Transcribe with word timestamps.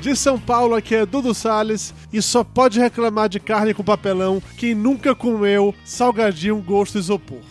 De 0.00 0.16
São 0.16 0.40
Paulo, 0.40 0.74
aqui 0.74 0.94
é 0.94 1.04
Dudu 1.04 1.34
Salles 1.34 1.92
e 2.10 2.22
só 2.22 2.42
pode 2.42 2.80
reclamar 2.80 3.28
de 3.28 3.38
carne 3.38 3.74
com 3.74 3.84
papelão 3.84 4.42
quem 4.56 4.74
nunca 4.74 5.14
comeu 5.14 5.74
salgadinho 5.84 6.56
gosto 6.56 6.98
isopor. 6.98 7.49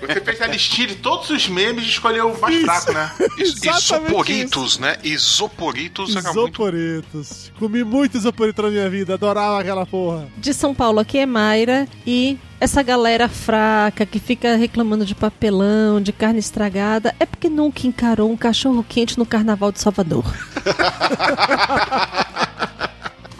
Você 0.00 0.20
fez 0.20 0.42
a 0.42 0.46
listinha 0.46 0.88
de 0.88 0.96
todos 0.96 1.30
os 1.30 1.48
memes 1.48 1.84
e 1.84 1.88
escolheu 1.88 2.32
o 2.32 2.40
mais 2.40 2.56
Isso. 2.56 2.64
fraco, 2.64 2.92
né? 2.92 3.10
Isoporitos, 3.38 4.78
né? 4.78 4.96
Isoporitos 5.02 6.16
era 6.16 6.32
muito. 6.32 6.38
Isoporitos. 6.38 7.52
Comi 7.58 7.84
muito 7.84 8.16
isoporito 8.16 8.62
na 8.62 8.70
minha 8.70 8.88
vida, 8.88 9.14
adorava 9.14 9.60
aquela 9.60 9.86
porra. 9.86 10.28
De 10.36 10.54
São 10.54 10.74
Paulo, 10.74 11.00
aqui 11.00 11.18
é 11.18 11.26
Mayra 11.26 11.86
e 12.06 12.38
essa 12.60 12.82
galera 12.82 13.28
fraca 13.28 14.06
que 14.06 14.18
fica 14.18 14.56
reclamando 14.56 15.04
de 15.04 15.14
papelão, 15.14 16.00
de 16.00 16.12
carne 16.12 16.38
estragada, 16.38 17.14
é 17.20 17.26
porque 17.26 17.48
nunca 17.48 17.86
encarou 17.86 18.30
um 18.30 18.36
cachorro 18.36 18.84
quente 18.88 19.18
no 19.18 19.26
Carnaval 19.26 19.70
de 19.70 19.80
Salvador. 19.80 20.24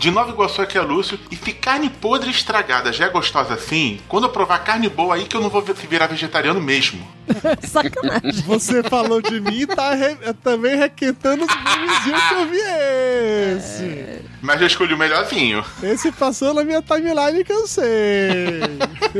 De 0.05 0.11
Nova 0.11 0.31
Iguaçu 0.33 0.61
aqui 0.61 0.77
é 0.77 0.83
Lúcio. 0.83 1.19
E 1.31 1.34
se 1.37 1.51
carne 1.55 1.89
podre 1.89 2.31
estragada 2.31 2.92
já 2.92 3.06
é 3.06 3.09
gostosa 3.09 3.55
assim, 3.55 3.98
quando 4.06 4.25
eu 4.25 4.28
provar 4.28 4.59
carne 4.59 4.87
boa 4.87 5.15
aí 5.15 5.25
que 5.25 5.34
eu 5.34 5.41
não 5.41 5.48
vou 5.48 5.62
virar 5.62 6.09
vegetariano 6.09 6.61
mesmo. 6.61 7.01
Sacanagem. 7.67 8.43
Você 8.43 8.83
falou 8.83 9.23
de 9.23 9.41
mim 9.41 9.61
e 9.61 9.67
tá 9.67 9.95
re- 9.95 10.19
também 10.43 10.77
requentando 10.77 11.47
os 11.47 11.56
memezinhos 11.56 12.23
que 12.28 12.34
eu 12.34 12.47
vi 12.51 13.56
esse. 13.56 14.20
Mas 14.45 14.61
eu 14.61 14.67
escolhi 14.67 14.92
o 14.92 14.98
melhorzinho. 14.98 15.64
Esse 15.83 16.12
passou 16.12 16.53
na 16.53 16.62
minha 16.62 16.83
timeline 16.83 17.42
que 17.42 17.50
eu 17.53 17.67
sei. 17.67 18.61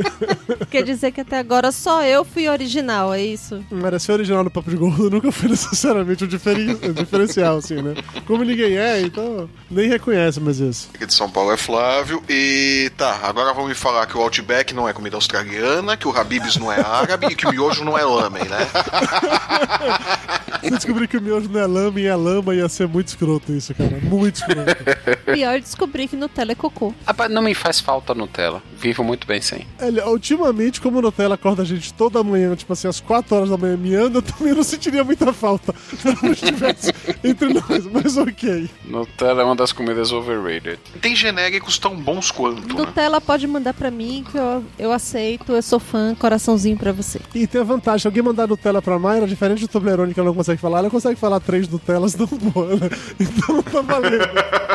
Quer 0.69 0.83
dizer 0.83 1.11
que 1.11 1.21
até 1.21 1.39
agora 1.39 1.71
só 1.71 2.03
eu 2.03 2.23
fui 2.23 2.47
original, 2.47 3.11
é 3.11 3.23
isso? 3.23 3.65
Não 3.71 3.87
era 3.87 3.97
ser 3.97 4.11
original 4.11 4.43
no 4.43 4.51
Papo 4.51 4.69
de 4.69 4.77
Gordo, 4.77 5.09
nunca 5.09 5.31
foi 5.31 5.49
necessariamente 5.57 6.25
um, 6.25 6.27
diferen- 6.27 6.77
um 6.83 6.93
diferencial, 6.93 7.57
assim, 7.57 7.81
né? 7.81 7.95
Como 8.27 8.43
ninguém 8.43 8.77
é, 8.77 9.01
então 9.01 9.49
nem 9.71 9.89
reconhece 9.89 10.39
mais 10.39 10.59
isso. 10.59 10.89
Aqui 10.93 11.07
de 11.07 11.13
São 11.15 11.27
Paulo 11.27 11.51
é 11.51 11.57
Flávio. 11.57 12.21
E 12.29 12.91
tá, 12.95 13.21
agora 13.23 13.51
vão 13.51 13.67
me 13.67 13.73
falar 13.73 14.05
que 14.05 14.15
o 14.15 14.21
Outback 14.21 14.75
não 14.75 14.87
é 14.87 14.93
comida 14.93 15.17
australiana, 15.17 15.97
que 15.97 16.07
o 16.07 16.15
Habib's 16.15 16.57
não 16.57 16.71
é 16.71 16.79
árabe 16.79 17.29
e 17.31 17.35
que 17.35 17.47
o 17.47 17.49
miojo 17.49 17.83
não 17.83 17.97
é 17.97 18.05
lamen, 18.05 18.43
né? 18.43 18.59
Se 20.63 20.69
descobrir 20.71 21.07
que 21.07 21.17
o 21.17 21.21
miojo 21.21 21.49
não 21.49 21.59
é 21.59 21.65
lama 21.65 21.99
e 21.99 22.05
é 22.07 22.15
lama, 22.15 22.55
ia 22.55 22.67
ser 22.69 22.87
muito 22.87 23.07
escroto 23.07 23.51
isso, 23.51 23.73
cara. 23.75 23.97
Muito 24.01 24.35
escroto. 24.35 25.14
Pior 25.25 25.59
descobrir 25.59 26.07
que 26.07 26.15
Nutella 26.15 26.51
é 26.51 26.55
cocô. 26.55 26.93
Rapaz, 27.05 27.31
não 27.31 27.41
me 27.41 27.53
faz 27.53 27.79
falta 27.79 28.13
Nutella. 28.13 28.61
Vivo 28.77 29.03
muito 29.03 29.25
bem 29.27 29.41
sem. 29.41 29.65
Ultimamente, 30.05 30.81
como 30.81 30.99
o 30.99 31.01
Nutella 31.01 31.35
acorda 31.35 31.63
a 31.63 31.65
gente 31.65 31.93
toda 31.93 32.23
manhã, 32.23 32.55
tipo 32.55 32.73
assim, 32.73 32.87
às 32.87 32.99
4 32.99 33.35
horas 33.35 33.49
da 33.49 33.57
manhã 33.57 33.77
miando, 33.77 34.19
eu 34.19 34.21
também 34.21 34.53
não 34.53 34.63
sentiria 34.63 35.03
muita 35.03 35.31
falta 35.33 35.73
se 35.97 36.07
não 36.23 36.31
estivesse 36.31 36.93
entre 37.23 37.53
nós, 37.53 37.85
mas 37.91 38.17
ok. 38.17 38.69
Nutella 38.85 39.41
é 39.41 39.45
uma 39.45 39.55
das 39.55 39.71
comidas 39.71 40.11
overrated. 40.11 40.79
Tem 41.01 41.15
genéricos 41.15 41.77
tão 41.77 41.95
bons 41.95 42.31
quanto, 42.31 42.75
né? 42.75 42.85
Nutella 42.85 43.19
pode 43.19 43.47
mandar 43.47 43.73
pra 43.73 43.91
mim 43.91 44.23
que 44.29 44.37
eu, 44.37 44.63
eu 44.77 44.91
aceito, 44.91 45.53
eu 45.53 45.61
sou 45.61 45.79
fã, 45.79 46.15
coraçãozinho 46.15 46.77
pra 46.77 46.91
você. 46.91 47.19
E 47.33 47.47
tem 47.47 47.61
a 47.61 47.63
vantagem, 47.63 47.99
se 47.99 48.07
alguém 48.07 48.23
mandar 48.23 48.47
Nutella 48.47 48.81
pra 48.81 48.99
Mayra, 48.99 49.27
diferente 49.27 49.61
do 49.61 49.67
Toblerone 49.67 50.13
que 50.13 50.19
ela 50.19 50.29
não 50.29 50.35
consegue 50.35 50.59
falar, 50.59 50.79
ela 50.79 50.89
consegue 50.89 51.19
falar 51.19 51.39
três 51.39 51.67
Nutellas 51.67 52.13
tão 52.13 52.27
boa, 52.27 52.75
né? 52.75 52.89
Então 53.19 53.61
tá 53.61 53.81
valendo. 53.81 54.74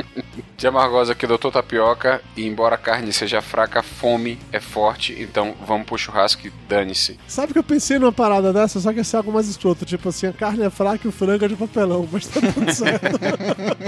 De 0.61 0.67
amargosa 0.67 1.13
aqui, 1.13 1.25
doutor 1.25 1.51
Tapioca. 1.51 2.21
E 2.37 2.45
embora 2.45 2.75
a 2.75 2.77
carne 2.77 3.11
seja 3.11 3.41
fraca, 3.41 3.79
a 3.79 3.81
fome 3.83 4.37
é 4.51 4.59
forte. 4.59 5.11
Então 5.19 5.55
vamos 5.65 5.87
pro 5.87 5.97
churrasco 5.97 6.45
e 6.45 6.51
dane-se. 6.69 7.17
Sabe 7.27 7.51
que 7.51 7.57
eu 7.57 7.63
pensei 7.63 7.97
numa 7.97 8.11
parada 8.11 8.53
dessa, 8.53 8.79
só 8.79 8.91
que 8.91 8.99
ia 8.99 9.03
ser 9.03 9.17
algo 9.17 9.31
mais 9.33 9.47
escroto. 9.47 9.85
Tipo 9.85 10.09
assim, 10.09 10.27
a 10.27 10.31
carne 10.31 10.63
é 10.63 10.69
fraca 10.69 10.99
e 11.03 11.07
o 11.07 11.11
frango 11.11 11.45
é 11.45 11.47
de 11.47 11.55
papelão, 11.55 12.07
mas 12.11 12.27
tá 12.27 12.39
tudo 12.53 12.69
certo. 12.71 13.17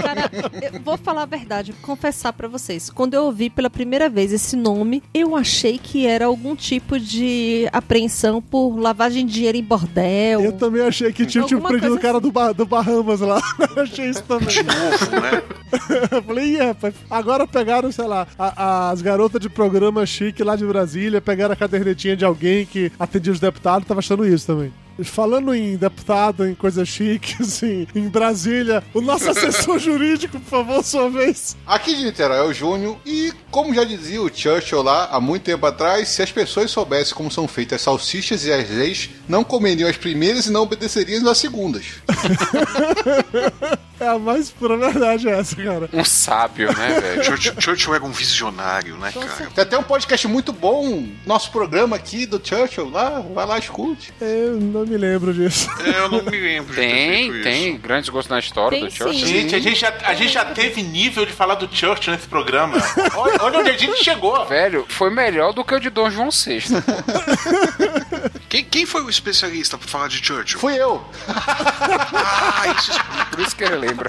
Cara, 0.02 0.28
eu 0.74 0.80
vou 0.80 0.96
falar 0.98 1.22
a 1.22 1.26
verdade, 1.26 1.72
confessar 1.74 2.32
pra 2.32 2.48
vocês. 2.48 2.90
Quando 2.90 3.14
eu 3.14 3.22
ouvi 3.22 3.48
pela 3.48 3.70
primeira 3.70 4.08
vez 4.08 4.32
esse 4.32 4.56
nome, 4.56 5.00
eu 5.14 5.36
achei 5.36 5.78
que 5.78 6.08
era 6.08 6.26
algum 6.26 6.56
tipo 6.56 6.98
de 6.98 7.68
apreensão 7.72 8.42
por 8.42 8.76
lavagem 8.76 9.24
de 9.24 9.32
dinheiro 9.34 9.58
em 9.58 9.62
bordel. 9.62 10.40
Eu 10.40 10.50
também 10.52 10.82
achei 10.82 11.12
que 11.12 11.24
tinha 11.24 11.44
tipo, 11.44 11.62
prendido 11.62 11.94
o 11.94 12.00
cara 12.00 12.18
do, 12.18 12.32
Ba- 12.32 12.50
do 12.50 12.66
Bahamas 12.66 13.20
lá. 13.20 13.40
Eu 13.76 13.82
achei 13.84 14.10
isso 14.10 14.24
também. 14.24 14.48
De 14.48 14.62
novo, 14.64 15.10
né? 15.20 15.42
Eu 16.10 16.22
falei, 16.22 16.63
rapaz, 16.66 16.94
agora 17.10 17.46
pegaram, 17.46 17.90
sei 17.92 18.06
lá, 18.06 18.26
a- 18.38 18.90
as 18.90 19.00
garotas 19.02 19.40
de 19.40 19.48
programa 19.48 20.04
chique 20.06 20.42
lá 20.42 20.56
de 20.56 20.64
Brasília, 20.66 21.20
pegaram 21.20 21.52
a 21.52 21.56
cadernetinha 21.56 22.16
de 22.16 22.24
alguém 22.24 22.64
que 22.66 22.90
atendia 22.98 23.32
os 23.32 23.40
deputados, 23.40 23.86
tava 23.86 24.00
achando 24.00 24.26
isso 24.26 24.46
também. 24.46 24.72
Falando 25.02 25.54
em 25.54 25.76
deputado, 25.76 26.46
em 26.46 26.54
coisa 26.54 26.84
chique, 26.84 27.36
assim, 27.42 27.86
em 27.94 28.08
Brasília, 28.08 28.82
o 28.92 29.00
nosso 29.00 29.28
assessor 29.30 29.78
jurídico, 29.80 30.38
por 30.38 30.48
favor, 30.48 30.84
sua 30.84 31.10
vez. 31.10 31.56
Aqui 31.66 31.94
de 31.96 32.04
Niterói 32.04 32.38
é 32.38 32.42
o 32.42 32.52
Júnior, 32.52 32.96
e 33.04 33.32
como 33.50 33.74
já 33.74 33.84
dizia 33.84 34.22
o 34.22 34.32
Churchill 34.32 34.82
lá 34.82 35.08
há 35.10 35.20
muito 35.20 35.42
tempo 35.42 35.66
atrás, 35.66 36.08
se 36.08 36.22
as 36.22 36.30
pessoas 36.30 36.70
soubessem 36.70 37.14
como 37.14 37.30
são 37.30 37.48
feitas 37.48 37.76
as 37.76 37.82
salsichas 37.82 38.44
e 38.44 38.52
as 38.52 38.68
leis, 38.70 39.10
não 39.28 39.42
comeriam 39.42 39.88
as 39.88 39.96
primeiras 39.96 40.46
e 40.46 40.52
não 40.52 40.62
obedeceriam 40.62 41.28
às 41.28 41.38
segundas. 41.38 41.84
É 44.00 44.08
a 44.08 44.18
mais 44.18 44.50
pura 44.50 44.76
verdade 44.76 45.28
essa, 45.28 45.54
cara. 45.54 45.88
Um 45.92 46.04
sábio, 46.04 46.76
né, 46.76 47.00
velho? 47.00 47.24
Churchill, 47.60 47.94
era 47.94 48.04
um 48.04 48.10
visionário, 48.10 48.96
né, 48.96 49.12
cara? 49.12 49.50
Tem 49.54 49.62
até 49.62 49.78
um 49.78 49.84
podcast 49.84 50.26
muito 50.26 50.52
bom, 50.52 51.06
nosso 51.24 51.52
programa 51.52 51.94
aqui 51.94 52.26
do 52.26 52.40
Churchill, 52.44 52.90
lá, 52.90 53.20
vai 53.20 53.46
lá, 53.46 53.56
escute. 53.58 54.12
Eu 54.20 54.58
não 54.60 54.83
me 54.86 54.96
lembro 54.96 55.32
disso. 55.34 55.68
É, 55.84 55.98
eu 55.98 56.08
não 56.10 56.22
me 56.22 56.30
lembro 56.30 56.74
Tem, 56.74 57.42
tem. 57.42 57.70
isso. 57.70 57.78
Grandes 57.78 58.08
gostos 58.08 58.30
na 58.30 58.38
história 58.38 58.78
Tem 58.78 58.88
do 58.88 58.94
Churchill. 58.94 59.26
sim. 59.26 59.32
Gente, 59.32 59.54
a 59.54 59.58
gente, 59.58 59.78
já, 59.80 59.92
a 60.04 60.14
gente 60.14 60.32
já 60.32 60.44
teve 60.44 60.82
nível 60.82 61.24
de 61.26 61.32
falar 61.32 61.54
do 61.56 61.68
Churchill 61.74 62.12
nesse 62.12 62.26
programa. 62.28 62.76
Olha, 63.14 63.42
olha 63.42 63.58
onde 63.60 63.70
a 63.70 63.76
gente 63.76 64.02
chegou. 64.04 64.44
Velho, 64.46 64.84
foi 64.88 65.10
melhor 65.10 65.52
do 65.52 65.64
que 65.64 65.74
o 65.74 65.80
de 65.80 65.90
Dom 65.90 66.10
João 66.10 66.30
VI. 66.30 66.62
Quem, 68.48 68.64
quem 68.64 68.86
foi 68.86 69.02
o 69.02 69.10
especialista 69.10 69.76
pra 69.76 69.88
falar 69.88 70.08
de 70.08 70.24
Churchill? 70.24 70.60
Fui 70.60 70.74
eu. 70.80 71.04
Ah, 71.26 72.72
isso 72.78 72.92
explica 72.92 73.26
Por 73.30 73.40
isso 73.40 73.56
que 73.56 73.64
ele 73.64 73.76
lembra. 73.76 74.08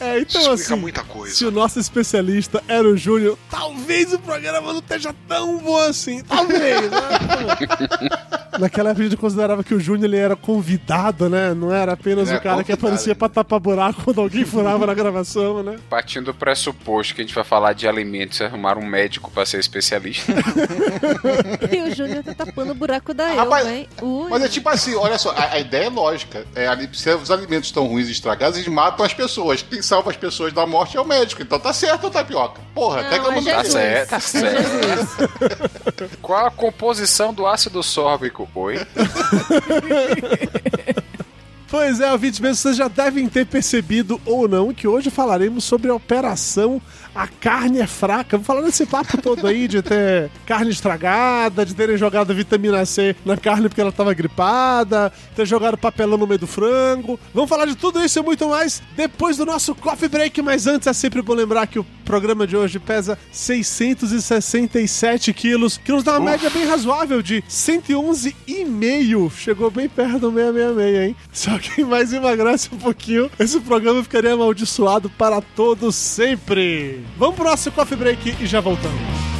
É, 0.00 0.20
então 0.20 0.40
explica 0.40 0.52
assim, 0.54 0.76
muita 0.76 1.04
coisa. 1.04 1.34
se 1.34 1.44
o 1.44 1.50
nosso 1.50 1.78
especialista 1.78 2.62
era 2.66 2.88
o 2.88 2.96
Júnior, 2.96 3.38
talvez 3.50 4.12
o 4.12 4.18
programa 4.18 4.72
não 4.72 4.80
esteja 4.80 5.14
tão 5.28 5.58
bom 5.58 5.76
assim. 5.78 6.22
Talvez, 6.24 6.90
né? 6.90 6.98
Naquela 8.58 8.90
época 8.90 9.04
a 9.06 9.08
gente 9.08 9.16
considerava 9.18 9.62
que 9.62 9.74
o 9.74 9.80
Júnior 9.80 10.04
ele 10.06 10.16
era 10.16 10.34
convidado, 10.36 11.28
né? 11.28 11.54
Não 11.54 11.72
era 11.72 11.92
apenas 11.92 12.30
É, 12.30 12.36
o 12.36 12.40
cara 12.40 12.64
que 12.64 12.72
aparecia 12.72 13.14
pra 13.14 13.28
tapar 13.28 13.60
buraco 13.60 14.02
quando 14.04 14.20
alguém 14.20 14.44
furava 14.44 14.86
na 14.86 14.94
gravação, 14.94 15.62
né? 15.62 15.76
Partindo 15.88 16.26
do 16.26 16.34
pressuposto 16.34 17.14
que 17.14 17.20
a 17.20 17.24
gente 17.24 17.34
vai 17.34 17.44
falar 17.44 17.72
de 17.72 17.86
alimentos 17.86 18.40
e 18.40 18.44
arrumar 18.44 18.76
um 18.76 18.84
médico 18.84 19.30
pra 19.30 19.46
ser 19.46 19.58
especialista. 19.58 20.32
E 21.70 21.90
o 21.90 21.94
Júnior 21.94 22.22
tá 22.24 22.34
tapando 22.34 22.72
o 22.72 22.74
buraco 22.74 23.12
da 23.14 23.30
eu, 23.30 23.36
Rapaz, 23.36 23.66
hein? 23.66 23.88
Mas 24.28 24.42
é 24.42 24.48
tipo 24.48 24.68
assim, 24.68 24.94
olha 24.94 25.18
só, 25.18 25.30
a, 25.30 25.52
a 25.54 25.58
ideia 25.58 25.86
é 25.86 25.88
lógica. 25.88 26.44
É, 26.54 26.66
se 26.92 27.14
os 27.14 27.30
alimentos 27.30 27.68
estão 27.68 27.86
ruins 27.86 28.08
e 28.08 28.12
estragados, 28.12 28.58
eles 28.58 28.68
matam 28.68 29.04
as 29.04 29.14
pessoas. 29.14 29.62
Quem 29.62 29.82
salva 29.90 30.10
as 30.10 30.16
pessoas 30.16 30.52
da 30.52 30.64
morte 30.66 30.96
é 30.96 31.00
o 31.00 31.04
médico. 31.04 31.42
Então 31.42 31.58
tá 31.58 31.72
certo, 31.72 32.08
tapioca. 32.10 32.60
Porra, 32.72 33.00
até 33.00 33.18
que 33.18 33.26
eu 33.26 33.32
é 33.32 33.34
não 33.34 33.44
Tá 33.44 33.64
certo, 33.64 34.10
tá 34.10 34.20
certo. 34.20 36.10
Qual 36.22 36.46
a 36.46 36.50
composição 36.50 37.34
do 37.34 37.44
ácido 37.44 37.82
sórbico? 37.82 38.48
Oi? 38.54 38.78
Pois 41.70 42.00
é, 42.00 42.10
ouvintes 42.10 42.40
mesmo, 42.40 42.56
vocês 42.56 42.76
já 42.76 42.88
devem 42.88 43.28
ter 43.28 43.46
percebido 43.46 44.20
ou 44.26 44.48
não 44.48 44.74
que 44.74 44.88
hoje 44.88 45.08
falaremos 45.08 45.62
sobre 45.62 45.88
a 45.88 45.94
operação 45.94 46.82
A 47.14 47.26
Carne 47.26 47.80
é 47.80 47.86
Fraca. 47.86 48.36
Vamos 48.36 48.46
falar 48.46 48.62
desse 48.62 48.86
papo 48.86 49.20
todo 49.20 49.46
aí 49.46 49.68
de 49.68 49.82
ter 49.82 50.30
carne 50.46 50.70
estragada, 50.70 51.66
de 51.66 51.74
terem 51.74 51.96
jogado 51.96 52.34
vitamina 52.34 52.84
C 52.86 53.16
na 53.24 53.36
carne 53.36 53.68
porque 53.68 53.80
ela 53.80 53.92
tava 53.92 54.14
gripada, 54.14 55.12
ter 55.34 55.46
jogado 55.46 55.76
papelão 55.76 56.18
no 56.18 56.26
meio 56.26 56.38
do 56.38 56.46
frango. 56.46 57.18
Vamos 57.34 57.48
falar 57.48 57.66
de 57.66 57.76
tudo 57.76 58.02
isso 58.02 58.18
e 58.18 58.22
muito 58.22 58.48
mais 58.48 58.82
depois 58.96 59.36
do 59.36 59.46
nosso 59.46 59.74
coffee 59.74 60.08
break, 60.08 60.40
mas 60.42 60.66
antes 60.66 60.86
é 60.86 60.92
sempre 60.92 61.22
bom 61.22 61.34
lembrar 61.34 61.66
que 61.66 61.78
o 61.78 61.86
programa 62.04 62.46
de 62.46 62.56
hoje 62.56 62.78
pesa 62.78 63.18
667 63.30 65.32
quilos, 65.32 65.78
que 65.78 65.92
nos 65.92 66.02
dá 66.02 66.18
uma 66.18 66.30
média 66.30 66.50
bem 66.50 66.66
razoável 66.66 67.22
de 67.22 67.42
111,5. 67.48 69.30
Chegou 69.32 69.70
bem 69.70 69.88
perto 69.88 70.18
do 70.18 70.32
666, 70.32 71.08
hein? 71.08 71.16
Só 71.32 71.58
quem 71.58 71.84
mais 71.84 72.12
emagrece 72.12 72.68
um 72.72 72.78
pouquinho, 72.78 73.30
esse 73.38 73.60
programa 73.60 74.02
ficaria 74.02 74.32
amaldiçoado 74.32 75.08
para 75.10 75.40
todos 75.40 75.94
sempre. 75.94 76.99
Vamos 77.16 77.36
pro 77.36 77.44
nosso 77.44 77.70
coffee 77.72 77.96
break 77.96 78.36
e 78.40 78.46
já 78.46 78.60
voltamos. 78.60 79.39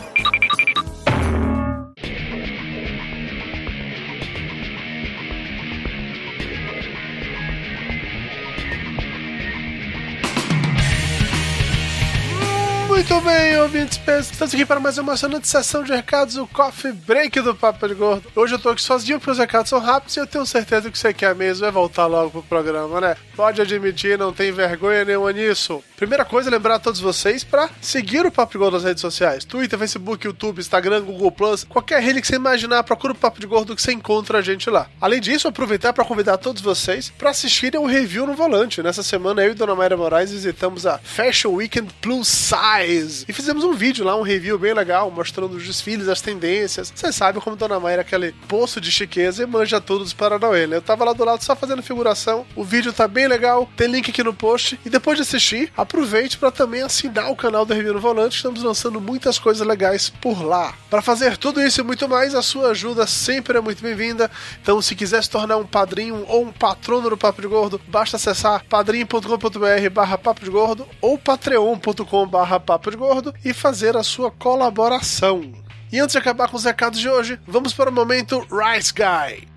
Muito 13.01 13.19
bem, 13.21 13.59
ouvintes, 13.59 13.99
estamos 14.31 14.53
aqui 14.53 14.63
para 14.63 14.79
mais 14.79 14.95
uma 14.99 15.13
emocionante 15.13 15.47
sessão 15.47 15.83
de 15.83 15.91
recados, 15.91 16.37
o 16.37 16.45
Coffee 16.45 16.91
Break 16.91 17.41
do 17.41 17.55
Papo 17.55 17.87
de 17.87 17.95
Gordo. 17.95 18.31
Hoje 18.35 18.53
eu 18.53 18.59
tô 18.59 18.69
aqui 18.69 18.81
sozinho 18.83 19.17
porque 19.17 19.31
os 19.31 19.39
recados 19.39 19.71
são 19.71 19.79
rápidos 19.79 20.15
e 20.15 20.19
eu 20.19 20.27
tenho 20.27 20.45
certeza 20.45 20.91
que 20.91 20.99
você 20.99 21.11
quer 21.11 21.33
mesmo 21.33 21.65
é 21.65 21.71
voltar 21.71 22.05
logo 22.05 22.29
pro 22.29 22.43
programa, 22.43 23.01
né? 23.01 23.17
Pode 23.35 23.59
admitir, 23.59 24.19
não 24.19 24.31
tem 24.31 24.51
vergonha 24.51 25.03
nenhuma 25.03 25.33
nisso. 25.33 25.83
Primeira 25.97 26.23
coisa, 26.23 26.51
lembrar 26.51 26.75
a 26.75 26.79
todos 26.79 26.99
vocês 26.99 27.43
para 27.43 27.71
seguir 27.81 28.23
o 28.23 28.31
Papo 28.31 28.51
de 28.51 28.59
Gordo 28.59 28.75
nas 28.75 28.83
redes 28.83 29.01
sociais: 29.01 29.45
Twitter, 29.45 29.79
Facebook, 29.79 30.23
YouTube, 30.23 30.59
Instagram, 30.59 31.01
Google 31.01 31.31
Plus, 31.31 31.63
qualquer 31.63 32.03
rede 32.03 32.21
que 32.21 32.27
você 32.27 32.35
imaginar, 32.35 32.83
procura 32.83 33.13
o 33.13 33.15
Papo 33.15 33.39
de 33.39 33.47
Gordo 33.47 33.75
que 33.75 33.81
você 33.81 33.93
encontra 33.93 34.37
a 34.37 34.41
gente 34.43 34.69
lá. 34.69 34.87
Além 35.01 35.19
disso, 35.19 35.47
aproveitar 35.47 35.91
para 35.91 36.05
convidar 36.05 36.37
todos 36.37 36.61
vocês 36.61 37.11
para 37.17 37.31
assistirem 37.31 37.81
o 37.81 37.87
review 37.87 38.27
no 38.27 38.35
volante. 38.35 38.83
Nessa 38.83 39.01
semana, 39.01 39.43
eu 39.43 39.53
e 39.53 39.55
Dona 39.55 39.73
Mayra 39.73 39.97
Moraes 39.97 40.31
visitamos 40.31 40.85
a 40.85 40.99
Fashion 40.99 41.53
Weekend 41.53 41.91
Plus 41.99 42.27
Size 42.27 42.90
e 43.27 43.33
fizemos 43.33 43.63
um 43.63 43.73
vídeo 43.73 44.05
lá, 44.05 44.15
um 44.15 44.21
review 44.21 44.57
bem 44.57 44.73
legal, 44.73 45.09
mostrando 45.11 45.55
os 45.55 45.65
desfiles, 45.65 46.07
as 46.07 46.21
tendências. 46.21 46.91
Você 46.93 47.11
sabe 47.11 47.39
como 47.39 47.55
Dona 47.55 47.79
Mayra 47.79 48.01
é 48.01 48.03
aquele 48.03 48.33
poço 48.47 48.81
de 48.81 48.91
chiqueza 48.91 49.43
e 49.43 49.45
manja 49.45 49.79
tudo 49.79 50.03
dos 50.03 50.13
Paranauê, 50.13 50.67
né? 50.67 50.77
Eu 50.77 50.81
tava 50.81 51.05
lá 51.05 51.13
do 51.13 51.23
lado 51.23 51.43
só 51.43 51.55
fazendo 51.55 51.83
figuração. 51.83 52.45
O 52.55 52.63
vídeo 52.63 52.93
tá 52.93 53.07
bem 53.07 53.27
legal, 53.27 53.69
tem 53.75 53.87
link 53.87 54.09
aqui 54.09 54.23
no 54.23 54.33
post. 54.33 54.79
E 54.85 54.89
depois 54.89 55.17
de 55.17 55.23
assistir, 55.23 55.71
aproveite 55.75 56.37
para 56.37 56.51
também 56.51 56.81
assinar 56.81 57.31
o 57.31 57.35
canal 57.35 57.65
do 57.65 57.73
Review 57.73 57.93
no 57.93 57.99
Volante. 57.99 58.37
Estamos 58.37 58.63
lançando 58.63 58.99
muitas 58.99 59.37
coisas 59.39 59.65
legais 59.65 60.09
por 60.09 60.43
lá. 60.43 60.73
Para 60.91 61.01
fazer 61.01 61.37
tudo 61.37 61.61
isso 61.61 61.79
e 61.79 61.83
muito 61.85 62.09
mais, 62.09 62.35
a 62.35 62.41
sua 62.41 62.71
ajuda 62.71 63.07
sempre 63.07 63.57
é 63.57 63.61
muito 63.61 63.81
bem-vinda. 63.81 64.29
Então, 64.61 64.81
se 64.81 64.93
quiser 64.93 65.23
se 65.23 65.29
tornar 65.29 65.55
um 65.55 65.65
padrinho 65.65 66.25
ou 66.27 66.43
um 66.43 66.51
patrono 66.51 67.09
do 67.09 67.15
Papo 67.15 67.41
de 67.41 67.47
Gordo, 67.47 67.79
basta 67.87 68.17
acessar 68.17 68.65
padrinho.com.br 68.65 69.89
barra 69.89 70.17
Papo 70.17 70.43
de 70.43 70.51
Gordo 70.51 70.85
ou 70.99 71.17
patreon.com 71.17 72.27
barra 72.27 72.59
Papo 72.59 72.91
de 72.91 72.97
Gordo 72.97 73.33
e 73.45 73.53
fazer 73.53 73.95
a 73.95 74.03
sua 74.03 74.29
colaboração. 74.31 75.53
E 75.93 75.97
antes 75.97 76.11
de 76.11 76.17
acabar 76.19 76.49
com 76.49 76.57
os 76.57 76.65
recados 76.65 76.99
de 76.99 77.07
hoje, 77.07 77.39
vamos 77.47 77.71
para 77.71 77.89
o 77.89 77.93
momento 77.93 78.45
Rice 78.51 78.93
Guy. 78.93 79.47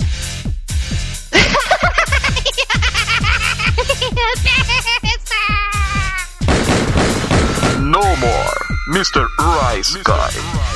No 7.81 8.17
more, 8.17 8.55
Mr. 8.89 9.27
Rice 9.41 9.99
Guy. 9.99 10.74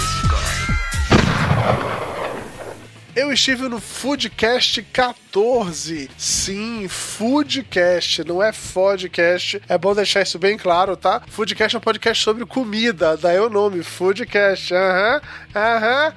Eu 3.16 3.32
estive 3.32 3.68
no 3.68 3.80
Foodcast 3.80 4.80
14. 4.92 6.08
Sim, 6.16 6.86
Foodcast, 6.88 8.22
não 8.22 8.40
é 8.40 8.52
Fodcast. 8.52 9.60
É 9.68 9.76
bom 9.76 9.92
deixar 9.92 10.22
isso 10.22 10.38
bem 10.38 10.56
claro, 10.56 10.96
tá? 10.96 11.20
Foodcast 11.28 11.74
é 11.74 11.78
um 11.78 11.82
podcast 11.82 12.22
sobre 12.22 12.46
comida, 12.46 13.16
daí 13.16 13.40
o 13.40 13.50
nome, 13.50 13.82
Foodcast. 13.82 14.72
Aham, 14.72 15.20
aham. 15.54 16.14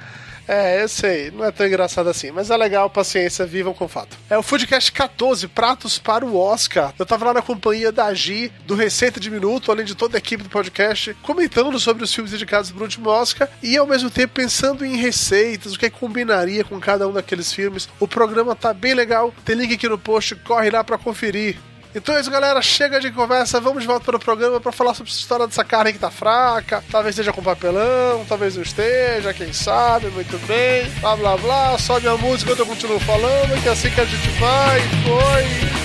É, 0.53 0.83
eu 0.83 0.89
sei, 0.89 1.31
não 1.31 1.45
é 1.45 1.51
tão 1.51 1.65
engraçado 1.65 2.09
assim, 2.09 2.29
mas 2.29 2.51
é 2.51 2.57
legal, 2.57 2.89
paciência, 2.89 3.45
vivam 3.45 3.73
com 3.73 3.85
o 3.85 3.87
fato. 3.87 4.17
É 4.29 4.37
o 4.37 4.43
Foodcast 4.43 4.91
14, 4.91 5.47
Pratos 5.47 5.97
para 5.97 6.25
o 6.25 6.37
Oscar. 6.37 6.93
Eu 6.99 7.05
tava 7.05 7.23
lá 7.23 7.35
na 7.35 7.41
companhia 7.41 7.89
da 7.89 8.13
Gi, 8.13 8.51
do 8.67 8.75
Receita 8.75 9.17
de 9.17 9.31
Minuto, 9.31 9.71
além 9.71 9.85
de 9.85 9.95
toda 9.95 10.17
a 10.17 10.19
equipe 10.19 10.43
do 10.43 10.49
podcast, 10.49 11.13
comentando 11.21 11.79
sobre 11.79 12.03
os 12.03 12.13
filmes 12.13 12.33
indicados 12.33 12.69
pro 12.69 12.83
último 12.83 13.09
Oscar 13.09 13.47
e 13.63 13.77
ao 13.77 13.87
mesmo 13.87 14.09
tempo 14.09 14.33
pensando 14.33 14.83
em 14.83 14.97
receitas, 14.97 15.73
o 15.73 15.79
que 15.79 15.89
combinaria 15.89 16.65
com 16.65 16.81
cada 16.81 17.07
um 17.07 17.13
daqueles 17.13 17.53
filmes. 17.53 17.87
O 17.97 18.05
programa 18.05 18.53
tá 18.53 18.73
bem 18.73 18.93
legal, 18.93 19.33
tem 19.45 19.55
link 19.55 19.73
aqui 19.73 19.87
no 19.87 19.97
post, 19.97 20.35
corre 20.35 20.69
lá 20.69 20.83
para 20.83 20.97
conferir. 20.97 21.70
Então 21.93 22.15
é 22.15 22.21
isso, 22.21 22.31
galera. 22.31 22.61
Chega 22.61 22.99
de 22.99 23.11
conversa. 23.11 23.59
Vamos 23.59 23.81
de 23.81 23.87
volta 23.87 24.05
para 24.05 24.15
o 24.15 24.19
programa 24.19 24.59
para 24.59 24.71
falar 24.71 24.93
sobre 24.93 25.11
essa 25.11 25.19
história 25.19 25.47
dessa 25.47 25.63
carne 25.63 25.93
que 25.93 25.99
tá 25.99 26.09
fraca. 26.09 26.83
Talvez 26.91 27.13
esteja 27.13 27.33
com 27.33 27.43
papelão, 27.43 28.25
talvez 28.27 28.55
não 28.55 28.63
esteja, 28.63 29.33
quem 29.33 29.51
sabe. 29.51 30.07
Muito 30.07 30.37
bem. 30.47 30.89
Blá 31.01 31.15
blá 31.15 31.37
blá. 31.37 31.77
Sobe 31.77 32.07
a 32.07 32.15
música 32.17 32.51
eu 32.51 32.65
continuo 32.65 32.99
falando. 32.99 33.61
Que 33.61 33.69
é 33.69 33.71
assim 33.71 33.89
que 33.89 34.01
a 34.01 34.05
gente 34.05 34.29
vai. 34.39 34.79
Foi. 35.03 35.80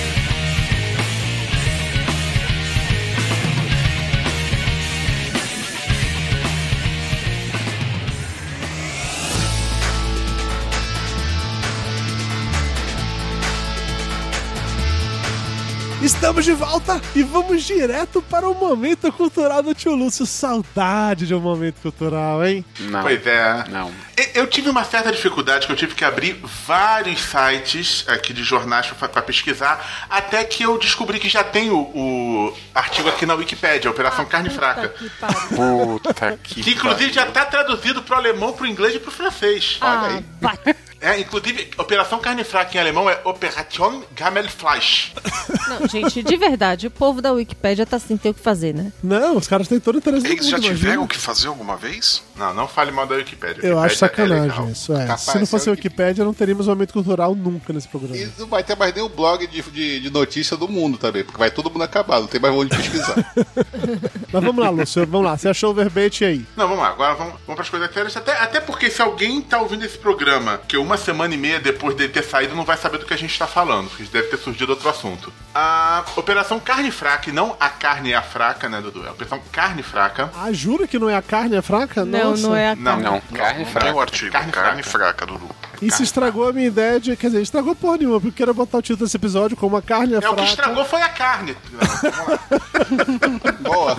Estamos 16.06 16.44
de 16.44 16.53
volta 16.53 17.03
e 17.17 17.25
vamos 17.25 17.64
direto 17.64 18.23
para 18.23 18.49
o 18.49 18.55
momento 18.55 19.11
cultural 19.11 19.61
do 19.61 19.75
tio 19.75 19.93
Lúcio. 19.97 20.25
Saudade 20.25 21.26
de 21.26 21.35
um 21.35 21.41
momento 21.41 21.81
cultural, 21.82 22.47
hein? 22.47 22.65
Não. 22.79 23.03
Pois 23.03 23.27
é. 23.27 23.65
Não. 23.69 23.91
Eu 24.32 24.46
tive 24.46 24.70
uma 24.70 24.84
certa 24.84 25.10
dificuldade 25.10 25.67
que 25.67 25.72
eu 25.72 25.77
tive 25.77 25.96
que 25.96 26.05
abrir 26.05 26.41
vários 26.65 27.20
sites 27.20 28.05
aqui 28.06 28.32
de 28.32 28.44
jornais 28.44 28.86
para 28.86 29.20
pesquisar, 29.20 30.06
até 30.08 30.44
que 30.44 30.63
eu 30.63 30.79
descobri 30.79 31.19
que 31.19 31.29
já 31.29 31.43
tem 31.43 31.70
o, 31.70 31.79
o 31.79 32.56
artigo 32.72 33.08
aqui 33.08 33.27
na 33.27 33.34
Wikipédia, 33.34 33.91
Operação 33.91 34.25
Carne 34.27 34.48
Fraca. 34.48 34.91
Que. 34.91 35.10
Puta 35.56 36.39
que. 36.41 36.63
Que 36.63 36.70
inclusive 36.70 37.13
já 37.13 37.27
está 37.27 37.44
traduzido 37.44 38.01
pro 38.01 38.15
alemão, 38.15 38.53
pro 38.53 38.65
inglês 38.65 38.94
e 38.94 39.01
pro 39.01 39.10
francês. 39.10 39.77
Ah, 39.81 40.20
vai. 40.41 40.56
É, 41.00 41.20
inclusive, 41.20 41.69
Operação 41.79 42.19
Carne 42.19 42.43
Fraca 42.43 42.76
em 42.76 42.81
alemão 42.81 43.08
é 43.08 43.20
Operation 43.24 44.03
Gammelfleisch. 44.15 45.12
Não, 45.69 45.86
gente, 45.88 46.22
de 46.22 46.36
verdade, 46.36 46.86
o 46.86 46.91
povo 46.91 47.20
da 47.20 47.32
Wikipédia 47.32 47.84
tá 47.84 47.98
sem 47.98 48.17
ter 48.17 48.31
o 48.31 48.34
que 48.34 48.41
fazer, 48.41 48.74
né? 48.74 48.93
Não, 49.03 49.36
os 49.36 49.46
caras 49.46 49.69
têm 49.69 49.79
todo 49.81 49.96
o 49.96 49.98
interesse 49.98 50.24
do 50.26 50.32
Eles 50.32 50.48
já 50.48 50.56
tiveram 50.58 50.79
imagina. 50.94 51.06
que 51.08 51.19
fazer 51.19 51.48
alguma 51.48 51.76
vez? 51.76 52.22
Não, 52.36 52.55
não 52.55 52.69
fale 52.69 52.91
mal 52.91 53.06
da 53.06 53.17
Wikipédia. 53.17 53.67
Eu 53.67 53.79
acho 53.79 53.94
Wikipédia 54.05 54.24
é 54.24 54.26
sacanagem 54.29 54.50
legal. 54.50 54.69
isso, 54.70 54.93
é. 54.94 55.03
Capaz, 55.06 55.20
Se 55.22 55.38
não 55.38 55.46
fosse 55.46 55.69
a 55.69 55.72
eu- 55.72 55.74
Wikipédia, 55.76 56.24
não 56.24 56.32
teríamos 56.34 56.67
momento 56.67 56.93
cultural 56.93 57.34
nunca 57.34 57.72
nesse 57.72 57.88
programa. 57.88 58.17
E 58.17 58.29
não 58.38 58.46
vai 58.46 58.62
ter 58.65 58.76
mais 58.76 58.94
nenhum 58.94 59.08
blog 59.08 59.46
de, 59.46 59.62
de, 59.62 60.00
de 60.00 60.10
notícia 60.10 60.56
do 60.56 60.69
mundo 60.69 60.96
também, 60.98 61.24
porque 61.24 61.38
vai 61.38 61.50
todo 61.50 61.70
mundo 61.70 61.82
acabar, 61.82 62.20
não 62.20 62.26
tem 62.26 62.41
mais 62.41 62.55
onde 62.55 62.74
pesquisar. 62.76 63.17
Mas 64.32 64.43
vamos 64.44 64.62
lá, 64.65 64.70
Lúcio, 64.70 65.06
vamos 65.06 65.26
lá. 65.26 65.36
Você 65.36 65.48
achou 65.48 65.70
o 65.70 65.74
verbete 65.74 66.24
aí? 66.24 66.44
Não, 66.56 66.69
vamos 66.69 66.82
lá, 66.82 66.88
agora 66.91 67.15
vamos, 67.15 67.34
vamos 67.46 67.55
para 67.55 67.62
as 67.62 67.69
coisas 67.70 67.93
sérias. 67.93 68.17
Até, 68.17 68.32
até 68.38 68.60
porque 68.60 68.91
se 68.91 69.00
alguém 69.03 69.41
tá 69.41 69.60
ouvindo 69.60 69.84
esse 69.84 69.96
programa, 69.98 70.58
que 70.69 70.76
uma 70.86 70.96
semana 70.96 71.34
e 71.34 71.36
meia 71.36 71.60
depois 71.60 71.94
dele 71.96 72.12
ter 72.12 72.22
saído, 72.22 72.55
não 72.55 72.64
vai 72.64 72.76
saber 72.76 72.98
do 72.98 73.05
que 73.06 73.12
a 73.12 73.19
gente 73.19 73.36
tá 73.38 73.46
falando, 73.46 73.88
porque 73.88 74.05
deve 74.05 74.28
ter 74.28 74.36
surgido 74.38 74.70
outro 74.72 74.88
assunto. 74.88 75.32
A 75.55 76.05
Operação 76.16 76.58
Carne 76.60 76.90
Fraca, 76.90 77.28
e 77.28 77.32
não 77.32 77.56
a 77.58 77.69
carne 77.69 78.12
é 78.12 78.16
a 78.16 78.22
fraca, 78.22 78.69
né, 78.69 78.81
Dudu? 78.81 79.05
É 79.05 79.08
a 79.08 79.12
Operação 79.12 79.40
Carne 79.52 79.82
Fraca. 79.82 80.31
Ah, 80.34 80.52
jura 80.52 80.86
que 80.86 80.98
não 80.98 81.08
é 81.10 81.16
a 81.16 81.22
carne, 81.22 81.56
é 81.56 81.62
fraca? 81.62 82.05
Não, 82.05 82.31
Nossa. 82.31 82.43
não 82.43 82.56
é 82.56 82.70
a 82.70 82.76
Não, 82.76 82.98
Não, 83.00 83.20
carne 83.34 83.64
Não 83.64 83.70
fraca. 83.70 83.86
tem 83.86 83.94
o 83.94 84.00
artigo. 84.00 84.32
Carne 84.32 84.52
Carne, 84.52 84.82
fraca. 84.82 84.98
fraca, 85.14 85.26
Dudu. 85.26 85.48
Isso 85.81 86.03
estragou 86.03 86.49
a 86.49 86.53
minha 86.53 86.67
ideia 86.67 87.01
de. 87.01 87.17
Quer 87.17 87.29
dizer, 87.29 87.43
estragou 87.43 87.75
porra 87.75 87.99
nenhuma, 87.99 88.21
porque 88.21 88.43
eu 88.43 88.47
quero 88.47 88.55
botar 88.55 88.79
o 88.79 88.83
título 88.83 89.06
desse 89.06 89.17
episódio 89.17 89.56
como 89.56 89.77
a 89.77 89.83
carne 89.83 90.15
é, 90.15 90.19
É, 90.23 90.29
o 90.29 90.35
que 90.35 90.45
estragou 90.45 90.85
foi 90.85 91.03
a 91.03 91.09
carne. 91.09 91.56
Boa, 93.61 93.97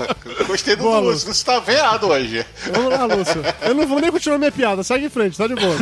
gostei 0.48 0.76
do 0.76 0.84
Boa, 0.84 1.00
Lúcio. 1.00 1.34
Você 1.34 1.46
tá 1.46 1.60
veado 1.60 2.08
hoje. 2.08 2.46
Vamos 2.74 2.92
lá, 2.92 3.06
Lúcio. 3.06 3.44
Eu 3.62 3.76
não 3.76 3.86
vou 3.86 4.00
nem 4.00 4.12
continuar 4.12 4.38
minha 4.38 4.52
piada, 4.52 4.84
segue 4.84 5.06
em 5.06 5.10
frente, 5.10 5.38
tá 5.38 5.48
de 5.48 5.56
boa. 5.56 5.76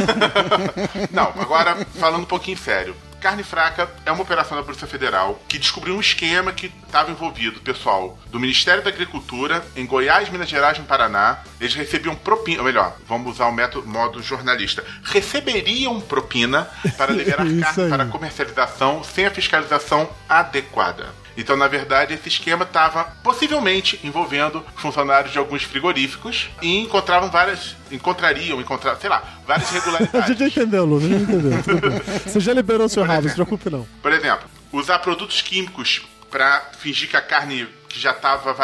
Não, 1.12 1.34
agora 1.42 1.86
falando 2.00 2.24
um 2.24 2.26
pouquinho 2.26 2.58
sério. 2.58 2.96
Carne 3.26 3.42
Fraca 3.42 3.90
é 4.06 4.12
uma 4.12 4.22
operação 4.22 4.56
da 4.56 4.62
Polícia 4.62 4.86
Federal 4.86 5.42
que 5.48 5.58
descobriu 5.58 5.96
um 5.96 6.00
esquema 6.00 6.54
que 6.54 6.72
estava 6.86 7.10
envolvido 7.10 7.60
pessoal 7.60 8.20
do 8.28 8.40
Ministério 8.40 8.84
da 8.84 8.92
Agricultura 8.92 9.66
em 9.76 9.84
Goiás, 9.84 10.30
Minas 10.30 10.48
Gerais 10.48 10.78
e 10.78 10.82
no 10.82 10.86
Paraná. 10.86 11.40
Eles 11.60 11.74
recebiam 11.74 12.16
propina, 12.16 12.60
ou 12.60 12.66
melhor, 12.66 12.96
vamos 13.08 13.34
usar 13.34 13.48
o 13.48 13.52
método, 13.52 13.88
modo 13.88 14.22
jornalista, 14.22 14.86
receberiam 15.06 16.00
propina 16.00 16.70
para 17.00 17.14
liberar 17.18 17.48
carne 17.60 17.84
aí. 17.84 17.90
para 17.90 18.06
comercialização 18.06 19.04
sem 19.04 19.26
a 19.26 19.32
fiscalização 19.32 20.08
adequada. 20.30 21.25
Então, 21.38 21.56
na 21.56 21.68
verdade, 21.68 22.14
esse 22.14 22.30
esquema 22.30 22.64
estava 22.64 23.04
possivelmente 23.24 24.00
envolvendo 24.04 24.64
funcionários 24.76 25.32
de 25.34 25.38
alguns 25.38 25.64
frigoríficos 25.64 26.50
e 26.62 26.80
encontravam 26.80 27.30
várias, 27.30 27.76
encontrariam, 27.92 28.60
encontrar, 28.62 28.96
sei 28.98 29.10
lá, 29.10 29.24
várias 29.46 29.70
A 29.72 29.76
irregularidades. 29.76 30.28
gente 30.28 30.40
já 30.40 30.48
entendeu, 30.48 30.86
Lúcio, 30.86 31.08
a 31.08 31.20
gente 31.20 31.32
entendeu. 31.32 31.52
Você 32.26 32.40
já 32.40 32.54
liberou 32.54 32.88
seu 32.88 33.04
rabo, 33.04 33.24
não 33.24 33.30
se 33.30 33.36
preocupe 33.36 33.70
não. 33.70 33.86
Por 34.02 34.12
exemplo, 34.14 34.48
usar 34.72 35.00
produtos 35.00 35.42
químicos 35.42 36.02
para 36.32 36.62
fingir 36.80 37.10
que 37.10 37.18
a 37.18 37.22
carne 37.22 37.68
que 37.90 38.00
já 38.00 38.12
estava 38.12 38.56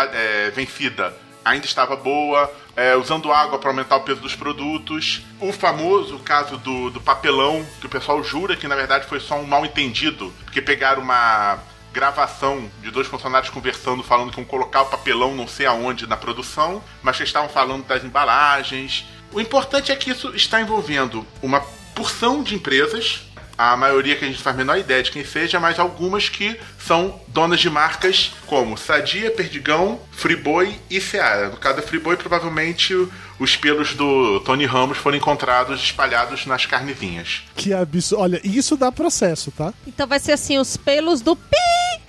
vencida 0.53 1.13
ainda 1.43 1.65
estava 1.65 1.95
boa, 1.95 2.51
é, 2.75 2.95
usando 2.95 3.31
água 3.31 3.57
para 3.57 3.69
aumentar 3.69 3.95
o 3.97 4.01
peso 4.01 4.21
dos 4.21 4.35
produtos. 4.35 5.21
O 5.39 5.51
famoso 5.51 6.19
caso 6.19 6.57
do, 6.57 6.89
do 6.89 7.01
papelão, 7.01 7.65
que 7.79 7.85
o 7.87 7.89
pessoal 7.89 8.23
jura 8.23 8.55
que 8.55 8.67
na 8.67 8.75
verdade 8.75 9.07
foi 9.07 9.19
só 9.19 9.39
um 9.39 9.45
mal 9.45 9.65
entendido, 9.65 10.31
porque 10.45 10.61
pegaram 10.61 11.01
uma 11.01 11.59
gravação 11.93 12.69
de 12.81 12.89
dois 12.91 13.07
funcionários 13.07 13.49
conversando, 13.49 14.03
falando 14.03 14.31
que 14.31 14.39
iam 14.39 14.45
colocar 14.45 14.83
o 14.83 14.85
papelão 14.85 15.35
não 15.35 15.47
sei 15.47 15.65
aonde 15.65 16.07
na 16.07 16.17
produção, 16.17 16.83
mas 17.01 17.17
que 17.17 17.23
estavam 17.23 17.49
falando 17.49 17.85
das 17.85 18.03
embalagens. 18.03 19.05
O 19.31 19.39
importante 19.39 19.91
é 19.91 19.95
que 19.95 20.11
isso 20.11 20.35
está 20.35 20.61
envolvendo 20.61 21.25
uma 21.41 21.61
porção 21.93 22.43
de 22.43 22.55
empresas 22.55 23.30
a 23.61 23.77
maioria 23.77 24.15
que 24.15 24.25
a 24.25 24.27
gente 24.27 24.41
faz 24.41 24.55
a 24.55 24.57
menor 24.57 24.79
ideia 24.79 25.03
de 25.03 25.11
quem 25.11 25.23
seja, 25.23 25.59
mas 25.59 25.77
algumas 25.77 26.27
que 26.27 26.59
são 26.79 27.21
donas 27.27 27.59
de 27.59 27.69
marcas 27.69 28.31
como 28.47 28.75
Sadia, 28.75 29.29
Perdigão, 29.29 29.99
Friboi 30.11 30.79
e 30.89 30.99
Seara. 30.99 31.49
No 31.49 31.57
caso 31.57 31.75
da 31.75 31.83
Friboi, 31.83 32.17
provavelmente 32.17 32.95
os 33.37 33.55
pelos 33.55 33.93
do 33.93 34.39
Tony 34.39 34.65
Ramos 34.65 34.97
foram 34.97 35.17
encontrados 35.17 35.79
espalhados 35.79 36.47
nas 36.47 36.65
carnezinhas. 36.65 37.43
Que 37.55 37.71
absurdo. 37.71 38.23
Olha, 38.23 38.41
isso 38.43 38.75
dá 38.75 38.91
processo, 38.91 39.51
tá? 39.51 39.71
Então 39.85 40.07
vai 40.07 40.19
ser 40.19 40.31
assim, 40.31 40.57
os 40.57 40.75
pelos 40.75 41.21
do 41.21 41.35
pi. 41.35 41.57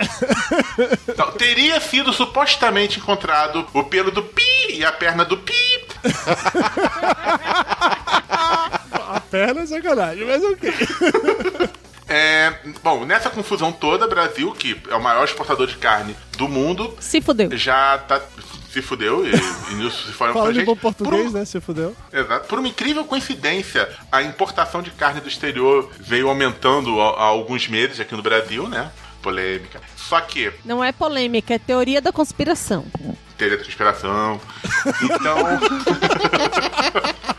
Então, 1.08 1.30
teria 1.32 1.78
sido 1.80 2.12
supostamente 2.12 2.98
encontrado 2.98 3.66
o 3.74 3.84
pelo 3.84 4.10
do 4.10 4.22
pi 4.22 4.42
e 4.70 4.84
a 4.84 4.90
perna 4.90 5.24
do 5.24 5.36
pi. 5.36 5.52
Perna 9.32 9.62
é 9.62 9.66
sacanagem, 9.66 10.24
mas 10.26 10.44
ok. 10.44 10.72
É, 12.14 12.52
bom, 12.82 13.06
nessa 13.06 13.30
confusão 13.30 13.72
toda, 13.72 14.06
Brasil, 14.06 14.52
que 14.52 14.78
é 14.90 14.94
o 14.94 15.02
maior 15.02 15.24
exportador 15.24 15.66
de 15.66 15.76
carne 15.76 16.14
do 16.36 16.46
mundo, 16.46 16.94
Se 17.00 17.22
fudeu. 17.22 17.56
já 17.56 17.96
tá 17.96 18.20
se 18.70 18.82
fudeu 18.82 19.24
e, 19.26 19.30
e 19.70 19.74
nisso 19.76 20.08
se 20.08 20.12
foram 20.12 20.34
Falando 20.34 20.50
em 20.50 20.54
gente. 20.56 20.66
bom 20.66 20.76
Por 20.76 20.92
português, 20.94 21.30
um- 21.30 21.38
né? 21.38 21.44
Se 21.46 21.58
fudeu. 21.58 21.96
Exato. 22.12 22.46
Por 22.48 22.58
uma 22.58 22.68
incrível 22.68 23.04
coincidência, 23.06 23.88
a 24.10 24.22
importação 24.22 24.82
de 24.82 24.90
carne 24.90 25.22
do 25.22 25.28
exterior 25.28 25.90
veio 26.00 26.28
aumentando 26.28 27.00
há, 27.00 27.10
há 27.18 27.22
alguns 27.24 27.66
meses 27.66 27.98
aqui 27.98 28.14
no 28.14 28.20
Brasil, 28.22 28.68
né? 28.68 28.90
Polêmica. 29.22 29.80
Só 29.96 30.20
que, 30.20 30.52
Não 30.66 30.84
é 30.84 30.92
polêmica, 30.92 31.54
é 31.54 31.58
teoria 31.58 32.02
da 32.02 32.12
conspiração. 32.12 32.84
teoria 33.38 33.56
da 33.56 33.64
conspiração. 33.64 34.38
Então. 35.02 35.36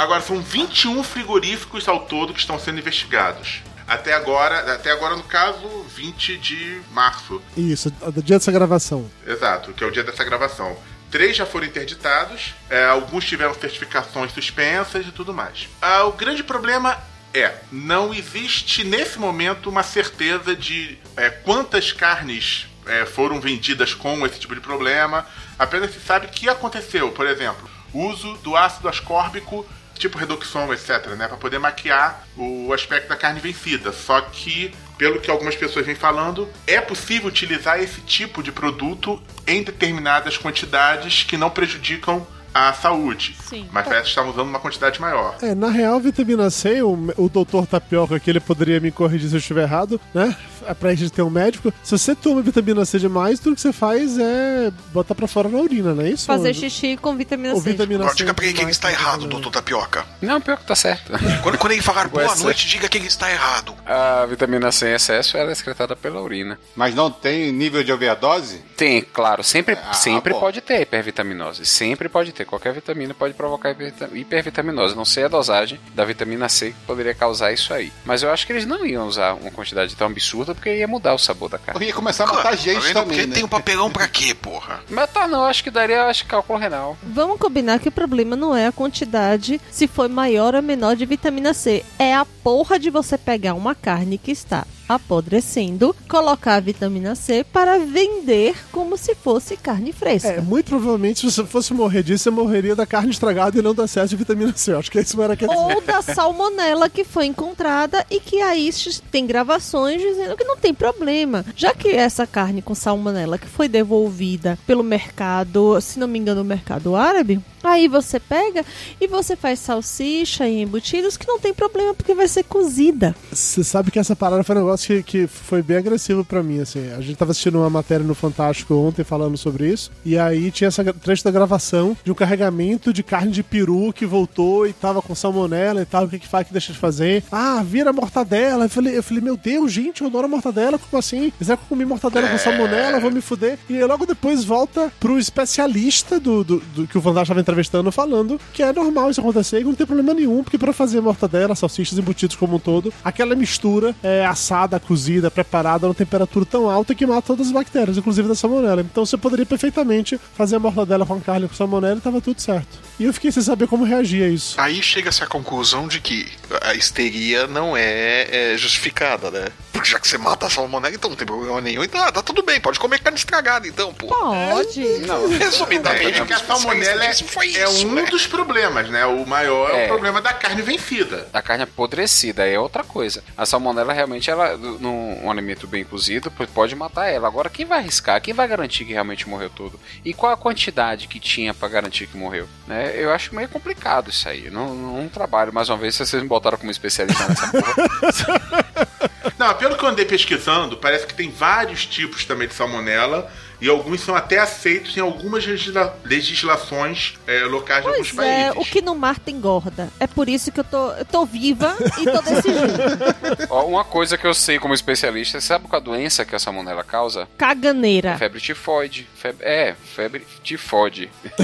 Agora, 0.00 0.22
são 0.22 0.40
21 0.40 1.04
frigoríficos 1.04 1.86
ao 1.86 2.06
todo 2.06 2.32
que 2.32 2.40
estão 2.40 2.58
sendo 2.58 2.78
investigados. 2.78 3.60
Até 3.86 4.14
agora, 4.14 4.72
até 4.72 4.90
agora, 4.90 5.14
no 5.14 5.22
caso, 5.22 5.84
20 5.94 6.38
de 6.38 6.80
março. 6.90 7.42
Isso, 7.54 7.90
do 7.90 8.22
dia 8.22 8.38
dessa 8.38 8.50
gravação. 8.50 9.10
Exato, 9.26 9.74
que 9.74 9.84
é 9.84 9.86
o 9.86 9.90
dia 9.90 10.02
dessa 10.02 10.24
gravação. 10.24 10.74
Três 11.10 11.36
já 11.36 11.44
foram 11.44 11.66
interditados, 11.66 12.54
é, 12.70 12.86
alguns 12.86 13.26
tiveram 13.26 13.52
certificações 13.52 14.32
suspensas 14.32 15.06
e 15.06 15.12
tudo 15.12 15.34
mais. 15.34 15.68
Ah, 15.82 16.04
o 16.04 16.12
grande 16.12 16.42
problema 16.42 16.96
é, 17.34 17.56
não 17.70 18.14
existe 18.14 18.82
nesse 18.82 19.18
momento 19.18 19.68
uma 19.68 19.82
certeza 19.82 20.56
de 20.56 20.98
é, 21.14 21.28
quantas 21.28 21.92
carnes 21.92 22.68
é, 22.86 23.04
foram 23.04 23.38
vendidas 23.38 23.92
com 23.92 24.24
esse 24.24 24.40
tipo 24.40 24.54
de 24.54 24.62
problema. 24.62 25.26
Apenas 25.58 25.92
se 25.92 26.00
sabe 26.00 26.28
que 26.28 26.48
aconteceu, 26.48 27.12
por 27.12 27.26
exemplo, 27.26 27.68
o 27.92 28.06
uso 28.06 28.38
do 28.38 28.56
ácido 28.56 28.88
ascórbico 28.88 29.66
tipo 30.00 30.18
reduxon, 30.18 30.72
etc, 30.72 31.14
né, 31.16 31.28
para 31.28 31.36
poder 31.36 31.58
maquiar 31.58 32.26
o 32.36 32.72
aspecto 32.72 33.08
da 33.08 33.16
carne 33.16 33.40
vencida. 33.40 33.92
Só 33.92 34.20
que, 34.20 34.72
pelo 34.98 35.20
que 35.20 35.30
algumas 35.30 35.54
pessoas 35.54 35.86
vêm 35.86 35.94
falando, 35.94 36.48
é 36.66 36.80
possível 36.80 37.28
utilizar 37.28 37.80
esse 37.80 38.00
tipo 38.00 38.42
de 38.42 38.50
produto 38.50 39.20
em 39.46 39.62
determinadas 39.62 40.36
quantidades 40.36 41.22
que 41.22 41.36
não 41.36 41.50
prejudicam 41.50 42.26
a 42.52 42.72
saúde. 42.72 43.36
Sim. 43.48 43.68
Mas 43.72 43.84
parece 43.84 44.04
que 44.04 44.08
estavam 44.08 44.32
usando 44.32 44.48
uma 44.48 44.58
quantidade 44.58 45.00
maior. 45.00 45.36
É, 45.40 45.54
na 45.54 45.68
real, 45.68 46.00
vitamina 46.00 46.50
C, 46.50 46.82
o, 46.82 47.12
o 47.16 47.28
doutor 47.28 47.66
Tapioca 47.66 48.16
aqui, 48.16 48.30
ele 48.30 48.40
poderia 48.40 48.80
me 48.80 48.90
corrigir 48.90 49.28
se 49.28 49.36
eu 49.36 49.38
estiver 49.38 49.62
errado, 49.62 50.00
né? 50.12 50.36
É 50.66 50.74
pra 50.74 50.94
gente 50.94 51.10
ter 51.12 51.22
um 51.22 51.30
médico. 51.30 51.72
Se 51.82 51.92
você 51.96 52.14
toma 52.14 52.42
vitamina 52.42 52.84
C 52.84 52.98
demais, 52.98 53.38
tudo 53.40 53.54
que 53.56 53.60
você 53.62 53.72
faz 53.72 54.18
é 54.18 54.70
botar 54.92 55.14
pra 55.14 55.26
fora 55.26 55.48
na 55.48 55.58
urina, 55.58 55.94
não 55.94 56.02
é 56.04 56.10
isso? 56.10 56.26
Fazer 56.26 56.54
xixi 56.54 56.96
com 56.96 57.16
vitamina 57.16 57.54
ou 57.54 57.60
C. 57.60 57.70
vitamina 57.72 58.00
Agora 58.00 58.12
C. 58.12 58.18
diga 58.18 58.34
pra 58.34 58.44
ele 58.44 58.52
que 58.54 58.58
ele 58.60 58.70
demais, 58.72 58.76
está 58.76 58.88
tá 58.88 58.94
errado, 58.94 59.26
doutor 59.26 59.50
Tapioca. 59.50 60.04
Não, 60.20 60.40
pior 60.40 60.56
que 60.58 60.64
tá 60.66 60.74
certo. 60.74 61.12
Quando, 61.42 61.58
quando 61.58 61.72
ele 61.72 61.82
falar 61.82 62.08
boa 62.08 62.34
noite, 62.36 62.66
diga 62.68 62.88
que 62.88 62.98
ele 62.98 63.06
está 63.06 63.30
errado. 63.30 63.74
A 63.86 64.26
vitamina 64.26 64.70
C 64.72 64.88
em 64.90 64.94
excesso 64.94 65.36
ela 65.36 65.50
é 65.50 65.52
excretada 65.52 65.96
pela 65.96 66.20
urina. 66.20 66.58
Mas 66.76 66.94
não 66.94 67.10
tem 67.10 67.50
nível 67.52 67.82
de 67.82 67.92
overdose? 67.92 68.58
Tem, 68.76 69.00
claro, 69.02 69.42
sempre, 69.42 69.76
Ah, 69.82 69.92
sempre 69.92 70.32
bom. 70.32 70.40
pode 70.40 70.60
ter 70.60 70.82
hipervitaminose. 70.82 71.64
Sempre 71.64 72.08
pode 72.08 72.32
ter. 72.32 72.44
Qualquer 72.44 72.72
vitamina 72.72 73.14
pode 73.14 73.34
provocar 73.34 73.70
hipervita- 73.70 74.10
hipervitaminose. 74.12 74.94
Não 74.94 75.04
sei 75.04 75.24
a 75.24 75.28
dosagem 75.28 75.80
da 75.94 76.04
vitamina 76.04 76.48
C 76.48 76.70
que 76.70 76.86
poderia 76.86 77.14
causar 77.14 77.52
isso 77.52 77.72
aí. 77.72 77.92
Mas 78.04 78.22
eu 78.22 78.30
acho 78.30 78.46
que 78.46 78.52
eles 78.52 78.66
não 78.66 78.84
iam 78.84 79.06
usar 79.06 79.34
uma 79.34 79.50
quantidade 79.50 79.94
tão 79.96 80.06
absurda 80.06 80.49
porque 80.54 80.76
ia 80.76 80.88
mudar 80.88 81.14
o 81.14 81.18
sabor 81.18 81.48
da 81.48 81.56
Eu 81.56 81.60
carne. 81.60 81.86
ia 81.86 81.92
começar 81.92 82.24
a 82.24 82.26
matar 82.28 82.42
Tá 82.50 82.56
gente 82.56 82.92
também, 82.92 83.04
Porque 83.18 83.26
né? 83.26 83.34
tem 83.34 83.44
um 83.44 83.48
papelão 83.48 83.90
pra 83.90 84.08
quê, 84.08 84.34
porra? 84.40 84.80
Mas 84.88 85.10
tá, 85.10 85.26
não, 85.28 85.44
acho 85.44 85.62
que 85.64 85.70
daria 85.70 86.04
acho, 86.06 86.24
cálculo 86.26 86.58
renal. 86.58 86.96
Vamos 87.02 87.38
combinar 87.38 87.78
que 87.78 87.88
o 87.88 87.92
problema 87.92 88.34
não 88.36 88.56
é 88.56 88.66
a 88.66 88.72
quantidade, 88.72 89.60
se 89.70 89.86
foi 89.86 90.08
maior 90.08 90.54
ou 90.54 90.62
menor 90.62 90.96
de 90.96 91.06
vitamina 91.06 91.54
C. 91.54 91.84
É 91.98 92.14
a 92.14 92.24
porra 92.24 92.78
de 92.78 92.90
você 92.90 93.16
pegar 93.18 93.54
uma 93.54 93.74
carne 93.74 94.18
que 94.18 94.30
está 94.30 94.66
apodrecendo, 94.90 95.94
colocar 96.08 96.56
a 96.56 96.60
vitamina 96.60 97.14
C 97.14 97.44
para 97.44 97.78
vender 97.78 98.56
como 98.72 98.96
se 98.96 99.14
fosse 99.14 99.56
carne 99.56 99.92
fresca. 99.92 100.30
É, 100.30 100.40
muito 100.40 100.66
provavelmente, 100.70 101.20
se 101.20 101.26
você 101.30 101.44
fosse 101.44 101.72
morrer 101.72 102.02
disso, 102.02 102.24
você 102.24 102.30
morreria 102.30 102.74
da 102.74 102.84
carne 102.84 103.10
estragada 103.10 103.56
e 103.56 103.62
não 103.62 103.72
do 103.72 103.84
excesso 103.84 104.08
de 104.08 104.16
vitamina 104.16 104.52
C. 104.56 104.72
Eu 104.72 104.80
acho 104.80 104.90
que 104.90 104.98
isso 104.98 105.22
era 105.22 105.36
que 105.36 105.46
Ou 105.46 105.80
da 105.82 106.02
salmonela 106.02 106.90
que 106.90 107.04
foi 107.04 107.26
encontrada 107.26 108.04
e 108.10 108.18
que 108.18 108.40
aí 108.42 108.68
tem 109.12 109.26
gravações 109.26 110.02
dizendo 110.02 110.36
que 110.36 110.44
não 110.44 110.56
tem 110.56 110.74
problema. 110.74 111.44
Já 111.54 111.72
que 111.72 111.88
essa 111.88 112.26
carne 112.26 112.60
com 112.60 112.74
salmonela 112.74 113.38
que 113.38 113.46
foi 113.46 113.68
devolvida 113.68 114.58
pelo 114.66 114.82
mercado, 114.82 115.80
se 115.80 116.00
não 116.00 116.08
me 116.08 116.18
engano, 116.18 116.42
o 116.42 116.44
mercado 116.44 116.96
árabe, 116.96 117.40
aí 117.62 117.86
você 117.88 118.18
pega 118.18 118.64
e 119.00 119.06
você 119.06 119.36
faz 119.36 119.58
salsicha 119.58 120.48
e 120.48 120.62
embutidos 120.62 121.16
que 121.16 121.28
não 121.28 121.38
tem 121.38 121.52
problema 121.52 121.94
porque 121.94 122.14
vai 122.14 122.26
ser 122.26 122.44
cozida. 122.44 123.14
Você 123.30 123.62
sabe 123.62 123.90
que 123.90 123.98
essa 123.98 124.16
parada 124.16 124.42
foi 124.42 124.56
um 124.56 124.60
negócio 124.60 124.79
que, 124.86 125.02
que 125.02 125.26
foi 125.26 125.62
bem 125.62 125.76
agressivo 125.76 126.24
pra 126.24 126.42
mim, 126.42 126.60
assim. 126.60 126.92
A 126.92 127.00
gente 127.00 127.16
tava 127.16 127.32
assistindo 127.32 127.58
uma 127.58 127.70
matéria 127.70 128.04
no 128.04 128.14
Fantástico 128.14 128.74
ontem 128.74 129.04
falando 129.04 129.36
sobre 129.36 129.68
isso, 129.68 129.90
e 130.04 130.18
aí 130.18 130.50
tinha 130.50 130.68
essa 130.68 130.84
trecho 130.92 131.24
da 131.24 131.30
gravação 131.30 131.96
de 132.04 132.10
um 132.10 132.14
carregamento 132.14 132.92
de 132.92 133.02
carne 133.02 133.30
de 133.30 133.42
peru 133.42 133.92
que 133.92 134.06
voltou 134.06 134.66
e 134.66 134.72
tava 134.72 135.02
com 135.02 135.14
salmonela 135.14 135.82
e 135.82 135.84
tal, 135.84 136.04
o 136.04 136.08
que 136.08 136.18
que 136.18 136.28
faz 136.28 136.46
que 136.46 136.52
deixa 136.52 136.72
de 136.72 136.78
fazer? 136.78 137.22
Ah, 137.30 137.62
vira 137.64 137.92
mortadela. 137.92 138.64
Eu 138.64 138.70
falei, 138.70 138.96
eu 138.96 139.02
falei, 139.02 139.22
meu 139.22 139.36
Deus, 139.36 139.72
gente, 139.72 140.02
eu 140.02 140.08
adoro 140.08 140.28
mortadela, 140.28 140.78
como 140.78 140.98
assim? 140.98 141.32
Será 141.40 141.56
que 141.56 141.64
eu 141.64 141.68
comi 141.68 141.84
mortadela 141.84 142.28
com 142.28 142.38
salmonela? 142.38 143.00
Vou 143.00 143.10
me 143.10 143.20
fuder. 143.20 143.58
E 143.68 143.82
logo 143.84 144.06
depois 144.06 144.44
volta 144.44 144.92
pro 144.98 145.18
especialista 145.18 146.18
do, 146.18 146.44
do, 146.44 146.60
do 146.60 146.86
que 146.86 146.98
o 146.98 147.00
Fantástico 147.00 147.28
tava 147.28 147.40
entrevistando 147.40 147.90
falando 147.92 148.40
que 148.52 148.62
é 148.62 148.72
normal 148.72 149.10
isso 149.10 149.20
acontecer 149.20 149.60
e 149.60 149.64
não 149.64 149.74
tem 149.74 149.86
problema 149.86 150.14
nenhum, 150.14 150.42
porque 150.42 150.58
pra 150.58 150.72
fazer 150.72 151.00
mortadela, 151.00 151.54
salsichas 151.54 151.98
embutidos 151.98 152.36
como 152.36 152.56
um 152.56 152.58
todo, 152.58 152.92
aquela 153.04 153.34
mistura 153.34 153.94
é 154.02 154.24
assada, 154.24 154.69
cozida, 154.78 155.30
preparada 155.30 155.86
numa 155.86 155.94
temperatura 155.94 156.44
tão 156.44 156.68
alta 156.70 156.94
que 156.94 157.06
mata 157.06 157.22
todas 157.28 157.46
as 157.48 157.52
bactérias, 157.52 157.96
inclusive 157.96 158.28
da 158.28 158.34
salmonela. 158.34 158.82
Então 158.82 159.04
você 159.04 159.16
poderia 159.16 159.46
perfeitamente 159.46 160.20
fazer 160.36 160.56
a 160.56 160.58
mortadela 160.60 161.04
com 161.06 161.20
carne 161.20 161.48
com 161.48 161.54
salmonela 161.54 161.96
e 161.96 162.00
tava 162.00 162.20
tudo 162.20 162.40
certo. 162.40 162.78
E 162.98 163.04
eu 163.04 163.12
fiquei 163.14 163.32
sem 163.32 163.42
saber 163.42 163.66
como 163.66 163.84
reagir 163.84 164.22
a 164.22 164.28
isso. 164.28 164.60
Aí 164.60 164.82
chega-se 164.82 165.24
à 165.24 165.26
conclusão 165.26 165.88
de 165.88 166.00
que 166.00 166.28
a 166.62 166.74
histeria 166.74 167.46
não 167.46 167.74
é, 167.76 168.52
é 168.52 168.56
justificada, 168.58 169.30
né? 169.30 169.46
Porque 169.72 169.88
já 169.88 169.98
que 169.98 170.06
você 170.06 170.18
mata 170.18 170.46
a 170.46 170.50
salmonela, 170.50 170.94
então 170.94 171.08
não 171.08 171.16
tem 171.16 171.26
problema 171.26 171.60
nenhum. 171.60 171.82
Então, 171.82 172.00
ah, 172.02 172.12
tá 172.12 172.22
tudo 172.22 172.42
bem, 172.42 172.60
pode 172.60 172.78
comer 172.78 173.00
carne 173.00 173.16
estragada, 173.18 173.66
então, 173.66 173.94
pô. 173.94 174.08
Pode. 174.08 174.80
Não, 175.06 175.32
É 175.32 175.38
Resumidamente, 175.38 176.22
que 176.24 176.32
a 176.32 176.38
salmonela 176.38 177.04
é, 177.04 177.14
foi 177.14 177.54
é 177.56 177.64
isso, 177.64 177.86
um 177.86 177.94
né? 177.94 178.04
dos 178.04 178.26
problemas, 178.26 178.90
né? 178.90 179.06
O 179.06 179.24
maior 179.26 179.70
é, 179.70 179.82
É. 179.82 179.84
o 179.86 179.88
problema 179.88 180.20
da 180.20 180.32
carne 180.34 180.60
vencida. 180.60 181.26
a 181.32 181.40
carne 181.40 181.64
apodrecida 181.64 182.46
é 182.46 182.58
outra 182.58 182.84
coisa. 182.84 183.22
A 183.36 183.46
salmonela 183.46 183.92
realmente 183.92 184.30
ela 184.30 184.56
num 184.60 185.24
um 185.24 185.30
alimento 185.30 185.66
bem 185.66 185.84
cozido 185.84 186.30
pode 186.30 186.74
matar 186.74 187.08
ela. 187.08 187.26
Agora 187.26 187.50
quem 187.50 187.66
vai 187.66 187.78
arriscar? 187.78 188.20
Quem 188.20 188.34
vai 188.34 188.46
garantir 188.46 188.84
que 188.84 188.92
realmente 188.92 189.28
morreu 189.28 189.50
tudo? 189.50 189.78
E 190.04 190.12
qual 190.12 190.32
a 190.32 190.36
quantidade 190.36 191.08
que 191.08 191.18
tinha 191.18 191.54
pra 191.54 191.68
garantir 191.68 192.06
que 192.06 192.16
morreu? 192.16 192.48
Né? 192.66 192.92
Eu 192.94 193.12
acho 193.12 193.34
meio 193.34 193.48
complicado 193.48 194.10
isso 194.10 194.28
aí. 194.28 194.50
Não, 194.50 194.74
não 194.74 195.08
trabalho 195.08 195.52
mais 195.52 195.68
uma 195.68 195.78
vez 195.78 195.94
se 195.94 196.06
vocês 196.06 196.22
me 196.22 196.28
botaram 196.28 196.58
como 196.58 196.70
especialista 196.70 197.26
nessa 197.28 197.48
porra. 197.48 198.90
Não, 199.38 199.54
pelo 199.54 199.74
que 199.74 199.82
eu 199.82 199.88
andei 199.88 200.04
pesquisando, 200.04 200.76
parece 200.76 201.06
que 201.06 201.14
tem 201.14 201.30
vários 201.30 201.86
tipos 201.86 202.26
também 202.26 202.46
de 202.46 202.52
salmonela 202.52 203.30
e 203.60 203.68
alguns 203.68 204.00
são 204.00 204.14
até 204.14 204.38
aceitos 204.38 204.96
em 204.96 205.00
algumas 205.00 205.44
legisla- 205.46 205.96
legislações 206.04 207.14
é, 207.26 207.40
locais 207.44 207.82
de 207.82 207.88
alguns 207.90 208.12
Pois 208.12 208.26
é, 208.28 208.44
países. 208.52 208.68
o 208.68 208.70
que 208.72 208.80
não 208.80 208.94
mata 208.94 209.30
engorda. 209.30 209.88
É 210.00 210.06
por 210.06 210.28
isso 210.28 210.50
que 210.50 210.60
eu 210.60 210.64
tô, 210.64 210.92
eu 210.92 211.04
tô 211.04 211.24
viva 211.26 211.76
e 212.00 212.04
tô 212.04 212.22
desse 212.22 212.48
jeito. 212.48 213.46
Ó, 213.50 213.66
uma 213.66 213.84
coisa 213.84 214.16
que 214.16 214.26
eu 214.26 214.34
sei 214.34 214.58
como 214.58 214.72
especialista, 214.74 215.40
sabe 215.40 215.66
qual 215.68 215.80
a 215.80 215.84
doença 215.84 216.24
que 216.24 216.34
a 216.34 216.38
salmonela 216.38 216.82
causa? 216.84 217.28
Caganeira. 217.36 218.16
Febre 218.18 218.40
tifoide. 218.40 219.08
Febre, 219.14 219.44
é, 219.46 219.74
febre 219.94 220.26
tifoide. 220.42 221.10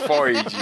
tifoide. 0.00 0.56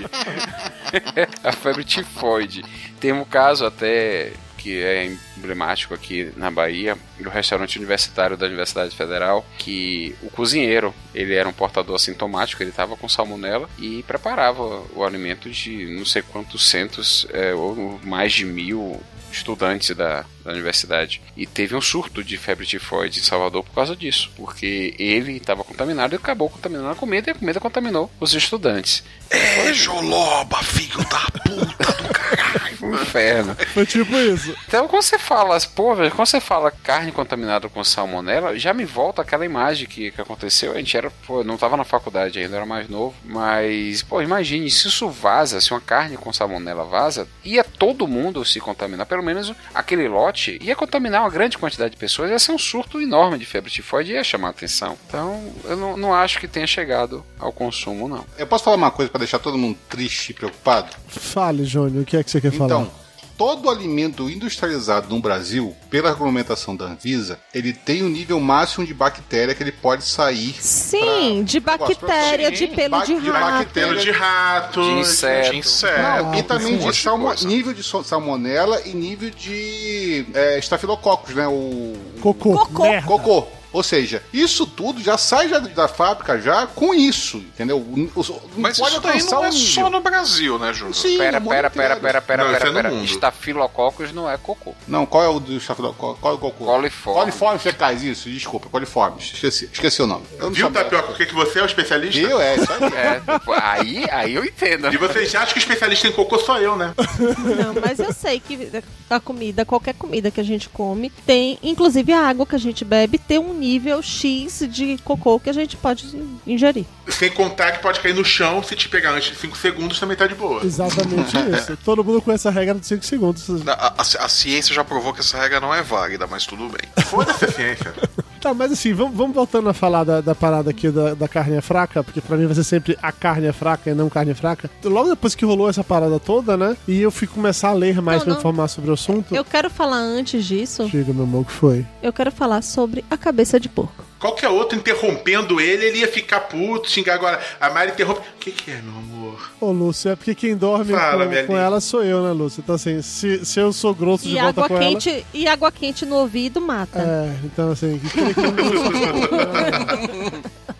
a 1.42 1.52
febre 1.52 1.84
tifoide. 1.84 2.64
Tem 3.00 3.12
um 3.12 3.24
caso 3.24 3.66
até 3.66 4.32
que 4.62 4.80
é 4.80 5.12
emblemático 5.36 5.92
aqui 5.92 6.32
na 6.36 6.50
Bahia, 6.50 6.96
do 7.18 7.28
restaurante 7.28 7.76
universitário 7.78 8.36
da 8.36 8.46
Universidade 8.46 8.94
Federal, 8.94 9.44
que 9.58 10.14
o 10.22 10.30
cozinheiro, 10.30 10.94
ele 11.12 11.34
era 11.34 11.48
um 11.48 11.52
portador 11.52 11.96
assintomático, 11.96 12.62
ele 12.62 12.70
estava 12.70 12.96
com 12.96 13.08
salmonela 13.08 13.68
e 13.78 14.04
preparava 14.04 14.84
o 14.94 15.04
alimento 15.04 15.50
de 15.50 15.86
não 15.96 16.04
sei 16.04 16.22
quantos 16.22 16.68
centos, 16.68 17.26
é, 17.32 17.52
ou 17.52 18.00
mais 18.04 18.32
de 18.32 18.44
mil 18.44 19.00
estudantes 19.32 19.96
da, 19.96 20.24
da 20.44 20.52
universidade. 20.52 21.22
E 21.36 21.46
teve 21.46 21.74
um 21.74 21.80
surto 21.80 22.22
de 22.22 22.36
febre 22.36 22.66
tifoide 22.66 23.20
em 23.20 23.22
Salvador 23.22 23.64
por 23.64 23.74
causa 23.74 23.96
disso. 23.96 24.30
Porque 24.36 24.94
ele 24.98 25.38
estava 25.38 25.64
contaminado 25.64 26.14
e 26.14 26.16
acabou 26.16 26.50
contaminando 26.50 26.90
a 26.90 26.94
comida 26.94 27.30
e 27.30 27.32
a 27.32 27.34
comida 27.34 27.58
contaminou 27.58 28.10
os 28.20 28.34
estudantes. 28.34 29.02
É, 29.30 29.72
Joloba, 29.72 30.62
filho 30.62 30.98
da 31.08 31.26
puta 31.44 31.92
do 32.02 32.08
caralho. 32.12 32.71
Um 32.82 32.94
inferno. 32.94 33.56
Foi 33.72 33.86
tipo 33.86 34.14
isso. 34.16 34.54
Então, 34.66 34.88
quando 34.88 35.02
você 35.02 35.18
fala, 35.18 35.58
pô, 35.74 35.94
velho, 35.94 36.10
quando 36.10 36.26
você 36.26 36.40
fala 36.40 36.70
carne 36.70 37.12
contaminada 37.12 37.68
com 37.68 37.82
salmonela, 37.84 38.58
já 38.58 38.74
me 38.74 38.84
volta 38.84 39.22
aquela 39.22 39.44
imagem 39.44 39.86
que, 39.86 40.10
que 40.10 40.20
aconteceu. 40.20 40.72
A 40.72 40.76
gente 40.76 40.96
era, 40.96 41.10
pô, 41.26 41.40
eu 41.40 41.44
não 41.44 41.56
tava 41.56 41.76
na 41.76 41.84
faculdade 41.84 42.38
ainda, 42.38 42.52
eu 42.52 42.56
era 42.56 42.66
mais 42.66 42.88
novo. 42.88 43.14
Mas, 43.24 44.02
pô, 44.02 44.20
imagine, 44.20 44.70
se 44.70 44.88
isso 44.88 45.08
vaza, 45.08 45.60
se 45.60 45.70
uma 45.72 45.80
carne 45.80 46.16
com 46.16 46.32
salmonela 46.32 46.84
vaza, 46.84 47.28
ia 47.44 47.62
todo 47.62 48.08
mundo 48.08 48.44
se 48.44 48.60
contaminar. 48.60 49.06
Pelo 49.06 49.22
menos 49.22 49.52
aquele 49.74 50.08
lote 50.08 50.58
ia 50.60 50.74
contaminar 50.74 51.22
uma 51.22 51.30
grande 51.30 51.58
quantidade 51.58 51.92
de 51.92 51.96
pessoas. 51.96 52.30
Ia 52.30 52.38
ser 52.38 52.52
um 52.52 52.58
surto 52.58 53.00
enorme 53.00 53.38
de 53.38 53.46
febre 53.46 53.70
tifoide 53.70 54.12
e 54.12 54.14
ia 54.14 54.24
chamar 54.24 54.48
a 54.48 54.50
atenção. 54.50 54.98
Então, 55.06 55.52
eu 55.64 55.76
não, 55.76 55.96
não 55.96 56.14
acho 56.14 56.38
que 56.40 56.48
tenha 56.48 56.66
chegado 56.66 57.24
ao 57.38 57.52
consumo, 57.52 58.08
não. 58.08 58.24
Eu 58.38 58.46
posso 58.46 58.64
falar 58.64 58.76
uma 58.76 58.90
coisa 58.90 59.10
pra 59.10 59.18
deixar 59.18 59.38
todo 59.38 59.58
mundo 59.58 59.78
triste 59.88 60.30
e 60.30 60.34
preocupado? 60.34 60.96
Fale, 61.20 61.64
Jônio, 61.64 62.02
o 62.02 62.04
que 62.04 62.16
é 62.16 62.22
que 62.22 62.30
você 62.30 62.40
quer 62.40 62.52
falar? 62.52 62.66
Então, 62.66 62.90
todo 63.36 63.68
alimento 63.70 64.28
industrializado 64.30 65.08
no 65.12 65.20
Brasil, 65.20 65.74
pela 65.90 66.10
regulamentação 66.10 66.76
da 66.76 66.84
Anvisa, 66.84 67.38
ele 67.52 67.72
tem 67.72 68.02
um 68.02 68.08
nível 68.08 68.38
máximo 68.38 68.86
de 68.86 68.94
bactéria 68.94 69.54
que 69.54 69.62
ele 69.62 69.72
pode 69.72 70.04
sair. 70.04 70.54
Sim, 70.60 71.42
de 71.44 71.58
bactéria, 71.58 72.50
de 72.50 72.68
pelo 72.68 73.00
de 73.02 73.20
de 73.20 73.30
rato. 73.30 73.58
bactéria, 73.58 73.88
Pelo 73.88 74.00
de 74.00 74.10
rato, 74.10 74.82
De 74.82 74.90
inseto. 75.00 75.50
De 75.50 75.56
inseto. 75.56 76.02
Não, 76.02 76.34
e 76.34 76.42
também 76.42 76.74
um 76.74 76.78
de 76.90 76.96
salmo- 76.96 77.32
nível 77.44 77.72
de 77.74 77.82
salmonela 77.82 78.80
e 78.84 78.90
nível 78.92 79.30
de 79.30 80.26
é, 80.34 80.58
estafilococcus, 80.58 81.34
né? 81.34 81.46
O 81.48 81.94
Cocô. 82.20 82.52
Cocô. 82.58 82.82
Merda. 82.84 83.06
cocô. 83.06 83.46
Ou 83.72 83.82
seja, 83.82 84.22
isso 84.32 84.66
tudo 84.66 85.00
já 85.00 85.16
sai 85.16 85.48
já 85.48 85.58
da 85.58 85.88
fábrica 85.88 86.40
já 86.40 86.66
com 86.66 86.94
isso, 86.94 87.38
entendeu? 87.38 87.84
Não 87.88 88.10
Mas 88.56 88.78
pode 88.78 88.92
isso 88.92 89.00
daí 89.00 89.22
não 89.22 89.44
é 89.44 89.48
um 89.48 89.52
só 89.52 89.90
no 89.90 90.00
Brasil, 90.00 90.58
né, 90.58 90.72
Júnior? 90.72 90.94
Sim, 90.94 91.18
Pera, 91.18 91.40
pera, 91.40 91.70
pera, 91.70 91.96
pera, 91.96 92.20
pera, 92.22 92.44
Não, 92.44 92.52
pera, 92.52 92.68
é 92.68 92.72
pera. 92.72 92.94
Estafilococcus 93.04 94.12
não 94.12 94.30
é 94.30 94.36
cocô. 94.36 94.74
Não, 94.86 95.06
qual 95.06 95.22
é 95.22 95.28
o 95.28 95.40
do 95.40 95.56
estafilococcus? 95.56 96.20
Qual 96.20 96.34
é 96.34 96.36
o 96.36 96.38
cocô? 96.38 96.64
Coliforme. 96.64 97.20
Coliformes 97.20 97.62
fecais, 97.62 98.02
isso, 98.02 98.28
desculpa, 98.28 98.68
coliformes. 98.68 99.30
Esqueci, 99.32 99.70
esqueci 99.72 100.02
o 100.02 100.06
nome. 100.06 100.24
Eu 100.38 100.50
Viu. 100.50 100.70
Tapioca, 100.70 101.12
o 101.12 101.14
que, 101.14 101.26
que 101.26 101.34
você 101.34 101.60
é 101.60 101.62
o 101.62 101.66
especialista? 101.66 102.20
Eu, 102.20 102.40
é, 102.40 102.56
isso 102.56 102.72
aí. 102.72 102.82
É, 102.94 103.22
aí, 103.60 104.04
aí 104.10 104.34
eu 104.34 104.44
entendo. 104.44 104.92
E 104.92 104.96
você 104.96 105.26
já 105.26 105.42
acha 105.42 105.52
que 105.52 105.58
o 105.58 105.62
especialista 105.62 106.08
em 106.08 106.12
cocô 106.12 106.38
sou 106.38 106.58
eu, 106.58 106.76
né? 106.76 106.94
Não, 106.98 107.80
mas 107.80 107.98
eu 107.98 108.12
sei 108.12 108.40
que 108.40 108.70
a 109.08 109.20
comida, 109.20 109.64
qualquer 109.64 109.94
comida 109.94 110.30
que 110.30 110.40
a 110.40 110.44
gente 110.44 110.68
come, 110.68 111.10
tem, 111.26 111.58
inclusive 111.62 112.12
a 112.12 112.26
água 112.26 112.46
que 112.46 112.56
a 112.56 112.58
gente 112.58 112.84
bebe, 112.84 113.18
tem 113.18 113.38
um 113.38 113.54
nível 113.62 114.02
X 114.02 114.64
de 114.68 114.98
cocô 115.04 115.38
que 115.38 115.48
a 115.48 115.52
gente 115.52 115.76
pode 115.76 116.04
ingerir. 116.46 116.84
Sem 117.08 117.30
contar 117.30 117.72
que 117.72 117.78
pode 117.80 118.00
cair 118.00 118.14
no 118.14 118.24
chão, 118.24 118.62
se 118.62 118.74
te 118.74 118.88
pegar 118.88 119.12
antes 119.12 119.30
de 119.30 119.36
5 119.36 119.56
segundos, 119.56 119.98
também 120.00 120.16
tá 120.16 120.26
de 120.26 120.34
boa. 120.34 120.64
Exatamente 120.64 121.36
isso. 121.56 121.76
Todo 121.84 122.02
mundo 122.04 122.20
conhece 122.20 122.48
a 122.48 122.50
regra 122.50 122.74
dos 122.74 122.86
5 122.88 123.04
segundos. 123.04 123.48
A, 123.68 123.72
a- 123.72 124.24
a 124.24 124.28
ciência 124.28 124.74
já 124.74 124.82
provou 124.82 125.12
que 125.14 125.20
essa 125.20 125.38
regra 125.38 125.60
não 125.60 125.72
é 125.74 125.82
válida, 125.82 126.26
mas 126.26 126.44
tudo 126.44 126.68
bem. 126.68 127.04
Foda-se 127.06 127.44
a 127.44 127.52
ciência. 127.52 127.94
Tá, 128.42 128.52
mas 128.52 128.72
assim, 128.72 128.92
vamos, 128.92 129.16
vamos 129.16 129.34
voltando 129.36 129.68
a 129.68 129.72
falar 129.72 130.02
da, 130.02 130.20
da 130.20 130.34
parada 130.34 130.68
aqui 130.70 130.90
da, 130.90 131.14
da 131.14 131.28
carne 131.28 131.54
é 131.56 131.60
fraca, 131.60 132.02
porque 132.02 132.20
pra 132.20 132.36
mim 132.36 132.44
vai 132.46 132.56
ser 132.56 132.64
sempre 132.64 132.98
a 133.00 133.12
carne 133.12 133.46
é 133.46 133.52
fraca 133.52 133.88
e 133.88 133.94
não 133.94 134.10
carne 134.10 134.34
fraca. 134.34 134.68
Logo 134.84 135.10
depois 135.10 135.36
que 135.36 135.44
rolou 135.44 135.70
essa 135.70 135.84
parada 135.84 136.18
toda, 136.18 136.56
né? 136.56 136.76
E 136.88 137.00
eu 137.00 137.12
fui 137.12 137.28
começar 137.28 137.68
a 137.68 137.72
ler 137.72 138.02
mais 138.02 138.18
Não, 138.18 138.24
pra 138.24 138.32
não. 138.32 138.38
informar 138.40 138.66
sobre 138.66 138.90
o 138.90 138.94
assunto. 138.94 139.32
Eu 139.32 139.44
quero 139.44 139.70
falar 139.70 139.98
antes 139.98 140.44
disso, 140.44 140.88
Diga, 140.88 141.12
meu 141.12 141.22
amor, 141.22 141.42
o 141.42 141.44
que 141.44 141.52
foi? 141.52 141.86
eu 142.02 142.12
quero 142.12 142.32
falar 142.32 142.62
sobre 142.62 143.04
a 143.08 143.16
cabeça 143.16 143.60
de 143.60 143.68
porco. 143.68 144.02
Qualquer 144.18 144.48
outro 144.48 144.76
interrompendo 144.78 145.60
ele, 145.60 145.84
ele 145.86 145.98
ia 145.98 146.08
ficar 146.08 146.40
puto, 146.40 146.90
xingar 146.90 147.14
agora. 147.14 147.40
A 147.60 147.70
Mari 147.70 147.92
interrompe. 147.92 148.20
O 148.20 148.38
que, 148.40 148.50
que 148.50 148.70
é, 148.72 148.80
meu 148.82 148.92
amor? 148.96 149.11
Ô, 149.60 149.70
Lúcio, 149.72 150.10
é 150.10 150.16
porque 150.16 150.34
quem 150.34 150.56
dorme 150.56 150.92
Fala, 150.92 151.26
com, 151.26 151.46
com 151.48 151.56
ela 151.56 151.80
sou 151.80 152.02
eu, 152.02 152.22
né, 152.22 152.32
Lúcio? 152.32 152.60
Então, 152.62 152.74
assim, 152.74 153.00
se, 153.02 153.44
se 153.44 153.60
eu 153.60 153.72
sou 153.72 153.94
grosso 153.94 154.24
de 154.28 154.36
E 154.36 154.40
volta 154.40 154.64
água 154.64 154.68
com 154.68 154.78
quente, 154.78 155.26
e 155.32 155.46
água 155.46 155.70
quente 155.70 156.04
no 156.06 156.16
ouvido 156.16 156.60
mata. 156.60 156.98
ela. 156.98 157.26
É, 157.26 157.36
então, 157.44 157.70
assim. 157.70 158.00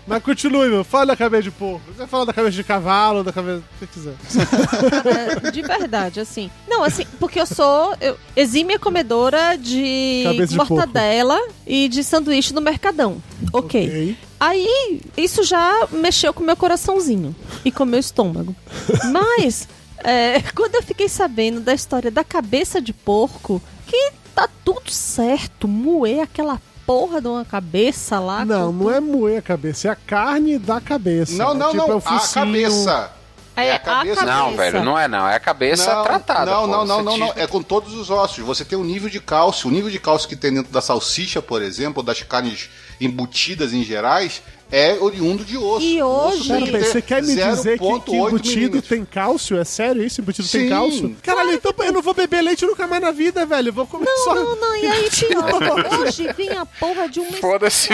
Mas 0.06 0.22
continue, 0.22 0.68
meu. 0.68 0.84
Fala 0.84 1.06
da 1.06 1.16
cabeça 1.16 1.44
de 1.44 1.50
porco. 1.50 1.80
Você 1.96 2.06
fala 2.06 2.26
da 2.26 2.32
cabeça 2.32 2.56
de 2.56 2.64
cavalo, 2.64 3.22
da 3.22 3.32
cabeça. 3.32 3.58
O 3.80 3.86
que 3.86 3.86
você 3.86 3.86
quiser. 3.86 5.46
É, 5.46 5.50
de 5.50 5.62
verdade, 5.62 6.20
assim. 6.20 6.50
Não, 6.68 6.82
assim, 6.82 7.06
porque 7.20 7.40
eu 7.40 7.46
sou 7.46 7.94
eu, 8.00 8.16
exímia 8.36 8.78
comedora 8.78 9.56
de 9.56 10.22
Cabeça 10.24 10.52
de 10.52 10.56
mortadela 10.56 11.40
e 11.66 11.88
de 11.88 12.02
sanduíche 12.02 12.52
no 12.52 12.60
Mercadão. 12.60 13.22
ok. 13.52 13.86
Ok. 13.86 14.16
Aí, 14.44 15.00
isso 15.16 15.44
já 15.44 15.87
mexeu 15.92 16.35
com 16.35 16.42
meu 16.42 16.57
coraçãozinho 16.57 17.33
e 17.64 17.70
com 17.70 17.85
meu 17.85 18.00
estômago. 18.00 18.57
Mas, 19.12 19.68
é, 19.98 20.40
quando 20.52 20.74
eu 20.74 20.83
fiquei 20.83 21.09
sabendo 21.09 21.61
da 21.61 21.72
história 21.72 22.11
da 22.11 22.24
cabeça 22.24 22.81
de 22.81 22.92
porco, 22.92 23.62
que 23.87 24.12
tá 24.35 24.48
tudo 24.64 24.90
certo, 24.90 25.68
moer 25.68 26.22
aquela 26.22 26.61
porra 26.85 27.20
de 27.20 27.28
uma 27.28 27.44
cabeça 27.44 28.18
lá. 28.18 28.44
Não, 28.44 28.72
com- 28.72 28.85
não 28.85 28.90
é 28.90 28.98
moer 28.98 29.38
a 29.38 29.42
cabeça, 29.42 29.87
é 29.87 29.90
a 29.92 29.94
carne 29.96 30.59
da 30.59 30.81
cabeça. 30.81 31.37
Não, 31.37 31.55
não, 31.55 31.70
tipo, 31.70 31.87
não, 31.87 31.92
é 31.92 31.94
o 31.94 31.98
a 31.98 32.02
cabeça. 32.28 33.12
É, 33.54 33.72
a 33.72 33.78
cabeça. 33.78 34.24
Não, 34.24 34.56
velho, 34.56 34.82
não 34.82 34.98
é 34.98 35.06
não. 35.06 35.28
É 35.28 35.36
a 35.36 35.40
cabeça 35.40 35.94
não, 35.94 36.02
tratada. 36.02 36.50
Não, 36.50 36.60
pô. 36.62 36.66
não, 36.66 36.84
não, 36.84 37.02
não, 37.02 37.16
não. 37.18 37.32
É 37.36 37.46
com 37.46 37.62
todos 37.62 37.94
os 37.94 38.10
ossos. 38.10 38.38
Você 38.44 38.64
tem 38.64 38.78
um 38.78 38.84
nível 38.84 39.10
de 39.10 39.20
cálcio. 39.20 39.68
O 39.68 39.72
nível 39.72 39.90
de 39.90 39.98
cálcio 39.98 40.28
que 40.28 40.36
tem 40.36 40.52
dentro 40.52 40.72
da 40.72 40.80
salsicha, 40.80 41.42
por 41.42 41.60
exemplo, 41.60 42.00
ou 42.00 42.02
das 42.02 42.22
carnes 42.22 42.70
embutidas 43.00 43.72
em 43.72 43.84
gerais, 43.84 44.42
é 44.72 44.98
oriundo 44.98 45.44
de 45.44 45.56
osso. 45.56 45.85
E 45.87 46.02
hoje- 46.02 46.37
Osso 46.38 46.48
tem 46.48 46.72
Pera, 46.72 46.85
você 46.85 47.02
quer 47.02 47.22
me 47.22 47.35
dizer 47.35 47.78
que, 47.78 47.85
que 48.00 48.11
0,8 48.11 48.28
embutido 48.28 48.82
tem 48.82 49.04
cálcio? 49.04 49.56
É 49.58 49.64
sério 49.64 50.02
isso? 50.02 50.20
Embutido 50.20 50.48
tem 50.48 50.62
Sim. 50.62 50.68
cálcio? 50.70 51.16
Caralho, 51.22 51.52
então 51.52 51.72
eu 51.78 51.92
não 51.92 52.00
vou 52.02 52.14
beber 52.14 52.40
leite 52.42 52.64
nunca 52.64 52.87
mais 52.87 53.02
na 53.02 53.11
vida, 53.12 53.44
velho. 53.44 53.68
Eu 53.68 53.72
vou 53.72 53.87
comer 53.87 54.08
só... 54.24 54.35
Não, 54.35 54.56
não, 54.56 54.74
e 54.76 54.87
aí 54.87 55.11
pior. 55.12 56.00
Hoje 56.00 56.32
vem 56.37 56.50
a 56.56 56.64
porra 56.66 57.08
de 57.08 57.20
uma 57.20 57.32
Foda-se, 57.32 57.90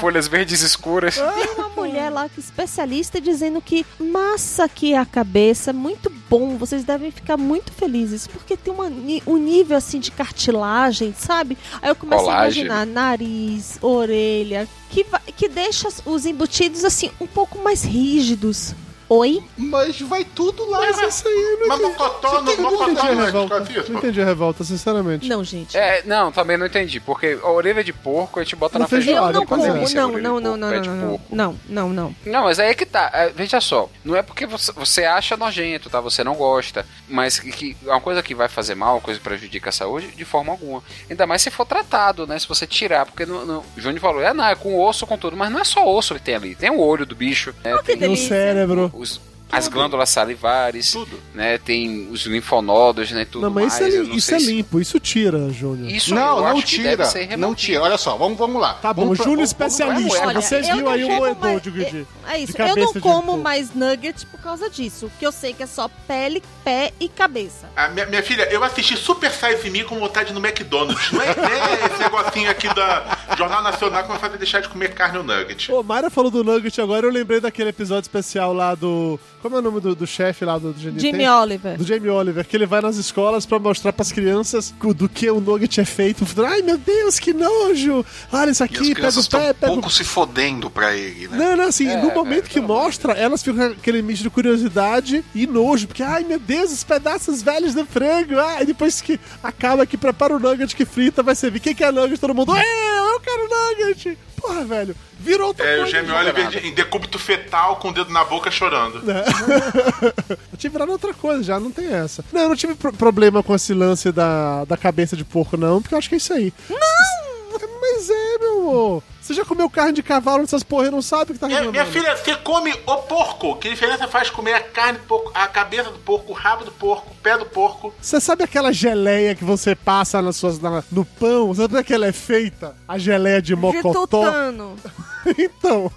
folhas 0.00 0.28
verdes 0.28 0.62
escuras. 0.62 1.16
Tem 1.16 1.54
uma 1.56 1.68
mulher 1.70 2.08
lá 2.10 2.28
que 2.28 2.38
é 2.38 2.40
especialista 2.40 3.20
dizendo 3.20 3.60
que 3.60 3.84
massa 3.98 4.64
aqui 4.64 4.94
é 4.94 4.98
a 4.98 5.04
cabeça, 5.04 5.72
muito 5.72 6.08
bom, 6.32 6.56
vocês 6.56 6.82
devem 6.82 7.10
ficar 7.10 7.36
muito 7.36 7.70
felizes, 7.72 8.26
porque 8.26 8.56
tem 8.56 8.72
uma, 8.72 8.90
um 9.26 9.36
nível 9.36 9.76
assim 9.76 10.00
de 10.00 10.10
cartilagem, 10.10 11.12
sabe? 11.14 11.58
Aí 11.82 11.90
eu 11.90 11.94
começo 11.94 12.24
Colágeno. 12.24 12.72
a 12.72 12.74
imaginar 12.74 12.86
nariz, 12.86 13.78
orelha, 13.82 14.66
que, 14.88 15.04
que 15.36 15.46
deixa 15.46 15.88
os 16.06 16.24
embutidos 16.24 16.86
assim 16.86 17.10
um 17.20 17.26
pouco 17.26 17.62
mais 17.62 17.84
rígidos. 17.84 18.74
Oi? 19.14 19.42
Mas 19.58 20.00
vai 20.00 20.24
tudo 20.24 20.64
lá. 20.70 20.80
Mas 20.80 20.98
isso 21.02 21.28
aí 21.28 21.34
eu 21.34 21.60
não 21.60 21.68
Mas 21.68 21.80
mocotó, 21.80 22.32
não, 22.32 22.44
tem- 22.44 22.56
não 22.56 22.70
mocotó 22.70 22.84
entendi 22.90 23.00
a 23.00 23.14
não 23.14 23.22
é 23.22 23.26
revolta. 23.26 23.60
desconfio, 23.60 23.92
Não 23.92 23.98
entendi 23.98 24.20
a 24.22 24.24
revolta, 24.24 24.64
sinceramente. 24.64 25.28
Não, 25.28 25.44
gente. 25.44 25.76
É, 25.76 26.02
não, 26.06 26.32
também 26.32 26.56
não 26.56 26.64
entendi. 26.64 26.98
Porque 26.98 27.38
a 27.42 27.50
orelha 27.50 27.84
de 27.84 27.92
porco 27.92 28.40
a 28.40 28.42
gente 28.42 28.56
bota 28.56 28.78
Na 28.78 28.84
na 28.84 28.88
feijoada. 28.88 29.28
eu 29.28 29.32
não 29.34 29.40
a 29.40 29.42
é. 29.42 29.46
como, 29.46 29.62
a 29.62 29.66
não, 29.66 30.40
não, 30.40 30.56
não, 30.56 30.70
porco, 30.70 30.86
não, 30.86 30.96
não, 30.96 30.96
não, 30.96 31.20
não, 31.30 31.58
não, 31.68 31.88
não. 31.92 32.16
Não, 32.24 32.44
mas 32.44 32.58
aí 32.58 32.70
é 32.70 32.74
que 32.74 32.86
tá. 32.86 33.10
É, 33.12 33.28
veja 33.28 33.60
só, 33.60 33.90
não 34.02 34.16
é 34.16 34.22
porque 34.22 34.46
você, 34.46 34.72
você 34.72 35.04
acha 35.04 35.36
nojento, 35.36 35.90
tá? 35.90 36.00
Você 36.00 36.24
não 36.24 36.34
gosta. 36.34 36.86
Mas 37.06 37.38
que, 37.38 37.52
que 37.52 37.76
é 37.86 37.90
uma 37.90 38.00
coisa 38.00 38.22
que 38.22 38.34
vai 38.34 38.48
fazer 38.48 38.74
mal, 38.74 38.94
uma 38.94 39.00
coisa 39.02 39.20
que 39.20 39.24
prejudica 39.24 39.68
a 39.68 39.72
saúde, 39.72 40.06
de 40.08 40.24
forma 40.24 40.52
alguma. 40.52 40.82
Ainda 41.10 41.26
mais 41.26 41.42
se 41.42 41.50
for 41.50 41.66
tratado, 41.66 42.26
né? 42.26 42.38
Se 42.38 42.48
você 42.48 42.66
tirar, 42.66 43.04
porque 43.04 43.26
no, 43.26 43.44
no, 43.44 43.58
o 43.76 43.80
Júnior 43.80 44.00
falou, 44.00 44.22
é, 44.22 44.32
não, 44.32 44.44
é 44.46 44.54
com 44.54 44.80
osso, 44.80 45.06
com 45.06 45.18
tudo. 45.18 45.36
Mas 45.36 45.50
não 45.52 45.60
é 45.60 45.64
só 45.64 45.86
osso 45.86 46.14
que 46.14 46.22
tem 46.22 46.34
ali. 46.34 46.54
Tem 46.54 46.70
o 46.70 46.80
olho 46.80 47.04
do 47.04 47.14
bicho, 47.14 47.54
né? 47.62 47.76
que 47.78 47.84
tem 47.84 47.96
delícia. 47.98 48.28
cérebro. 48.28 48.90
Os, 49.02 49.20
as 49.52 49.68
glândulas 49.68 50.08
salivares, 50.08 50.94
né? 51.34 51.58
Tem 51.58 52.08
os 52.10 52.22
linfonodos, 52.26 53.10
né? 53.12 53.24
Tudo 53.30 53.42
Não, 53.42 53.50
mas 53.50 53.66
mais. 53.66 53.74
isso, 53.74 53.82
é, 53.82 53.98
Eu 53.98 54.02
li- 54.02 54.08
não 54.08 54.16
isso 54.16 54.26
sei 54.26 54.36
é 54.36 54.40
se- 54.40 54.46
limpo, 54.46 54.80
isso 54.80 54.98
tira, 54.98 55.50
Júnior. 55.50 55.90
Isso 55.90 56.14
Não, 56.14 56.36
eu 56.38 56.42
não 56.42 56.46
acho 56.46 56.66
que 56.66 56.76
deve 56.82 56.90
tira. 56.90 57.04
ser 57.06 57.36
Não 57.36 57.54
tira. 57.54 57.82
Olha 57.82 57.98
só, 57.98 58.16
vamos, 58.16 58.38
vamos 58.38 58.60
lá. 58.60 58.74
Tá 58.74 58.92
bom, 58.92 59.02
Vamos 59.02 59.18
pra- 59.18 59.26
Júnior 59.26 59.44
especialista. 59.44 60.26
Olha, 60.26 60.40
Você 60.40 60.62
viu 60.62 60.88
aí 60.88 61.04
o 61.04 61.08
moedor 61.10 61.60
de, 61.60 61.70
de, 61.70 62.06
É 62.28 62.38
isso, 62.38 62.52
de 62.52 62.60
eu 62.62 62.76
não 62.76 62.92
como 62.94 63.36
mais 63.36 63.74
nugget 63.74 64.24
por 64.26 64.40
causa 64.40 64.70
disso, 64.70 65.10
que 65.18 65.26
eu 65.26 65.30
sei 65.32 65.52
que 65.52 65.62
é 65.62 65.66
só 65.66 65.88
pele, 66.08 66.42
pé 66.64 66.92
e 66.98 67.08
cabeça. 67.08 67.68
A 67.76 67.88
minha, 67.88 68.06
minha 68.06 68.22
filha, 68.22 68.44
eu 68.50 68.64
assisti 68.64 68.96
Super 68.96 69.30
Size 69.30 69.68
Me 69.70 69.84
com 69.84 69.98
vontade 69.98 70.32
no 70.32 70.40
McDonald's. 70.44 71.10
Não 71.12 71.20
é, 71.22 71.26
é 71.28 71.86
esse 71.92 71.98
negocinho 72.02 72.50
aqui 72.50 72.72
da 72.74 73.18
Jornal 73.36 73.62
Nacional 73.62 74.02
que 74.02 74.08
vai 74.08 74.18
fazer 74.18 74.38
deixar 74.38 74.60
de 74.60 74.68
comer 74.68 74.94
carne 74.94 75.18
ou 75.18 75.24
nugget. 75.24 75.70
Ô, 75.70 75.82
Mayra 75.82 76.08
falou 76.10 76.30
do 76.30 76.42
Nugget 76.42 76.80
agora, 76.80 77.06
eu 77.06 77.10
lembrei 77.10 77.40
daquele 77.40 77.68
episódio 77.70 78.02
especial 78.02 78.52
lá 78.52 78.74
do. 78.74 79.18
Como 79.42 79.56
é 79.56 79.58
o 79.58 79.62
nome 79.62 79.80
do, 79.80 79.94
do 79.96 80.06
chefe 80.06 80.44
lá 80.44 80.56
do, 80.56 80.72
do 80.72 80.80
GNT? 80.80 81.00
Jamie 81.10 81.28
Oliver. 81.28 81.76
Do 81.76 81.84
Jamie 81.84 82.08
Oliver, 82.08 82.46
que 82.46 82.56
ele 82.56 82.64
vai 82.66 82.80
nas 82.80 82.96
escolas 82.96 83.44
pra 83.44 83.58
mostrar 83.58 83.92
pras 83.92 84.12
crianças 84.12 84.72
co- 84.78 84.94
do 84.94 85.08
que 85.08 85.28
o 85.30 85.40
nugget 85.40 85.80
é 85.80 85.84
feito. 85.84 86.24
Ai, 86.46 86.62
meu 86.62 86.78
Deus, 86.78 87.18
que 87.18 87.32
nojo! 87.32 88.04
Olha 88.32 88.50
isso 88.50 88.62
E 88.62 88.64
as 88.64 88.70
aqui, 88.70 88.78
pega 88.78 88.94
crianças 88.94 89.26
o 89.26 89.30
pé, 89.30 89.36
estão 89.36 89.50
um 89.50 89.54
pega 89.54 89.72
o 89.72 89.74
pouco 89.76 89.90
se 89.90 90.04
fodendo 90.04 90.70
pra 90.70 90.94
ele, 90.96 91.26
né? 91.28 91.36
Não, 91.36 91.56
não, 91.56 91.64
assim, 91.64 91.88
É, 91.88 92.00
no 92.00 92.12
momento 92.14 92.46
é, 92.46 92.48
que 92.48 92.60
mostra, 92.60 93.12
elas 93.14 93.42
ficam 93.42 93.68
com 93.68 93.72
aquele 93.74 94.00
misto 94.00 94.22
de 94.22 94.30
curiosidade 94.30 95.24
e 95.34 95.46
nojo, 95.46 95.86
porque, 95.88 96.02
ai 96.02 96.22
meu 96.24 96.38
Deus, 96.38 96.70
os 96.72 96.84
pedaços 96.84 97.42
velhos 97.42 97.74
do 97.74 97.84
frango, 97.84 98.38
ah, 98.38 98.62
e 98.62 98.66
depois 98.66 99.00
que 99.00 99.18
acaba 99.42 99.84
que 99.86 99.96
prepara 99.96 100.36
o 100.36 100.38
nugget 100.38 100.74
que 100.76 100.84
frita, 100.84 101.22
vai 101.22 101.34
servir. 101.34 101.60
Quem 101.60 101.74
quer 101.74 101.92
nugget? 101.92 102.20
Todo 102.20 102.34
mundo, 102.34 102.54
é, 102.56 103.11
quero 103.22 103.48
nugget! 103.48 104.18
Porra, 104.40 104.64
velho, 104.64 104.96
virou 105.20 105.48
outra 105.48 105.64
É, 105.64 105.74
o 105.76 105.82
coisa. 105.82 105.92
Jamie 105.92 106.10
Oliver 106.12 106.48
de- 106.48 106.58
em 106.66 106.74
decúbito 106.74 107.18
fetal 107.18 107.76
com 107.76 107.90
o 107.90 107.92
dedo 107.92 108.10
na 108.12 108.24
boca 108.24 108.50
chorando. 108.50 109.00
Eu 110.52 110.58
tinha 110.58 110.70
virado 110.70 110.90
outra 110.92 111.14
coisa, 111.14 111.42
já 111.42 111.60
não 111.60 111.70
tem 111.70 111.86
essa. 111.92 112.24
Não, 112.32 112.42
eu 112.42 112.48
não 112.48 112.56
tive 112.56 112.74
pro- 112.74 112.92
problema 112.92 113.42
com 113.42 113.54
esse 113.54 113.72
lance 113.72 114.10
da, 114.12 114.64
da 114.64 114.76
cabeça 114.76 115.16
de 115.16 115.24
porco, 115.24 115.56
não, 115.56 115.80
porque 115.80 115.94
eu 115.94 115.98
acho 115.98 116.08
que 116.08 116.14
é 116.16 116.18
isso 116.18 116.32
aí. 116.32 116.52
Não! 116.68 117.31
Mas 117.80 118.10
é, 118.10 118.38
meu 118.38 118.58
amor. 118.60 119.02
Você 119.20 119.34
já 119.34 119.44
comeu 119.44 119.70
carne 119.70 119.92
de 119.92 120.02
cavalo 120.02 120.40
nessas 120.42 120.62
porra 120.62 120.88
e 120.88 120.90
não 120.90 121.00
sabe 121.02 121.30
o 121.30 121.34
que 121.34 121.40
tá 121.40 121.46
Minha, 121.46 121.60
reclamando. 121.60 121.90
minha 121.90 121.92
filha, 122.02 122.16
você 122.16 122.34
come 122.36 122.72
o 122.86 122.96
porco. 123.02 123.56
Que 123.56 123.68
diferença 123.70 124.08
faz 124.08 124.28
comer 124.30 124.54
a 124.54 124.60
carne 124.60 124.98
do 124.98 125.04
porco, 125.04 125.30
a 125.34 125.46
cabeça 125.46 125.90
do 125.90 125.98
porco, 126.00 126.32
o 126.32 126.34
rabo 126.34 126.64
do 126.64 126.72
porco, 126.72 127.10
o 127.12 127.14
pé 127.22 127.38
do 127.38 127.46
porco? 127.46 127.94
Você 128.00 128.20
sabe 128.20 128.42
aquela 128.44 128.72
geleia 128.72 129.34
que 129.34 129.44
você 129.44 129.74
passa 129.76 130.20
nas 130.20 130.36
suas, 130.36 130.58
na- 130.58 130.82
no 130.90 131.04
pão? 131.04 131.48
Você 131.48 131.62
sabe 131.62 131.68
como 131.68 131.80
é 131.80 131.84
que 131.84 131.94
ela 131.94 132.06
é 132.06 132.12
feita? 132.12 132.74
A 132.88 132.98
geleia 132.98 133.40
de 133.40 133.54
De 133.54 133.60
mocotó? 133.60 134.06
tutano. 134.06 134.76
então. 135.38 135.90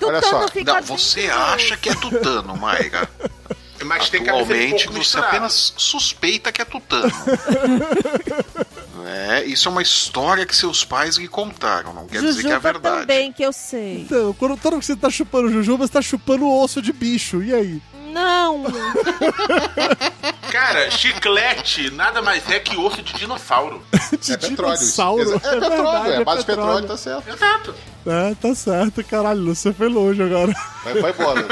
Olha 0.00 0.20
Tutano 0.20 0.42
só, 0.44 0.48
fica 0.48 0.74
Não, 0.74 0.82
você 0.82 1.22
dentro. 1.22 1.36
acha 1.36 1.76
que 1.76 1.88
é 1.90 1.94
tutano, 1.96 2.56
Mayra. 2.56 3.08
Mas 3.84 4.10
Atualmente 4.12 4.84
porco 4.86 5.04
você 5.04 5.18
apenas 5.18 5.72
suspeita 5.76 6.50
que 6.52 6.60
é 6.60 6.64
tutano. 6.64 7.12
é, 9.06 9.44
isso 9.44 9.68
é 9.68 9.72
uma 9.72 9.82
história 9.82 10.44
que 10.44 10.54
seus 10.54 10.84
pais 10.84 11.16
lhe 11.16 11.28
contaram, 11.28 11.92
não 11.94 12.06
quer 12.06 12.20
dizer 12.20 12.40
que 12.42 12.48
é 12.48 12.50
Jujuba 12.50 12.60
verdade. 12.72 13.00
também, 13.02 13.32
que 13.32 13.42
eu 13.42 13.52
sei. 13.52 14.02
Então, 14.02 14.32
quando, 14.34 14.56
toda 14.56 14.78
que 14.78 14.84
você 14.84 14.96
tá 14.96 15.10
chupando 15.10 15.50
jujuba, 15.50 15.86
você 15.86 15.92
tá 15.92 16.02
chupando 16.02 16.48
osso 16.48 16.82
de 16.82 16.92
bicho. 16.92 17.42
E 17.42 17.54
aí? 17.54 17.82
Não. 18.12 18.64
Cara, 20.50 20.90
chiclete 20.90 21.90
nada 21.90 22.22
mais 22.22 22.48
é 22.50 22.58
que 22.58 22.76
osso 22.76 23.02
de 23.02 23.12
dinossauro. 23.14 23.82
De 24.18 24.32
É 24.32 24.36
petróleo. 24.38 24.78
dinossauro. 24.78 25.22
Exa- 25.22 25.34
É, 25.36 25.38
petróleo, 25.60 25.68
verdade, 25.92 26.12
é 26.12 26.24
base 26.24 26.40
de 26.40 26.46
petróleo, 26.46 26.86
tá 26.86 26.96
certo. 26.96 27.28
Exato. 27.28 27.74
É, 28.06 28.34
tá 28.34 28.54
certo. 28.54 29.04
Caralho, 29.04 29.54
você 29.54 29.72
foi 29.72 29.88
longe 29.88 30.22
agora. 30.22 30.54
Vai, 30.82 30.94
vai 31.02 31.10
embora. 31.12 31.46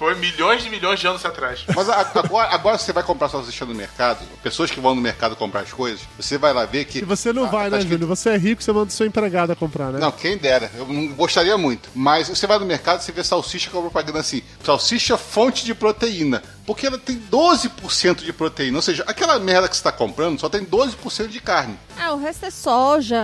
Foi 0.00 0.14
milhões 0.14 0.64
e 0.64 0.70
milhões 0.70 0.98
de 0.98 1.06
anos 1.06 1.22
atrás. 1.26 1.60
Mas 1.76 1.86
a- 1.90 2.10
agora, 2.14 2.48
agora 2.54 2.78
você 2.78 2.90
vai 2.90 3.02
comprar 3.02 3.28
salsicha 3.28 3.66
no 3.66 3.74
mercado, 3.74 4.24
pessoas 4.42 4.70
que 4.70 4.80
vão 4.80 4.94
no 4.94 5.00
mercado 5.02 5.36
comprar 5.36 5.60
as 5.60 5.74
coisas, 5.74 6.00
você 6.18 6.38
vai 6.38 6.54
lá 6.54 6.64
ver 6.64 6.86
que. 6.86 7.00
E 7.00 7.04
você 7.04 7.34
não 7.34 7.44
Ah, 7.44 7.48
vai, 7.48 7.64
tá 7.64 7.76
né, 7.76 7.82
escrito- 7.82 8.00
Júnior? 8.00 8.16
Você 8.16 8.30
é 8.30 8.36
rico, 8.38 8.62
você 8.62 8.72
manda 8.72 8.90
sua 8.90 9.04
empregada 9.04 9.54
comprar, 9.54 9.92
né? 9.92 9.98
Não, 10.00 10.10
quem 10.10 10.38
dera. 10.38 10.70
Eu 10.74 10.86
não 10.86 11.08
gostaria 11.08 11.58
muito. 11.58 11.90
Mas 11.94 12.30
você 12.30 12.46
vai 12.46 12.58
no 12.58 12.64
mercado, 12.64 13.02
você 13.02 13.12
vê 13.12 13.22
salsicha 13.22 13.68
com 13.70 13.76
a 13.78 13.82
propaganda 13.82 14.20
assim: 14.20 14.40
salsicha 14.64 15.18
fonte 15.18 15.66
de 15.66 15.74
proteína. 15.74 16.42
Porque 16.64 16.86
ela 16.86 16.96
tem 16.98 17.18
12% 17.30 18.24
de 18.24 18.32
proteína. 18.32 18.78
Ou 18.78 18.82
seja, 18.82 19.04
aquela 19.06 19.38
merda 19.38 19.68
que 19.68 19.74
você 19.76 19.80
está 19.80 19.92
comprando 19.92 20.40
só 20.40 20.48
tem 20.48 20.64
12% 20.64 21.28
de 21.28 21.40
carne. 21.40 21.76
Ah, 21.98 22.12
o 22.12 22.18
resto 22.18 22.46
é 22.46 22.50
soja. 22.50 23.22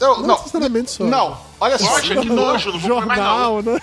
Não, 0.00 0.18
Não 0.20 0.26
não. 0.28 0.36
necessariamente 0.38 0.90
só. 0.92 1.02
Não, 1.04 1.36
olha 1.58 1.78
só. 1.78 1.86
Poxa, 1.88 2.14
que 2.14 2.28
nojo, 2.28 2.70
não 2.72 2.78
vou 2.78 2.90
comer 2.96 3.06
mais 3.06 3.18
não. 3.20 3.26
Jornal, 3.26 3.62
né? 3.62 3.80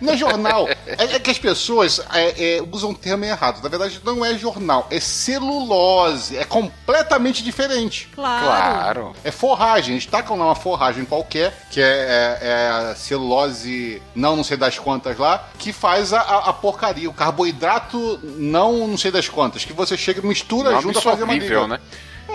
Não 0.00 0.12
é 0.12 0.16
jornal. 0.16 0.68
É, 0.86 1.14
é 1.14 1.18
que 1.18 1.30
as 1.30 1.38
pessoas 1.38 2.00
é, 2.12 2.56
é, 2.58 2.62
usam 2.70 2.90
o 2.90 2.94
termo 2.94 3.24
errado. 3.24 3.62
Na 3.62 3.68
verdade, 3.68 4.00
não 4.04 4.24
é 4.24 4.36
jornal. 4.38 4.86
É 4.90 5.00
celulose. 5.00 6.36
É 6.36 6.44
completamente 6.44 7.42
diferente. 7.42 8.08
Claro. 8.14 8.44
Claro. 8.44 9.12
É 9.24 9.30
forragem. 9.30 9.94
Eles 9.94 10.06
tacam 10.06 10.36
lá 10.36 10.46
uma 10.46 10.54
forragem 10.54 11.04
qualquer, 11.04 11.66
que 11.70 11.80
é, 11.80 11.84
é- 11.86 12.38
é 12.48 12.68
a 12.90 12.94
celulose 12.94 14.02
não 14.14 14.36
não 14.36 14.44
sei 14.44 14.56
das 14.56 14.78
quantas 14.78 15.16
lá, 15.18 15.48
que 15.58 15.72
faz 15.72 16.12
a, 16.12 16.20
a- 16.20 16.52
porcaria. 16.52 17.08
O 17.08 17.14
carboidrato 17.14 18.18
não 18.22 18.86
não 18.86 18.96
sei 18.98 19.10
das 19.10 19.28
quantas. 19.28 19.64
Que 19.64 19.72
você 19.72 19.96
chega 19.96 20.20
e 20.20 20.26
mistura 20.26 20.70
Nome 20.70 20.82
junto 20.82 20.98
a 20.98 21.02
fazer 21.02 21.24
uma 21.24 21.34
né? 21.68 21.80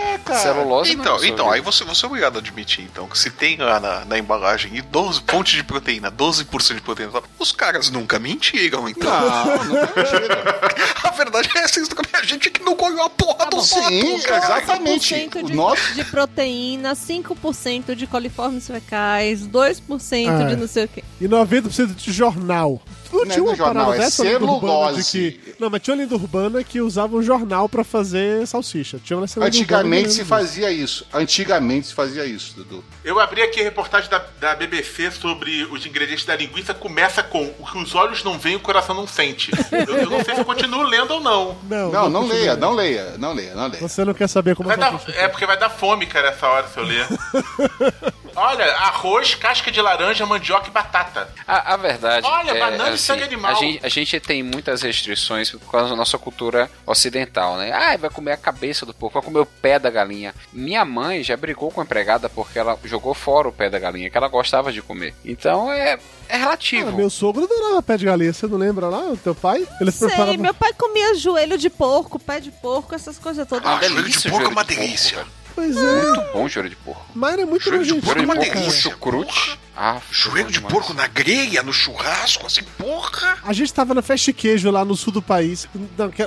É, 0.02 0.18
cara. 0.18 0.38
Celulose 0.40 0.94
não 0.94 1.00
é 1.00 1.02
Então, 1.02 1.12
absorvível. 1.14 1.34
então 1.34 1.50
aí 1.50 1.60
você, 1.60 1.84
você 1.84 2.04
é 2.04 2.08
obrigado 2.08 2.36
a 2.36 2.38
admitir, 2.38 2.84
então, 2.84 3.06
que 3.08 3.18
se 3.18 3.30
tem 3.30 3.56
lá 3.56 3.78
na, 3.80 4.04
na 4.04 4.18
embalagem 4.18 4.76
e 4.76 4.82
12 4.82 5.22
pontos 5.22 5.52
de 5.52 5.62
proteína, 5.62 6.10
12% 6.10 6.74
de 6.74 6.80
proteína, 6.80 7.12
os 7.38 7.52
caras 7.52 7.90
nunca 7.90 8.18
mentiram, 8.18 8.88
então. 8.88 9.10
Não, 9.10 9.64
não 9.64 9.76
é 9.78 9.80
mentira. 9.96 10.60
A 11.04 11.10
verdade 11.10 11.48
é 11.54 11.58
essa, 11.60 11.80
a 12.14 12.24
gente 12.24 12.50
que 12.50 12.62
não 12.62 12.76
colheu 12.76 13.02
a 13.02 13.10
porra 13.10 13.46
do 13.50 13.60
Sim, 13.62 14.20
cara. 14.20 14.44
exatamente. 14.44 15.14
5% 15.14 15.42
O 15.42 15.46
de, 15.46 15.54
nosso 15.54 15.94
de 15.94 16.04
proteína, 16.04 16.94
5% 16.94 17.94
de 17.94 18.06
coliformes 18.06 18.66
fecais, 18.66 19.46
2% 19.46 20.28
Ah. 20.28 20.44
de 20.48 20.56
não 20.56 20.66
sei 20.68 20.84
o 20.84 20.88
quê. 20.88 21.02
E 21.20 21.26
90% 21.28 21.94
de 21.94 22.12
jornal. 22.12 22.80
Não, 23.12 23.24
Não 23.24 23.26
tinha 23.30 23.42
uma 23.42 23.52
do 23.52 23.56
jornal, 23.58 23.84
parada 23.86 24.02
é 24.02 24.04
dessa 24.06 24.22
celulose. 24.24 25.04
que... 25.42 25.54
Não, 25.58 25.68
mas 25.70 25.82
tinha 25.82 25.94
uma 25.94 26.02
lenda 26.02 26.14
urbana 26.14 26.64
que 26.64 26.80
usava 26.80 27.16
um 27.16 27.22
jornal 27.22 27.68
pra 27.68 27.84
fazer 27.84 28.46
salsicha. 28.46 28.98
Tinha 29.02 29.16
uma 29.16 29.22
lenda 29.22 29.32
urbana, 29.32 29.46
Antigamente 29.48 30.12
se 30.12 30.24
fazia 30.24 30.70
isso. 30.72 31.06
Antigamente 31.12 31.88
se 31.88 31.94
fazia 31.94 32.24
isso, 32.24 32.54
Dudu. 32.56 32.82
Eu 33.04 33.20
abri 33.20 33.42
aqui 33.42 33.60
a 33.60 33.64
reportagem 33.64 34.08
da, 34.10 34.18
da 34.40 34.54
BBC 34.54 35.10
sobre 35.10 35.64
os 35.64 35.84
ingredientes 35.86 36.24
da 36.24 36.34
linguiça. 36.36 36.72
Começa 36.74 37.22
com 37.22 37.42
o 37.58 37.64
que 37.70 37.78
os 37.78 37.94
olhos 37.94 38.24
não 38.24 38.38
veem, 38.38 38.56
o 38.56 38.60
coração 38.60 38.94
não 38.94 39.06
sente. 39.06 39.50
Eu, 39.72 39.96
eu 39.98 40.10
não 40.10 40.24
sei 40.24 40.34
se 40.34 40.40
eu 40.40 40.44
continuo 40.44 40.82
lendo 40.82 41.12
ou 41.14 41.20
não. 41.20 41.56
Não, 41.68 41.90
Não, 41.90 42.08
não 42.10 42.26
leia, 42.26 42.56
não 42.56 42.72
leia, 42.72 43.14
não 43.18 43.32
leia, 43.32 43.54
não 43.54 43.66
leia. 43.68 43.80
Você 43.80 44.04
não 44.04 44.14
quer 44.14 44.28
saber 44.28 44.54
como 44.54 44.68
Vai 44.68 44.76
dar- 44.76 45.00
é 45.14 45.28
porque 45.28 45.44
vai 45.46 45.58
dar 45.58 45.70
fome, 45.70 46.06
cara, 46.06 46.28
essa 46.28 46.46
hora 46.46 46.66
se 46.68 46.78
eu 46.78 46.84
ler. 46.84 47.06
Olha, 48.34 48.64
arroz, 48.76 49.34
casca 49.34 49.70
de 49.70 49.80
laranja, 49.80 50.24
mandioca 50.26 50.68
e 50.68 50.70
batata. 50.70 51.32
A, 51.46 51.74
a 51.74 51.76
verdade 51.76 52.26
Olha, 52.26 52.50
é, 52.52 52.58
banana 52.58 52.90
e 52.90 52.94
assim, 52.94 52.96
sangue 52.98 53.24
animal. 53.24 53.50
A 53.50 53.54
gente, 53.54 53.86
a 53.86 53.88
gente 53.88 54.20
tem 54.20 54.42
muitas 54.42 54.82
restrições 54.82 55.50
por 55.50 55.70
causa 55.70 55.90
da 55.90 55.96
nossa 55.96 56.16
cultura 56.18 56.70
ocidental, 56.86 57.56
né? 57.56 57.72
Ah, 57.72 57.96
vai 57.96 58.10
comer 58.10 58.32
a 58.32 58.36
cabeça 58.36 58.86
do 58.86 58.94
porco, 58.94 59.14
vai 59.14 59.22
comer 59.22 59.40
o 59.40 59.46
pé 59.46 59.78
da 59.78 59.90
galinha. 59.90 60.34
Minha 60.52 60.84
mãe 60.84 61.22
já 61.22 61.36
brigou 61.36 61.70
com 61.70 61.80
a 61.80 61.84
empregada 61.84 62.28
porque 62.28 62.58
ela 62.58 62.78
jogou 62.84 63.14
fora 63.14 63.48
o 63.48 63.52
pé 63.52 63.68
da 63.68 63.78
galinha, 63.78 64.08
que 64.10 64.16
ela 64.16 64.28
gostava 64.28 64.72
de 64.72 64.80
comer. 64.82 65.14
Então 65.24 65.70
é, 65.72 65.98
é 66.28 66.36
relativo. 66.36 66.88
Ah, 66.88 66.92
meu 66.92 67.10
sogro 67.10 67.44
adorava 67.44 67.82
pé 67.82 67.96
de 67.96 68.04
galinha, 68.06 68.32
você 68.32 68.46
não 68.46 68.56
lembra 68.58 68.86
lá? 68.88 69.00
O 69.10 69.16
teu 69.16 69.34
pai? 69.34 69.66
Ele 69.80 69.90
Sei, 69.90 70.08
preparava- 70.08 70.36
meu 70.38 70.54
pai 70.54 70.72
comia 70.72 71.14
joelho 71.14 71.58
de 71.58 71.68
porco, 71.70 72.18
pé 72.18 72.40
de 72.40 72.50
porco, 72.50 72.94
essas 72.94 73.18
coisas 73.18 73.46
todas. 73.46 73.66
Ah, 73.66 73.72
Uma 73.74 73.78
joelho 73.80 73.94
de 73.96 74.02
delícia, 74.02 74.30
porco 74.30 74.36
é 74.36 74.44
joelho 74.46 74.56
uma 74.56 74.64
de 74.64 74.74
porco, 74.74 74.86
delícia. 74.86 75.16
velho. 75.18 75.41
Pois 75.54 75.76
é. 75.76 76.02
Muito 76.02 76.32
bom 76.32 76.48
joelho 76.48 76.70
de 76.70 76.76
porco. 76.76 77.06
Mas 77.14 77.32
era 77.34 77.46
muito 77.46 77.62
Joelho 77.64 77.84
de 77.84 77.94
porco 78.00 78.20
é 78.20 78.24
uma 78.24 78.36
delícia. 78.36 78.90
Chucrute. 78.90 79.58
Ah, 79.74 79.98
Joelho 80.10 80.48
de 80.48 80.54
demais. 80.54 80.72
porco 80.72 80.92
na 80.92 81.06
grelha, 81.06 81.62
no 81.62 81.72
churrasco, 81.72 82.46
assim, 82.46 82.62
porra. 82.76 83.38
A 83.42 83.54
gente 83.54 83.72
tava 83.72 83.94
na 83.94 84.02
festa 84.02 84.26
de 84.26 84.32
queijo 84.34 84.70
lá 84.70 84.84
no 84.84 84.94
sul 84.94 85.12
do 85.12 85.22
país, 85.22 85.66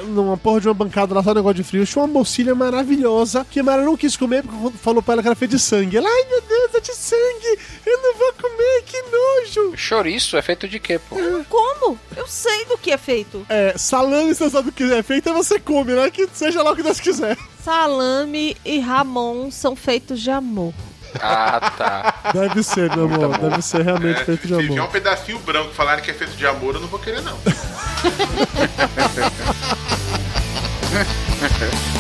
numa 0.08 0.36
porra 0.36 0.62
de 0.62 0.68
uma 0.68 0.74
bancada 0.74 1.14
lá, 1.14 1.22
só 1.22 1.30
um 1.30 1.36
negócio 1.36 1.56
de 1.56 1.64
frio. 1.64 1.86
Tinha 1.86 2.04
uma 2.04 2.12
mocilha 2.12 2.56
maravilhosa 2.56 3.46
que 3.50 3.60
a 3.60 3.64
Mara 3.64 3.84
não 3.84 3.96
quis 3.96 4.18
comer 4.18 4.44
porque 4.44 4.78
falou 4.80 5.02
pra 5.02 5.14
ela 5.14 5.22
que 5.22 5.28
era 5.28 5.36
feita 5.36 5.56
de 5.56 5.62
sangue. 5.62 5.96
Ela, 5.98 6.10
ai 6.10 6.26
meu 6.28 6.42
Deus, 6.42 6.74
é 6.74 6.80
de 6.80 6.96
sangue, 6.96 7.60
eu 7.86 8.02
não 8.02 8.18
vou 8.18 8.34
comer, 8.34 8.84
que 8.84 9.02
nojo. 9.04 9.78
Chouriço 9.78 10.38
é 10.38 10.42
feito 10.42 10.68
de 10.68 10.80
quê, 10.80 11.00
pô? 11.00 11.16
Como? 11.48 12.00
Eu 12.18 12.28
sei 12.28 12.66
do 12.66 12.80
que 12.80 12.92
é 12.92 12.98
feito. 12.98 13.46
É, 13.48 13.76
salame, 13.78 14.34
você 14.34 14.50
sabe 14.50 14.70
o 14.70 14.72
que 14.72 14.84
é 14.92 15.04
feito, 15.04 15.30
aí 15.30 15.36
você 15.36 15.60
come, 15.60 15.94
né? 15.94 16.10
Que 16.10 16.28
seja 16.34 16.64
lá 16.64 16.72
o 16.72 16.76
que 16.76 16.82
Deus 16.84 17.00
quiser. 17.00 17.38
Salame 17.66 18.56
e 18.64 18.80
Ramon 18.80 19.50
são 19.50 19.76
feitos 19.76 20.22
de 20.22 20.30
amor. 20.30 20.72
Ah, 21.20 21.72
tá. 21.76 22.32
Deve 22.32 22.62
ser, 22.62 22.96
meu 22.96 23.10
Muito 23.10 23.26
amor, 23.26 23.36
amor. 23.38 23.50
deve 23.50 23.62
ser 23.64 23.82
realmente 23.82 24.24
feito 24.24 24.48
de 24.48 24.54
Se 24.54 24.62
vier 24.62 24.72
um 24.80 24.84
amor. 24.84 24.92
pedacinho 24.92 25.40
branco 25.40 25.74
falarem 25.74 26.04
que 26.04 26.12
é 26.12 26.14
feito 26.14 26.38
de 26.38 26.46
amor, 26.46 26.76
eu 26.76 26.82
não 26.82 26.88
vou 26.88 27.00
querer, 27.00 27.24
não. 27.24 27.36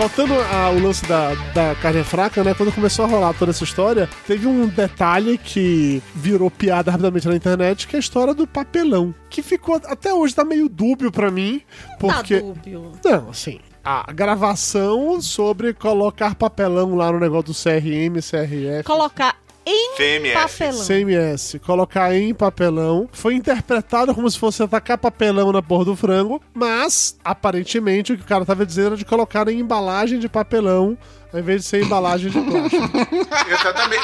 Voltando 0.00 0.32
ao 0.32 0.78
lance 0.78 1.04
da, 1.04 1.34
da 1.52 1.74
carne 1.74 2.02
fraca, 2.02 2.42
né? 2.42 2.54
Quando 2.54 2.72
começou 2.72 3.04
a 3.04 3.08
rolar 3.08 3.34
toda 3.34 3.50
essa 3.50 3.64
história, 3.64 4.08
teve 4.26 4.46
um 4.46 4.66
detalhe 4.66 5.36
que 5.36 6.02
virou 6.14 6.50
piada 6.50 6.90
rapidamente 6.90 7.28
na 7.28 7.36
internet, 7.36 7.86
que 7.86 7.96
é 7.96 7.98
a 7.98 8.00
história 8.00 8.32
do 8.32 8.46
papelão. 8.46 9.14
Que 9.28 9.42
ficou, 9.42 9.74
até 9.74 10.14
hoje, 10.14 10.34
tá 10.34 10.42
meio 10.42 10.70
dúbio 10.70 11.12
pra 11.12 11.30
mim, 11.30 11.60
porque... 11.98 12.40
Tá 12.40 12.46
dúbio. 12.46 12.92
Não, 13.04 13.28
assim, 13.28 13.60
a 13.84 14.10
gravação 14.10 15.20
sobre 15.20 15.74
colocar 15.74 16.34
papelão 16.34 16.94
lá 16.94 17.12
no 17.12 17.20
negócio 17.20 17.52
do 17.52 17.54
CRM, 17.54 18.22
CRF... 18.22 18.84
Colocar 18.84 19.36
em 19.66 19.96
CMS. 19.96 20.34
papelão. 20.34 20.86
CMS, 20.86 21.60
colocar 21.64 22.14
em 22.14 22.34
papelão. 22.34 23.08
Foi 23.12 23.34
interpretado 23.34 24.14
como 24.14 24.30
se 24.30 24.38
fosse 24.38 24.62
atacar 24.62 24.98
papelão 24.98 25.52
na 25.52 25.62
porra 25.62 25.84
do 25.84 25.96
frango, 25.96 26.40
mas 26.54 27.16
aparentemente 27.24 28.12
o 28.12 28.16
que 28.16 28.22
o 28.22 28.26
cara 28.26 28.44
tava 28.44 28.64
dizendo 28.64 28.88
era 28.88 28.96
de 28.96 29.04
colocar 29.04 29.48
em 29.48 29.60
embalagem 29.60 30.18
de 30.18 30.28
papelão 30.28 30.96
ao 31.32 31.40
invés 31.40 31.62
de 31.62 31.66
ser 31.68 31.82
embalagem 31.84 32.30
de 32.30 32.40
plástico. 32.40 32.90
Exatamente. 33.50 34.00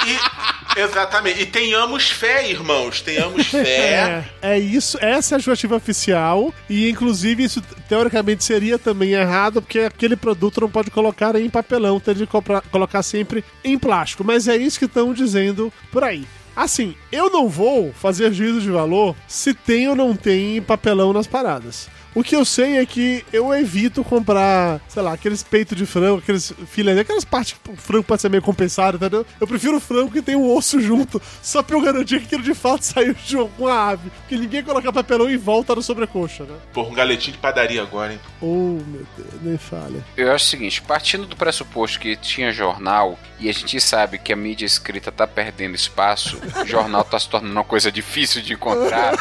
E, 0.77 0.81
exatamente. 0.81 1.43
E 1.43 1.47
tenhamos 1.47 2.11
fé, 2.11 2.51
irmãos. 2.51 3.01
Tenhamos 3.01 3.47
fé. 3.49 4.25
É, 4.43 4.55
é 4.55 4.59
isso, 4.59 4.99
essa 5.01 5.35
é 5.35 5.37
a 5.37 5.39
justificativa 5.39 5.77
oficial 5.77 6.53
e 6.69 6.89
inclusive 6.91 7.43
isso 7.45 7.63
teoricamente 7.89 8.45
seria 8.45 8.79
também 8.79 9.13
errado 9.13 9.61
porque 9.63 9.81
aquele 9.81 10.17
produto 10.17 10.61
não 10.61 10.71
pode 10.71 10.91
colocar 10.91 11.35
em 11.37 11.49
papelão, 11.49 11.99
tem 11.99 12.15
de 12.15 12.27
comprar- 12.27 12.63
colocar 12.63 13.03
sempre 13.03 13.45
em 13.65 13.79
plástico, 13.79 14.23
mas 14.25 14.49
é 14.49 14.57
isso 14.57 14.79
que 14.79 14.85
estão 14.85 15.13
dizendo 15.13 15.73
por 15.91 16.05
aí. 16.05 16.27
Assim, 16.55 16.95
eu 17.13 17.31
não 17.31 17.49
vou 17.49 17.93
fazer 17.93 18.33
juízo 18.33 18.61
de 18.61 18.71
valor 18.71 19.15
se 19.29 19.53
tem 19.53 19.89
ou 19.89 19.97
não 19.97 20.15
tem 20.17 20.61
papelão 20.63 21.13
nas 21.13 21.27
paradas. 21.27 21.89
O 22.17 22.25
que 22.25 22.35
eu 22.35 22.47
sei 22.47 22.79
é 22.79 22.87
que 22.87 23.23
eu 23.31 23.53
evito 23.53 24.03
comprar, 24.03 24.81
sei 24.89 25.03
lá, 25.03 25.13
aqueles 25.13 25.43
peitos 25.43 25.77
de 25.77 25.85
frango, 25.85 26.17
aqueles 26.17 26.51
filés, 26.67 26.97
aquelas 26.97 27.27
partes 27.27 27.59
que 27.63 27.71
o 27.71 27.77
frango 27.77 28.05
pode 28.05 28.23
ser 28.23 28.31
meio 28.31 28.43
compensado, 28.43 28.97
entendeu? 28.97 29.27
Eu 29.39 29.47
prefiro 29.47 29.77
o 29.77 29.81
frango 29.81 30.11
que 30.11 30.23
tem 30.23 30.35
o 30.35 30.57
osso 30.57 30.81
junto, 30.81 31.21
só 31.43 31.63
pra 31.63 31.77
eu 31.77 31.83
garantir 31.83 32.21
que 32.21 32.25
aquilo 32.25 32.43
de 32.43 32.55
fato 32.55 32.81
saiu 32.89 33.13
de 33.13 33.37
uma 33.37 33.91
ave. 33.91 34.09
Porque 34.09 34.35
ninguém 34.35 34.63
coloca 34.63 34.91
papelão 34.91 35.29
em 35.29 35.37
volta 35.37 35.75
no 35.75 35.83
sobrecoxa, 35.83 36.45
né? 36.45 36.57
Porra, 36.73 36.89
um 36.89 36.95
galetinho 36.95 37.35
de 37.35 37.39
padaria 37.39 37.83
agora, 37.83 38.15
hein? 38.15 38.21
Oh, 38.41 38.81
meu 38.87 39.07
Deus, 39.19 39.43
nem 39.43 39.59
falha. 39.59 40.03
Eu 40.17 40.33
acho 40.33 40.47
o 40.47 40.49
seguinte, 40.49 40.81
partindo 40.81 41.27
do 41.27 41.37
pressuposto 41.37 42.01
que 42.01 42.17
tinha 42.17 42.51
jornal 42.51 43.19
e 43.39 43.51
a 43.51 43.53
gente 43.53 43.79
sabe 43.79 44.19
que 44.19 44.33
a 44.33 44.37
mídia 44.37 44.65
escrita 44.65 45.13
tá 45.13 45.27
perdendo 45.27 45.75
espaço, 45.75 46.41
o 46.63 46.67
jornal 46.67 47.05
tá 47.05 47.19
se 47.19 47.29
tornando 47.29 47.53
uma 47.53 47.65
coisa 47.65 47.93
difícil 47.93 48.41
de 48.41 48.55
encontrar. 48.55 49.15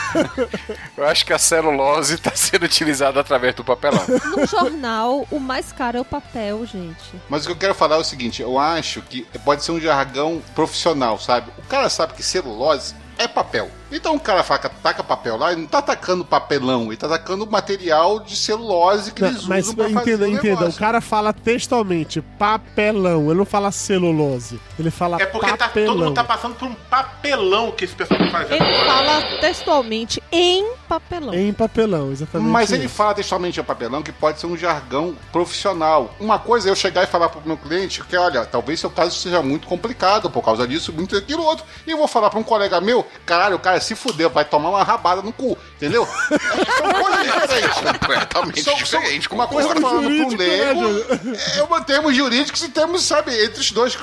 eu 0.96 1.06
acho 1.06 1.26
que 1.26 1.34
a 1.34 1.38
celulose 1.38 2.18
tá 2.18 2.32
sendo 2.34 2.66
utilizada 2.86 3.20
através 3.20 3.56
do 3.56 3.64
papelão. 3.64 4.06
No 4.36 4.46
jornal, 4.46 5.28
o 5.32 5.40
mais 5.40 5.72
caro 5.72 5.98
é 5.98 6.02
o 6.02 6.06
papel, 6.06 6.66
gente. 6.66 7.16
Mas 7.30 7.44
o 7.44 7.48
que 7.48 7.52
eu 7.54 7.58
quero 7.58 7.74
falar 7.74 7.96
é 7.96 8.00
o 8.00 8.04
seguinte: 8.04 8.42
eu 8.42 8.60
acho 8.60 9.02
que 9.02 9.26
pode 9.44 9.64
ser 9.64 9.72
um 9.72 9.80
jargão 9.80 10.42
profissional, 10.54 11.20
sabe? 11.20 11.52
O 11.58 11.64
cara 11.64 11.90
sabe 11.90 12.14
que 12.14 12.24
celulose 12.24 12.94
é 13.18 13.28
papel. 13.28 13.70
Então 13.92 14.16
o 14.16 14.20
cara 14.20 14.44
faca, 14.44 14.70
taca 14.70 15.04
papel 15.04 15.38
lá, 15.38 15.52
ele 15.52 15.62
não 15.62 15.68
tá 15.68 15.80
atacando 15.80 16.26
papelão, 16.26 16.88
ele 16.88 16.98
tá 16.98 17.08
atacando 17.08 17.50
material 17.50 18.20
de 18.20 18.36
celulose 18.36 19.12
que 19.12 19.22
Não, 19.22 19.30
eles 19.30 19.46
mas 19.46 19.66
usam 19.66 19.76
pra 19.76 19.90
fazer 19.90 20.14
entenda, 20.14 20.26
o 20.26 20.30
entenda, 20.30 20.66
o 20.70 20.74
cara 20.74 21.02
fala 21.02 21.32
textualmente 21.32 22.22
papelão, 22.22 23.26
ele 23.30 23.36
não 23.36 23.46
fala 23.46 23.72
celulose, 23.72 24.60
ele 24.80 24.92
fala 24.92 25.22
É 25.22 25.26
porque 25.26 25.52
tá, 25.52 25.68
papelão. 25.68 25.94
todo 25.94 26.04
mundo 26.06 26.16
tá 26.16 26.24
passando 26.24 26.56
por 26.56 26.68
um 26.68 26.76
papelão 26.90 27.72
que 27.72 27.86
esse 27.86 27.96
pessoal 27.96 28.20
tá 28.20 28.30
fazendo. 28.30 28.64
Ele 28.64 28.86
fala 28.86 29.22
textualmente 29.40 30.22
em 30.32 30.74
papelão. 30.88 31.34
Em 31.34 31.54
papelão, 31.54 32.12
exatamente. 32.12 32.50
Mas 32.50 32.72
ele 32.72 32.86
isso. 32.86 32.96
fala 32.96 33.14
textualmente 33.14 33.60
a 33.60 33.64
papelão 33.64 34.02
que 34.02 34.12
pode 34.12 34.40
ser 34.40 34.48
um 34.48 34.58
jargão 34.58 35.16
profissional. 35.32 36.14
Uma 36.20 36.40
coisa 36.40 36.70
é 36.70 36.72
eu 36.72 36.76
chegar 36.76 37.04
e 37.04 37.08
falar 37.08 37.30
pro 37.30 37.42
meu 37.46 37.58
cliente 37.58 38.04
que, 38.04 38.18
olha, 38.18 38.46
talvez 38.46 38.80
seu 38.80 38.90
caso 38.90 39.16
seja 39.16 39.42
muito 39.42 39.68
complicado 39.68 40.30
por 40.30 40.44
causa 40.44 40.68
disso, 40.68 40.92
muito 40.92 41.16
aquilo 41.16 41.44
outro. 41.44 41.66
E 41.86 41.92
eu 41.92 41.98
vou 41.98 42.08
falar 42.08 42.30
pra 42.30 42.40
um 42.40 42.44
colega 42.44 42.82
meu, 42.82 43.06
caralho, 43.26 43.56
o 43.56 43.60
cara 43.60 43.75
se 43.80 43.96
fudeu, 43.96 44.30
vai 44.30 44.46
tomar 44.46 44.70
uma 44.70 44.84
rabada 44.84 45.22
no 45.22 45.32
cu, 45.34 45.58
entendeu? 45.76 46.06
São 46.78 46.94
coisas 46.94 47.24
diferentes. 47.26 47.82
Completamente 48.00 48.64
São- 48.64 48.78
são- 48.86 49.00
diferente. 49.02 49.30
uma 49.32 49.48
coisa 49.48 49.70
tá 49.74 49.82
falando 49.82 50.04
pro 50.04 50.12
Jurídico, 50.16 50.42
né, 50.42 51.58
é 51.58 51.64
uma 51.64 51.82
termos 51.82 52.16
jurídicos 52.16 52.62
e 52.64 52.70
termos, 52.70 53.04
sabe, 53.04 53.32
entre 53.44 53.60
os 53.60 53.72
dois, 53.72 53.98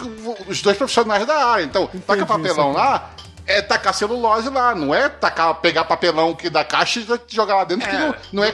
os 0.49 0.63
dois 0.63 0.77
profissionais 0.77 1.27
da 1.27 1.47
área. 1.47 1.65
Então, 1.65 1.89
taca 2.07 2.27
papelão 2.27 2.71
isso 2.71 2.79
lá, 2.79 3.11
é 3.47 3.61
tacar 3.63 3.93
celulose 3.95 4.49
lá, 4.49 4.75
não 4.75 4.95
é 4.95 5.09
tacar, 5.09 5.55
pegar 5.57 5.85
papelão 5.85 6.35
que 6.35 6.49
da 6.51 6.65
caixa 6.65 7.01
e 7.01 7.35
jogar 7.35 7.57
lá 7.57 7.65
dentro, 7.65 7.89
que 7.89 7.95
não, 7.97 8.01
não 8.01 8.09
é 8.09 8.17
Não 8.33 8.45
é 8.45 8.47
pegar 8.47 8.47
um 8.47 8.49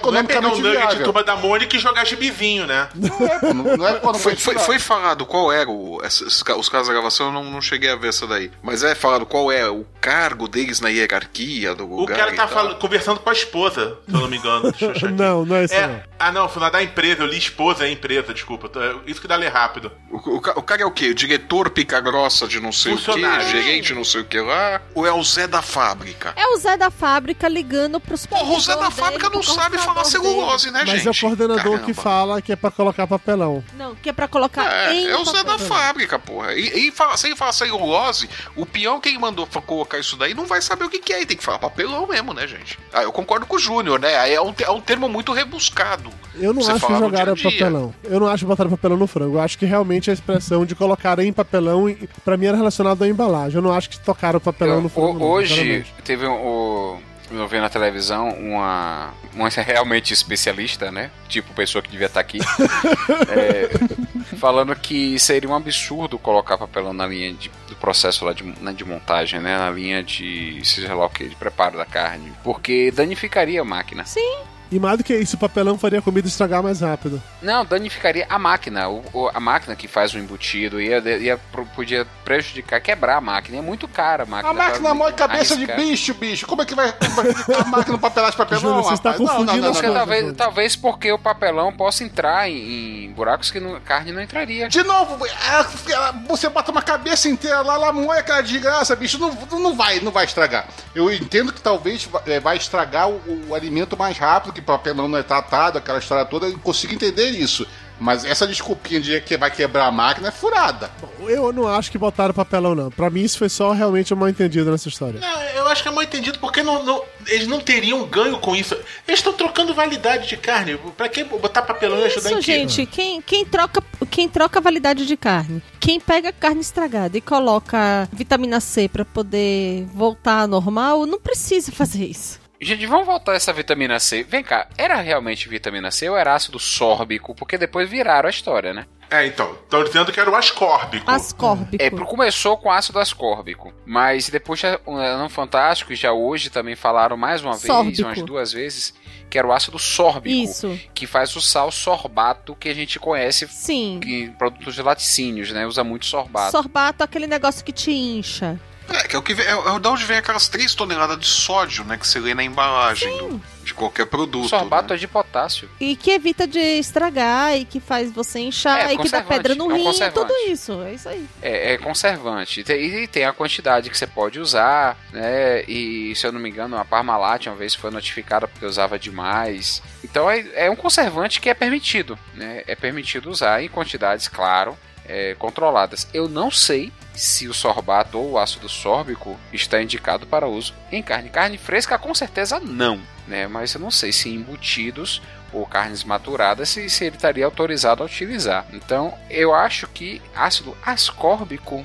economicamente 0.53 0.61
nugget 0.62 0.72
de 0.72 0.79
viável. 0.87 1.05
turma 1.05 1.24
da 1.24 1.37
Mônica 1.37 1.77
e 1.77 1.79
jogar 1.79 2.05
gibizinho, 2.05 2.66
né? 2.66 2.88
Não 2.94 3.27
é, 3.27 3.38
pô, 3.38 3.46
não, 3.55 3.77
não 3.77 3.87
é 3.88 3.92
economicamente 3.96 4.42
Foi, 4.42 4.55
foi, 4.55 4.59
foi 4.64 4.79
falado 4.79 5.24
qual 5.27 5.53
era 5.53 5.68
o, 5.68 6.01
esses 6.05 6.42
os 6.42 6.68
casos 6.68 6.88
da 6.88 6.92
gravação, 6.94 7.27
eu 7.27 7.33
não, 7.33 7.44
não 7.44 7.61
cheguei 7.61 7.90
a 7.90 7.96
ver 7.96 8.09
essa 8.09 8.27
daí. 8.27 8.51
Mas 8.62 8.83
é 8.83 8.94
falado 8.94 9.27
qual 9.27 9.51
é 9.53 9.68
o 9.68 9.85
cargo 10.01 10.48
deles 10.48 10.81
na 10.81 10.88
hierarquia 10.88 11.74
do 11.74 11.85
O 11.90 12.01
lugar. 12.01 12.16
cara 12.18 12.33
e 12.33 12.37
tá 12.37 12.48
falando- 12.48 12.77
conversando 12.77 13.20
com 13.20 13.31
a 13.31 13.33
esposa, 13.33 13.96
se 14.09 14.14
eu 14.14 14.20
não 14.20 14.29
me 14.29 14.37
engano. 14.38 14.72
Não, 15.16 15.44
não 15.44 15.57
é 15.57 15.64
isso 15.64 15.74
É, 15.74 16.03
ah, 16.18 16.31
não, 16.33 16.48
foi 16.48 16.61
lá 16.62 16.70
da 16.70 16.83
empresa, 16.83 17.22
eu 17.22 17.27
li 17.27 17.38
esposa, 17.38 17.85
é 17.87 17.90
empresa, 17.90 18.33
desculpa. 18.35 18.68
tô- 18.68 18.81
Isso 19.07 19.20
que 19.20 19.27
dá 19.29 19.37
ler 19.37 19.48
rápido. 19.53 19.90
O, 20.11 20.16
o 20.16 20.37
o 20.37 20.62
cara 20.62 20.83
é 20.83 20.85
o 20.87 20.90
quê? 20.90 21.09
O 21.09 21.14
diretor 21.14 21.70
pica 21.70 22.01
grossa 22.01 22.46
de 22.46 22.61
não 22.61 22.72
sei 22.72 22.94
o 22.94 22.98
quê, 22.98 23.20
gerente 23.51 23.92
não 23.94 24.05
sei 24.05 24.20
o 24.20 24.24
que 24.24 24.40
lá, 24.40 24.78
ou 24.95 25.07
é 25.07 25.12
o 25.12 25.23
Zé 25.23 25.47
da 25.47 25.62
fábrica? 25.62 26.33
É 26.37 26.47
o 26.49 26.57
Zé 26.59 26.77
da 26.77 26.91
fábrica 26.91 27.49
ligando 27.49 28.01
pros 28.01 28.27
Porra, 28.27 28.45
o 28.57 28.61
Zé 28.61 28.77
da 28.77 28.91
fábrica 28.91 29.29
não 29.31 29.43
sabe 29.43 29.79
falar 29.79 30.05
celulose, 30.05 30.71
né, 30.71 30.81
Mas 30.87 31.03
gente? 31.03 31.09
é 31.09 31.11
o 31.11 31.21
coordenador 31.21 31.79
que 31.81 31.93
Caramba. 31.95 32.03
fala 32.03 32.43
que 32.43 32.53
é 32.53 32.57
pra 32.57 32.71
colocar 32.71 33.07
papelão. 33.07 33.62
Não, 33.77 33.95
que 33.95 34.09
é 34.09 34.12
pra 34.12 34.29
colocar 34.29 34.93
em 34.93 35.07
É, 35.07 35.11
é 35.11 35.17
o 35.17 35.25
Zé 35.25 35.43
da 35.45 35.59
fábrica, 35.59 36.19
porra. 36.19 36.55
E, 36.55 36.88
e 36.88 36.93
fala, 36.93 37.17
sem 37.17 37.35
falar 37.37 37.53
celulose, 37.53 38.29
o 38.57 38.64
peão 38.64 39.01
que 39.01 39.17
mandou 39.19 39.47
colocar 39.67 39.99
isso 39.99 40.17
daí 40.17 40.35
não 40.35 40.47
vai 40.47 40.61
saber 40.62 40.85
o 40.85 40.88
que, 40.88 40.99
que 40.99 41.12
é. 41.12 41.23
E 41.23 41.27
tem 41.27 41.37
que 41.37 41.45
falar 41.45 41.59
papelão 41.59 42.07
mesmo, 42.07 42.33
né, 42.33 42.47
gente? 42.47 42.79
Ah, 42.93 43.03
eu 43.03 43.12
concordo 43.12 43.47
com 43.47 43.57
o 43.57 43.59
Júnior, 43.59 43.99
né? 43.99 44.17
Aí 44.17 44.35
É 44.35 44.41
um, 44.41 44.55
é 44.59 44.71
um 44.71 44.81
termo 44.81 45.09
muito 45.09 45.33
rebuscado. 45.33 46.11
Eu 46.35 46.55
não 46.55 46.62
Você 46.62 46.71
acho 46.73 46.87
que 46.87 46.97
jogaram 46.97 47.35
dia 47.35 47.51
papelão. 47.51 47.95
Eu 48.05 48.21
não 48.21 48.29
acho 48.29 48.45
que 48.45 48.49
botaram 48.49 48.71
papelão 48.71 48.97
no 48.97 49.07
frango. 49.07 49.37
Eu 49.37 49.41
acho 49.41 49.59
que 49.59 49.67
realmente 49.67 50.11
a 50.11 50.12
expressão 50.14 50.64
de 50.64 50.75
colocar 50.75 51.19
em 51.19 51.33
papelão, 51.33 51.87
pra 52.25 52.37
mim 52.37 52.47
era 52.47 52.57
relacionado 52.57 53.03
à 53.03 53.09
embalagem. 53.09 53.57
Eu 53.57 53.62
não 53.62 53.73
acho 53.73 53.91
que 53.91 53.99
tocaram 53.99 54.38
papelão 54.38 54.67
Eu- 54.68 54.81
no 54.83 55.24
hoje 55.24 55.54
sinceramente. 55.54 55.94
teve 56.04 56.26
um. 56.26 56.33
o- 56.35 57.00
Eu 57.31 57.46
vi 57.46 57.59
na 57.61 57.68
televisão 57.68 58.31
uma, 58.31 59.12
uma 59.35 59.48
realmente 59.61 60.14
especialista, 60.14 60.90
né? 60.90 61.11
Tipo 61.28 61.52
pessoa 61.52 61.83
que 61.83 61.90
devia 61.90 62.07
estar 62.07 62.20
aqui. 62.20 62.38
é, 63.28 64.37
falando 64.37 64.74
que 64.74 65.18
seria 65.18 65.48
um 65.50 65.54
absurdo 65.54 66.18
colocar 66.18 66.57
papelão 66.57 66.92
na 66.94 67.07
linha 67.07 67.33
de, 67.35 67.50
do 67.68 67.76
processo 67.76 68.24
lá 68.24 68.33
de, 68.33 68.42
né, 68.44 68.72
de 68.72 68.85
montagem, 68.85 69.40
né? 69.40 69.59
Na 69.59 69.70
linha 69.70 70.02
de, 70.02 70.61
seja 70.64 70.94
lá 70.94 71.04
o 71.07 71.11
que, 71.11 71.28
de 71.28 71.37
preparo 71.37 71.76
da 71.76 71.85
carne. 71.85 72.33
Porque 72.42 72.90
danificaria 72.90 73.61
a 73.61 73.64
máquina. 73.64 74.04
Sim. 74.07 74.38
E 74.70 74.78
mais 74.78 74.98
do 74.98 75.04
que 75.04 75.14
isso, 75.16 75.37
o 75.37 75.38
papelão 75.38 75.78
faria 75.78 75.98
a 75.98 76.02
comida 76.02 76.28
estragar 76.28 76.62
mais 76.62 76.81
rápido. 76.81 77.22
Não, 77.40 77.64
danificaria 77.64 78.26
a 78.28 78.38
máquina. 78.38 78.88
O, 78.88 79.02
o- 79.12 79.31
a 79.33 79.40
máquina 79.40 79.74
que 79.74 79.88
faz 79.88 80.12
o 80.12 80.18
embutido 80.18 80.81
ia, 80.81 80.98
ia, 81.18 81.38
podia 81.74 82.07
prejudicar, 82.24 82.81
quebrar 82.81 83.16
a 83.16 83.20
máquina. 83.20 83.59
É 83.59 83.62
muito 83.62 83.88
cara 83.88 84.24
a 84.24 84.26
máquina. 84.26 84.50
A 84.50 84.54
máquina 84.54 84.81
pra 84.81 84.94
mole 84.94 85.14
cabeça 85.14 85.57
de 85.57 85.64
arriscar. 85.64 85.76
bicho, 85.76 86.14
bicho. 86.14 86.46
Como 86.46 86.61
é 86.62 86.66
que 86.66 86.74
vai 86.74 86.88
a 86.90 87.64
máquina 87.64 87.92
no 87.92 87.98
papelagem 87.98 88.33
de 88.33 88.37
papelão, 88.37 88.61
Júnior, 88.62 88.83
você 88.85 88.94
está 88.94 89.11
rapaz? 89.12 89.18
Não, 89.20 89.26
não, 89.26 89.46
confundindo 89.46 89.64
não, 89.64 89.70
as 89.70 89.76
não, 89.76 89.83
não. 89.83 89.94
coisas. 89.94 90.09
talvez, 90.09 90.37
talvez 90.37 90.76
porque 90.76 91.12
o 91.12 91.18
papelão 91.18 91.72
possa 91.72 92.04
entrar 92.04 92.48
em, 92.50 93.04
em 93.07 93.12
buracos 93.12 93.50
que 93.50 93.59
não- 93.59 93.81
carne 93.81 94.12
não 94.12 94.20
entraria. 94.20 94.68
De 94.68 94.83
novo, 94.83 95.16
ela- 95.26 95.66
ela- 95.88 96.12
você 96.28 96.48
bota 96.48 96.70
uma 96.70 96.83
cabeça 96.83 97.28
inteira 97.28 97.62
lá, 97.62 97.74
ela 97.74 97.92
moe 97.92 98.18
aquela 98.18 98.42
desgraça, 98.42 98.94
bicho. 98.94 99.18
Não, 99.18 99.33
não 99.59 99.74
vai, 99.74 100.00
não 100.00 100.12
vai 100.12 100.26
estragar. 100.26 100.66
Eu 100.94 101.11
entendo 101.12 101.52
que 101.52 101.61
talvez 101.62 102.09
vai 102.42 102.57
estragar 102.59 103.09
o, 103.09 103.46
o 103.48 103.54
alimento 103.54 103.96
mais 103.96 104.18
rápido, 104.18 104.58
que 104.59 104.64
o 104.64 104.66
papelão 104.66 105.09
não 105.09 105.18
é 105.18 105.23
tratado, 105.23 105.79
aquela 105.79 105.99
história 105.99 106.25
toda. 106.25 106.47
Eu 106.47 106.59
consigo 106.59 106.92
entender 106.94 107.31
isso. 107.31 107.66
Mas 108.01 108.25
essa 108.25 108.47
desculpinha 108.47 109.01
de 109.01 109.21
que 109.23 109.37
vai 109.37 109.51
quebrar 109.51 109.87
a 109.87 109.90
máquina 109.90 110.29
é 110.29 110.31
furada. 110.31 110.88
Eu 111.21 111.53
não 111.53 111.66
acho 111.66 111.90
que 111.90 111.99
botaram 111.99 112.33
papelão, 112.33 112.73
não. 112.73 112.92
Pra 112.92 113.11
mim, 113.11 113.23
isso 113.23 113.38
foi 113.38 113.49
só 113.49 113.73
realmente 113.73 114.14
um 114.14 114.16
mal 114.16 114.29
entendido 114.29 114.71
nessa 114.71 114.88
história. 114.88 115.18
Não, 115.18 115.42
eu 115.57 115.66
acho 115.66 115.83
que 115.83 115.88
é 115.88 115.90
mal 115.90 116.05
entendido 116.05 116.38
porque 116.38 116.62
não, 116.62 116.85
não- 116.85 117.03
eles 117.27 117.49
não 117.49 117.59
teriam 117.59 118.07
ganho 118.07 118.38
com 118.38 118.55
isso. 118.55 118.77
Eles 119.07 119.18
estão 119.18 119.33
trocando 119.33 119.75
validade 119.75 120.29
de 120.29 120.37
carne. 120.37 120.79
Pra 120.97 121.09
que 121.09 121.25
botar 121.25 121.62
papelão 121.62 121.99
e 121.99 122.05
ajudar 122.05 122.31
Isso, 122.31 122.38
em 122.38 122.42
quê? 122.42 122.53
gente, 122.53 122.87
quem, 122.87 123.21
quem, 123.21 123.44
troca, 123.44 123.83
quem 124.09 124.29
troca 124.29 124.61
validade 124.61 125.05
de 125.05 125.16
carne, 125.16 125.61
quem 125.81 125.99
pega 125.99 126.33
carne 126.33 126.61
estragada 126.61 127.18
e 127.18 127.21
coloca 127.21 128.09
vitamina 128.12 128.61
C 128.61 128.88
pra 128.88 129.05
poder 129.05 129.87
voltar 129.92 130.42
ao 130.42 130.47
normal, 130.49 131.05
não 131.05 131.18
precisa 131.21 131.73
fazer 131.73 132.05
isso. 132.05 132.38
Gente, 132.61 132.87
vamos 132.87 133.07
voltar 133.07 133.33
a 133.33 133.37
essa 133.37 133.53
vitamina 133.53 134.01
C. 134.01 134.25
Vem 134.25 134.42
cá, 134.42 134.66
era 134.77 134.97
realmente 134.97 135.49
vitamina 135.49 135.92
C 135.92 136.11
ou 136.11 136.16
era 136.16 136.35
ácido 136.35 136.59
sórbico? 136.59 137.33
Porque 137.35 137.57
depois 137.57 137.88
viraram 137.88 138.27
a 138.27 138.31
história, 138.31 138.75
né? 138.75 138.87
É, 139.11 139.27
então. 139.27 139.53
Estão 139.53 139.85
dizendo 139.85 140.12
que 140.12 140.21
era 140.21 140.31
o 140.31 140.35
ascórbico. 140.35 141.11
Ascórbico. 141.11 141.83
É, 141.83 141.88
começou 141.90 142.57
com 142.59 142.71
ácido 142.71 142.99
ascórbico, 142.99 143.73
mas 143.87 144.29
depois 144.29 144.61
já, 144.61 144.79
no 144.87 145.29
Fantástico, 145.29 145.94
já 145.94 146.12
hoje 146.12 146.51
também 146.51 146.75
falaram 146.77 147.16
mais 147.16 147.42
uma 147.42 147.53
vez, 147.53 147.62
Sórbico. 147.62 148.03
umas 148.03 148.23
duas 148.23 148.53
vezes, 148.53 148.92
que 149.31 149.38
era 149.38 149.47
o 149.47 149.53
ácido 149.53 149.79
sórbico, 149.79 150.51
Isso. 150.51 150.79
que 150.92 151.07
faz 151.07 151.35
o 151.37 151.40
sal 151.40 151.71
sorbato 151.71 152.55
que 152.55 152.68
a 152.68 152.75
gente 152.75 152.99
conhece 152.99 153.47
Sim. 153.49 154.01
em 154.05 154.31
produtos 154.33 154.75
de 154.75 154.83
laticínios, 154.83 155.53
né? 155.53 155.66
Usa 155.66 155.83
muito 155.85 156.05
sorbato. 156.05 156.51
Sorbato 156.51 157.03
é 157.03 157.05
aquele 157.05 157.27
negócio 157.27 157.64
que 157.64 157.73
te 157.73 157.92
incha. 157.92 158.61
É, 158.90 159.07
que 159.07 159.14
é 159.14 159.18
o 159.18 159.22
que 159.22 159.35
vem, 159.35 159.46
é, 159.46 159.51
é 159.51 159.79
da 159.79 159.90
onde 159.90 160.05
vem 160.05 160.16
aquelas 160.16 160.48
3 160.48 160.74
toneladas 160.74 161.18
de 161.18 161.27
sódio, 161.27 161.85
né? 161.85 161.96
Que 161.98 162.07
você 162.07 162.18
lê 162.18 162.35
na 162.35 162.42
embalagem 162.42 163.11
do- 163.18 163.40
de 163.62 163.74
qualquer 163.74 164.07
produto. 164.07 164.48
sorbato 164.48 164.88
né? 164.90 164.94
é 164.96 164.98
de 164.98 165.07
potássio. 165.07 165.68
E 165.79 165.94
que 165.94 166.11
evita 166.11 166.46
de 166.46 166.59
estragar 166.59 167.55
e 167.55 167.66
que 167.66 167.81
faz 167.81 168.11
você 168.11 168.38
inchar 168.38 168.79
É, 168.81 168.94
e 168.94 168.96
que 168.96 169.11
dá 169.11 169.20
conservante, 169.20 169.29
pedra 169.29 169.55
no 169.55 169.64
é 169.70 169.74
um 169.74 169.77
rim, 169.77 169.85
conservante. 169.85 170.27
tudo 170.27 170.33
isso. 170.51 170.83
É 170.83 170.94
isso 170.94 171.09
aí. 171.09 171.27
É, 171.42 171.74
é 171.74 171.79
conservante. 171.79 172.61
E 172.61 172.64
tem- 172.64 172.79
E 172.83 173.07
tem 173.07 173.24
a 173.27 173.33
quantidade 173.35 173.90
que 173.90 173.98
você 173.98 174.07
pode 174.07 174.40
usar, 174.40 174.96
né? 175.12 175.62
E 175.68 176.14
se 176.16 176.27
eu 176.27 176.33
não 176.33 176.40
me 176.40 176.48
engano, 176.48 176.79
a 176.79 176.85
Parmalat 176.85 177.46
uma 177.46 177.57
vez 177.57 177.74
foi 177.74 177.90
notificada 177.90 178.48
porque 178.48 178.64
usava 178.64 178.98
demais. 178.98 179.83
Então 180.03 180.31
é, 180.31 180.46
é 180.55 180.70
um 180.70 180.77
conservante 180.77 181.38
que 181.40 181.51
é 181.51 181.55
permitido, 181.55 182.18
né? 182.35 182.62
É 182.66 182.74
permitido 182.74 183.29
usar 183.31 183.62
em 183.62 183.68
quantidades, 183.68 184.29
claro, 184.29 184.79
é, 185.09 185.35
controladas. 185.35 186.07
Eu 186.12 186.29
não 186.29 186.51
sei 186.51 186.92
se 187.14 187.49
o 187.49 187.55
sorbato 187.55 188.18
ou 188.18 188.33
o 188.33 188.38
ácido 188.38 188.68
sórbico 188.68 189.37
está 189.53 189.83
indicado 189.83 190.27
para 190.27 190.47
uso 190.47 190.75
em 190.92 191.03
carne. 191.03 191.31
Carne 191.31 191.59
fresca, 191.59 191.99
com 191.99 192.14
certeza 192.14 192.61
não, 192.61 193.01
né? 193.27 193.49
Mas 193.49 193.75
eu 193.75 193.81
não 193.81 193.90
sei 193.90 194.12
se 194.12 194.29
em 194.29 194.35
embutidos 194.37 195.21
ou 195.53 195.66
carnes 195.66 196.05
maturadas 196.05 196.68
se, 196.68 196.88
se 196.90 197.07
ele 197.07 197.16
estaria 197.16 197.44
autorizado 197.44 198.03
a 198.03 198.07
utilizar. 198.07 198.66
Então, 198.73 199.14
eu 199.31 199.55
acho 199.55 199.87
que 199.88 200.21
ácido 200.35 200.77
ascórbico 200.85 201.85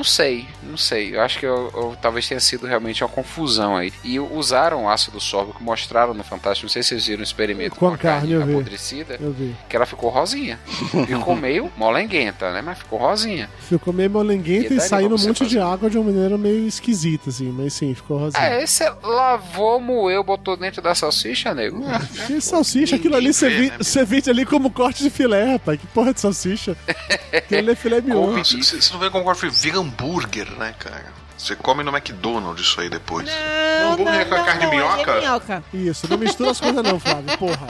não 0.00 0.04
sei, 0.04 0.46
não 0.62 0.78
sei. 0.78 1.14
Eu 1.14 1.20
acho 1.20 1.38
que 1.38 1.44
eu, 1.44 1.70
eu- 1.74 1.96
talvez 2.00 2.26
tenha 2.26 2.40
sido 2.40 2.66
realmente 2.66 3.04
uma 3.04 3.10
confusão 3.10 3.76
aí. 3.76 3.92
E 4.02 4.18
usaram 4.18 4.88
ácido 4.88 5.20
sórbico, 5.20 5.62
mostraram 5.62 6.14
no 6.14 6.24
Fantástico. 6.24 6.64
Não 6.64 6.70
sei 6.72 6.82
se 6.82 6.88
vocês 6.88 7.06
viram 7.06 7.20
o 7.20 7.22
experimento 7.22 7.76
Com 7.76 7.88
a 7.88 7.98
carne, 7.98 8.32
eu 8.32 8.46
vi. 8.46 8.52
apodrecida. 8.52 9.18
Eu 9.20 9.30
vi. 9.32 9.54
Que 9.68 9.76
ela 9.76 9.84
ficou 9.84 10.08
rosinha. 10.08 10.58
Ficou 11.06 11.36
meio 11.36 11.70
molenguenta, 11.76 12.50
né? 12.52 12.62
Mas 12.62 12.78
ficou 12.78 12.98
rosinha. 12.98 13.50
Ficou 13.60 13.92
meio 13.92 14.08
molenguenta 14.10 14.72
E 14.72 14.76
e 14.76 14.78
daí 14.78 14.88
saindo 14.88 15.14
um 15.16 15.18
monte 15.18 15.46
de 15.46 15.58
água 15.58 15.90
de 15.90 15.98
uma 15.98 16.10
maneira 16.10 16.38
meio 16.38 16.66
esquisita, 16.66 17.28
assim. 17.28 17.50
Mas 17.52 17.74
sim, 17.74 17.94
ficou 17.94 18.16
rosinha. 18.18 18.42
É, 18.42 18.64
você 18.66 18.90
lavou, 19.02 19.78
moeu, 19.80 20.24
botou 20.24 20.56
dentro 20.56 20.80
da 20.80 20.94
salsicha, 20.94 21.54
nego. 21.54 21.84
Que 22.26 22.40
salsicha, 22.40 22.96
aquilo 22.96 23.16
ali 23.16 23.34
você 23.34 23.50
vê, 23.50 23.70
né, 23.70 24.04
vende 24.06 24.30
ali 24.30 24.46
como 24.46 24.70
corte 24.70 25.02
de 25.02 25.10
filé, 25.10 25.52
rapaz. 25.52 25.78
Que 25.78 25.86
porra 25.88 26.14
de 26.14 26.20
salsicha? 26.20 26.74
Aquilo 27.32 27.60
ali 27.60 27.70
é 27.70 27.74
filé 27.74 28.00
mignon. 28.00 28.42
Você 28.42 28.92
não 28.92 28.98
vê 29.00 29.10
como 29.10 29.28
agora 29.28 29.50
vira 29.50 29.80
hambúrguer, 29.90 30.50
né, 30.58 30.74
cara? 30.78 31.20
Você 31.36 31.56
come 31.56 31.82
no 31.82 31.90
McDonald's 31.90 32.66
isso 32.66 32.80
aí 32.80 32.90
depois. 32.90 33.26
Não, 33.26 33.92
hambúrguer 33.94 34.28
com 34.28 34.34
a 34.34 34.44
carne 34.44 34.60
de 34.60 34.66
aí 34.66 34.70
minhoca? 34.70 35.10
É 35.12 35.20
minhoca. 35.20 35.64
Isso, 35.72 36.06
não 36.08 36.18
mistura 36.18 36.50
as 36.50 36.60
coisas 36.60 36.82
não, 36.82 37.00
Flávio, 37.00 37.38
porra. 37.38 37.66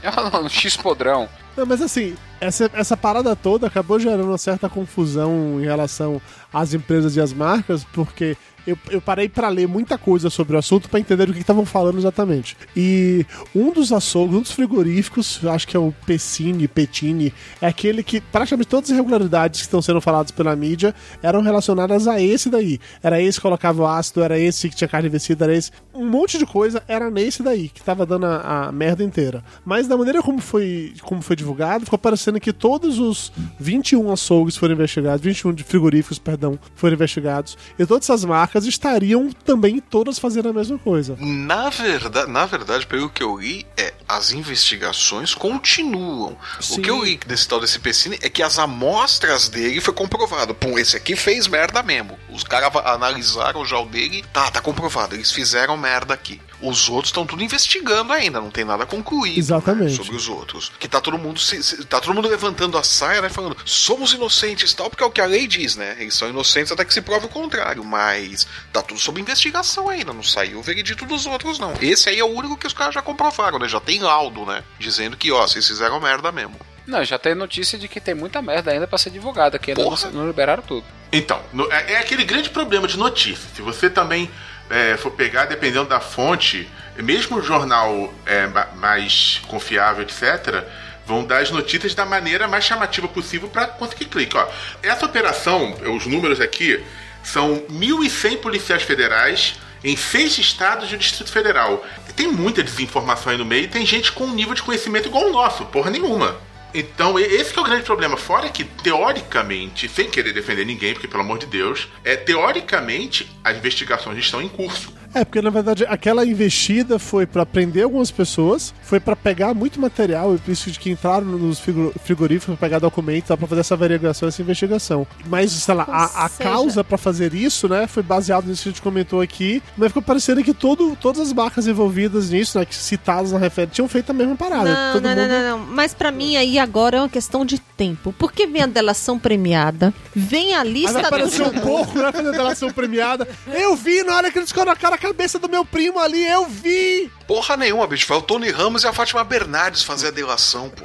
É 0.02 0.38
um 0.38 0.48
X 0.48 0.78
podrão. 0.78 1.28
Não, 1.54 1.66
mas 1.66 1.82
assim, 1.82 2.16
essa, 2.40 2.70
essa 2.72 2.96
parada 2.96 3.36
toda 3.36 3.66
acabou 3.66 4.00
gerando 4.00 4.24
uma 4.24 4.38
certa 4.38 4.66
confusão 4.66 5.60
em 5.60 5.64
relação 5.64 6.22
às 6.50 6.72
empresas 6.72 7.16
e 7.16 7.20
às 7.20 7.34
marcas, 7.34 7.84
porque 7.92 8.34
eu, 8.66 8.76
eu 8.90 9.00
parei 9.00 9.28
pra 9.28 9.48
ler 9.48 9.66
muita 9.66 9.96
coisa 9.98 10.30
sobre 10.30 10.56
o 10.56 10.58
assunto 10.58 10.88
pra 10.88 11.00
entender 11.00 11.28
o 11.28 11.32
que 11.32 11.40
estavam 11.40 11.64
falando 11.64 11.98
exatamente. 11.98 12.56
E 12.76 13.24
um 13.54 13.72
dos 13.72 13.92
açougues, 13.92 14.36
um 14.36 14.42
dos 14.42 14.52
frigoríficos, 14.52 15.40
acho 15.44 15.66
que 15.66 15.76
é 15.76 15.80
o 15.80 15.92
Pessini, 16.06 16.68
Petini, 16.68 17.32
é 17.60 17.66
aquele 17.66 18.02
que 18.02 18.20
praticamente 18.20 18.68
todas 18.68 18.90
as 18.90 18.94
irregularidades 18.94 19.60
que 19.60 19.66
estão 19.66 19.82
sendo 19.82 20.00
faladas 20.00 20.30
pela 20.30 20.54
mídia 20.54 20.94
eram 21.22 21.42
relacionadas 21.42 22.06
a 22.06 22.20
esse 22.20 22.48
daí. 22.48 22.78
Era 23.02 23.20
esse 23.20 23.38
que 23.38 23.42
colocava 23.42 23.82
o 23.82 23.86
ácido, 23.86 24.22
era 24.22 24.38
esse 24.38 24.68
que 24.68 24.76
tinha 24.76 24.88
carne 24.88 25.08
vencida, 25.08 25.44
era 25.44 25.54
esse. 25.54 25.70
Um 25.94 26.06
monte 26.06 26.38
de 26.38 26.46
coisa 26.46 26.82
era 26.86 27.10
nesse 27.10 27.42
daí, 27.42 27.68
que 27.68 27.82
tava 27.82 28.06
dando 28.06 28.26
a, 28.26 28.68
a 28.68 28.72
merda 28.72 29.02
inteira. 29.02 29.42
Mas 29.64 29.86
da 29.86 29.96
maneira 29.96 30.22
como 30.22 30.40
foi, 30.40 30.94
como 31.02 31.22
foi 31.22 31.36
divulgado, 31.36 31.84
ficou 31.84 31.98
parecendo 31.98 32.40
que 32.40 32.52
todos 32.52 32.98
os 32.98 33.32
21 33.58 34.12
açougues 34.12 34.56
foram 34.56 34.74
investigados, 34.74 35.22
21 35.22 35.52
de 35.52 35.64
frigoríficos, 35.64 36.18
perdão, 36.18 36.58
foram 36.74 36.94
investigados. 36.94 37.56
E 37.78 37.86
todas 37.86 38.04
essas 38.04 38.24
marcas 38.24 38.59
estariam 38.66 39.30
também 39.44 39.80
todas 39.80 40.18
fazendo 40.18 40.48
a 40.48 40.52
mesma 40.52 40.78
coisa. 40.78 41.16
Na 41.18 41.68
verdade, 41.70 42.30
na 42.30 42.46
verdade, 42.46 42.86
pelo 42.86 43.10
que 43.10 43.22
eu 43.22 43.38
li, 43.38 43.66
é 43.76 43.92
as 44.08 44.32
investigações 44.32 45.34
continuam. 45.34 46.36
Sim. 46.60 46.80
O 46.80 46.82
que 46.82 46.90
eu 46.90 47.04
li 47.04 47.18
desse 47.26 47.46
tal 47.46 47.60
desse 47.60 47.78
Pessini 47.78 48.18
é 48.22 48.28
que 48.28 48.42
as 48.42 48.58
amostras 48.58 49.48
dele 49.48 49.80
foi 49.80 49.94
comprovado. 49.94 50.54
Pum, 50.54 50.78
esse 50.78 50.96
aqui 50.96 51.14
fez 51.14 51.46
merda 51.46 51.82
mesmo. 51.82 52.18
Os 52.40 52.44
caras 52.44 52.70
analisaram 52.86 53.66
já 53.66 53.78
o 53.78 53.84
dele, 53.84 54.24
tá, 54.32 54.50
tá 54.50 54.62
comprovado, 54.62 55.14
eles 55.14 55.30
fizeram 55.30 55.76
merda 55.76 56.14
aqui. 56.14 56.40
Os 56.62 56.88
outros 56.88 57.08
estão 57.10 57.26
tudo 57.26 57.42
investigando 57.42 58.12
ainda, 58.14 58.40
não 58.40 58.50
tem 58.50 58.64
nada 58.64 58.84
concluído 58.86 59.34
né, 59.34 59.38
Exatamente. 59.40 59.96
sobre 59.96 60.16
os 60.16 60.26
outros. 60.28 60.72
Que 60.78 60.88
tá 60.88 61.00
todo 61.02 61.18
mundo 61.18 61.38
se, 61.38 61.62
se- 61.62 61.84
tá 61.84 62.00
todo 62.00 62.14
mundo 62.14 62.28
levantando 62.28 62.76
a 62.78 62.82
saia, 62.82 63.20
né, 63.20 63.28
falando, 63.28 63.56
somos 63.64 64.12
inocentes 64.14 64.72
tal, 64.72 64.88
porque 64.88 65.02
é 65.02 65.06
o 65.06 65.10
que 65.10 65.20
a 65.20 65.26
lei 65.26 65.46
diz, 65.46 65.76
né? 65.76 65.96
Eles 65.98 66.14
são 66.14 66.28
inocentes 66.30 66.72
até 66.72 66.82
que 66.84 66.92
se 66.94 67.00
prove 67.02 67.26
o 67.26 67.28
contrário, 67.30 67.84
mas 67.84 68.46
tá 68.72 68.82
tudo 68.82 68.98
sob 69.00 69.20
investigação 69.20 69.88
ainda, 69.88 70.12
não 70.14 70.22
saiu 70.22 70.58
o 70.58 70.62
veredito 70.62 71.04
dos 71.04 71.26
outros 71.26 71.58
não. 71.58 71.74
Esse 71.80 72.08
aí 72.08 72.18
é 72.18 72.24
o 72.24 72.28
único 72.28 72.56
que 72.56 72.66
os 72.66 72.72
caras 72.74 72.94
já 72.94 73.02
comprovaram, 73.02 73.58
né? 73.58 73.68
Já 73.68 73.80
tem 73.80 74.00
laudo, 74.00 74.44
né? 74.46 74.62
Dizendo 74.78 75.16
que, 75.16 75.30
ó, 75.32 75.46
vocês 75.46 75.66
fizeram 75.66 76.00
merda 76.00 76.32
mesmo. 76.32 76.58
Não, 76.86 77.04
já 77.04 77.18
tem 77.18 77.34
notícia 77.34 77.78
de 77.78 77.86
que 77.88 78.00
tem 78.00 78.14
muita 78.14 78.40
merda 78.42 78.70
ainda 78.70 78.86
pra 78.86 78.98
ser 78.98 79.10
divulgada, 79.10 79.58
que 79.58 79.70
ainda 79.70 79.82
não, 79.84 79.90
não 80.12 80.26
liberaram 80.26 80.62
tudo. 80.62 80.84
Então, 81.12 81.40
no- 81.52 81.70
é, 81.72 81.92
é 81.92 81.98
aquele 81.98 82.24
grande 82.24 82.50
problema 82.50 82.86
de 82.88 82.96
notícia. 82.96 83.48
Se 83.54 83.62
você 83.62 83.88
também 83.90 84.30
é, 84.68 84.96
for 84.96 85.10
pegar, 85.10 85.46
dependendo 85.46 85.88
da 85.88 86.00
fonte, 86.00 86.68
mesmo 86.96 87.38
o 87.38 87.42
jornal 87.42 88.12
é, 88.26 88.46
ma- 88.46 88.68
mais 88.76 89.40
confiável, 89.48 90.02
etc., 90.02 90.64
vão 91.06 91.24
dar 91.24 91.38
as 91.42 91.50
notícias 91.50 91.94
da 91.94 92.04
maneira 92.06 92.46
mais 92.46 92.64
chamativa 92.64 93.08
possível 93.08 93.48
para 93.48 93.66
conseguir 93.66 94.04
clique. 94.04 94.36
Ó, 94.36 94.46
essa 94.82 95.04
operação, 95.06 95.76
os 95.94 96.06
números 96.06 96.40
aqui, 96.40 96.84
são 97.22 97.64
1.100 97.68 98.38
policiais 98.38 98.82
federais 98.82 99.56
em 99.82 99.96
seis 99.96 100.38
estados 100.38 100.90
e 100.90 100.94
o 100.94 100.98
Distrito 100.98 101.32
Federal. 101.32 101.84
Tem 102.14 102.28
muita 102.28 102.62
desinformação 102.62 103.32
aí 103.32 103.38
no 103.38 103.44
meio 103.44 103.64
e 103.64 103.68
tem 103.68 103.84
gente 103.84 104.12
com 104.12 104.24
um 104.24 104.34
nível 104.34 104.54
de 104.54 104.62
conhecimento 104.62 105.08
igual 105.08 105.24
ao 105.24 105.32
nosso, 105.32 105.64
porra 105.66 105.90
nenhuma. 105.90 106.36
Então, 106.72 107.18
esse 107.18 107.56
é 107.56 107.60
o 107.60 107.64
grande 107.64 107.84
problema. 107.84 108.16
Fora 108.16 108.48
que, 108.48 108.64
teoricamente, 108.64 109.88
sem 109.88 110.08
querer 110.08 110.32
defender 110.32 110.64
ninguém, 110.64 110.92
porque 110.92 111.08
pelo 111.08 111.22
amor 111.22 111.38
de 111.38 111.46
Deus, 111.46 111.88
é 112.04 112.16
teoricamente 112.16 113.30
as 113.42 113.56
investigações 113.56 114.18
estão 114.18 114.40
em 114.40 114.48
curso. 114.48 114.99
É, 115.14 115.24
porque 115.24 115.42
na 115.42 115.50
verdade 115.50 115.84
aquela 115.88 116.24
investida 116.24 116.98
foi 116.98 117.26
pra 117.26 117.44
prender 117.44 117.84
algumas 117.84 118.10
pessoas, 118.10 118.72
foi 118.82 119.00
pra 119.00 119.16
pegar 119.16 119.52
muito 119.54 119.80
material, 119.80 120.36
e 120.46 120.52
isso 120.52 120.70
de 120.70 120.78
que 120.78 120.90
entraram 120.90 121.26
nos 121.26 121.58
frigo- 121.58 121.92
frigoríficos 122.04 122.56
pra 122.56 122.68
pegar 122.68 122.78
documentos, 122.78 123.26
pra 123.36 123.46
fazer 123.48 123.60
essa 123.60 123.74
averiguação, 123.74 124.28
essa 124.28 124.40
investigação. 124.40 125.06
Mas, 125.26 125.50
sei 125.52 125.74
lá, 125.74 125.84
a, 125.88 126.24
a 126.26 126.28
seja- 126.28 126.48
causa 126.50 126.84
pra 126.84 126.96
fazer 126.96 127.34
isso, 127.34 127.68
né, 127.68 127.86
foi 127.86 128.02
baseado 128.02 128.46
nisso 128.46 128.62
que 128.64 128.68
a 128.68 128.72
gente 128.72 128.82
comentou 128.82 129.20
aqui, 129.20 129.62
mas 129.76 129.88
ficou 129.88 130.02
parecendo 130.02 130.42
que 130.44 130.54
todo, 130.54 130.96
todas 130.96 131.20
as 131.20 131.32
marcas 131.32 131.66
envolvidas 131.66 132.30
nisso, 132.30 132.58
né, 132.58 132.64
que 132.64 132.74
citadas 132.74 133.32
na 133.32 133.38
referência, 133.38 133.74
tinham 133.74 133.88
feito 133.88 134.10
a 134.10 134.14
mesma 134.14 134.36
parada. 134.36 134.72
Não, 134.72 134.92
Todo 134.92 135.02
não, 135.02 135.14
não, 135.16 135.22
mundo- 135.22 135.32
não, 135.32 135.58
não. 135.58 135.66
Mas 135.74 135.92
pra 135.92 136.10
mim 136.12 136.36
aí 136.36 136.58
agora 136.58 136.98
é 136.98 137.00
uma 137.00 137.08
questão 137.08 137.44
de 137.44 137.58
tempo. 137.58 138.14
Porque 138.18 138.46
vem 138.46 138.62
a 138.62 138.66
delação 138.66 139.18
premiada, 139.18 139.92
vem 140.14 140.54
a 140.54 140.62
lista 140.62 140.92
vai 140.94 141.04
aparecer 141.04 141.42
um 141.42 141.50
do... 141.52 141.60
porco, 141.62 141.98
né, 141.98 142.12
fazendo 142.12 142.32
delação 142.32 142.70
premiada. 142.70 143.26
Eu 143.52 143.74
vi 143.74 144.02
na 144.04 144.16
hora 144.16 144.30
que 144.30 144.38
eles 144.38 144.52
colocaram 144.52 144.94
a 144.94 144.98
cabeça 145.00 145.38
do 145.38 145.48
meu 145.48 145.64
primo 145.64 145.98
ali, 145.98 146.24
eu 146.26 146.46
vi! 146.46 147.10
Porra 147.26 147.56
nenhuma, 147.56 147.86
bicho. 147.86 148.06
Foi 148.06 148.16
o 148.16 148.22
Tony 148.22 148.50
Ramos 148.50 148.82
e 148.84 148.88
a 148.88 148.92
Fátima 148.92 149.22
Bernardes 149.24 149.82
fazer 149.82 150.08
a 150.08 150.10
delação, 150.10 150.70
pô. 150.70 150.84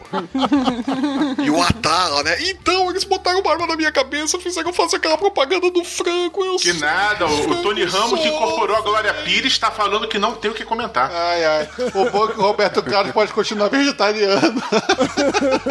e 1.43 1.49
o 1.49 1.61
Atala, 1.61 2.23
né? 2.23 2.37
Então, 2.49 2.89
eles 2.91 3.03
botaram 3.03 3.39
uma 3.41 3.51
arma 3.51 3.67
na 3.67 3.75
minha 3.75 3.91
cabeça, 3.91 4.39
fizeram 4.39 4.71
fazer 4.71 4.97
aquela 4.97 5.17
propaganda 5.17 5.69
do 5.71 5.83
frango. 5.83 6.45
Eu 6.45 6.55
Que 6.57 6.71
sou- 6.71 6.81
nada, 6.81 7.25
o, 7.25 7.49
o 7.51 7.61
Tony 7.63 7.83
Ramos 7.83 8.19
que 8.19 8.27
sou- 8.27 8.35
incorporou 8.35 8.77
a 8.77 8.81
Glória 8.81 9.13
Pires 9.13 9.57
tá 9.57 9.71
falando 9.71 10.07
que 10.07 10.19
não 10.19 10.35
tem 10.35 10.51
o 10.51 10.53
que 10.53 10.63
comentar. 10.63 11.09
Ai, 11.11 11.43
ai. 11.45 11.69
O 11.93 12.09
bom 12.11 12.25
é 12.25 12.31
que 12.33 12.39
o 12.39 12.43
Roberto 12.43 12.83
Carlos 12.83 13.11
pode 13.11 13.33
continuar 13.33 13.69
vegetariano. 13.69 14.61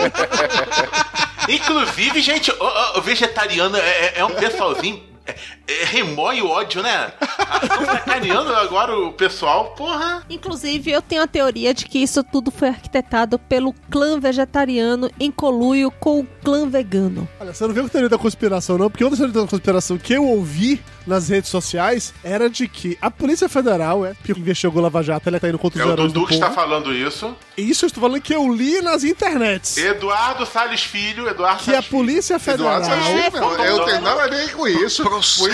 Inclusive, 1.49 2.21
gente, 2.21 2.51
o, 2.51 2.99
o- 2.99 3.03
vegetariano 3.03 3.77
é, 3.77 3.81
é- 3.81 4.13
é 4.17 4.25
um 4.25 4.31
pessoalzinho. 4.31 5.03
É, 5.27 5.35
remói 5.85 6.41
o 6.43 6.49
ódio, 6.49 6.83
né? 6.83 7.13
Estão 7.63 7.85
sacaneando 7.87 8.55
agora 8.55 8.97
o 8.99 9.13
pessoal, 9.13 9.75
porra. 9.77 10.25
Inclusive, 10.29 10.91
eu 10.91 11.01
tenho 11.03 11.23
a 11.23 11.27
teoria 11.27 11.73
de 11.73 11.87
que 11.87 11.99
isso 11.99 12.23
tudo 12.23 12.51
foi 12.51 12.69
arquitetado 12.69 13.39
pelo 13.39 13.73
clã 13.91 14.19
vegetariano 14.21 15.11
em 15.19 15.31
coluio 15.31 15.91
com 15.91 16.21
o 16.21 16.27
clã 16.43 16.69
vegano. 16.69 17.29
Olha, 17.41 17.55
você 17.55 17.67
não 17.67 17.75
viu 17.75 17.87
a 17.87 17.89
teoria 17.89 18.09
da 18.09 18.19
conspiração, 18.19 18.77
não? 18.77 18.91
Porque 18.91 19.05
outra 19.05 19.19
teoria 19.19 19.43
da 19.43 19.49
conspiração 19.49 19.97
que 19.99 20.13
eu 20.13 20.27
ouvi 20.27 20.83
nas 21.07 21.29
redes 21.29 21.51
sociais 21.51 22.15
era 22.23 22.49
de 22.49 22.67
que 22.67 22.97
a 23.01 23.11
Polícia 23.11 23.49
Federal, 23.49 24.05
é, 24.07 24.15
que 24.25 24.33
investigou 24.33 24.81
o 24.81 24.83
Lava 24.83 25.03
Jato, 25.03 25.29
ela 25.29 25.39
tá 25.39 25.49
indo 25.49 25.59
contra 25.59 25.79
os 25.79 25.85
É 25.85 25.89
o 25.89 25.93
heróis 25.93 26.13
Dudu 26.13 26.25
do 26.25 26.29
que 26.29 26.35
está 26.35 26.51
falando 26.51 26.93
isso. 26.95 27.35
Isso 27.57 27.85
eu 27.85 27.89
estou 27.89 28.03
falando 28.03 28.21
que 28.21 28.35
eu 28.35 28.53
li 28.53 28.81
nas 28.81 29.05
internets. 29.05 29.77
Eduardo 29.77 30.47
Salles 30.47 30.83
Filho, 30.83 31.29
Eduardo 31.29 31.63
Que 31.63 31.71
a 31.71 31.75
Salles. 31.75 31.89
Polícia 31.89 32.39
Federal... 32.39 32.81
Eduardo 32.81 33.05
Salles 33.05 33.25
Filho, 33.25 33.41
não, 33.41 33.65
eu 33.65 33.79
não 33.79 33.85
tenho 33.85 34.01
nada 34.01 34.25
a 34.25 34.29
ver 34.29 34.53
com 34.53 34.67
isso. 34.67 35.03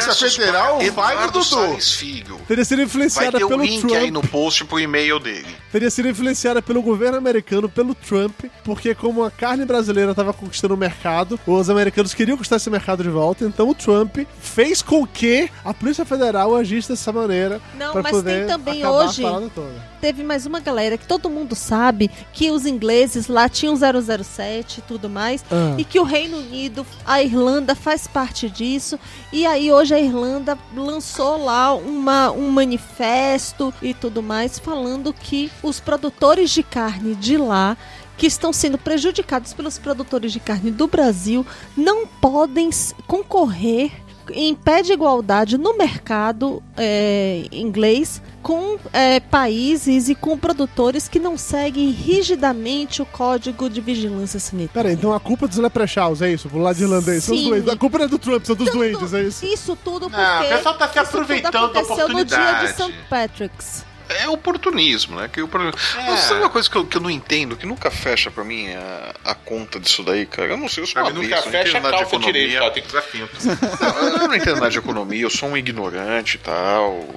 Polícia 0.05 0.31
Federal 0.31 0.79
vai 0.79 0.81
no 0.81 0.87
Eduardo 1.23 1.33
Dudu. 1.33 1.45
Salles 1.45 1.93
Filho. 1.93 2.41
Teria 2.49 2.65
sido 2.65 2.79
Vai 2.79 2.87
influenciada 2.87 3.39
ter 3.39 3.45
o 3.45 3.49
pelo 3.49 3.63
link 3.63 3.81
Trump. 3.81 3.95
aí 3.95 4.11
no 4.11 4.23
post 4.23 4.65
pro 4.65 4.79
e-mail 4.81 5.19
dele. 5.19 5.47
teria 5.71 5.91
sido 5.91 6.09
influenciada 6.09 6.61
pelo 6.63 6.83
governo 6.83 7.19
americano, 7.19 7.69
pelo 7.69 7.95
Trump, 7.95 8.45
porque 8.65 8.95
como 8.95 9.23
a 9.25 9.31
carne 9.31 9.65
brasileira 9.65 10.11
estava 10.13 10.33
conquistando 10.33 10.75
o 10.75 10.77
mercado, 10.77 11.39
os 11.47 11.69
americanos 11.71 12.15
queriam 12.15 12.37
conquistar 12.37 12.57
esse 12.57 12.71
mercado 12.71 13.03
de 13.03 13.09
volta, 13.11 13.45
então 13.45 13.69
o 13.69 13.75
Trump 13.75 14.19
fez 14.41 14.83
com 14.83 15.07
que 15.07 15.51
a 15.65 15.73
Polícia 15.75 16.05
Federal 16.05 16.55
agisse 16.57 16.89
dessa 16.89 17.13
maneira 17.13 17.61
Não, 17.79 17.93
para 17.93 18.03
mas 18.03 18.13
poder 18.13 18.39
tem 18.41 18.47
também 18.47 18.87
hoje-. 18.87 19.23
Teve 20.01 20.23
mais 20.23 20.47
uma 20.47 20.61
galera 20.61 20.97
que 20.97 21.07
todo 21.07 21.29
mundo 21.29 21.55
sabe 21.55 22.11
que 22.33 22.51
os 22.51 22.65
ingleses 22.65 23.27
lá 23.29 23.49
tinham 23.51 23.77
007 23.77 24.79
e 24.79 24.83
tudo 24.83 25.11
mais, 25.11 25.45
Ah. 25.51 25.75
e 25.77 25.85
que 25.85 26.01
o 26.01 26.05
Reino 26.05 26.39
Unido, 26.39 26.87
a 27.07 27.23
Irlanda 27.23 27.75
faz 27.75 28.07
parte 28.07 28.49
disso, 28.49 28.99
e 29.33 29.45
aí 29.47 29.71
hoje 29.71 29.90
a 29.95 30.01
Irlanda 30.01 30.59
lançou 30.75 31.45
lá 31.45 31.75
uma, 31.75 32.31
um 32.31 32.51
manifesto 32.51 33.73
e 33.83 33.95
tudo 33.95 34.23
mais, 34.23 34.59
falando 34.59 35.13
que 35.13 35.51
os 35.63 35.81
produtores 35.81 36.51
de 36.51 36.63
carne 36.63 37.15
de 37.15 37.37
lá 37.37 37.77
que 38.17 38.27
estão 38.27 38.53
sendo 38.53 38.77
prejudicados 38.77 39.55
pelos 39.55 39.79
produtores 39.79 40.33
de 40.33 40.41
carne 40.41 40.71
do 40.71 40.87
Brasil 40.87 41.45
não 41.77 42.07
podem 42.07 42.69
concorrer 43.07 43.91
em 44.33 44.55
pé 44.55 44.83
de 44.83 44.93
igualdade 44.93 45.57
no 45.57 45.77
mercado 45.77 46.63
é, 46.77 47.45
inglês 47.51 48.23
com 48.43 48.79
é, 48.93 49.21
países 49.21 50.09
e 50.09 50.15
com 50.15 50.37
produtores 50.39 51.09
que 51.09 51.19
não 51.19 51.37
seguem 51.37 51.91
rigidamente 51.91 53.03
o 53.03 53.07
código 53.07 53.69
de 53.69 53.81
vigilância 53.81 54.41
sanitária. 54.41 54.71
Pera 54.73 54.89
aí, 54.89 54.95
então 54.95 55.13
a 55.13 55.21
culpa 55.21 55.47
dos 55.47 55.59
leprechauns, 55.59 56.23
é 56.23 56.33
isso? 56.33 56.49
Pro 56.49 56.59
lado 56.59 56.81
irlandês, 56.81 57.25
são 57.25 57.35
os 57.35 57.41
Sim. 57.41 57.49
duendes. 57.49 57.69
A 57.69 57.77
culpa 57.77 57.99
não 57.99 58.05
é 58.05 58.09
do 58.09 58.19
Trump, 58.19 58.45
são 58.45 58.57
dos 58.57 58.71
duendes, 58.71 59.13
é 59.13 59.23
isso? 59.23 59.45
Isso 59.45 59.77
tudo 59.85 60.11
porque 60.11 60.23
Não, 60.23 60.45
o 60.45 60.49
pessoal 60.49 60.75
tá 60.77 60.89
se 60.89 60.99
aproveitando 60.99 61.53
da 61.53 61.81
aconteceu 61.81 62.09
no 62.09 62.25
dia 62.25 62.37
de 62.37 62.43
oportunidade. 62.43 62.75
St. 62.75 62.95
Patrick's. 63.09 63.90
É 64.11 64.29
oportunismo, 64.29 65.17
né? 65.21 65.29
Que 65.29 65.41
o 65.43 65.49
problema... 65.49 65.75
É. 65.99 66.11
Mas 66.11 66.21
sabe 66.21 66.41
uma 66.41 66.51
coisa 66.51 66.69
que 66.69 66.77
eu, 66.77 66.85
que 66.85 66.97
eu 66.97 67.01
não 67.01 67.11
entendo, 67.11 67.57
que 67.57 67.67
nunca 67.67 67.91
fecha 67.91 68.31
pra 68.31 68.43
mim 68.45 68.69
a, 68.75 69.15
a 69.31 69.35
conta 69.35 69.79
disso 69.79 70.03
daí, 70.03 70.27
cara? 70.27 70.49
Eu 70.51 70.57
não 70.57 70.69
sei, 70.69 70.83
eu 70.83 70.87
sou 70.87 71.01
uma 71.03 71.11
nunca 71.11 71.37
não 71.37 71.43
fecha 71.43 71.81
de 71.81 71.91
calça 71.91 72.19
direito, 72.19 72.55
cara, 72.59 72.71
tem 72.71 72.83
que 72.83 72.89
usar 72.89 73.03
cinto. 73.03 73.31
Não, 73.81 74.09
eu 74.21 74.29
não 74.29 74.35
entendo 74.35 74.55
nada 74.57 74.71
de 74.71 74.79
economia, 74.79 75.23
eu 75.23 75.31
sou 75.31 75.49
um 75.49 75.57
ignorante 75.57 76.35
e 76.37 76.39
tal, 76.39 77.09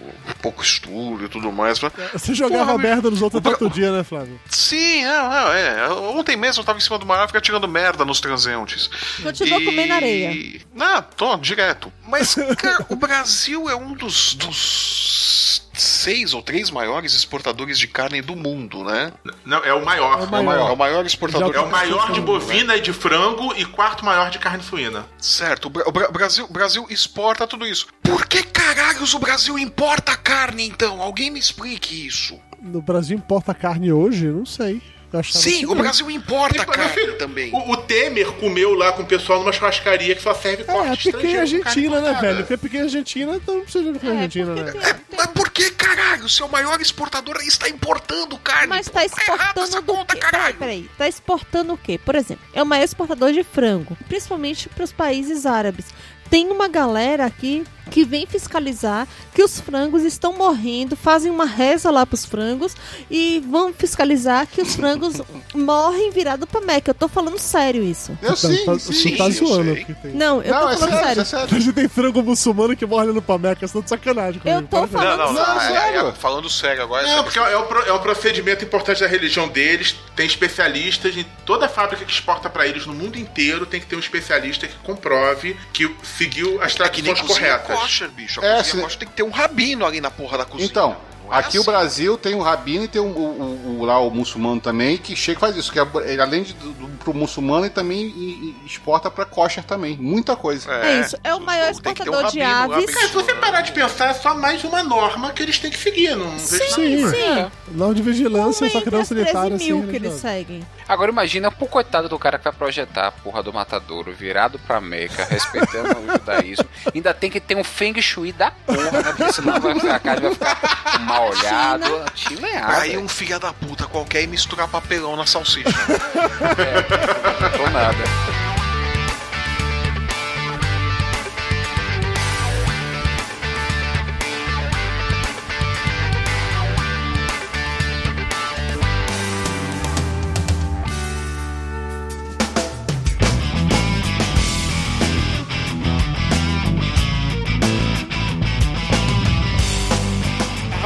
pouco 0.41 0.62
estudo 0.64 1.26
e 1.26 1.30
tudo 1.30 1.52
mais. 1.52 1.80
Mas... 1.80 1.91
Você 2.14 2.34
jogava 2.34 2.72
Porra, 2.74 2.78
merda 2.78 3.10
nos 3.10 3.22
outros 3.22 3.39
o 3.39 3.41
Bra- 3.41 3.58
todo 3.58 3.72
dia, 3.74 3.91
né, 3.91 4.04
Flávio? 4.04 4.39
Sim, 4.50 5.04
não, 5.06 5.30
não, 5.30 5.54
é. 5.54 5.89
Ontem 5.89 6.36
mesmo 6.38 6.62
eu 6.62 6.66
tava 6.66 6.78
em 6.78 6.82
cima 6.82 6.98
de 7.00 7.06
uma 7.06 7.18
árvore 7.18 7.41
tirando 7.41 7.68
merda 7.68 8.06
nos 8.06 8.20
transeuntes. 8.20 8.89
Continua 9.22 9.60
E- 9.62 9.66
comendo 9.66 9.94
areia. 9.94 10.62
Não, 10.74 11.02
tô 11.02 11.36
direto. 11.38 11.91
Mas, 12.08 12.36
cara, 12.58 12.86
o 12.89 12.96
Brasil 12.96 13.70
é 13.70 13.76
um 13.76 13.94
dos, 13.94 14.36
dos 14.36 15.68
seis 15.74 16.34
ou 16.34 16.41
três 16.41 16.69
maiores 16.69 17.13
exportadores 17.13 17.78
de 17.80 17.88
carne 17.88 18.21
do 18.21 18.36
mundo, 18.36 18.84
né? 18.84 19.11
Não, 19.45 19.63
é 19.63 19.74
o 19.74 19.84
maior. 19.84 20.19
É 20.21 20.24
o 20.24 20.30
maior. 20.43 20.69
É 20.69 20.74
o 20.74 20.78
maior 20.78 21.05
exportador 21.05 21.53
É 21.55 21.59
o 21.59 21.69
maior 21.69 22.11
de 22.11 22.21
bovina 22.21 22.76
e 22.78 22.82
de 22.82 22.93
frango 22.93 23.53
e 23.55 23.65
quarto 23.65 24.05
maior 24.05 24.30
de 24.30 24.39
carne 24.39 24.63
suína. 24.63 25.05
Certo, 25.17 25.65
o 25.65 25.69
Bra- 25.69 25.84
o 25.88 25.91
Bra- 25.91 26.11
Brasil, 26.11 26.47
Brasil 26.47 26.86
exporta 26.89 27.47
tudo 27.47 27.65
isso. 27.65 27.88
Por 28.01 28.26
que 28.28 28.43
caralhos 28.43 29.13
o 29.13 29.19
Brasil 29.19 29.57
importa 29.57 30.15
carne, 30.15 30.65
então? 30.67 31.01
Alguém 31.01 31.32
me 31.32 31.39
explique 31.39 32.05
isso. 32.07 32.39
No 32.61 32.82
Brasil 32.82 33.17
importa 33.17 33.53
carne 33.53 33.91
hoje? 33.91 34.28
Não 34.28 34.45
sei. 34.45 34.82
Eu 35.14 35.20
achava 35.20 35.38
Sim, 35.39 35.59
que 35.59 35.66
o. 35.68 35.76
Brasil 35.76 36.09
importa 36.09 36.66
carne 36.66 36.89
filho, 36.89 37.18
também. 37.18 37.51
O, 37.53 37.72
o 37.72 37.78
Temer 37.78 38.32
comeu 38.34 38.74
lá 38.74 38.91
com 38.93 39.03
o 39.03 39.05
pessoal 39.05 39.39
numa 39.39 39.51
churrascaria 39.53 40.16
que 40.16 40.22
só 40.24 40.34
serve 40.34 40.64
É, 40.64 40.66
corte 40.66 41.09
a 41.09 41.11
pequena 41.14 41.43
estrangeiro 41.43 41.64
com 41.64 41.70
carne 41.70 41.86
Argentina, 41.88 42.01
né, 42.01 42.20
velho? 42.22 42.38
Porque 42.39 42.53
a 42.53 42.57
pequena 42.57 42.84
Argentina, 42.86 43.36
então 43.36 43.55
não 43.55 43.64
precisa 43.64 43.84
de 43.86 43.91
pequena 43.93 44.14
É, 44.14 44.18
Argentina, 44.18 44.45
porque 44.55 44.61
né? 44.64 44.72
tem- 44.72 44.93
tem- 44.93 45.18
Mas 45.18 45.28
por 45.28 45.49
que 45.51 45.70
caralho? 45.72 46.28
Seu 46.28 46.47
maior 46.47 46.82
exportador 46.82 47.38
está 47.43 47.70
importando 47.70 48.38
carne. 48.39 48.68
Mas 48.68 48.88
pô. 48.89 48.93
tá 48.95 49.03
errado 49.03 49.20
exportando 49.20 49.61
essa 49.68 49.82
do 49.82 49.93
conta, 49.93 50.16
quê? 50.16 50.20
Peraí, 50.20 50.32
caralho. 50.32 50.55
peraí. 50.57 50.89
Tá 50.97 51.07
exportando 51.07 51.74
o 51.74 51.78
quê? 51.78 51.99
Por 52.03 52.16
exemplo, 52.16 52.43
é 52.51 52.64
o 52.64 52.66
maior 52.66 52.84
exportador 52.84 53.32
de 53.32 53.43
frango, 53.43 53.95
principalmente 54.07 54.68
para 54.70 54.84
os 54.84 54.91
países 54.91 55.45
árabes. 55.45 55.86
Tem 56.30 56.47
uma 56.49 56.68
galera 56.68 57.26
aqui 57.26 57.64
que 57.90 58.04
vem 58.04 58.26
fiscalizar 58.26 59.08
que 59.34 59.44
os 59.44 59.60
frangos 59.60 60.04
estão 60.04 60.34
morrendo, 60.34 60.96
fazem 60.96 61.32
uma 61.32 61.46
reza 61.46 61.90
lá 61.92 62.06
pros 62.06 62.26
frangos 62.26 62.76
e 63.10 63.44
vão 63.50 63.74
fiscalizar 63.74 64.48
que 64.48 64.62
os 64.62 64.76
frangos 64.76 65.22
morrem 65.54 66.12
virado 66.12 66.46
pra 66.48 66.62
Meca. 66.62 66.92
Eu 66.92 66.96
tô 66.96 67.08
falando 67.08 67.38
sério 67.40 67.84
isso. 67.84 68.18
Eu 68.22 68.36
sim, 68.36 68.64
tá, 68.66 68.78
sim. 68.80 68.94
Você 68.94 69.12
tá 69.16 69.26
eu 69.26 69.32
zoando. 69.32 69.76
tem. 69.76 69.86
Não, 70.14 70.42
eu 70.42 70.54
Não, 70.54 70.62
tô 70.62 70.70
é 70.70 70.78
falando 70.78 70.90
sério, 70.92 71.06
sério. 71.06 71.22
é 71.22 71.26
sério. 71.26 71.56
A 71.56 71.60
gente 71.60 71.74
tem 71.74 71.88
frango 71.88 72.24
muçulmano 72.24 72.76
que 72.76 72.86
morre 72.86 73.08
no 73.12 73.22
Pameca, 73.22 73.68
você 73.68 73.74
tá 73.74 73.80
de 73.82 73.90
sacanagem 73.90 74.40
comigo. 74.42 74.60
Eu 74.62 74.68
tô 74.68 74.88
Para 74.88 75.04
isso. 75.04 75.18
Não, 75.18 75.18
não, 75.18 75.34
Não, 75.34 75.46
não. 75.56 75.62
é- 75.62 75.68
sério. 75.68 76.08
é- 76.08 76.12
falando 76.14 76.50
sério 76.50 76.84
agora. 76.84 77.06
Não, 77.08 77.24
porque 77.24 77.40
é 77.40 77.58
um, 77.58 77.66
é 77.88 77.94
um 77.94 78.00
procedimento 78.00 78.64
importante 78.64 79.02
da 79.02 79.08
religião 79.08 79.48
deles. 79.48 79.96
Tem 80.16 80.26
especialistas 80.26 81.16
em 81.18 81.26
toda 81.46 81.68
fábrica 81.68 82.06
que 82.06 82.12
exporta 82.12 82.50
pra 82.50 82.68
eles 82.68 82.86
no 82.86 82.94
mundo 82.94 83.18
inteiro 83.18 83.66
tem 83.66 83.80
que 83.80 83.86
ter 83.88 83.96
um 83.96 84.00
especialista 84.00 84.68
que 84.68 84.76
comprove 84.84 85.56
que 85.74 85.90
seguiu 86.04 86.62
as 86.62 86.74
É 86.74 86.76
tradições 86.76 87.22
corretas. 87.22 87.72
Kosher, 87.76 88.07
bicho. 88.09 88.41
A 88.41 88.45
É, 88.45 88.57
cozinha 88.57 88.76
se- 88.76 88.82
kosher 88.82 88.99
tem 88.99 89.07
que 89.07 89.13
ter 89.15 89.24
um 89.24 89.30
rabino 89.30 89.86
ali 89.86 89.99
na 90.01 90.11
porra 90.11 90.38
da 90.38 90.45
cozinha. 90.45 90.69
Então, 90.69 90.97
é 91.32 91.36
aqui 91.38 91.57
o 91.57 91.61
assim. 91.61 91.71
Brasil 91.71 92.17
tem 92.17 92.36
o 92.36 92.41
rabino 92.41 92.84
e 92.84 92.88
tem 92.88 93.01
o, 93.01 93.05
o- 93.05 93.80
o- 93.80 93.86
lá 93.86 93.99
o 93.99 94.09
muçulmano 94.09 94.59
também, 94.61 94.97
que 94.97 95.15
chega 95.15 95.38
e 95.38 95.41
faz 95.41 95.55
isso. 95.57 95.71
Que 95.71 95.80
é, 95.80 95.88
ele, 96.05 96.21
além 96.21 96.43
de 96.43 96.53
do, 96.53 96.74
pro 96.99 97.13
muçulmano, 97.13 97.65
ele 97.65 97.69
também 97.74 98.01
e- 98.05 98.55
e 98.63 98.65
exporta 98.65 99.09
pra 99.11 99.26
kosher 99.26 99.63
também. 99.63 99.97
Muita 99.97 100.36
coisa. 100.36 100.71
É 100.71 100.99
isso, 101.01 101.17
é 101.24 101.34
o 101.36 101.39
maior 101.39 101.67
um 101.67 101.71
exportador 101.71 102.32
de 102.32 102.39
rabino 102.41 102.69
lá, 102.71 102.78
aves. 102.78 102.93
Cara, 102.93 103.07
se 103.07 103.13
você 103.13 103.34
parar 103.36 103.61
de 103.61 103.71
pensar, 103.71 104.09
é 104.09 104.13
só 104.13 104.34
mais 104.36 104.63
uma 104.63 104.84
norma 104.84 105.32
que 105.32 105.41
eles 105.43 105.59
têm 105.59 105.71
que 105.71 105.78
seguir. 105.78 106.15
Não 106.15 106.38
Sim, 106.39 106.57
demais. 106.97 107.15
Sim. 107.15 107.51
Norma 107.71 107.95
de 107.95 108.01
vigilância, 108.01 108.69
só 108.69 108.82
que 108.82 108.89
não 108.91 109.01
as 109.01 109.07
13 109.09 109.24
sanitária, 109.26 109.55
assim, 109.55 109.74
mil 109.74 109.88
que 109.89 109.95
eles 109.95 110.13
seguem. 110.13 110.65
Agora 110.88 111.11
imagina 111.11 111.49
pro 111.51 111.65
coitado 111.67 112.09
do 112.09 112.19
cara 112.19 112.38
que 112.38 112.43
vai 112.43 112.53
projetar 112.53 113.07
a 113.07 113.11
porra 113.11 113.41
do 113.41 113.53
matadouro 113.53 114.11
virado 114.13 114.59
pra 114.59 114.80
Meca, 114.82 115.26
respeitando 115.26 115.97
o 115.99 116.11
judaísmo. 116.11 116.65
Ainda 116.93 117.13
tem 117.13 117.30
que 117.30 117.39
ter 117.39 117.55
um 117.55 117.63
feng 117.63 117.99
shui 118.01 118.32
da 118.32 118.51
porra, 118.51 118.91
né? 118.91 119.03
Porque 119.03 119.32
senão 119.34 119.59
vai 119.59 119.74
ficar, 119.76 119.95
a 119.95 119.99
carne 119.99 120.21
vai 120.21 120.34
ficar 120.34 120.99
mal 121.14 121.30
olhado. 121.30 122.05
China 122.16 122.47
é 122.47 122.64
Aí 122.64 122.97
um 122.97 123.07
filho 123.07 123.39
da 123.39 123.53
puta 123.53 123.86
qualquer 123.86 124.24
e 124.24 124.28
misturar 124.28 124.68
papelão 124.68 125.16
na 125.16 125.26
salsicha. 125.26 125.70
Não 127.39 127.49
tô 127.51 127.70
nada. 127.70 128.43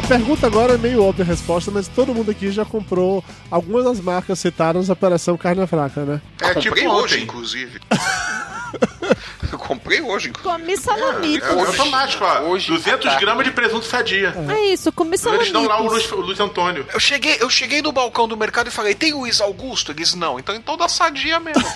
Pergunta 0.07 0.47
agora 0.47 0.75
é 0.75 0.77
meio 0.77 1.03
óbvia 1.03 1.25
a 1.25 1.27
resposta, 1.27 1.69
mas 1.69 1.87
todo 1.87 2.13
mundo 2.13 2.31
aqui 2.31 2.49
já 2.49 2.63
comprou 2.63 3.23
algumas 3.51 3.83
das 3.83 3.99
marcas 3.99 4.39
citadas 4.39 4.87
na 4.87 4.93
Operação 4.93 5.35
Carne 5.35 5.67
Fraca, 5.67 6.05
né? 6.05 6.21
É 6.41 6.55
tipo 6.55 6.75
hoje, 6.89 7.21
inclusive. 7.21 7.79
Eu 9.51 9.57
comprei 9.57 10.01
hoje. 10.01 10.31
Comi 10.31 10.77
salamito. 10.77 11.45
É, 11.45 11.49
é 11.49 11.59
automático, 11.59 12.23
ó. 12.23 12.41
Hoje, 12.41 12.67
200 12.67 13.05
à 13.05 13.09
tarde. 13.09 13.25
gramas 13.25 13.45
de 13.45 13.51
presunto 13.51 13.85
sadia. 13.85 14.33
É 14.49 14.73
isso, 14.73 14.91
comi 14.91 15.15
Eles 15.33 15.51
dão 15.51 15.65
lá 15.65 15.81
o. 15.81 15.87
Luiz, 15.87 16.11
o 16.11 16.17
Luiz 16.17 16.39
Antônio. 16.39 16.85
Eu 16.93 16.99
cheguei, 16.99 17.37
eu 17.39 17.49
cheguei 17.49 17.81
no 17.81 17.91
balcão 17.91 18.27
do 18.27 18.35
mercado 18.35 18.67
e 18.67 18.71
falei, 18.71 18.93
tem 18.93 19.13
o 19.13 19.19
Luiz 19.19 19.39
Augusto? 19.39 19.91
Eles 19.91 20.13
não, 20.13 20.37
então 20.39 20.55
então 20.55 20.75
dá 20.75 20.87
sadia 20.87 21.39
mesmo. 21.39 21.63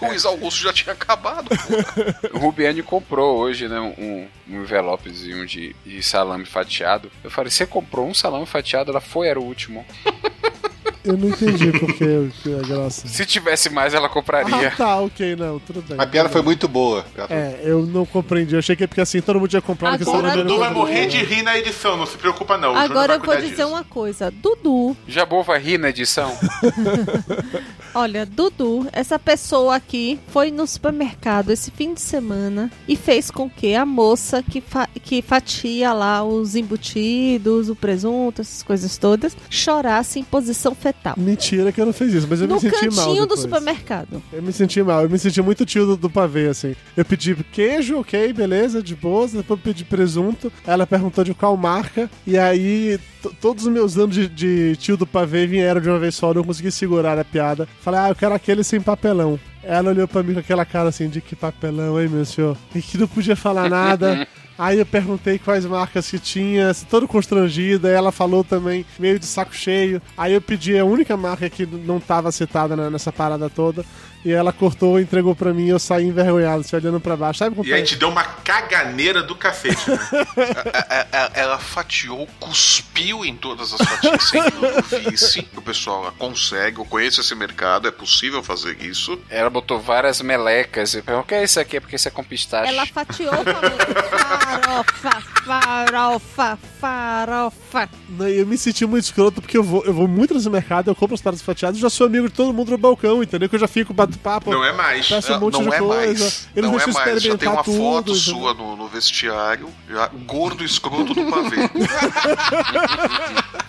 o 0.00 0.06
Luiz 0.06 0.24
Augusto 0.24 0.62
já 0.62 0.72
tinha 0.72 0.92
acabado. 0.92 1.48
pô. 1.48 2.36
O 2.36 2.40
Rubiane 2.40 2.82
comprou 2.82 3.38
hoje, 3.38 3.68
né, 3.68 3.80
um, 3.80 4.28
um 4.48 4.62
envelopezinho 4.62 5.46
de, 5.46 5.74
de 5.84 6.02
salame 6.02 6.44
fatiado. 6.44 7.10
Eu 7.24 7.30
falei, 7.30 7.50
você 7.50 7.66
comprou 7.66 8.08
um 8.08 8.14
salame 8.14 8.46
fatiado? 8.46 8.90
Ela 8.90 9.00
foi, 9.00 9.28
era 9.28 9.40
o 9.40 9.44
último. 9.44 9.84
Eu 11.04 11.16
não 11.16 11.28
entendi 11.30 11.72
porque 11.78 12.30
que 12.42 12.54
a 12.54 12.58
graça. 12.66 13.08
Se 13.08 13.26
tivesse 13.26 13.68
mais, 13.70 13.92
ela 13.92 14.08
compraria. 14.08 14.68
Ah, 14.68 14.76
tá, 14.76 15.00
ok, 15.00 15.34
não, 15.36 15.58
tudo 15.58 15.82
bem. 15.82 15.96
A 16.00 16.06
piada 16.06 16.28
foi 16.28 16.42
muito 16.42 16.68
boa. 16.68 17.04
É, 17.28 17.60
eu 17.64 17.84
não 17.86 18.06
compreendi. 18.06 18.54
Eu 18.54 18.60
achei 18.60 18.76
que 18.76 18.84
é 18.84 18.86
porque 18.86 19.00
assim, 19.00 19.20
todo 19.20 19.40
mundo 19.40 19.52
ia 19.52 19.60
comprar 19.60 19.94
Agora- 19.94 20.04
salame 20.04 20.40
O 20.40 20.44
Dudu 20.44 20.58
vai 20.60 20.70
morrer 20.72 21.06
de 21.06 21.18
rir 21.24 21.42
na 21.42 21.58
edição, 21.58 21.96
não 21.96 22.06
se 22.06 22.16
preocupa 22.16 22.56
não. 22.56 22.76
Agora 22.76 23.14
eu 23.14 23.20
vou 23.20 23.34
dizer 23.36 23.48
disso. 23.50 23.66
uma 23.68 23.82
coisa. 23.84 24.30
Dudu, 24.30 24.96
Jabô 25.08 25.42
vai 25.42 25.58
rir 25.60 25.78
na 25.78 25.88
edição? 25.88 26.32
olha, 27.94 28.24
Dudu, 28.24 28.86
essa 28.92 29.18
pessoa 29.18 29.76
aqui 29.76 30.18
foi 30.28 30.50
no 30.50 30.66
supermercado 30.66 31.50
esse 31.50 31.70
fim 31.70 31.94
de 31.94 32.00
semana 32.00 32.70
e 32.88 32.96
fez 32.96 33.30
com 33.30 33.48
que 33.50 33.74
a 33.74 33.84
moça 33.84 34.42
que, 34.42 34.60
fa- 34.60 34.88
que 35.02 35.20
fatia 35.20 35.92
lá 35.92 36.22
os 36.24 36.54
embutidos, 36.54 37.68
o 37.68 37.74
presunto, 37.76 38.40
essas 38.40 38.62
coisas 38.62 38.96
todas, 38.96 39.36
chorasse 39.50 40.18
em 40.18 40.24
posição 40.24 40.74
fetal. 40.74 40.91
Mentira 41.16 41.72
que 41.72 41.80
eu 41.80 41.86
não 41.86 41.92
fiz 41.92 42.12
isso, 42.12 42.26
mas 42.28 42.40
eu 42.40 42.48
no 42.48 42.54
me 42.54 42.60
senti 42.60 42.90
mal. 42.94 43.06
cantinho 43.06 43.26
do 43.26 43.36
supermercado. 43.36 44.22
Eu 44.32 44.42
me 44.42 44.52
senti 44.52 44.82
mal, 44.82 45.02
eu 45.02 45.10
me 45.10 45.18
senti 45.18 45.40
muito 45.42 45.64
tio 45.64 45.86
do, 45.86 45.96
do 45.96 46.10
pavê, 46.10 46.48
assim. 46.48 46.74
Eu 46.96 47.04
pedi 47.04 47.34
queijo, 47.52 47.98
ok, 47.98 48.32
beleza, 48.32 48.82
de 48.82 48.94
boas, 48.94 49.32
depois 49.32 49.58
eu 49.58 49.64
pedi 49.64 49.84
presunto. 49.84 50.52
Ela 50.66 50.86
perguntou 50.86 51.24
de 51.24 51.34
qual 51.34 51.56
marca, 51.56 52.10
e 52.26 52.38
aí 52.38 52.98
todos 53.40 53.66
os 53.66 53.72
meus 53.72 53.96
anos 53.96 54.14
de, 54.14 54.28
de 54.28 54.76
tio 54.76 54.96
do 54.96 55.06
pavê 55.06 55.46
vieram 55.46 55.80
de 55.80 55.88
uma 55.88 55.98
vez 55.98 56.14
só, 56.14 56.30
eu 56.30 56.34
não 56.34 56.44
consegui 56.44 56.70
segurar 56.70 57.18
a 57.18 57.24
piada. 57.24 57.68
Falei, 57.80 58.00
ah, 58.00 58.08
eu 58.08 58.14
quero 58.14 58.34
aquele 58.34 58.64
sem 58.64 58.80
papelão. 58.80 59.38
Ela 59.62 59.90
olhou 59.90 60.08
pra 60.08 60.22
mim 60.22 60.34
com 60.34 60.40
aquela 60.40 60.64
cara 60.64 60.88
assim, 60.88 61.08
de 61.08 61.20
que 61.20 61.36
papelão, 61.36 62.00
hein, 62.00 62.08
meu 62.08 62.24
senhor? 62.24 62.56
E 62.74 62.82
que 62.82 62.98
não 62.98 63.06
podia 63.06 63.36
falar 63.36 63.68
nada. 63.68 64.26
Aí 64.62 64.78
eu 64.78 64.86
perguntei 64.86 65.40
quais 65.40 65.66
marcas 65.66 66.08
que 66.08 66.20
tinha, 66.20 66.70
assim, 66.70 66.86
todo 66.88 67.08
constrangida, 67.08 67.88
ela 67.88 68.12
falou 68.12 68.44
também, 68.44 68.86
meio 68.96 69.18
de 69.18 69.26
saco 69.26 69.52
cheio. 69.52 70.00
Aí 70.16 70.34
eu 70.34 70.40
pedi 70.40 70.78
a 70.78 70.84
única 70.84 71.16
marca 71.16 71.50
que 71.50 71.66
não 71.66 71.98
tava 71.98 72.30
citada 72.30 72.76
nessa 72.88 73.10
parada 73.10 73.50
toda, 73.50 73.84
e 74.24 74.32
ela 74.32 74.52
cortou 74.52 74.98
e 74.98 75.02
entregou 75.02 75.34
pra 75.34 75.52
mim, 75.52 75.66
e 75.66 75.70
eu 75.70 75.78
saí 75.78 76.04
envergonhado, 76.06 76.60
assim, 76.60 76.76
olhando 76.76 77.00
pra 77.00 77.16
baixo. 77.16 77.38
Sabe 77.40 77.56
como 77.56 77.68
E 77.68 77.72
aí 77.72 77.82
te 77.82 77.96
deu 77.96 78.08
uma 78.08 78.24
caganeira 78.24 79.22
do 79.22 79.34
cacete. 79.34 79.90
né? 79.90 79.98
É, 80.92 81.06
é, 81.12 81.30
Ela 81.34 81.58
fatiou, 81.58 82.28
cuspiu 82.38 83.24
em 83.24 83.34
todas 83.36 83.72
as 83.72 83.80
fatias 83.86 84.28
sem 84.28 84.42
que 84.42 84.94
eu 84.94 85.10
visse. 85.10 85.48
O 85.56 85.62
pessoal 85.62 86.02
ela 86.02 86.12
consegue, 86.12 86.78
eu 86.78 86.84
conheço 86.84 87.20
esse 87.20 87.34
mercado, 87.34 87.88
é 87.88 87.90
possível 87.90 88.42
fazer 88.42 88.76
isso. 88.82 89.18
Ela 89.30 89.48
botou 89.50 89.80
várias 89.80 90.20
melecas. 90.20 90.94
Eu 90.94 91.02
perguntei, 91.02 91.24
o 91.24 91.28
que 91.28 91.34
é 91.34 91.44
isso 91.44 91.60
aqui? 91.60 91.76
É 91.76 91.80
porque 91.80 91.96
isso 91.96 92.08
é 92.08 92.10
com 92.10 92.22
pistache. 92.24 92.72
Ela 92.72 92.86
fatiou 92.86 93.32
farofa, 94.22 95.20
farofa, 95.44 96.58
farofa. 96.80 97.88
Não, 98.08 98.28
Eu 98.28 98.46
me 98.46 98.56
senti 98.58 98.84
muito 98.86 99.04
escroto 99.04 99.40
porque 99.40 99.56
eu 99.56 99.62
vou, 99.62 99.84
eu 99.84 99.92
vou 99.94 100.06
muito 100.08 100.34
nesse 100.34 100.48
mercado, 100.50 100.90
eu 100.90 100.94
compro 100.94 101.14
as 101.14 101.20
paradas 101.22 101.42
fatiadas, 101.42 101.78
já 101.78 101.90
sou 101.90 102.06
amigo 102.06 102.28
de 102.28 102.34
todo 102.34 102.52
mundo 102.52 102.70
no 102.70 102.78
balcão, 102.78 103.22
entendeu? 103.22 103.48
Que 103.48 103.56
eu 103.56 103.60
já 103.60 103.68
fico 103.68 103.92
papo. 104.18 104.50
Não 104.50 104.64
é 104.64 104.72
mais. 104.72 105.08
Peço 105.08 105.32
um 105.34 105.40
monte 105.40 105.54
não 105.54 105.62
de 105.62 105.74
é 105.74 105.78
coisa. 105.78 106.24
mais. 106.24 106.48
Eles 106.54 106.70
não 106.70 106.78
é 106.78 106.86
mais. 106.86 107.22
Já 107.22 107.36
tem 107.36 107.48
uma 107.48 107.62
tudo, 107.62 107.76
foto 107.76 108.12
entendeu? 108.12 108.14
sua 108.34 108.54
no, 108.54 108.76
no 108.76 108.88
vestiário, 108.88 109.68
já 109.90 110.06
gordo 110.26 110.64
escroto 110.64 111.14
do 111.14 111.24
pavê. 111.30 111.68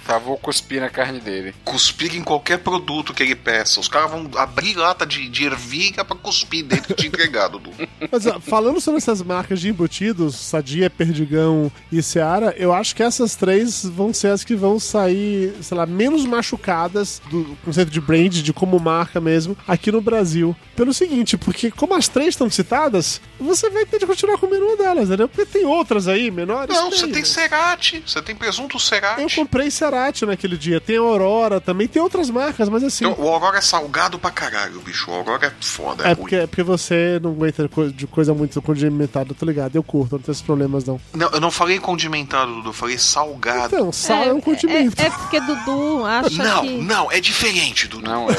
Por 0.04 0.08
favor, 0.20 0.38
cuspir 0.38 0.82
na 0.82 0.90
carne 0.90 1.20
dele. 1.20 1.56
Cuspir 1.64 2.14
em 2.16 2.22
qualquer 2.24 2.60
produto 2.60 3.14
que 3.14 3.24
ele 3.24 3.36
peça. 3.36 3.80
Os 3.80 3.88
caras 3.88 4.12
vão 4.12 4.30
abrir 4.36 4.76
lata 4.76 5.06
de, 5.06 5.30
de 5.30 5.46
ervilha 5.46 6.04
pra 6.04 6.16
cuspir 6.16 6.64
dentro 6.66 6.94
que 6.94 6.94
te 6.94 7.08
entregar, 7.08 7.48
Dudu. 7.48 7.72
Mas 8.12 8.26
ó, 8.28 8.38
falando 8.40 8.82
sobre 8.82 8.98
essas 8.98 9.22
marcas 9.22 9.62
de 9.62 9.70
embutidos, 9.70 10.36
Sadia, 10.36 10.90
Perdigão 10.90 11.72
e 11.92 12.04
Seara, 12.04 12.54
eu 12.58 12.74
acho 12.74 12.96
que 12.96 13.02
essas 13.02 13.36
três 13.36 13.86
vão 13.86 14.14
ser 14.14 14.28
as 14.28 14.44
que 14.44 14.56
vão 14.56 14.78
sair, 14.78 15.56
sei 15.62 15.78
lá, 15.78 15.86
menos 15.86 16.26
machucadas 16.26 17.22
do 17.32 17.58
conceito 17.64 17.90
de 17.90 18.02
brand, 18.02 18.34
de 18.34 18.54
como 18.54 18.78
marca 18.80 19.22
mesmo, 19.22 19.58
aqui 19.68 19.90
no 19.92 20.02
Brasil. 20.02 20.33
Pelo 20.76 20.94
seguinte, 20.94 21.38
porque 21.38 21.70
como 21.70 21.94
as 21.96 22.08
três 22.08 22.30
estão 22.30 22.50
citadas, 22.50 23.22
você 23.40 23.70
vai 23.70 23.86
ter 23.86 24.00
de 24.00 24.06
continuar 24.08 24.38
comendo 24.38 24.66
uma 24.66 24.76
delas, 24.78 25.08
entendeu? 25.08 25.28
Porque 25.30 25.46
tem 25.46 25.66
outras 25.66 26.08
aí, 26.08 26.32
menores. 26.32 26.76
Não, 26.76 26.90
você 26.90 27.06
tem 27.08 27.22
né? 27.22 27.26
Cerati, 27.26 28.04
você 28.06 28.22
tem 28.22 28.36
presunto 28.36 28.80
Cerati. 28.80 29.22
Eu 29.22 29.30
comprei 29.30 29.70
Cerati 29.70 30.26
naquele 30.26 30.58
dia, 30.58 30.82
tem 30.82 30.98
Aurora 30.98 31.62
também, 31.62 31.88
tem 31.88 32.02
outras 32.02 32.30
marcas, 32.30 32.70
mas 32.70 32.84
assim... 32.84 33.06
Então, 33.06 33.24
o 33.24 33.30
Aurora 33.30 33.58
é 33.58 33.62
salgado 33.62 34.18
pra 34.18 34.32
caralho, 34.32 34.80
bicho. 34.82 35.12
O 35.12 35.14
Aurora 35.14 35.48
é 35.48 35.52
foda, 35.60 36.04
é, 36.04 36.08
É 36.08 36.14
ruim. 36.14 36.16
porque, 36.22 36.36
é 36.36 36.48
porque 36.48 36.64
você 36.64 37.20
não 37.22 37.32
aguenta 37.32 37.70
de 37.94 38.08
coisa 38.08 38.34
muito 38.34 38.62
condimentada, 38.62 39.34
tô 39.34 39.46
ligado? 39.46 39.76
Eu 39.76 39.84
curto, 39.84 40.14
não 40.14 40.20
tem 40.20 40.32
esses 40.32 40.42
problemas 40.44 40.84
não. 40.86 41.00
Não, 41.14 41.30
eu 41.30 41.40
não 41.40 41.52
falei 41.52 41.80
condimentado, 41.80 42.54
Dudu, 42.56 42.70
eu 42.70 42.74
falei 42.74 42.98
salgado. 42.98 43.76
Então, 43.76 43.92
sal 43.92 44.24
é, 44.24 44.34
um 44.34 44.42
condimento. 44.42 45.00
É, 45.00 45.06
é 45.06 45.10
porque 45.10 45.40
Dudu 45.40 46.06
acha 46.06 46.44
Não, 46.44 46.62
que. 46.62 46.70
não, 46.82 47.12
é 47.12 47.20
diferente, 47.20 47.88
Dudu. 47.88 48.04
Não 48.10 48.28
é. 48.30 48.36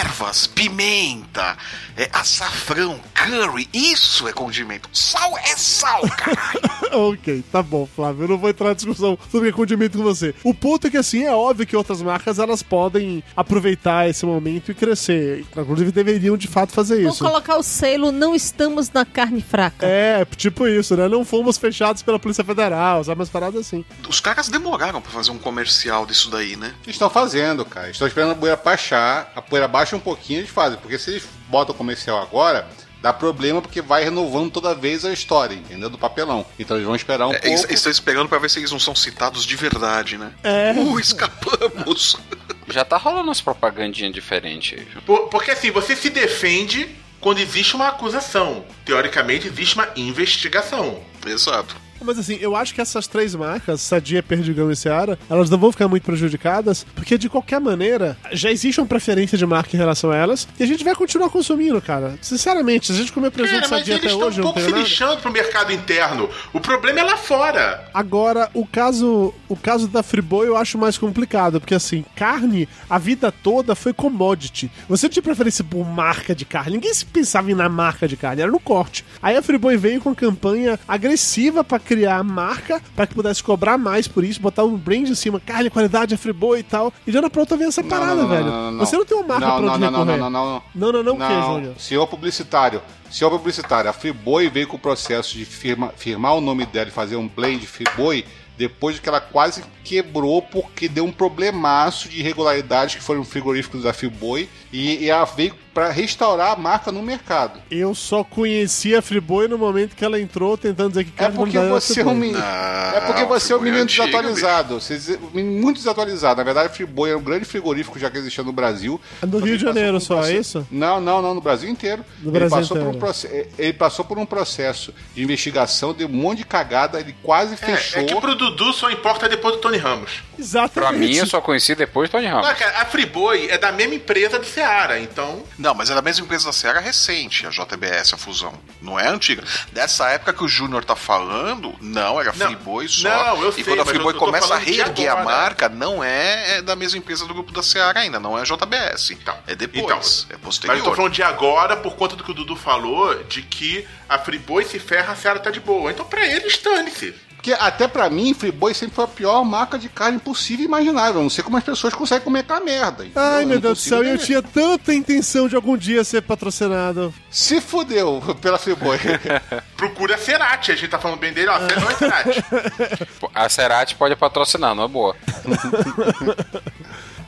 Ervas, 0.00 0.46
pimenta, 0.46 1.19
Санта. 1.20 1.56
É, 2.00 2.08
açafrão, 2.14 2.98
curry, 3.12 3.68
isso 3.74 4.26
é 4.26 4.32
condimento. 4.32 4.88
Sal 4.90 5.36
é 5.36 5.54
sal, 5.54 6.00
caralho. 6.16 6.60
ok, 7.12 7.44
tá 7.52 7.62
bom, 7.62 7.86
Flávio. 7.86 8.24
Eu 8.24 8.28
não 8.28 8.38
vou 8.38 8.48
entrar 8.48 8.68
na 8.68 8.74
discussão 8.74 9.18
sobre 9.30 9.52
condimento 9.52 9.98
com 9.98 10.04
você. 10.04 10.34
O 10.42 10.54
ponto 10.54 10.86
é 10.86 10.90
que, 10.90 10.96
assim, 10.96 11.24
é 11.24 11.34
óbvio 11.34 11.66
que 11.66 11.76
outras 11.76 12.00
marcas 12.00 12.38
elas 12.38 12.62
podem 12.62 13.22
aproveitar 13.36 14.08
esse 14.08 14.24
momento 14.24 14.70
e 14.70 14.74
crescer. 14.74 15.44
Inclusive, 15.54 15.92
deveriam 15.92 16.38
de 16.38 16.48
fato 16.48 16.72
fazer 16.72 17.02
Vou 17.02 17.12
isso. 17.12 17.22
colocar 17.22 17.58
o 17.58 17.62
selo 17.62 18.10
Não 18.10 18.34
estamos 18.34 18.90
na 18.90 19.04
carne 19.04 19.42
fraca. 19.42 19.86
É, 19.86 20.24
tipo 20.24 20.66
isso, 20.66 20.96
né? 20.96 21.06
Não 21.06 21.22
fomos 21.22 21.58
fechados 21.58 22.02
pela 22.02 22.18
Polícia 22.18 22.42
Federal, 22.42 23.04
sabe? 23.04 23.20
Umas 23.20 23.28
paradas 23.28 23.60
assim. 23.60 23.84
Os 24.08 24.20
caras 24.20 24.48
demoraram 24.48 25.02
pra 25.02 25.12
fazer 25.12 25.32
um 25.32 25.38
comercial 25.38 26.06
disso 26.06 26.30
daí, 26.30 26.56
né? 26.56 26.72
Estão 26.86 27.10
fazendo, 27.10 27.62
cara. 27.62 27.90
Estão 27.90 28.08
esperando 28.08 28.32
a 28.32 28.34
poeira 28.34 28.56
baixar. 28.56 29.30
A 29.36 29.42
poeira 29.42 29.68
baixa 29.68 29.94
um 29.94 30.00
pouquinho, 30.00 30.40
eles 30.40 30.50
fazem. 30.50 30.78
Porque 30.78 30.98
se 30.98 31.10
eles 31.10 31.24
botam 31.50 31.74
comercial 31.90 32.22
agora, 32.22 32.68
dá 33.02 33.12
problema 33.12 33.60
porque 33.60 33.80
vai 33.82 34.04
renovando 34.04 34.50
toda 34.52 34.74
vez 34.74 35.04
a 35.04 35.12
história, 35.12 35.54
entendeu? 35.54 35.90
Do 35.90 35.98
papelão. 35.98 36.46
Então 36.58 36.76
eles 36.76 36.86
vão 36.86 36.94
esperar 36.94 37.26
um 37.26 37.32
É, 37.32 37.38
pouco. 37.38 37.48
eles 37.48 37.70
estão 37.70 37.90
esperando 37.90 38.28
pra 38.28 38.38
ver 38.38 38.48
se 38.48 38.58
eles 38.60 38.70
não 38.70 38.78
são 38.78 38.94
citados 38.94 39.44
de 39.44 39.56
verdade, 39.56 40.16
né? 40.16 40.32
É. 40.44 40.72
Uh, 40.72 40.98
escapamos. 41.00 42.16
Já 42.68 42.84
tá 42.84 42.96
rolando 42.96 43.24
umas 43.24 43.40
propagandinhas 43.40 44.12
diferentes 44.14 44.78
aí, 44.78 44.84
viu? 44.84 45.02
Por- 45.02 45.28
porque 45.28 45.50
assim, 45.50 45.70
você 45.72 45.96
se 45.96 46.08
defende 46.10 46.88
quando 47.20 47.38
existe 47.40 47.74
uma 47.74 47.88
acusação. 47.88 48.64
Teoricamente, 48.84 49.48
existe 49.48 49.74
uma 49.74 49.88
investigação. 49.96 51.02
Exato. 51.26 51.74
Mas 52.04 52.18
assim, 52.18 52.38
eu 52.40 52.56
acho 52.56 52.74
que 52.74 52.80
essas 52.80 53.06
três 53.06 53.34
marcas, 53.34 53.80
Sadia, 53.80 54.22
Perdigão 54.22 54.70
e 54.70 54.76
Seara, 54.76 55.18
elas 55.28 55.50
não 55.50 55.58
vão 55.58 55.70
ficar 55.72 55.88
muito 55.88 56.02
prejudicadas, 56.04 56.84
porque 56.94 57.18
de 57.18 57.28
qualquer 57.28 57.60
maneira, 57.60 58.16
já 58.32 58.50
existe 58.50 58.80
uma 58.80 58.86
preferência 58.86 59.36
de 59.36 59.46
marca 59.46 59.74
em 59.74 59.78
relação 59.78 60.10
a 60.10 60.16
elas, 60.16 60.48
e 60.58 60.62
a 60.62 60.66
gente 60.66 60.84
vai 60.84 60.94
continuar 60.94 61.30
consumindo, 61.30 61.80
cara. 61.80 62.18
Sinceramente, 62.20 62.86
se 62.86 62.92
a 62.92 62.96
gente 62.96 63.12
comer 63.12 63.30
presunto 63.30 63.60
Cara, 63.62 63.68
Sadia 63.68 63.94
eles 63.94 64.06
até 64.06 64.14
hoje, 64.14 64.38
um 64.38 64.40
eu 64.40 64.44
não 64.44 64.52
pouco 64.52 64.58
tenho 64.58 64.66
se 64.66 64.72
nada. 64.72 64.82
lixando 64.82 65.16
pro 65.20 65.32
mercado 65.32 65.72
interno. 65.72 66.28
O 66.52 66.60
problema 66.60 67.00
é 67.00 67.02
lá 67.02 67.16
fora. 67.16 67.88
Agora, 67.92 68.50
o 68.54 68.66
caso, 68.66 69.34
o 69.48 69.56
caso 69.56 69.88
da 69.88 70.02
Friboi 70.02 70.46
eu 70.48 70.56
acho 70.56 70.78
mais 70.78 70.96
complicado, 70.96 71.60
porque 71.60 71.74
assim, 71.74 72.04
carne, 72.16 72.68
a 72.88 72.98
vida 72.98 73.30
toda 73.32 73.74
foi 73.74 73.92
commodity. 73.92 74.70
Você 74.88 75.08
tinha 75.08 75.22
preferência 75.22 75.62
por 75.64 75.84
marca 75.84 76.34
de 76.34 76.44
carne, 76.44 76.72
ninguém 76.72 76.92
se 76.94 77.04
pensava 77.04 77.50
em 77.50 77.54
na 77.54 77.68
marca 77.68 78.08
de 78.08 78.16
carne, 78.16 78.42
era 78.42 78.50
no 78.50 78.60
corte. 78.60 79.04
Aí 79.22 79.36
a 79.36 79.42
Friboi 79.42 79.76
veio 79.76 80.00
com 80.00 80.14
campanha 80.14 80.78
agressiva 80.86 81.62
pra 81.64 81.78
criar 81.90 82.18
a 82.18 82.22
marca, 82.22 82.80
pra 82.94 83.04
que 83.04 83.14
pudesse 83.14 83.42
cobrar 83.42 83.76
mais 83.76 84.06
por 84.06 84.22
isso, 84.22 84.40
botar 84.40 84.62
um 84.62 84.76
brand 84.76 85.08
em 85.08 85.14
cima, 85.16 85.40
carne, 85.40 85.68
qualidade, 85.68 86.14
é 86.14 86.16
Friboi 86.16 86.60
e 86.60 86.62
tal. 86.62 86.92
E 87.04 87.10
já 87.10 87.20
na 87.20 87.28
pronta 87.28 87.56
vem 87.56 87.66
essa 87.66 87.82
parada, 87.82 88.14
não, 88.14 88.22
não, 88.22 88.28
velho. 88.28 88.44
não, 88.44 88.52
não, 88.52 88.72
não. 88.72 88.86
Você 88.86 88.96
não 88.96 89.04
tem 89.04 89.16
uma 89.16 89.26
marca 89.26 89.46
não, 89.46 89.56
pra 89.56 89.66
não, 89.66 89.72
onde 89.72 89.80
não, 89.82 89.90
não, 89.90 89.98
recorrer. 89.98 90.18
não, 90.20 90.30
não, 90.30 90.44
não. 90.52 90.62
Não, 90.72 90.92
não, 90.92 91.02
não, 91.02 91.14
o 91.14 91.28
que, 91.28 91.46
Júnior? 91.54 91.74
Senhor 91.80 92.06
publicitário. 92.06 92.80
Senhor 93.10 93.30
publicitário, 93.32 93.90
a 93.90 93.92
Friboi 93.92 94.48
veio 94.48 94.68
com 94.68 94.76
o 94.76 94.78
processo 94.78 95.36
de 95.36 95.44
firma- 95.44 95.92
firmar 95.96 96.36
o 96.36 96.40
nome 96.40 96.64
dela 96.64 96.88
e 96.88 96.92
fazer 96.92 97.16
um 97.16 97.26
blend 97.26 97.66
Friboi 97.66 98.24
depois 98.56 98.94
de 98.96 99.00
que 99.00 99.08
ela 99.08 99.20
quase 99.20 99.64
quebrou 99.82 100.42
porque 100.42 100.86
deu 100.86 101.04
um 101.04 101.10
problemaço 101.10 102.08
de 102.08 102.20
irregularidades 102.20 102.94
que 102.94 103.02
foram 103.02 103.24
frigoríficos 103.24 103.82
da 103.84 103.92
Friboi 103.92 104.48
E, 104.72 105.04
e 105.04 105.10
ela 105.10 105.24
veio 105.24 105.54
pra 105.72 105.90
restaurar 105.90 106.52
a 106.52 106.56
marca 106.56 106.90
no 106.92 107.02
mercado. 107.02 107.60
Eu 107.70 107.94
só 107.94 108.24
conheci 108.24 108.94
a 108.94 109.00
Friboi 109.02 109.48
no 109.48 109.56
momento 109.58 109.94
que 109.94 110.04
ela 110.04 110.20
entrou 110.20 110.56
tentando 110.58 110.88
dizer 110.90 111.04
que 111.04 111.12
É 111.22 111.28
porque 111.30 111.58
você 111.58 112.00
é 112.00 112.06
um 112.06 112.14
menino. 112.14 112.40
Ah, 112.42 112.92
é 112.96 113.00
porque 113.00 113.24
você 113.24 113.52
é 113.52 113.56
um 113.56 113.60
Friboi 113.60 113.64
menino 113.64 113.82
antigo, 113.84 114.04
desatualizado. 114.06 114.80
Você 114.80 115.18
muito 115.32 115.76
desatualizado. 115.76 116.38
Na 116.38 116.44
verdade, 116.44 116.66
a 116.66 116.70
Friboi 116.70 117.10
era 117.10 117.18
um 117.18 117.22
grande 117.22 117.44
frigorífico 117.44 117.98
já 117.98 118.10
que 118.10 118.18
existia 118.18 118.42
no 118.44 118.52
Brasil. 118.52 119.00
É 119.22 119.26
do 119.26 119.38
que 119.40 119.46
Rio 119.48 119.58
de 119.58 119.64
Janeiro 119.64 119.96
um 119.96 120.00
só, 120.00 120.24
é 120.24 120.32
isso? 120.34 120.66
Não, 120.70 121.00
não, 121.00 121.22
não, 121.22 121.34
no 121.34 121.40
Brasil 121.40 121.68
inteiro. 121.70 122.04
No 122.20 122.30
ele, 122.30 122.38
Brasil 122.38 122.58
passou 122.58 122.76
por 122.76 122.82
um 122.84 122.88
inteiro. 122.88 122.98
proce- 122.98 123.46
ele 123.58 123.72
passou 123.72 124.04
por 124.04 124.18
um 124.18 124.26
processo 124.26 124.92
de 125.14 125.22
investigação, 125.22 125.92
deu 125.92 126.08
um 126.08 126.10
monte 126.12 126.38
de 126.38 126.44
cagada, 126.44 126.98
ele 127.00 127.14
quase 127.22 127.56
fechou. 127.56 128.00
É, 128.00 128.04
é 128.04 128.06
que 128.06 128.20
pro 128.20 128.34
Dudu 128.34 128.72
só 128.72 128.90
importa 128.90 129.28
depois 129.28 129.54
do 129.54 129.60
Tony 129.60 129.78
Ramos. 129.78 130.22
Exatamente. 130.38 130.72
Pra 130.74 130.92
mim, 130.92 131.14
eu 131.14 131.26
só 131.26 131.40
conheci 131.40 131.74
depois 131.74 132.08
do 132.08 132.12
Tony 132.12 132.26
Ramos. 132.26 132.46
Não, 132.48 132.54
cara, 132.54 132.80
a 132.82 132.84
Friboi 132.86 133.48
é 133.50 133.58
da 133.58 133.70
mesma 133.72 133.94
empresa 133.94 134.38
do 134.38 134.46
Seara, 134.46 134.98
então. 134.98 135.42
Não, 135.60 135.74
mas 135.74 135.90
é 135.90 135.94
da 135.94 136.00
mesma 136.00 136.24
empresa 136.24 136.46
da 136.46 136.52
Seara 136.54 136.80
recente, 136.80 137.46
a 137.46 137.50
JBS, 137.50 138.14
a 138.14 138.16
fusão. 138.16 138.58
Não 138.80 138.98
é 138.98 139.06
antiga. 139.06 139.44
Dessa 139.72 140.08
época 140.08 140.32
que 140.32 140.42
o 140.42 140.48
Júnior 140.48 140.82
tá 140.86 140.96
falando, 140.96 141.74
não, 141.82 142.18
era 142.18 142.32
Não. 142.34 142.46
Friboi 142.46 142.88
só. 142.88 143.08
Não, 143.10 143.42
eu 143.42 143.50
e 143.50 143.52
sei, 143.52 143.64
quando 143.64 143.80
a 143.80 143.84
Friboi 143.84 144.14
tô 144.14 144.20
começa 144.20 144.54
a 144.54 144.56
reerguer 144.56 145.10
a 145.10 145.20
agora. 145.20 145.24
marca, 145.24 145.68
não 145.68 146.02
é, 146.02 146.56
é 146.56 146.62
da 146.62 146.74
mesma 146.74 146.98
empresa 146.98 147.26
do 147.26 147.34
grupo 147.34 147.52
da 147.52 147.62
Seara 147.62 148.00
ainda, 148.00 148.18
não 148.18 148.38
é 148.38 148.40
a 148.40 148.44
JBS. 148.44 149.18
é 149.46 149.54
depois, 149.54 150.26
é 150.30 150.36
posterior. 150.38 150.76
Mas 150.76 150.84
eu 150.84 150.90
tô 150.90 150.96
falando 150.96 151.12
de 151.12 151.22
agora 151.22 151.76
por 151.76 151.94
conta 151.94 152.16
do 152.16 152.24
que 152.24 152.30
o 152.30 152.34
Dudu 152.34 152.56
falou, 152.56 153.22
de 153.24 153.42
que 153.42 153.86
a 154.08 154.18
Friboi 154.18 154.64
se 154.64 154.78
ferra, 154.78 155.12
a 155.12 155.16
Seara 155.16 155.40
tá 155.40 155.50
de 155.50 155.60
boa. 155.60 155.90
Então 155.90 156.06
pra 156.06 156.26
ele, 156.26 156.46
estane-se. 156.46 157.14
Porque 157.40 157.54
até 157.54 157.88
pra 157.88 158.10
mim, 158.10 158.34
Friboi 158.34 158.74
sempre 158.74 158.94
foi 158.94 159.04
a 159.04 159.08
pior 159.08 159.42
marca 159.46 159.78
de 159.78 159.88
carne 159.88 160.18
possível 160.18 160.62
e 160.62 160.68
imaginável. 160.68 161.14
Eu 161.14 161.22
não 161.22 161.30
sei 161.30 161.42
como 161.42 161.56
as 161.56 161.64
pessoas 161.64 161.94
conseguem 161.94 162.22
comer 162.22 162.40
aquela 162.40 162.60
merda. 162.60 163.02
entendeu? 163.02 163.22
Ai, 163.22 163.44
Eu 163.44 163.46
meu 163.46 163.54
não 163.54 163.62
Deus 163.62 163.78
do 163.78 163.80
céu, 163.88 164.04
eu 164.04 164.18
tinha 164.18 164.42
tanta 164.42 164.92
intenção 164.92 165.48
de 165.48 165.56
algum 165.56 165.74
dia 165.74 166.04
ser 166.04 166.20
patrocinado. 166.20 167.14
Se 167.30 167.58
fudeu 167.58 168.20
pela 168.42 168.58
Friboi. 168.58 168.98
Procura 169.74 170.16
a 170.16 170.18
Cerati, 170.18 170.70
a 170.70 170.76
gente 170.76 170.90
tá 170.90 170.98
falando 170.98 171.18
bem 171.18 171.32
dele, 171.32 171.48
ó, 171.48 171.58
não 171.58 171.90
é 171.90 171.94
Cerati. 171.94 172.44
A 173.34 173.48
Cerati 173.48 173.94
pode 173.94 174.14
patrocinar, 174.16 174.74
não 174.74 174.84
é 174.84 174.88
boa. 174.88 175.16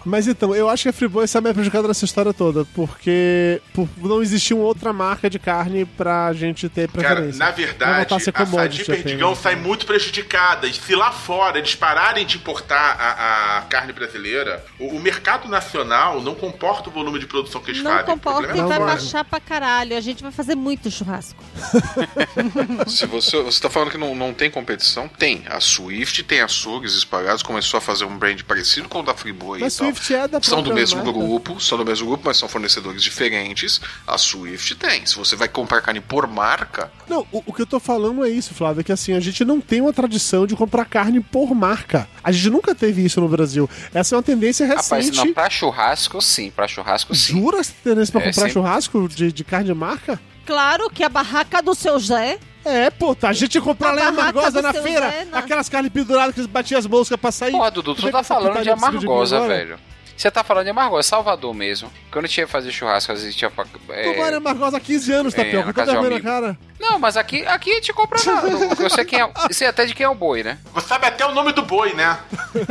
Mas 0.04 0.26
então, 0.26 0.54
eu 0.54 0.68
acho 0.68 0.84
que 0.84 0.88
a 0.88 0.92
Friboi 0.92 1.24
está 1.24 1.40
mais 1.40 1.54
prejudicada 1.54 1.88
nessa 1.88 2.04
história 2.04 2.32
toda, 2.32 2.64
porque 2.74 3.60
por 3.72 3.88
não 3.98 4.22
existir 4.22 4.54
uma 4.54 4.64
outra 4.64 4.92
marca 4.92 5.28
de 5.30 5.38
carne 5.38 5.84
pra 5.84 6.32
gente 6.32 6.68
ter 6.68 6.88
Cara, 6.90 7.08
preferência. 7.16 7.38
na 7.38 7.50
Vai 7.50 7.54
verdade, 7.54 8.14
a 8.14 8.16
a 8.16 8.46
Sadi 8.46 8.84
Perdigão 8.84 9.28
apenas. 9.30 9.38
sai 9.38 9.56
muito 9.56 9.86
prejudicada. 9.86 10.66
E 10.66 10.74
se 10.74 10.94
lá 10.94 11.10
fora 11.12 11.58
eles 11.58 11.74
pararem 11.74 12.26
de 12.26 12.36
importar 12.36 12.96
a, 12.98 13.58
a 13.58 13.62
carne 13.62 13.92
brasileira, 13.92 14.64
o, 14.78 14.96
o 14.96 15.00
mercado 15.00 15.48
nacional 15.48 16.20
não 16.20 16.34
comporta 16.34 16.88
o 16.88 16.92
volume 16.92 17.18
de 17.18 17.26
produção 17.26 17.60
que 17.60 17.70
eles 17.70 17.82
Não 17.82 17.90
fazem. 17.90 18.04
O 18.04 18.06
comporta 18.06 18.42
e 18.42 18.46
problema 18.46 18.64
é 18.64 18.68
vai 18.68 18.78
fora. 18.78 18.92
baixar 18.92 19.24
pra 19.24 19.40
caralho. 19.40 19.96
A 19.96 20.00
gente 20.00 20.22
vai 20.22 20.32
fazer 20.32 20.54
muito 20.54 20.90
churrasco. 20.90 21.42
Se 22.88 23.06
você, 23.06 23.40
você 23.42 23.60
tá 23.60 23.70
falando 23.70 23.90
que 23.90 23.98
não, 23.98 24.14
não 24.14 24.32
tem 24.34 24.50
competição, 24.50 25.08
tem. 25.08 25.44
A 25.48 25.60
Swift 25.60 26.22
tem 26.24 26.40
açougues 26.40 26.94
espalhados, 26.94 27.42
começou 27.42 27.78
a 27.78 27.80
fazer 27.80 28.04
um 28.04 28.16
brand 28.16 28.40
parecido 28.42 28.88
com 28.88 29.00
o 29.00 29.02
da 29.02 29.14
Friboi 29.14 29.58
e 29.58 29.70
tal. 29.70 29.91
Swift 29.94 30.14
é 30.14 30.28
da 30.28 30.42
São 30.42 30.62
do 30.62 30.74
mesmo 30.74 31.04
marca. 31.04 31.12
grupo, 31.12 31.60
são 31.60 31.78
do 31.78 31.84
mesmo 31.84 32.06
grupo, 32.06 32.22
mas 32.26 32.36
são 32.36 32.48
fornecedores 32.48 33.02
diferentes. 33.02 33.80
A 34.06 34.16
Swift 34.18 34.74
tem. 34.76 35.04
Se 35.06 35.16
você 35.16 35.36
vai 35.36 35.48
comprar 35.48 35.80
carne 35.82 36.00
por 36.00 36.26
marca, 36.26 36.90
Não, 37.08 37.26
o, 37.32 37.42
o 37.46 37.52
que 37.52 37.62
eu 37.62 37.66
tô 37.66 37.78
falando 37.80 38.24
é 38.24 38.28
isso, 38.30 38.54
Flávio, 38.54 38.80
é 38.80 38.84
que 38.84 38.92
assim, 38.92 39.12
a 39.12 39.20
gente 39.20 39.44
não 39.44 39.60
tem 39.60 39.80
uma 39.80 39.92
tradição 39.92 40.46
de 40.46 40.54
comprar 40.56 40.84
carne 40.84 41.20
por 41.20 41.54
marca. 41.54 42.08
A 42.22 42.32
gente 42.32 42.50
nunca 42.50 42.74
teve 42.74 43.04
isso 43.04 43.20
no 43.20 43.28
Brasil. 43.28 43.68
Essa 43.92 44.14
é 44.14 44.16
uma 44.16 44.22
tendência 44.22 44.66
Rapaz, 44.66 44.90
recente. 44.90 45.16
não, 45.18 45.32
pra 45.34 45.50
churrasco 45.50 46.20
sim, 46.20 46.50
pra 46.50 46.66
churrasco 46.68 47.14
sim. 47.14 47.32
Jura 47.40 47.58
essa 47.58 47.72
tendência 47.84 48.12
pra 48.12 48.20
É, 48.22 48.24
comprar 48.26 48.46
sim. 48.48 48.52
churrasco 48.52 49.08
de, 49.08 49.32
de 49.32 49.44
carne 49.44 49.66
de 49.66 49.74
marca? 49.74 50.20
Claro 50.46 50.90
que 50.90 51.02
a 51.04 51.08
barraca 51.08 51.62
do 51.62 51.74
seu 51.74 51.98
Zé. 51.98 52.38
É, 52.64 52.90
pô, 52.90 53.12
tá, 53.14 53.30
a 53.30 53.32
gente 53.32 53.60
comprar 53.60 53.88
A 53.88 53.92
lenha 53.92 54.08
amargosa 54.08 54.62
na 54.62 54.72
feira, 54.72 55.10
Zé, 55.10 55.24
na- 55.24 55.38
aquelas 55.38 55.68
carnes 55.68 55.90
penduradas 55.92 56.32
que 56.32 56.40
eles 56.40 56.50
batiam 56.50 56.78
as 56.78 56.86
moscas 56.86 57.18
pra 57.18 57.32
sair. 57.32 57.50
Porra, 57.52 57.70
Dudu, 57.72 57.94
tu 57.96 58.08
tá 58.10 58.22
falando 58.22 58.62
de 58.62 58.70
amargosa, 58.70 59.40
velho. 59.48 59.78
Você 60.16 60.30
tá 60.30 60.44
falando 60.44 60.64
de 60.64 60.70
amargosa, 60.70 61.08
Salvador 61.08 61.52
mesmo. 61.54 61.90
Quando 62.10 62.26
a 62.26 62.28
gente 62.28 62.38
ia 62.38 62.46
fazer 62.48 62.70
churrasco, 62.70 63.10
às 63.12 63.20
vezes 63.22 63.34
tinha 63.34 63.50
pra. 63.50 63.64
é, 63.90 64.02
Tu 64.12 64.16
mora 64.18 64.32
em 64.34 64.36
Amargosa 64.36 64.76
há 64.76 64.80
15 64.80 65.12
anos, 65.12 65.34
É, 65.34 65.38
Tapioca. 65.44 65.66
na 65.66 65.72
Tá 65.72 65.98
um 65.98 66.02
na 66.02 66.06
amigo. 66.08 66.22
cara. 66.22 66.58
Não, 66.78 66.98
mas 66.98 67.16
aqui, 67.16 67.46
aqui 67.46 67.70
a 67.70 67.74
gente 67.74 67.92
compra 67.92 68.18
nada. 68.24 68.48
Eu 68.82 68.90
sei 68.90 69.04
quem 69.06 69.20
é. 69.20 69.30
Sei 69.50 69.66
até 69.66 69.84
de 69.86 69.94
quem 69.94 70.04
é 70.04 70.08
o 70.08 70.14
boi, 70.14 70.42
né? 70.42 70.58
Você 70.74 70.86
sabe 70.88 71.06
até 71.06 71.24
o 71.26 71.32
nome 71.32 71.52
do 71.52 71.62
boi, 71.62 71.92
né? 71.94 72.18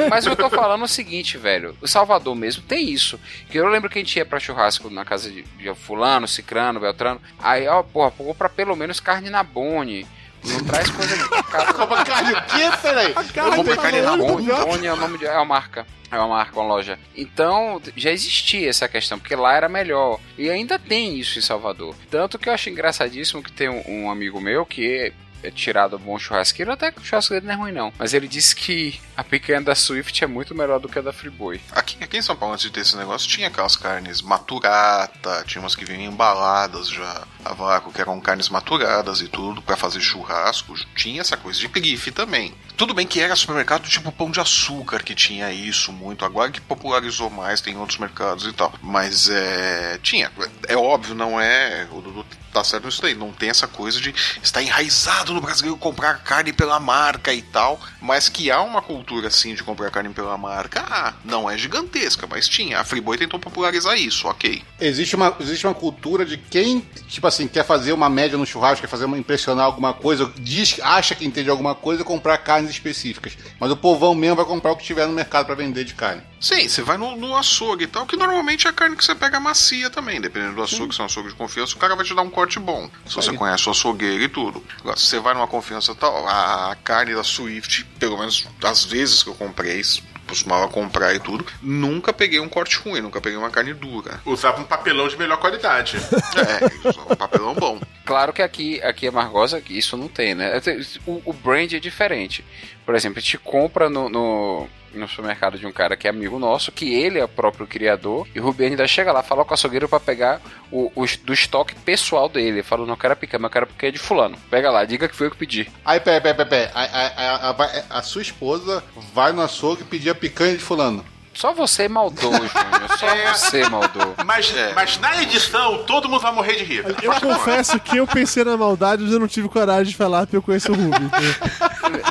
Mas 0.09 0.25
eu 0.25 0.35
tô 0.35 0.49
falando 0.49 0.81
é 0.81 0.85
o 0.85 0.87
seguinte, 0.87 1.37
velho. 1.37 1.75
O 1.81 1.87
Salvador 1.87 2.35
mesmo 2.35 2.63
tem 2.63 2.89
isso. 2.89 3.19
Que 3.49 3.57
eu 3.57 3.67
lembro 3.67 3.89
que 3.89 3.97
a 3.99 4.01
gente 4.01 4.15
ia 4.17 4.25
pra 4.25 4.39
churrasco 4.39 4.89
na 4.89 5.03
casa 5.03 5.29
de, 5.29 5.43
de 5.43 5.73
fulano, 5.75 6.27
cicrano, 6.27 6.79
beltrano. 6.79 7.21
Aí, 7.39 7.67
ó, 7.67 7.81
porra, 7.83 8.11
compra 8.11 8.47
pelo 8.49 8.75
menos 8.75 8.99
carne 8.99 9.29
na 9.29 9.43
Bone. 9.43 10.07
Não 10.43 10.63
traz 10.65 10.89
coisa 10.89 11.15
de 11.15 11.23
Compra 11.73 12.03
carne 12.03 12.33
o 12.33 12.41
quê? 12.43 12.77
Peraí. 12.81 13.13
Carne 13.13 13.63
tá 13.63 13.75
carne 13.77 14.01
na 14.01 14.11
falando, 14.11 14.27
Bone. 14.27 14.47
Tapioca. 14.47 14.65
Bone 14.65 14.85
é 14.87 14.93
o 14.93 14.95
nome 14.95 15.17
de, 15.17 15.25
é 15.25 15.33
uma 15.33 15.45
marca. 15.45 15.85
É 16.11 16.17
uma 16.17 16.27
marca, 16.27 16.59
uma 16.59 16.67
loja. 16.67 16.99
Então, 17.15 17.81
já 17.95 18.11
existia 18.11 18.69
essa 18.69 18.87
questão, 18.87 19.17
porque 19.17 19.35
lá 19.35 19.53
era 19.55 19.69
melhor. 19.69 20.19
E 20.37 20.49
ainda 20.49 20.77
tem 20.77 21.17
isso 21.17 21.39
em 21.39 21.41
Salvador. 21.41 21.95
Tanto 22.09 22.37
que 22.37 22.49
eu 22.49 22.53
acho 22.53 22.69
engraçadíssimo 22.69 23.41
que 23.41 23.51
tem 23.51 23.69
um, 23.69 23.83
um 23.87 24.11
amigo 24.11 24.41
meu 24.41 24.65
que 24.65 25.13
tirado 25.49 25.97
bom 25.97 26.19
churrasqueiro, 26.19 26.71
até 26.71 26.91
que 26.91 27.01
o 27.01 27.03
churrasco 27.03 27.33
dele 27.33 27.47
não 27.47 27.53
é 27.53 27.57
ruim, 27.57 27.71
não. 27.71 27.93
Mas 27.97 28.13
ele 28.13 28.27
disse 28.27 28.55
que 28.55 28.99
a 29.17 29.23
picanha 29.23 29.61
da 29.61 29.73
Swift 29.73 30.23
é 30.23 30.27
muito 30.27 30.53
melhor 30.53 30.79
do 30.79 30.89
que 30.89 30.99
a 30.99 31.01
da 31.01 31.13
Friboi. 31.13 31.59
Aqui, 31.71 31.97
aqui 32.03 32.17
em 32.17 32.21
São 32.21 32.35
Paulo, 32.35 32.53
antes 32.53 32.65
de 32.65 32.71
ter 32.71 32.81
esse 32.81 32.95
negócio, 32.97 33.29
tinha 33.29 33.47
aquelas 33.47 33.75
carnes 33.75 34.21
maturata, 34.21 35.43
tinha 35.47 35.61
umas 35.61 35.75
que 35.75 35.85
vinham 35.85 36.11
embaladas 36.11 36.89
já 36.89 37.25
a 37.43 37.53
vácuo, 37.53 37.91
que 37.91 38.01
eram 38.01 38.19
carnes 38.19 38.49
maturadas 38.49 39.21
e 39.21 39.27
tudo, 39.27 39.61
pra 39.61 39.75
fazer 39.75 40.01
churrasco. 40.01 40.75
Tinha 40.95 41.21
essa 41.21 41.37
coisa 41.37 41.59
de 41.59 41.67
grife 41.67 42.11
também. 42.11 42.53
Tudo 42.75 42.93
bem 42.93 43.07
que 43.07 43.19
era 43.19 43.35
supermercado 43.35 43.87
tipo 43.87 44.11
Pão 44.11 44.29
de 44.29 44.39
Açúcar 44.39 45.03
que 45.03 45.15
tinha 45.15 45.51
isso 45.51 45.91
muito, 45.91 46.25
agora 46.25 46.51
que 46.51 46.59
popularizou 46.59 47.29
mais, 47.29 47.61
tem 47.61 47.77
outros 47.77 47.99
mercados 47.99 48.45
e 48.45 48.53
tal. 48.53 48.73
Mas 48.81 49.29
é. 49.29 49.99
Tinha. 50.01 50.31
É 50.67 50.75
óbvio, 50.75 51.15
não 51.15 51.39
é. 51.39 51.87
O 51.91 52.01
Dudu 52.01 52.25
tá 52.51 52.63
certo 52.63 52.85
nisso 52.85 53.01
daí. 53.01 53.15
Não 53.15 53.31
tem 53.31 53.49
essa 53.49 53.67
coisa 53.67 53.99
de 53.99 54.13
estar 54.41 54.61
enraizado 54.61 55.33
no 55.33 55.41
brasileiro 55.41 55.77
comprar 55.77 56.23
carne 56.23 56.53
pela 56.53 56.79
marca 56.79 57.33
e 57.33 57.41
tal. 57.41 57.79
Mas 58.01 58.29
que 58.29 58.51
há 58.51 58.61
uma 58.61 58.81
cultura 58.81 59.27
assim 59.27 59.53
de 59.53 59.63
comprar 59.63 59.91
carne 59.91 60.09
pela 60.09 60.37
marca, 60.37 60.83
ah, 60.89 61.13
não 61.23 61.49
é 61.49 61.57
gigantesca, 61.57 62.27
mas 62.27 62.47
tinha. 62.47 62.79
A 62.79 62.83
Friboi 62.83 63.17
tentou 63.17 63.39
popularizar 63.39 63.97
isso, 63.97 64.27
ok. 64.27 64.63
Existe 64.79 65.15
uma, 65.15 65.35
existe 65.39 65.65
uma 65.65 65.73
cultura 65.73 66.25
de 66.25 66.37
quem, 66.37 66.81
tipo 67.07 67.27
assim, 67.27 67.47
quer 67.47 67.65
fazer 67.65 67.93
uma 67.93 68.09
média 68.09 68.37
no 68.37 68.45
churrasco, 68.45 68.81
quer 68.81 68.87
fazer 68.87 69.05
uma 69.05 69.17
impressionar 69.17 69.65
alguma 69.65 69.93
coisa, 69.93 70.31
diz, 70.37 70.79
acha 70.81 71.15
que 71.15 71.25
entende 71.25 71.49
alguma 71.49 71.75
coisa, 71.75 72.03
comprar 72.03 72.37
carnes 72.39 72.71
específicas. 72.71 73.37
Mas 73.59 73.71
o 73.71 73.77
povão 73.77 74.15
mesmo 74.15 74.37
vai 74.37 74.45
comprar 74.45 74.71
o 74.71 74.77
que 74.77 74.83
tiver 74.83 75.07
no 75.07 75.13
mercado 75.13 75.45
pra 75.45 75.55
vender 75.55 75.83
de 75.83 75.93
carne. 75.93 76.23
Sim, 76.39 76.67
você 76.67 76.81
vai 76.81 76.97
no, 76.97 77.15
no 77.15 77.35
açougue 77.35 77.83
e 77.83 77.87
tal, 77.87 78.05
que 78.07 78.17
normalmente 78.17 78.65
é 78.65 78.69
a 78.71 78.73
carne 78.73 78.95
que 78.95 79.05
você 79.05 79.13
pega 79.13 79.39
macia 79.39 79.91
também, 79.91 80.19
dependendo 80.19 80.55
do 80.55 80.63
açougue, 80.63 80.93
se 80.93 80.99
é 80.99 81.03
um 81.03 81.05
açougue 81.05 81.29
de 81.29 81.35
confiança, 81.35 81.75
o 81.75 81.77
cara 81.77 81.95
vai 81.95 82.03
te 82.03 82.15
dar 82.15 82.23
um 82.23 82.31
corte 82.41 82.59
bom. 82.59 82.89
Se 83.05 83.15
você 83.15 83.33
conhece 83.33 83.67
o 83.67 83.71
açougueiro 83.71 84.23
e 84.23 84.27
tudo. 84.27 84.63
Agora, 84.79 84.97
se 84.97 85.05
você 85.05 85.19
vai 85.19 85.33
numa 85.35 85.47
confiança 85.47 85.93
tal, 85.93 86.27
a, 86.27 86.71
a 86.71 86.75
carne 86.75 87.13
da 87.13 87.23
Swift, 87.23 87.85
pelo 87.99 88.17
menos 88.17 88.47
as 88.63 88.83
vezes 88.83 89.21
que 89.21 89.29
eu 89.29 89.35
comprei, 89.35 89.79
costumava 90.27 90.67
comprar 90.67 91.13
e 91.13 91.19
tudo, 91.19 91.45
nunca 91.61 92.11
peguei 92.11 92.39
um 92.39 92.49
corte 92.49 92.77
ruim, 92.77 93.01
nunca 93.01 93.21
peguei 93.21 93.37
uma 93.37 93.51
carne 93.51 93.75
dura. 93.75 94.19
Usava 94.25 94.59
um 94.59 94.63
papelão 94.63 95.07
de 95.07 95.17
melhor 95.17 95.37
qualidade. 95.37 95.97
É, 96.31 96.87
usava 96.89 97.13
um 97.13 97.15
papelão 97.15 97.53
bom. 97.53 97.79
Claro 98.05 98.33
que 98.33 98.41
aqui, 98.41 98.81
aqui 98.81 99.05
é 99.05 99.11
Margosa, 99.11 99.61
que 99.61 99.77
isso 99.77 99.95
não 99.95 100.07
tem, 100.07 100.33
né? 100.33 100.59
O, 101.05 101.21
o 101.25 101.33
brand 101.33 101.71
é 101.73 101.79
diferente. 101.79 102.43
Por 102.85 102.95
exemplo, 102.95 103.19
a 103.19 103.21
gente 103.21 103.37
compra 103.37 103.89
no, 103.89 104.09
no, 104.09 104.67
no 104.93 105.07
supermercado 105.07 105.57
de 105.57 105.65
um 105.65 105.71
cara 105.71 105.95
que 105.95 106.07
é 106.07 106.09
amigo 106.09 106.39
nosso, 106.39 106.71
que 106.71 106.93
ele 106.93 107.19
é 107.19 107.23
o 107.23 107.27
próprio 107.27 107.67
criador, 107.67 108.27
e 108.33 108.39
o 108.39 108.43
Ruben 108.43 108.69
ainda 108.69 108.87
chega 108.87 109.11
lá, 109.11 109.23
fala 109.23 109.43
com 109.45 109.51
o 109.51 109.53
açougueiro 109.53 109.87
pra 109.87 109.99
pegar 109.99 110.41
o, 110.71 110.91
o 110.95 111.05
do 111.23 111.33
estoque 111.33 111.75
pessoal 111.75 112.29
dele. 112.29 112.49
Ele 112.49 112.63
fala, 112.63 112.85
não 112.85 112.95
quero 112.95 113.15
picanha, 113.15 113.39
mas 113.39 113.49
eu 113.49 113.53
quero 113.53 113.67
picanha 113.67 113.91
de 113.91 113.99
fulano. 113.99 114.37
Pega 114.49 114.71
lá, 114.71 114.85
diga 114.85 115.07
que 115.07 115.15
foi 115.15 115.27
eu 115.27 115.31
que 115.31 115.37
pedi. 115.37 115.71
Aí, 115.85 115.99
peraí, 115.99 116.21
peraí, 116.21 116.45
peraí, 116.45 116.67
peraí. 116.67 116.71
A, 116.73 116.81
a, 116.81 117.49
a, 117.49 117.51
a, 117.51 117.99
a 117.99 118.01
sua 118.01 118.21
esposa 118.21 118.83
vai 119.13 119.31
no 119.31 119.41
açougue 119.41 119.83
pedir 119.83 120.09
a 120.09 120.15
picanha 120.15 120.55
de 120.55 120.63
fulano. 120.63 121.03
Só 121.33 121.53
você 121.53 121.87
maldou, 121.87 122.33
Júnior. 122.35 122.97
Só 122.97 123.33
você 123.33 123.67
maldou. 123.69 124.15
Mas, 124.25 124.53
mas 124.75 124.99
na 124.99 125.21
edição, 125.21 125.83
todo 125.85 126.09
mundo 126.09 126.21
vai 126.21 126.33
morrer 126.33 126.55
de 126.55 126.63
rir. 126.63 126.85
Eu 127.01 127.13
confesso 127.19 127.79
que 127.79 127.97
eu 127.97 128.05
pensei 128.05 128.43
na 128.43 128.57
maldade, 128.57 129.03
mas 129.03 129.13
eu 129.13 129.19
não 129.19 129.27
tive 129.27 129.47
coragem 129.47 129.91
de 129.91 129.95
falar 129.95 130.21
porque 130.21 130.37
eu 130.37 130.41
conheço 130.41 130.71
o 130.71 130.75
Ruby. 130.75 131.09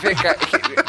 Vem 0.01 0.17
cá, 0.17 0.35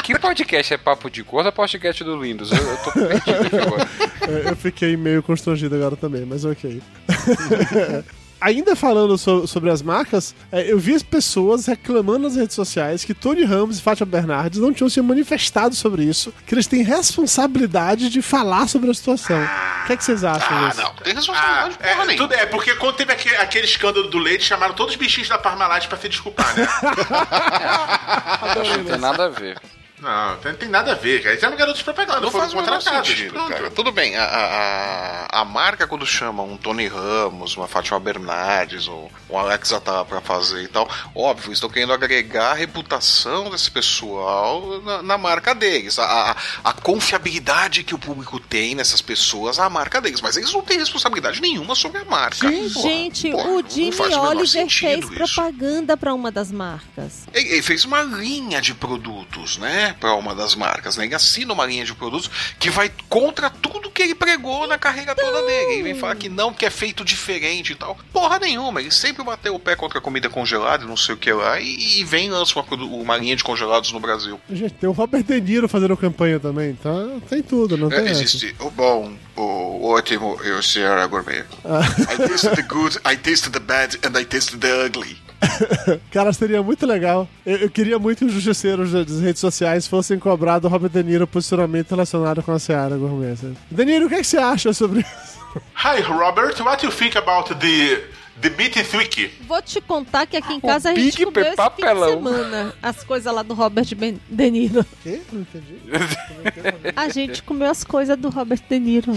que, 0.03 0.17
podcast 0.19 0.73
é 0.73 0.77
papo 0.77 1.09
de 1.09 1.21
gordo 1.23 1.47
ou 1.47 1.51
podcast 1.51 2.03
do 2.03 2.19
Windows? 2.19 2.51
Eu, 2.51 2.57
eu 2.57 2.77
tô 2.77 2.91
perdido 2.91 3.45
aqui 3.45 3.57
agora. 3.57 3.89
É, 4.21 4.49
Eu 4.51 4.55
fiquei 4.55 4.95
meio 4.97 5.21
constrangido 5.23 5.75
agora 5.75 5.95
também, 5.95 6.25
mas 6.25 6.45
ok. 6.45 6.81
ainda 8.39 8.75
falando 8.75 9.17
so- 9.17 9.45
sobre 9.47 9.69
as 9.69 9.81
marcas, 9.83 10.33
é, 10.51 10.71
eu 10.71 10.79
vi 10.79 10.95
as 10.95 11.03
pessoas 11.03 11.67
reclamando 11.67 12.19
nas 12.27 12.35
redes 12.35 12.55
sociais 12.55 13.03
que 13.05 13.13
Tony 13.13 13.43
Ramos 13.43 13.77
e 13.77 13.81
Fátima 13.81 14.07
Bernardes 14.07 14.59
não 14.59 14.73
tinham 14.73 14.89
se 14.89 14.99
manifestado 15.01 15.75
sobre 15.75 16.03
isso, 16.03 16.33
que 16.47 16.55
eles 16.55 16.65
têm 16.65 16.81
responsabilidade 16.83 18.09
de 18.09 18.21
falar 18.21 18.67
sobre 18.67 18.89
a 18.89 18.93
situação. 18.95 19.39
O 19.83 19.85
que, 19.85 19.93
é 19.93 19.97
que 19.97 20.03
vocês 20.03 20.23
acham 20.23 20.57
Ah, 20.57 20.69
disso? 20.69 20.81
não. 20.81 20.93
Tem 20.95 21.13
responsabilidade 21.13 21.75
É, 21.81 21.93
porra 21.93 22.05
nenhuma. 22.05 22.27
tudo 22.27 22.33
é, 22.39 22.45
porque 22.47 22.75
quando 22.75 22.95
teve 22.95 23.13
aquele, 23.13 23.35
aquele 23.35 23.65
escândalo 23.65 24.07
do 24.09 24.17
leite, 24.17 24.43
chamaram 24.43 24.73
todos 24.73 24.93
os 24.93 24.99
bichinhos 24.99 25.29
da 25.29 25.37
Parmalat 25.37 25.87
pra 25.87 25.97
se 25.97 26.09
desculpar, 26.09 26.55
né? 26.55 26.67
Não 28.77 28.83
tem 28.85 28.97
nada 28.99 29.25
a 29.25 29.29
ver. 29.29 29.57
Não, 30.01 30.37
tem, 30.37 30.53
tem 30.55 30.67
nada 30.69 30.93
a 30.93 30.95
ver, 30.95 31.19
cara. 31.21 31.33
Eles 31.33 31.43
eram 31.43 31.55
garotos 31.55 31.77
de 31.79 31.83
propaganda, 31.83 32.19
Não 32.21 32.31
foram 32.31 32.49
faz 32.49 32.53
contratados. 32.53 33.07
sentido, 33.07 33.33
Pronto. 33.33 33.49
cara. 33.49 33.69
Tudo 33.71 33.91
bem, 33.91 34.15
a, 34.17 34.23
a, 34.23 35.41
a- 35.41 35.45
marca 35.45 35.85
quando 35.85 36.05
chama 36.05 36.41
um 36.43 36.57
Tony 36.57 36.87
Ramos, 36.87 37.55
uma 37.57 37.67
Fátima 37.67 37.99
Bernardes, 37.99 38.87
ou 38.87 39.11
um 39.29 39.37
Alex 39.37 39.71
Atala 39.73 40.03
pra 40.05 40.21
fazer 40.21 40.63
e 40.63 40.67
tal, 40.67 40.89
óbvio, 41.13 41.51
estão 41.51 41.69
querendo 41.69 41.93
agregar 41.93 42.51
a 42.51 42.53
reputação 42.53 43.49
desse 43.49 43.69
pessoal 43.69 44.81
na, 44.81 45.01
na 45.03 45.17
marca 45.17 45.53
deles. 45.53 45.99
A, 45.99 46.31
a, 46.31 46.35
a 46.63 46.73
confiabilidade 46.73 47.83
que 47.83 47.93
o 47.93 47.99
público 47.99 48.39
tem 48.39 48.73
nessas 48.75 49.01
pessoas, 49.01 49.59
a 49.59 49.69
marca 49.69 49.99
deles. 50.01 50.21
Mas 50.21 50.37
eles 50.37 50.51
não 50.53 50.61
têm 50.61 50.77
responsabilidade 50.79 51.41
nenhuma 51.41 51.75
sobre 51.75 51.99
a 52.01 52.05
marca. 52.05 52.49
Porra, 52.49 52.69
Gente, 52.69 53.29
porra, 53.31 53.49
o 53.49 53.61
não 53.61 53.69
Jimmy 53.69 53.95
o 53.97 54.21
Oliver 54.21 54.69
fez 54.69 55.05
isso. 55.05 55.13
propaganda 55.13 55.95
pra 55.97 56.13
uma 56.13 56.31
das 56.31 56.51
marcas. 56.51 57.27
Ele, 57.33 57.49
ele 57.49 57.61
fez 57.61 57.83
uma 57.85 58.01
linha 58.01 58.61
de 58.61 58.73
produtos, 58.73 59.57
né? 59.57 59.90
Pra 59.99 60.13
uma 60.15 60.33
das 60.35 60.55
marcas, 60.55 60.97
né? 60.97 61.05
Ele 61.05 61.15
assina 61.15 61.53
uma 61.53 61.65
linha 61.65 61.83
de 61.85 61.93
produtos 61.93 62.29
que 62.59 62.69
vai 62.69 62.91
contra 63.09 63.49
tudo 63.49 63.89
que 63.91 64.01
ele 64.01 64.15
pregou 64.15 64.67
na 64.67 64.77
carreira 64.77 65.13
toda 65.15 65.41
dele. 65.43 65.73
Ele 65.73 65.83
vem 65.83 65.95
falar 65.95 66.15
que 66.15 66.29
não, 66.29 66.53
que 66.53 66.65
é 66.65 66.69
feito 66.69 67.03
diferente 67.03 67.73
e 67.73 67.75
tal. 67.75 67.97
Porra 68.13 68.39
nenhuma. 68.39 68.79
Ele 68.81 68.91
sempre 68.91 69.23
bateu 69.23 69.53
o 69.55 69.59
pé 69.59 69.75
contra 69.75 69.99
a 69.99 70.01
comida 70.01 70.29
congelada 70.29 70.83
e 70.83 70.87
não 70.87 70.97
sei 70.97 71.15
o 71.15 71.17
que 71.17 71.31
lá. 71.31 71.59
E, 71.59 71.99
e 71.99 72.03
vem 72.03 72.27
e 72.27 72.29
lança 72.29 72.57
uma, 72.59 72.65
uma 72.85 73.17
linha 73.17 73.35
de 73.35 73.43
congelados 73.43 73.91
no 73.91 73.99
Brasil. 73.99 74.39
Gente, 74.49 74.73
tem 74.75 74.89
o 74.89 74.93
Robert 74.93 75.23
De 75.23 75.39
Niro 75.41 75.67
fazendo 75.67 75.95
campanha 75.97 76.39
também, 76.39 76.73
tá? 76.75 76.89
Tem 77.29 77.41
tudo, 77.41 77.77
não 77.77 77.89
tem 77.89 77.99
É, 77.99 78.11
essa. 78.11 78.21
existe 78.23 78.55
o 78.59 78.69
bom, 78.69 79.13
o 79.35 79.89
ótimo 79.89 80.39
e 80.43 80.51
o 80.51 80.61
Sierra 80.63 81.05
Gourmet. 81.07 81.43
Ah. 81.65 81.81
I 82.13 82.17
tasted 82.27 82.55
the 82.55 82.61
good, 82.63 82.97
I 83.05 83.15
tasted 83.17 83.51
the 83.51 83.59
bad, 83.59 83.97
and 84.05 84.17
I 84.19 84.25
tasted 84.25 84.59
the 84.59 84.85
ugly. 84.85 85.17
Cara, 86.11 86.31
seria 86.33 86.61
muito 86.61 86.85
legal. 86.85 87.27
Eu, 87.45 87.57
eu 87.57 87.69
queria 87.69 87.97
muito 87.97 88.19
que 88.19 88.25
os 88.25 88.33
justiceiros 88.33 88.91
das 88.91 89.19
redes 89.19 89.39
sociais 89.39 89.87
fossem 89.87 90.19
cobrar 90.19 90.59
do 90.59 90.67
Robert 90.67 90.89
De 90.89 91.03
Niro 91.03 91.27
posicionamento 91.27 91.91
relacionado 91.91 92.43
com 92.43 92.51
a 92.51 92.59
Seara 92.59 92.95
Gourmet. 92.97 93.35
De 93.69 93.85
Niro, 93.85 94.05
o 94.05 94.09
que, 94.09 94.15
é 94.15 94.19
que 94.19 94.27
você 94.27 94.37
acha 94.37 94.73
sobre 94.73 95.01
isso? 95.01 95.41
Hi, 95.75 96.01
Robert. 96.01 96.61
What 96.61 96.81
do 96.81 96.87
you 96.87 96.91
think 96.91 97.17
about 97.17 97.49
the 97.49 98.03
the 98.41 98.49
Beat 98.49 98.75
Wiki? 98.93 99.31
Vou 99.47 99.61
te 99.61 99.81
contar 99.81 100.25
que 100.25 100.37
aqui 100.37 100.53
em 100.53 100.59
casa 100.59 100.89
a 100.89 100.93
Big 100.93 101.11
gente 101.11 101.25
comeu 101.25 101.43
esse 101.45 101.55
papelão. 101.55 102.09
fim 102.09 102.17
de 102.17 102.23
semana 102.23 102.73
as 102.81 103.03
coisas 103.03 103.33
lá 103.33 103.43
do 103.43 103.53
Robert 103.53 103.87
Ben- 103.95 104.19
De 104.29 104.51
Niro. 104.51 104.85
Quê? 105.03 105.21
Não 105.31 105.41
entendi. 105.41 105.81
A 106.95 107.09
gente 107.09 107.43
comeu 107.43 107.69
as 107.69 107.83
coisas 107.83 108.17
do 108.17 108.29
Robert 108.29 108.61
De 108.69 108.79
Niro. 108.79 109.11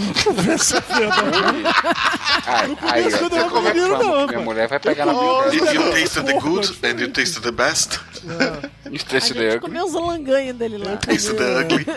Ai, 2.47 2.77
aí, 2.83 3.03
conheço 3.03 3.23
ó, 3.23 3.27
o 3.27 3.31
do 3.31 3.37
Robert 3.49 3.73
De 3.75 3.81
Niro, 3.81 3.99
não, 4.05 4.27
minha 4.27 4.41
mulher 4.41 4.69
vai 4.69 4.79
pegar 4.81 5.07
na 5.07 5.13
minha 5.13 5.49
If 5.49 5.73
you 5.75 5.91
tasted 5.93 6.25
the 6.27 6.41
good 6.41 6.69
and 6.83 7.01
you 7.01 7.09
tasted 7.11 7.43
the 7.43 7.51
best, 7.53 8.01
A 8.29 8.91
Esse 8.93 9.29
gente 9.29 9.35
daí, 9.35 9.59
comeu 9.61 9.85
os 9.87 9.93
langanhos 9.95 10.57
dele 10.57 10.79
lá. 10.79 10.97
tasted 10.97 11.37
the 11.37 11.61
ugly. 11.61 11.87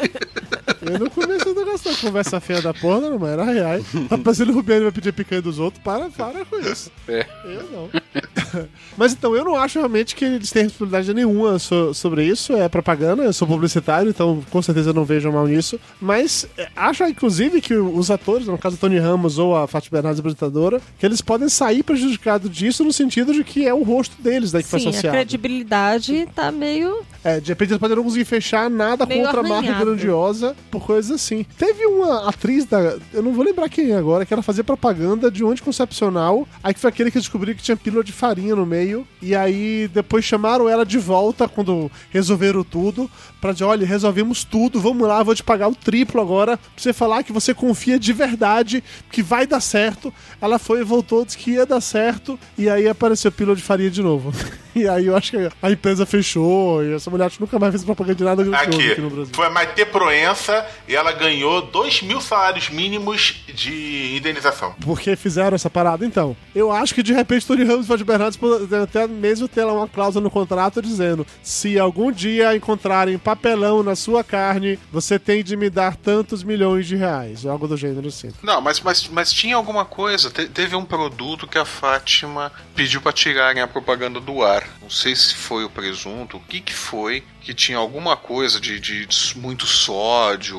Eu 0.91 0.99
não 0.99 1.09
comecei 1.09 1.51
a 1.51 1.55
negócio 1.55 1.91
da 1.91 1.97
conversa 1.97 2.39
feia 2.39 2.61
da 2.61 2.73
porra, 2.73 3.01
não, 3.01 3.19
mas 3.19 3.29
era 3.31 3.43
real. 3.45 3.79
Tá 4.09 4.17
parecendo 4.17 4.51
o 4.51 4.55
Rubiano 4.55 4.83
vai 4.83 4.91
pedir 4.91 5.11
picanha 5.13 5.41
dos 5.41 5.59
outros. 5.59 5.81
Para, 5.83 6.09
para 6.09 6.45
com 6.45 6.57
isso. 6.59 6.91
É. 7.07 7.25
Eu 7.45 7.63
não. 7.71 7.89
Mas 8.97 9.11
então, 9.13 9.35
eu 9.35 9.43
não 9.43 9.55
acho 9.55 9.77
realmente 9.77 10.15
que 10.15 10.25
eles 10.25 10.49
têm 10.49 10.63
responsabilidade 10.63 11.13
nenhuma 11.13 11.59
so- 11.59 11.93
sobre 11.93 12.23
isso. 12.23 12.53
É 12.53 12.67
propaganda, 12.67 13.23
eu 13.23 13.33
sou 13.33 13.47
publicitário, 13.47 14.09
então 14.09 14.43
com 14.49 14.61
certeza 14.61 14.89
eu 14.89 14.93
não 14.93 15.05
vejo 15.05 15.31
mal 15.31 15.45
nisso. 15.45 15.79
Mas 16.01 16.47
é, 16.57 16.67
acho, 16.75 17.03
inclusive, 17.03 17.61
que 17.61 17.75
os 17.75 18.09
atores, 18.09 18.47
no 18.47 18.57
caso 18.57 18.75
o 18.75 18.79
Tony 18.79 18.97
Ramos 18.97 19.37
ou 19.37 19.55
a 19.55 19.67
Fátima 19.67 19.97
Bernardes, 19.97 20.19
apresentadora, 20.19 20.81
que 20.97 21.05
eles 21.05 21.21
podem 21.21 21.49
sair 21.49 21.83
prejudicados 21.83 22.49
disso 22.49 22.83
no 22.83 22.91
sentido 22.93 23.33
de 23.33 23.43
que 23.43 23.67
é 23.67 23.73
o 23.73 23.83
rosto 23.83 24.19
deles 24.21 24.51
daí 24.51 24.63
que 24.63 24.69
foi 24.69 24.79
Sim, 24.79 24.87
a 24.87 24.89
associado. 24.89 25.15
credibilidade 25.17 26.27
tá 26.33 26.51
meio. 26.51 27.03
É, 27.23 27.39
de 27.39 27.49
repente 27.49 27.69
eles 27.71 27.79
podem 27.79 27.97
não 27.97 28.03
conseguir 28.03 28.25
fechar 28.25 28.69
nada 28.69 29.05
Meio 29.05 29.23
contra 29.23 29.41
a 29.41 29.43
marca 29.43 29.67
arranhado. 29.69 29.85
grandiosa 29.85 30.55
por 30.77 30.85
coisas 30.85 31.11
assim. 31.11 31.45
Teve 31.57 31.85
uma 31.85 32.29
atriz 32.29 32.65
da. 32.65 32.97
Eu 33.13 33.23
não 33.23 33.33
vou 33.33 33.43
lembrar 33.43 33.69
quem 33.69 33.91
é 33.91 33.97
agora, 33.97 34.25
que 34.25 34.33
ela 34.33 34.43
fazia 34.43 34.63
propaganda 34.63 35.29
de 35.29 35.43
um 35.43 35.49
anticoncepcional. 35.49 36.47
Aí 36.63 36.73
que 36.73 36.79
foi 36.79 36.89
aquele 36.89 37.11
que 37.11 37.19
descobriu 37.19 37.55
que 37.55 37.63
tinha 37.63 37.75
pílula 37.75 38.03
de 38.03 38.11
farinha 38.11 38.55
no 38.55 38.65
meio. 38.65 39.07
E 39.21 39.35
aí 39.35 39.89
depois 39.93 40.23
chamaram 40.23 40.69
ela 40.69 40.85
de 40.85 40.97
volta 40.97 41.47
quando 41.47 41.91
resolveram 42.09 42.63
tudo. 42.63 43.09
Pra 43.41 43.51
dizer: 43.51 43.65
olha, 43.65 43.85
resolvemos 43.85 44.43
tudo, 44.43 44.79
vamos 44.79 45.07
lá, 45.07 45.21
vou 45.23 45.35
te 45.35 45.43
pagar 45.43 45.67
o 45.67 45.75
triplo 45.75 46.21
agora. 46.21 46.57
Pra 46.57 46.69
você 46.75 46.93
falar 46.93 47.23
que 47.23 47.33
você 47.33 47.53
confia 47.53 47.99
de 47.99 48.13
verdade, 48.13 48.83
que 49.11 49.23
vai 49.23 49.47
dar 49.47 49.59
certo. 49.59 50.13
Ela 50.41 50.59
foi 50.59 50.81
e 50.81 50.83
voltou, 50.83 51.25
disse 51.25 51.37
que 51.37 51.51
ia 51.51 51.65
dar 51.65 51.81
certo. 51.81 52.39
E 52.57 52.69
aí 52.69 52.87
apareceu 52.87 53.31
pílula 53.31 53.55
de 53.55 53.63
farinha 53.63 53.89
de 53.89 54.01
novo. 54.01 54.31
E 54.77 54.87
aí 54.87 55.07
eu 55.07 55.15
acho 55.15 55.31
que 55.31 55.49
a 55.61 55.71
empresa 55.71 56.05
fechou. 56.05 56.83
E 56.83 56.93
essa 56.93 57.09
mulher 57.09 57.25
acho 57.25 57.37
que 57.37 57.41
nunca 57.41 57.57
mais 57.59 57.71
fez 57.71 57.83
propaganda 57.83 58.15
de 58.15 58.23
nada 58.23 58.57
Aqui, 58.61 58.91
aqui 58.91 59.01
no 59.01 59.09
Brasil. 59.09 59.33
foi 59.33 59.45
a 59.47 59.49
Maite 59.49 59.85
Proença 59.85 60.65
e 60.87 60.95
ela 60.95 61.11
ganhou 61.11 61.61
2 61.61 62.01
mil 62.03 62.21
salários 62.21 62.69
mínimos 62.69 63.43
de 63.53 64.15
indenização. 64.15 64.75
Porque 64.81 65.15
fizeram 65.15 65.55
essa 65.55 65.69
parada, 65.69 66.05
então. 66.05 66.35
Eu 66.55 66.71
acho 66.71 66.93
que 66.93 67.03
de 67.03 67.13
repente 67.13 67.45
Tony 67.45 67.63
Ramos 67.63 67.85
e 67.85 67.87
Fátima 67.87 68.05
Bernardes 68.07 68.39
até 68.83 69.07
mesmo 69.07 69.47
ter 69.47 69.63
lá 69.63 69.73
uma 69.73 69.87
cláusula 69.87 70.23
no 70.23 70.29
contrato 70.31 70.81
dizendo: 70.81 71.25
se 71.41 71.77
algum 71.79 72.11
dia 72.11 72.55
encontrarem 72.55 73.17
papelão 73.17 73.81
na 73.83 73.95
sua 73.95 74.23
carne, 74.23 74.77
você 74.91 75.17
tem 75.19 75.43
de 75.43 75.55
me 75.57 75.69
dar 75.69 75.95
tantos 75.95 76.43
milhões 76.43 76.85
de 76.87 76.95
reais. 76.95 77.45
Ou 77.45 77.51
algo 77.51 77.67
do 77.67 77.77
gênero 77.77 78.07
assim. 78.07 78.31
Não, 78.43 78.61
mas, 78.61 78.79
mas, 78.81 79.07
mas 79.07 79.31
tinha 79.31 79.55
alguma 79.55 79.85
coisa. 79.85 80.29
Te- 80.29 80.47
teve 80.47 80.75
um 80.75 80.85
produto 80.85 81.47
que 81.47 81.57
a 81.57 81.65
Fátima 81.65 82.51
pediu 82.75 83.01
pra 83.01 83.11
tirarem 83.11 83.61
a 83.61 83.67
propaganda 83.67 84.19
do 84.19 84.43
ar. 84.43 84.66
Não 84.81 84.89
sei 84.89 85.15
se 85.15 85.33
foi 85.35 85.63
o 85.63 85.69
presunto, 85.69 86.37
o 86.37 86.39
que 86.41 86.61
que 86.61 86.73
foi, 86.73 87.23
que 87.41 87.53
tinha 87.53 87.77
alguma 87.77 88.15
coisa 88.15 88.59
de, 88.59 88.79
de 88.79 89.07
muito 89.35 89.65
sódio, 89.65 90.57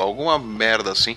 alguma 0.00 0.38
merda 0.38 0.92
assim. 0.92 1.16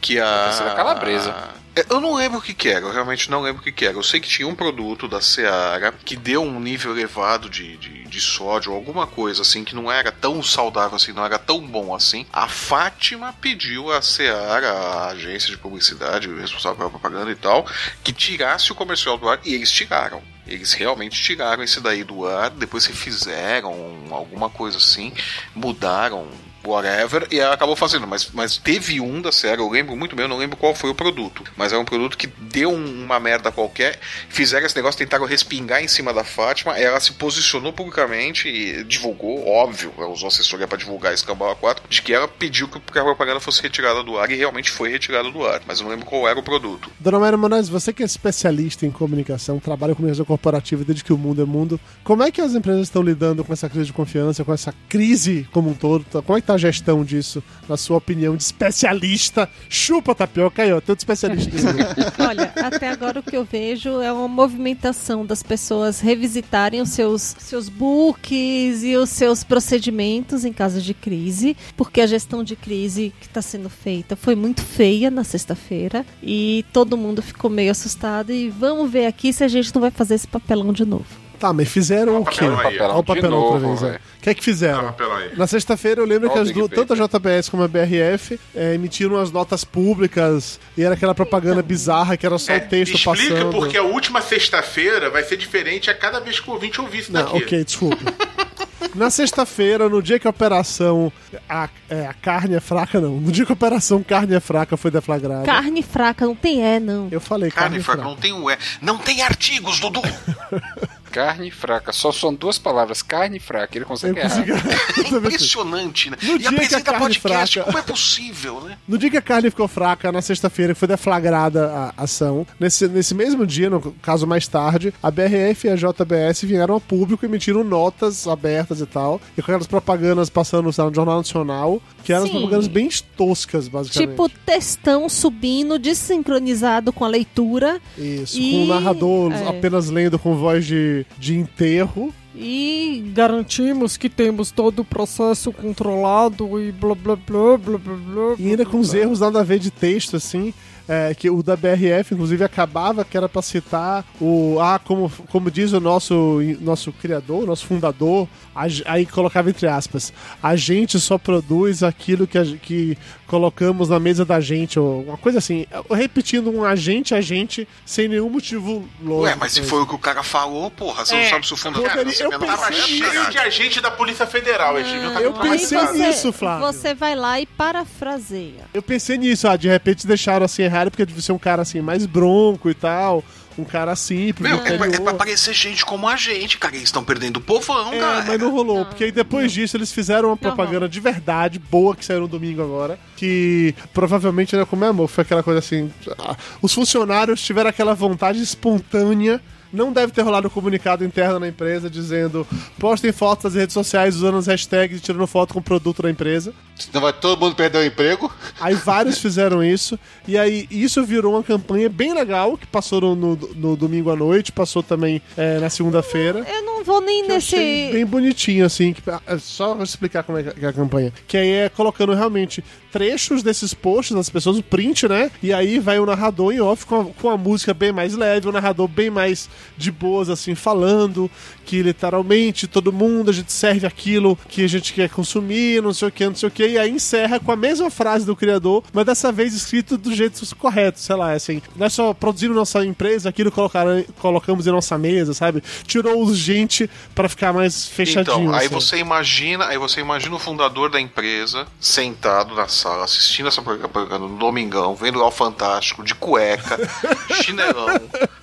Que 0.00 0.18
a. 0.18 0.74
Calabresa. 0.74 1.30
É, 1.76 1.84
Eu 1.88 2.00
não 2.00 2.14
lembro 2.14 2.38
o 2.38 2.42
que, 2.42 2.52
que 2.52 2.68
era, 2.68 2.84
eu 2.84 2.92
realmente 2.92 3.30
não 3.30 3.42
lembro 3.42 3.60
o 3.60 3.64
que, 3.64 3.70
que 3.70 3.84
era. 3.84 3.96
Eu 3.96 4.02
sei 4.02 4.18
que 4.18 4.28
tinha 4.28 4.48
um 4.48 4.54
produto 4.54 5.06
da 5.06 5.20
Seara 5.20 5.92
que 6.04 6.16
deu 6.16 6.42
um 6.42 6.58
nível 6.58 6.92
elevado 6.92 7.48
de, 7.48 7.76
de, 7.76 8.04
de 8.04 8.20
sódio, 8.20 8.72
alguma 8.72 9.06
coisa 9.06 9.42
assim, 9.42 9.62
que 9.62 9.74
não 9.74 9.90
era 9.90 10.10
tão 10.10 10.42
saudável 10.42 10.96
assim, 10.96 11.12
não 11.12 11.24
era 11.24 11.38
tão 11.38 11.60
bom 11.60 11.94
assim. 11.94 12.26
A 12.32 12.48
Fátima 12.48 13.32
pediu 13.40 13.92
à 13.92 14.02
Seara, 14.02 14.72
a 14.72 15.08
agência 15.08 15.50
de 15.50 15.58
publicidade, 15.58 16.32
responsável 16.34 16.76
pela 16.78 16.90
propaganda 16.90 17.30
e 17.30 17.36
tal, 17.36 17.64
que 18.02 18.12
tirasse 18.12 18.72
o 18.72 18.74
comercial 18.74 19.16
do 19.16 19.28
ar 19.28 19.38
e 19.44 19.54
eles 19.54 19.70
tiraram. 19.70 20.22
Eles 20.46 20.72
realmente 20.72 21.20
tiraram 21.22 21.62
esse 21.62 21.80
daí 21.80 22.02
do 22.02 22.26
ar, 22.26 22.50
depois 22.50 22.86
refizeram 22.86 23.72
alguma 24.10 24.50
coisa 24.50 24.78
assim, 24.78 25.12
mudaram 25.54 26.26
whatever, 26.64 27.26
e 27.30 27.38
ela 27.38 27.54
acabou 27.54 27.76
fazendo. 27.76 28.06
Mas, 28.06 28.30
mas 28.32 28.56
teve 28.56 29.00
um 29.00 29.20
da 29.20 29.32
série, 29.32 29.60
eu 29.60 29.68
lembro 29.70 29.96
muito 29.96 30.14
bem, 30.16 30.24
eu 30.24 30.28
não 30.28 30.36
lembro 30.36 30.56
qual 30.56 30.74
foi 30.74 30.90
o 30.90 30.94
produto. 30.94 31.42
Mas 31.56 31.72
é 31.72 31.78
um 31.78 31.84
produto 31.84 32.16
que 32.16 32.26
deu 32.26 32.70
um- 32.70 33.04
uma 33.04 33.18
merda 33.20 33.50
qualquer, 33.50 33.98
fizeram 34.28 34.66
esse 34.66 34.76
negócio, 34.76 34.98
tentaram 34.98 35.24
respingar 35.24 35.82
em 35.82 35.88
cima 35.88 36.12
da 36.12 36.24
Fátima, 36.24 36.78
ela 36.78 37.00
se 37.00 37.12
posicionou 37.12 37.72
publicamente 37.72 38.48
e 38.48 38.84
divulgou, 38.84 39.46
óbvio, 39.48 39.92
ela 39.96 40.08
usou 40.08 40.28
assessoria 40.28 40.66
pra 40.68 40.78
divulgar 40.78 41.12
esse 41.14 41.24
Cambala 41.24 41.54
4, 41.54 41.82
de 41.88 42.02
que 42.02 42.12
ela 42.12 42.28
pediu 42.28 42.68
que 42.68 42.98
a 42.98 43.02
propaganda 43.04 43.40
fosse 43.40 43.62
retirada 43.62 44.02
do 44.02 44.18
ar, 44.18 44.30
e 44.30 44.36
realmente 44.36 44.70
foi 44.70 44.90
retirada 44.90 45.30
do 45.30 45.46
ar. 45.46 45.62
Mas 45.66 45.78
eu 45.78 45.84
não 45.84 45.90
lembro 45.90 46.06
qual 46.06 46.28
era 46.28 46.38
o 46.38 46.42
produto. 46.42 46.90
Dona 46.98 47.18
Mayra 47.18 47.36
Moraes, 47.36 47.68
você 47.68 47.92
que 47.92 48.02
é 48.02 48.06
especialista 48.06 48.86
em 48.86 48.90
comunicação, 48.90 49.58
trabalha 49.58 49.92
com 49.94 49.98
comunicação 50.00 50.24
corporativa 50.24 50.84
desde 50.84 51.04
que 51.04 51.12
o 51.12 51.18
mundo 51.18 51.42
é 51.42 51.44
mundo, 51.44 51.78
como 52.04 52.22
é 52.22 52.30
que 52.30 52.40
as 52.40 52.54
empresas 52.54 52.82
estão 52.82 53.02
lidando 53.02 53.44
com 53.44 53.52
essa 53.52 53.68
crise 53.68 53.86
de 53.86 53.92
confiança, 53.92 54.44
com 54.44 54.52
essa 54.52 54.74
crise 54.88 55.48
como 55.52 55.70
um 55.70 55.74
todo? 55.74 56.04
Como 56.22 56.36
é 56.38 56.40
que 56.40 56.46
tá 56.50 56.54
a 56.54 56.58
gestão 56.58 57.04
disso, 57.04 57.42
na 57.68 57.76
sua 57.76 57.98
opinião 57.98 58.36
de 58.36 58.42
especialista? 58.42 59.48
Chupa 59.68 60.14
tapioca 60.14 60.62
aí, 60.62 60.72
ó, 60.72 60.80
tanto 60.80 60.98
especialista. 60.98 61.50
Olha, 62.18 62.52
até 62.56 62.88
agora 62.88 63.20
o 63.20 63.22
que 63.22 63.36
eu 63.36 63.44
vejo 63.44 64.00
é 64.00 64.12
uma 64.12 64.26
movimentação 64.26 65.24
das 65.24 65.42
pessoas 65.42 66.00
revisitarem 66.00 66.80
os 66.80 66.90
seus, 66.90 67.36
seus 67.38 67.68
books 67.68 68.82
e 68.82 68.96
os 68.96 69.10
seus 69.10 69.44
procedimentos 69.44 70.44
em 70.44 70.52
caso 70.52 70.80
de 70.80 70.94
crise, 70.94 71.56
porque 71.76 72.00
a 72.00 72.06
gestão 72.06 72.42
de 72.42 72.56
crise 72.56 73.12
que 73.20 73.26
está 73.26 73.42
sendo 73.42 73.70
feita 73.70 74.16
foi 74.16 74.34
muito 74.34 74.62
feia 74.62 75.10
na 75.10 75.22
sexta-feira 75.22 76.04
e 76.22 76.64
todo 76.72 76.96
mundo 76.96 77.22
ficou 77.22 77.50
meio 77.50 77.70
assustado 77.70 78.32
e 78.32 78.48
vamos 78.48 78.90
ver 78.90 79.06
aqui 79.06 79.32
se 79.32 79.44
a 79.44 79.48
gente 79.48 79.72
não 79.74 79.80
vai 79.80 79.90
fazer 79.90 80.14
esse 80.14 80.26
papelão 80.26 80.72
de 80.72 80.84
novo. 80.84 81.19
Tá, 81.40 81.54
mas 81.54 81.68
fizeram 81.68 82.20
o 82.20 82.24
quê? 82.26 82.44
Olha 82.44 82.94
o 82.96 83.02
papelão 83.02 83.38
outra 83.38 83.58
vez, 83.66 83.82
ó. 83.82 83.86
velho. 83.86 83.98
O 84.18 84.22
que 84.22 84.28
é 84.28 84.34
que 84.34 84.44
fizeram? 84.44 84.88
Ah. 84.88 84.94
Na 85.38 85.46
sexta-feira 85.46 86.02
eu 86.02 86.04
lembro 86.06 86.28
Olha 86.30 86.34
que 86.34 86.38
o 86.38 86.42
as 86.42 86.52
duas, 86.52 86.70
tanto 86.86 86.92
a 86.92 87.06
JBS 87.06 87.48
como 87.48 87.62
a 87.62 87.68
BRF 87.68 88.38
é, 88.54 88.74
emitiram 88.74 89.16
as 89.16 89.32
notas 89.32 89.64
públicas 89.64 90.60
e 90.76 90.82
era 90.82 90.94
aquela 90.94 91.14
propaganda 91.14 91.62
bizarra 91.62 92.16
que 92.18 92.26
era 92.26 92.38
só 92.38 92.54
o 92.54 92.60
texto 92.60 92.94
Explica 92.94 93.34
passando. 93.36 93.50
porque 93.52 93.78
a 93.78 93.82
última 93.82 94.20
sexta-feira 94.20 95.08
vai 95.08 95.24
ser 95.24 95.38
diferente 95.38 95.88
a 95.90 95.94
cada 95.94 96.20
vez 96.20 96.38
que 96.38 96.50
o 96.50 96.52
ouvinte 96.52 96.78
ouvir 96.78 96.98
isso 96.98 97.12
Não, 97.12 97.24
daqui. 97.24 97.38
ok, 97.38 97.64
desculpa. 97.64 97.96
Na 98.94 99.08
sexta-feira, 99.08 99.88
no 99.88 100.02
dia 100.02 100.18
que 100.18 100.26
a 100.26 100.30
operação 100.30 101.12
a, 101.48 101.68
é, 101.88 102.06
a 102.06 102.12
carne 102.14 102.56
é 102.56 102.60
fraca, 102.60 103.00
não. 103.00 103.20
No 103.20 103.30
dia 103.30 103.46
que 103.46 103.52
a 103.52 103.54
operação 103.54 104.02
carne 104.02 104.34
é 104.34 104.40
fraca 104.40 104.76
foi 104.76 104.90
deflagrada. 104.90 105.44
Carne 105.44 105.82
fraca, 105.82 106.26
não 106.26 106.34
tem 106.34 106.64
é, 106.64 106.80
não. 106.80 107.06
Eu 107.10 107.20
falei 107.20 107.50
carne, 107.50 107.70
Carne 107.78 107.84
fraca. 107.84 108.02
fraca, 108.02 108.10
não 108.14 108.20
tem 108.20 108.32
um 108.32 108.50
é. 108.50 108.58
Não 108.82 108.98
tem 108.98 109.22
artigos, 109.22 109.78
Dudu! 109.78 110.02
Carne 111.10 111.50
fraca. 111.50 111.92
Só 111.92 112.12
são 112.12 112.32
duas 112.34 112.58
palavras. 112.58 113.02
Carne 113.02 113.38
fraca. 113.38 113.76
Ele 113.76 113.84
consegue 113.84 114.18
errar. 114.18 114.30
É 115.00 115.16
impressionante, 115.16 116.10
né? 116.10 116.16
No 116.22 116.34
e 116.34 116.38
dia 116.38 116.38
que 116.38 116.46
a 116.46 116.50
apresenta 116.50 116.92
carne 116.92 117.00
podcast, 117.00 117.54
fraca- 117.54 117.66
como 117.72 117.78
é 117.78 117.82
possível, 117.82 118.60
né? 118.62 118.76
No 118.86 118.98
dia 118.98 119.10
que 119.10 119.16
a 119.16 119.22
carne 119.22 119.50
ficou 119.50 119.66
fraca, 119.68 120.10
na 120.12 120.22
sexta-feira, 120.22 120.72
que 120.74 120.78
foi 120.78 120.88
deflagrada 120.88 121.70
a 121.96 122.02
ação. 122.04 122.46
Nesse, 122.58 122.86
nesse 122.88 123.14
mesmo 123.14 123.46
dia, 123.46 123.68
no 123.70 123.80
caso 124.02 124.26
mais 124.26 124.46
tarde, 124.46 124.92
a 125.02 125.10
BRF 125.10 125.66
e 125.66 125.70
a 125.70 125.76
JBS 125.76 126.42
vieram 126.42 126.76
a 126.76 126.80
público 126.80 127.24
e 127.24 127.28
emitiram 127.28 127.64
notas 127.64 128.26
abertas 128.26 128.80
e 128.80 128.86
tal. 128.86 129.20
E 129.36 129.42
com 129.42 129.50
aquelas 129.50 129.66
propagandas 129.66 130.28
passando 130.30 130.64
no 130.66 130.72
Jornal 130.72 131.18
Nacional, 131.18 131.82
que 132.04 132.12
eram 132.12 132.26
Sim. 132.26 132.32
propagandas 132.32 132.66
bem 132.68 132.88
toscas, 133.16 133.68
basicamente. 133.68 134.10
Tipo, 134.10 134.28
textão 134.44 135.08
subindo, 135.08 135.78
desincronizado 135.78 136.92
com 136.92 137.04
a 137.04 137.08
leitura. 137.08 137.80
Isso, 137.96 138.38
E- 138.38 138.50
com 138.52 138.64
o 138.64 138.66
narrador 138.66 139.32
é. 139.32 139.48
apenas 139.48 139.88
lendo 139.88 140.18
com 140.18 140.36
voz 140.36 140.64
de, 140.66 140.99
de 141.18 141.34
enterro. 141.36 142.12
E 142.34 143.10
Garantimos 143.14 143.96
que 143.96 144.08
temos 144.08 144.50
todo 144.50 144.80
o 144.80 144.84
processo 144.84 145.52
controlado 145.52 146.60
e 146.60 146.70
blá 146.70 146.94
blá 146.94 147.16
blá 147.16 147.58
blá 147.58 147.78
blá 147.78 147.96
blá. 147.96 148.34
E 148.38 148.48
ainda 148.50 148.64
com 148.64 148.78
os 148.78 148.94
erros 148.94 149.20
nada 149.20 149.40
a 149.40 149.44
ver 149.44 149.58
de 149.58 149.70
texto, 149.70 150.16
assim. 150.16 150.54
É, 150.88 151.14
que 151.14 151.30
o 151.30 151.42
da 151.42 151.56
BRF, 151.56 152.14
inclusive, 152.14 152.44
acabava 152.44 153.04
que 153.04 153.16
era 153.16 153.28
pra 153.28 153.42
citar 153.42 154.04
o. 154.20 154.58
Ah, 154.60 154.78
como, 154.78 155.10
como 155.30 155.50
diz 155.50 155.72
o 155.72 155.80
nosso, 155.80 156.40
nosso 156.60 156.92
criador, 156.92 157.46
nosso 157.46 157.66
fundador, 157.66 158.28
a 158.54 158.66
aí 158.86 159.06
colocava 159.06 159.50
entre 159.50 159.66
aspas: 159.66 160.12
a 160.42 160.56
gente 160.56 160.98
só 160.98 161.18
produz 161.18 161.82
aquilo 161.82 162.26
que, 162.26 162.38
a 162.38 162.44
que 162.44 162.96
colocamos 163.26 163.88
na 163.88 164.00
mesa 164.00 164.24
da 164.24 164.40
gente, 164.40 164.78
ou 164.78 165.02
uma 165.04 165.16
coisa 165.16 165.38
assim. 165.38 165.66
Repetindo 165.88 166.50
um 166.50 166.64
agente, 166.64 167.14
agente, 167.14 167.66
sem 167.86 168.08
nenhum 168.08 168.28
motivo 168.28 168.88
lógico. 169.00 169.22
Ué, 169.22 169.36
mas 169.36 169.52
se 169.52 169.62
foi 169.62 169.82
o 169.82 169.86
que 169.86 169.94
o 169.94 169.98
cara 169.98 170.22
falou, 170.22 170.70
porra, 170.70 171.04
você 171.04 171.14
não 171.14 171.30
sabe 171.30 171.46
se 171.46 171.54
o 171.54 171.56
fundador 171.56 171.88
não 171.94 172.12
eu. 172.12 172.30
Tava 172.30 172.66
pensei 172.66 172.98
cheio 172.98 173.30
de 173.30 173.38
agente 173.38 173.80
da 173.80 173.90
Polícia 173.90 174.26
Federal. 174.26 174.78
Eles 174.78 174.90
deviam 174.90 175.08
estar 175.08 175.22
eu 175.22 175.32
pensei 175.32 175.78
você, 175.78 175.92
nisso, 175.92 176.32
Flávio. 176.32 176.66
você 176.66 176.94
vai 176.94 177.14
lá 177.14 177.40
e 177.40 177.46
parafraseia. 177.46 178.64
Eu 178.74 178.82
pensei 178.82 179.16
nisso, 179.16 179.46
ah, 179.46 179.56
de 179.56 179.68
repente 179.68 180.06
deixaram 180.06 180.44
assim 180.44 180.62
errado, 180.62 180.79
porque 180.88 181.04
devia 181.04 181.20
ser 181.20 181.32
um 181.32 181.38
cara 181.38 181.62
assim 181.62 181.80
mais 181.80 182.06
bronco 182.06 182.70
e 182.70 182.74
tal. 182.74 183.24
Um 183.58 183.64
cara 183.64 183.94
simples, 183.96 184.48
Meu, 184.48 184.64
é, 184.64 184.78
pra- 184.78 184.86
é 184.86 185.00
pra 185.00 185.12
parecer 185.12 185.52
gente 185.52 185.84
como 185.84 186.08
a 186.08 186.14
gente, 186.16 186.56
cara. 186.56 186.74
Eles 186.76 186.88
estão 186.88 187.02
perdendo 187.04 187.38
o 187.38 187.40
povão, 187.40 187.92
É, 187.92 187.98
cara. 187.98 188.24
mas 188.24 188.40
não 188.40 188.50
rolou, 188.52 188.86
porque 188.86 189.04
aí 189.04 189.12
depois 189.12 189.52
disso 189.52 189.76
eles 189.76 189.92
fizeram 189.92 190.28
uma 190.30 190.36
propaganda 190.36 190.88
de 190.88 191.00
verdade, 191.00 191.58
boa, 191.58 191.94
que 191.94 192.04
saiu 192.04 192.20
no 192.20 192.28
domingo 192.28 192.62
agora, 192.62 192.98
que 193.16 193.74
provavelmente, 193.92 194.56
né, 194.56 194.64
como 194.64 194.84
é, 194.84 194.88
amor, 194.88 195.08
foi 195.08 195.22
aquela 195.22 195.42
coisa 195.42 195.58
assim, 195.58 195.92
ah, 196.18 196.36
os 196.62 196.72
funcionários 196.72 197.42
tiveram 197.42 197.68
aquela 197.68 197.92
vontade 197.92 198.40
espontânea, 198.40 199.42
não 199.72 199.92
deve 199.92 200.12
ter 200.12 200.22
rolado 200.22 200.46
um 200.48 200.50
comunicado 200.50 201.04
interno 201.04 201.38
na 201.38 201.48
empresa 201.48 201.88
dizendo, 201.90 202.46
postem 202.78 203.12
fotos 203.12 203.44
nas 203.44 203.54
redes 203.54 203.74
sociais 203.74 204.16
usando 204.16 204.38
as 204.38 204.46
hashtags 204.46 204.98
e 204.98 205.00
tirando 205.00 205.26
foto 205.26 205.52
com 205.54 205.60
o 205.60 205.62
produto 205.62 206.02
da 206.02 206.10
empresa. 206.10 206.52
Senão 206.76 207.02
vai 207.02 207.12
todo 207.12 207.38
mundo 207.38 207.54
perder 207.54 207.78
o 207.78 207.84
emprego. 207.84 208.32
Aí 208.60 208.74
vários 208.74 209.18
fizeram 209.20 209.62
isso, 209.62 209.98
e 210.26 210.36
aí 210.38 210.66
isso 210.70 211.02
virou 211.04 211.34
uma 211.34 211.42
campanha 211.42 211.88
bem 211.88 212.14
legal, 212.14 212.56
que 212.56 212.66
passou 212.66 213.00
no, 213.00 213.14
no- 213.14 213.36
no 213.54 213.76
domingo 213.76 214.10
à 214.10 214.16
noite, 214.16 214.50
passou 214.52 214.82
também 214.82 215.20
é, 215.36 215.58
na 215.58 215.68
segunda-feira. 215.70 216.44
Eu 216.48 216.62
não 216.64 216.82
vou 216.84 217.00
nem 217.00 217.26
nesse. 217.28 217.56
bem 217.92 218.06
bonitinho, 218.06 218.64
assim. 218.64 218.92
Que, 218.94 219.02
é 219.26 219.38
só 219.38 219.74
eu 219.74 219.82
explicar 219.82 220.22
como 220.22 220.38
é 220.38 220.42
que 220.42 220.64
é 220.64 220.68
a 220.68 220.72
campanha. 220.72 221.12
Que 221.28 221.36
aí 221.36 221.50
é 221.50 221.68
colocando 221.68 222.14
realmente 222.14 222.64
trechos 222.90 223.42
desses 223.42 223.72
posts 223.74 224.16
das 224.16 224.28
pessoas, 224.30 224.56
o 224.58 224.62
print, 224.62 225.06
né? 225.06 225.30
E 225.42 225.52
aí 225.52 225.78
vai 225.78 225.98
o 226.00 226.06
narrador 226.06 226.52
em 226.52 226.60
off 226.60 226.84
com 226.86 227.00
a, 227.00 227.04
com 227.04 227.30
a 227.30 227.36
música 227.36 227.72
bem 227.74 227.92
mais 227.92 228.14
leve, 228.16 228.48
o 228.48 228.52
narrador 228.52 228.88
bem 228.88 229.10
mais 229.10 229.48
de 229.76 229.90
boas, 229.90 230.28
assim, 230.28 230.54
falando 230.54 231.30
que 231.64 231.82
literalmente 231.82 232.66
todo 232.66 232.92
mundo, 232.92 233.30
a 233.30 233.32
gente 233.32 233.52
serve 233.52 233.86
aquilo 233.86 234.36
que 234.48 234.64
a 234.64 234.68
gente 234.68 234.92
quer 234.92 235.08
consumir, 235.08 235.82
não 235.82 235.92
sei 235.92 236.08
o 236.08 236.10
que, 236.10 236.26
não 236.26 236.34
sei 236.34 236.48
o 236.48 236.52
que, 236.52 236.66
e 236.66 236.78
aí 236.78 236.90
encerra 236.90 237.38
com 237.38 237.52
a 237.52 237.56
mesma 237.56 237.90
frase 237.90 238.26
do 238.26 238.34
criador, 238.34 238.82
mas 238.92 239.06
dessa 239.06 239.30
vez 239.30 239.54
escrito 239.54 239.96
do 239.96 240.14
jeito 240.14 240.40
correto, 240.56 240.98
sei 240.98 241.16
lá, 241.16 241.32
assim, 241.32 241.62
nós 241.76 241.92
só 241.92 242.12
produzimos 242.12 242.56
nossa 242.56 242.84
empresa, 242.84 243.28
aquilo 243.28 243.52
colocaram, 243.52 244.04
colocamos 244.18 244.66
em 244.66 244.70
nossa 244.70 244.98
mesa, 244.98 245.32
sabe? 245.32 245.62
Tirou 245.86 246.22
os 246.22 246.36
gente 246.36 246.90
pra 247.14 247.28
ficar 247.28 247.52
mais 247.52 247.86
fechadinho. 247.86 248.42
Então, 248.42 248.54
aí 248.54 248.66
assim. 248.66 248.74
você 248.74 248.96
imagina, 248.96 249.66
aí 249.66 249.78
você 249.78 250.00
imagina 250.00 250.34
o 250.34 250.38
fundador 250.38 250.90
da 250.90 251.00
empresa 251.00 251.66
sentado 251.80 252.54
na 252.54 252.68
sala, 252.68 253.04
assistindo 253.04 253.48
essa 253.48 253.62
propaganda 253.62 254.26
no 254.26 254.36
domingão, 254.36 254.94
vendo 254.94 255.18
lá 255.18 255.26
o 255.26 255.30
Fantástico, 255.30 256.02
de 256.02 256.14
cueca, 256.14 256.78
chinelão, 257.42 258.00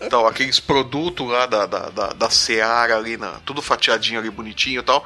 tal, 0.09 0.27
aqueles 0.27 0.59
produtos 0.59 1.06
lá 1.25 1.45
da, 1.45 1.65
da, 1.65 1.89
da, 1.89 2.07
da 2.07 2.29
Seara 2.29 2.95
ali, 2.95 3.17
na, 3.17 3.33
tudo 3.45 3.61
fatiadinho 3.61 4.19
ali, 4.19 4.29
bonitinho 4.29 4.79
e 4.79 4.83
tal. 4.83 5.05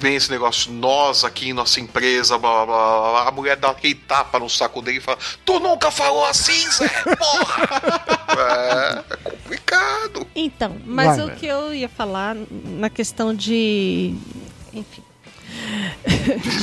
Vem 0.00 0.14
esse 0.14 0.30
negócio, 0.30 0.70
nós 0.70 1.24
aqui 1.24 1.48
em 1.48 1.52
nossa 1.52 1.80
empresa, 1.80 2.38
blá 2.38 2.64
blá 2.64 2.66
blá, 2.66 3.00
blá, 3.00 3.10
blá. 3.10 3.28
a 3.28 3.30
mulher 3.32 3.56
dá 3.56 3.70
aquele 3.70 3.96
tapa 3.96 4.38
no 4.38 4.48
saco 4.48 4.80
dele 4.80 4.98
e 4.98 5.00
fala: 5.00 5.18
Tu 5.44 5.58
nunca 5.58 5.90
falou 5.90 6.24
assim, 6.24 6.70
Zé? 6.70 6.88
Porra! 7.16 7.68
é, 9.10 9.14
é 9.14 9.16
complicado. 9.16 10.26
Então, 10.36 10.76
mas 10.84 11.16
Vai, 11.16 11.20
o 11.20 11.26
né? 11.26 11.36
que 11.36 11.46
eu 11.46 11.74
ia 11.74 11.88
falar 11.88 12.36
na 12.50 12.88
questão 12.88 13.34
de. 13.34 14.14
Enfim. 14.72 15.02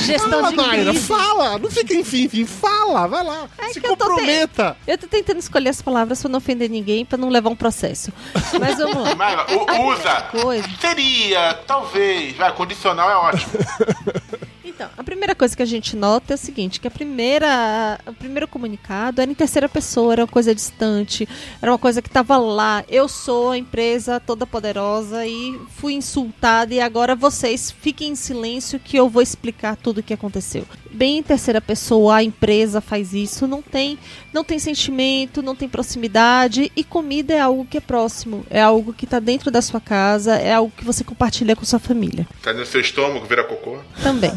Gestão 0.04 0.30
Fala, 0.30 0.50
de 0.50 0.56
Naira, 0.56 0.90
crise. 0.90 1.06
fala! 1.06 1.58
Não 1.58 1.70
fica 1.70 1.94
enfim, 1.94 2.24
enfim, 2.24 2.44
fala, 2.46 3.06
vai 3.06 3.24
lá. 3.24 3.48
Se 3.72 3.78
É 3.78 3.80
que 3.80 3.86
eu 3.86 3.96
tô 3.96 4.06
comprometa. 4.08 4.76
Eu 4.86 4.98
tô 4.98 5.06
tentando 5.06 5.38
escolher 5.38 5.70
as 5.70 5.82
palavras 5.82 6.20
pra 6.20 6.28
não 6.30 6.38
ofender 6.38 6.68
ninguém, 6.70 7.04
pra 7.04 7.18
não 7.18 7.28
levar 7.28 7.50
um 7.50 7.56
processo. 7.56 8.12
Mas 8.60 8.78
vamos 8.78 8.96
lá. 9.18 9.46
O- 9.48 9.92
usa. 9.92 10.22
Coisa. 10.30 10.68
Seria, 10.80 11.54
talvez. 11.66 12.36
Vai, 12.36 12.52
condicional 12.52 13.10
é 13.10 13.16
ótimo. 13.16 13.52
Então, 14.76 14.90
a 14.94 15.02
primeira 15.02 15.34
coisa 15.34 15.56
que 15.56 15.62
a 15.62 15.66
gente 15.66 15.96
nota 15.96 16.34
é 16.34 16.36
o 16.36 16.38
seguinte, 16.38 16.78
que 16.78 16.86
a 16.86 16.90
primeira, 16.90 17.98
o 18.06 18.12
primeiro 18.12 18.46
comunicado 18.46 19.22
era 19.22 19.30
em 19.30 19.34
terceira 19.34 19.70
pessoa, 19.70 20.12
era 20.12 20.22
uma 20.22 20.28
coisa 20.28 20.54
distante, 20.54 21.26
era 21.62 21.72
uma 21.72 21.78
coisa 21.78 22.02
que 22.02 22.08
estava 22.08 22.36
lá. 22.36 22.84
Eu 22.86 23.08
sou 23.08 23.52
a 23.52 23.56
empresa 23.56 24.20
toda 24.20 24.46
poderosa 24.46 25.26
e 25.26 25.58
fui 25.76 25.94
insultada 25.94 26.74
e 26.74 26.80
agora 26.80 27.14
vocês 27.14 27.70
fiquem 27.70 28.10
em 28.10 28.14
silêncio 28.14 28.78
que 28.78 28.98
eu 28.98 29.08
vou 29.08 29.22
explicar 29.22 29.76
tudo 29.76 30.00
o 30.00 30.02
que 30.02 30.12
aconteceu. 30.12 30.66
Bem 30.96 31.18
em 31.18 31.22
terceira 31.22 31.60
pessoa, 31.60 32.16
a 32.16 32.22
empresa 32.24 32.80
faz 32.80 33.12
isso, 33.12 33.46
não 33.46 33.60
tem, 33.60 33.98
não 34.32 34.42
tem 34.42 34.58
sentimento, 34.58 35.42
não 35.42 35.54
tem 35.54 35.68
proximidade 35.68 36.72
e 36.74 36.82
comida 36.82 37.34
é 37.34 37.38
algo 37.40 37.66
que 37.66 37.76
é 37.76 37.80
próximo, 37.80 38.46
é 38.48 38.62
algo 38.62 38.94
que 38.94 39.04
está 39.04 39.18
dentro 39.20 39.50
da 39.50 39.60
sua 39.60 39.78
casa, 39.80 40.36
é 40.36 40.54
algo 40.54 40.72
que 40.74 40.82
você 40.84 41.04
compartilha 41.04 41.54
com 41.54 41.66
sua 41.66 41.78
família. 41.78 42.26
Tá 42.42 42.54
no 42.54 42.64
seu 42.64 42.80
estômago, 42.80 43.26
vira 43.26 43.44
cocô. 43.44 43.76
Também. 44.02 44.32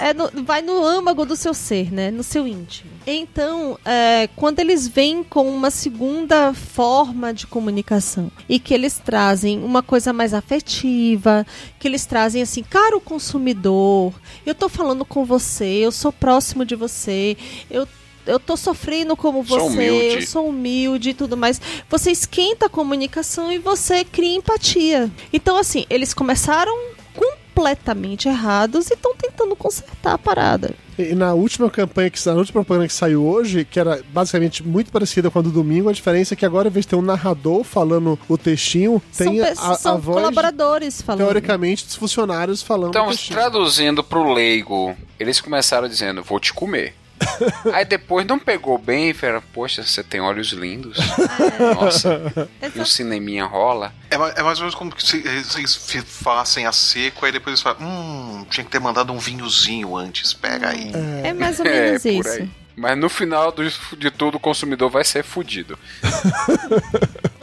É 0.00 0.14
no- 0.14 0.30
vai 0.44 0.62
no 0.62 0.82
âmago 0.84 1.26
do 1.26 1.36
seu 1.36 1.52
ser, 1.52 1.92
né? 1.92 2.10
No 2.10 2.22
seu 2.22 2.46
íntimo. 2.46 2.90
Então, 3.12 3.78
é, 3.84 4.28
quando 4.36 4.60
eles 4.60 4.86
vêm 4.86 5.24
com 5.24 5.48
uma 5.48 5.70
segunda 5.70 6.54
forma 6.54 7.34
de 7.34 7.46
comunicação 7.46 8.30
e 8.48 8.58
que 8.58 8.72
eles 8.72 8.98
trazem 8.98 9.62
uma 9.62 9.82
coisa 9.82 10.12
mais 10.12 10.32
afetiva, 10.32 11.46
que 11.78 11.88
eles 11.88 12.06
trazem 12.06 12.42
assim, 12.42 12.62
caro 12.62 13.00
consumidor, 13.00 14.14
eu 14.46 14.54
tô 14.54 14.68
falando 14.68 15.04
com 15.04 15.24
você, 15.24 15.64
eu 15.64 15.90
sou 15.90 16.12
próximo 16.12 16.64
de 16.64 16.76
você, 16.76 17.36
eu 17.70 17.86
eu 18.26 18.38
tô 18.38 18.56
sofrendo 18.56 19.16
como 19.16 19.42
você, 19.42 19.58
Sou 19.58 19.82
eu 19.82 20.22
sou 20.22 20.48
humilde 20.48 21.10
e 21.10 21.14
tudo 21.14 21.36
mais. 21.36 21.60
Você 21.88 22.10
esquenta 22.10 22.66
a 22.66 22.68
comunicação 22.68 23.50
e 23.50 23.58
você 23.58 24.04
cria 24.04 24.36
empatia. 24.36 25.10
Então, 25.32 25.56
assim, 25.56 25.86
eles 25.88 26.12
começaram 26.12 26.72
completamente 27.60 28.28
errados 28.28 28.90
e 28.90 28.94
estão 28.94 29.14
tentando 29.14 29.54
consertar 29.54 30.14
a 30.14 30.18
parada. 30.18 30.74
E 30.98 31.14
na 31.14 31.32
última 31.32 31.70
campanha 31.70 32.10
que 32.10 32.26
na 32.26 32.34
última 32.34 32.62
propaganda 32.62 32.86
que 32.86 32.92
saiu 32.92 33.24
hoje, 33.24 33.64
que 33.64 33.78
era 33.80 34.02
basicamente 34.12 34.62
muito 34.62 34.90
parecida 34.90 35.30
com 35.30 35.38
a 35.38 35.42
do 35.42 35.50
domingo, 35.50 35.88
a 35.88 35.92
diferença 35.92 36.34
é 36.34 36.36
que 36.36 36.44
agora, 36.44 36.68
ao 36.68 36.70
invés 36.70 36.84
de 36.84 36.90
ter 36.90 36.96
um 36.96 37.02
narrador 37.02 37.64
falando 37.64 38.18
o 38.28 38.36
textinho, 38.36 39.00
tem 39.16 39.38
são 39.38 39.64
a, 39.64 39.72
a 39.72 39.74
são 39.76 39.98
voz, 39.98 40.16
colaboradores 40.18 41.00
falando. 41.00 41.24
teoricamente, 41.24 41.86
dos 41.86 41.94
funcionários 41.94 42.62
falando 42.62 42.90
Então, 42.90 43.08
o 43.08 43.16
traduzindo 43.16 44.04
pro 44.04 44.32
leigo, 44.32 44.94
eles 45.18 45.40
começaram 45.40 45.88
dizendo: 45.88 46.22
Vou 46.22 46.38
te 46.38 46.52
comer. 46.52 46.94
Aí 47.72 47.84
depois 47.84 48.26
não 48.26 48.38
pegou 48.38 48.78
bem, 48.78 49.12
fera, 49.12 49.40
poxa, 49.52 49.82
você 49.82 50.02
tem 50.02 50.20
olhos 50.20 50.48
lindos. 50.52 50.96
Nossa, 51.80 52.20
e 52.74 52.80
um 52.80 52.84
cineminha 52.84 53.44
rola. 53.44 53.92
É, 54.10 54.14
é 54.16 54.42
mais 54.42 54.58
ou 54.58 54.64
menos 54.64 54.74
como 54.74 54.92
se 54.98 55.18
eles 55.18 55.74
falassem 56.06 56.66
a 56.66 56.72
seco, 56.72 57.24
aí 57.24 57.32
depois 57.32 57.52
eles 57.52 57.62
falam, 57.62 57.78
hum, 57.80 58.46
tinha 58.50 58.64
que 58.64 58.70
ter 58.70 58.80
mandado 58.80 59.12
um 59.12 59.18
vinhozinho 59.18 59.96
antes, 59.96 60.32
pega 60.32 60.70
aí. 60.70 60.90
É 61.22 61.32
mais 61.32 61.58
ou 61.58 61.64
menos 61.66 62.02
por 62.02 62.08
isso. 62.08 62.28
aí. 62.28 62.50
Mas 62.76 62.96
no 62.98 63.08
final 63.10 63.52
do- 63.52 63.68
de 63.98 64.10
tudo, 64.10 64.36
o 64.36 64.40
consumidor 64.40 64.88
vai 64.90 65.04
ser 65.04 65.22
fudido. 65.22 65.78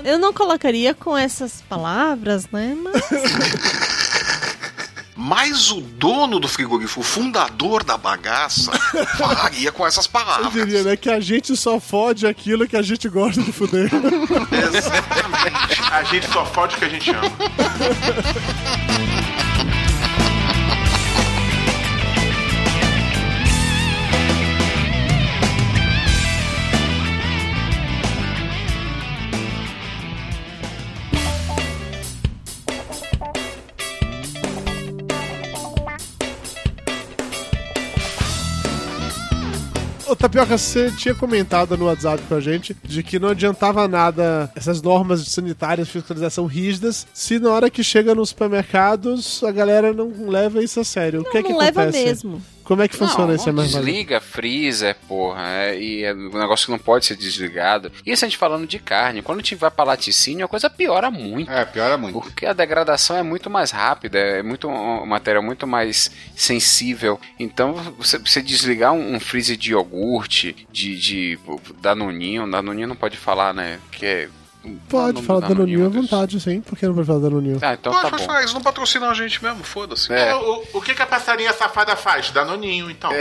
Eu 0.04 0.18
não 0.18 0.34
colocaria 0.34 0.94
com 0.96 1.16
essas 1.18 1.62
palavras, 1.70 2.48
né? 2.52 2.76
Mas 2.82 2.96
Mas 5.20 5.72
o 5.72 5.82
dono 5.82 6.40
do 6.40 6.48
frigorífico, 6.48 7.00
o 7.02 7.04
fundador 7.04 7.84
da 7.84 7.98
bagaça, 7.98 8.72
falaria 9.18 9.72
com 9.72 9.86
essas 9.86 10.06
Eu 10.06 10.12
palavras. 10.12 10.54
diria, 10.54 10.84
né? 10.84 10.96
Que 10.96 11.10
a 11.10 11.20
gente 11.20 11.58
só 11.58 11.80
fode 11.80 12.28
aquilo 12.28 12.68
que 12.68 12.78
a 12.78 12.84
gente 12.84 13.10
gosta 13.10 13.42
de 13.42 13.52
fuder. 13.52 13.90
Exatamente. 14.52 15.82
A 15.92 16.04
gente 16.04 16.28
só 16.32 16.46
fode 16.46 16.76
o 16.76 16.78
que 16.80 16.86
a 16.86 16.90
gente 16.90 17.10
ama. 17.10 17.32
Ô, 40.08 40.16
Tapioca, 40.16 40.58
você 40.58 40.90
tinha 40.92 41.14
comentado 41.14 41.78
no 41.78 41.86
WhatsApp 41.86 42.24
com 42.30 42.36
a 42.36 42.40
gente 42.40 42.76
de 42.82 43.04
que 43.04 43.20
não 43.20 43.30
adiantava 43.30 43.88
nada 43.90 44.50
essas 44.56 44.82
normas 44.82 45.28
sanitárias, 45.28 45.90
fiscalização 45.90 46.46
rígidas, 46.46 47.06
se 47.14 47.40
na 47.40 47.50
hora 47.50 47.70
que 47.70 47.84
chega 47.84 48.16
nos 48.16 48.30
supermercados 48.30 49.44
a 49.44 49.52
galera 49.52 49.92
não 49.92 50.30
leva 50.30 50.64
isso 50.64 50.80
a 50.80 50.84
sério. 50.86 51.22
o 51.22 51.24
que 51.26 51.40
é 51.40 51.44
que 51.44 51.52
não 51.52 51.60
leva 51.60 51.84
acontece? 51.84 52.06
mesmo. 52.06 52.42
Como 52.68 52.82
é 52.82 52.88
que 52.90 52.98
funciona 52.98 53.34
não, 53.34 53.42
armazém? 53.42 53.82
desliga, 53.82 54.20
freezer, 54.20 54.98
porra. 55.08 55.42
É, 55.48 55.80
e 55.80 56.04
é 56.04 56.14
um 56.14 56.38
negócio 56.38 56.66
que 56.66 56.72
não 56.72 56.78
pode 56.78 57.06
ser 57.06 57.16
desligado. 57.16 57.90
Isso 58.06 58.26
a 58.26 58.28
gente 58.28 58.38
falando 58.38 58.68
de 58.68 58.78
carne. 58.78 59.22
Quando 59.22 59.40
a 59.40 59.42
gente 59.42 59.56
vai 59.56 59.72
pra 59.72 59.86
laticínio, 59.86 60.44
a 60.44 60.50
coisa 60.50 60.70
piora 60.70 61.10
muito. 61.10 61.50
É, 61.50 61.64
piora 61.64 61.98
muito. 61.98 62.20
Porque 62.20 62.46
a 62.46 62.52
degradação 62.52 63.16
é 63.16 63.24
muito 63.24 63.50
mais 63.50 63.72
rápida, 63.72 64.20
é 64.20 64.44
muito 64.44 64.68
um 64.68 65.06
material 65.06 65.42
muito 65.42 65.66
mais 65.66 66.12
sensível. 66.36 67.18
Então, 67.40 67.74
você, 67.98 68.18
você 68.18 68.42
desligar 68.42 68.92
um, 68.92 69.16
um 69.16 69.20
freezer 69.22 69.56
de 69.56 69.72
iogurte, 69.72 70.68
de, 70.70 70.98
de 70.98 71.40
danoninho, 71.80 72.52
danoninho 72.52 72.90
não 72.90 72.98
pode 72.98 73.16
falar, 73.16 73.54
né? 73.54 73.80
Que 73.94 74.06
é, 74.06 74.30
Pode 74.90 75.22
falar 75.24 75.42
do 75.42 75.48
Danoninho 75.50 75.86
à 75.86 75.90
vontade, 75.90 76.40
sim. 76.40 76.62
Por 76.62 76.78
que 76.78 76.86
não 76.86 76.94
pode 76.96 77.08
falar 77.08 77.20
Danoninho? 77.20 77.60
Ah, 77.62 77.74
então 77.74 77.92
Pode, 77.94 78.12
tá 78.12 78.18
falar, 78.18 78.40
eles 78.42 78.54
não 78.54 78.62
patrocinam 78.62 79.10
a 79.10 79.14
gente 79.14 79.44
mesmo, 79.44 79.64
foda-se. 79.64 80.12
É. 80.12 80.36
O, 80.36 80.64
o 80.74 80.82
que, 80.82 80.94
que 80.94 81.02
a 81.02 81.06
passarinha 81.08 81.54
safada 81.54 81.96
faz? 81.96 82.32
Danoninho, 82.32 82.90
então. 82.92 83.12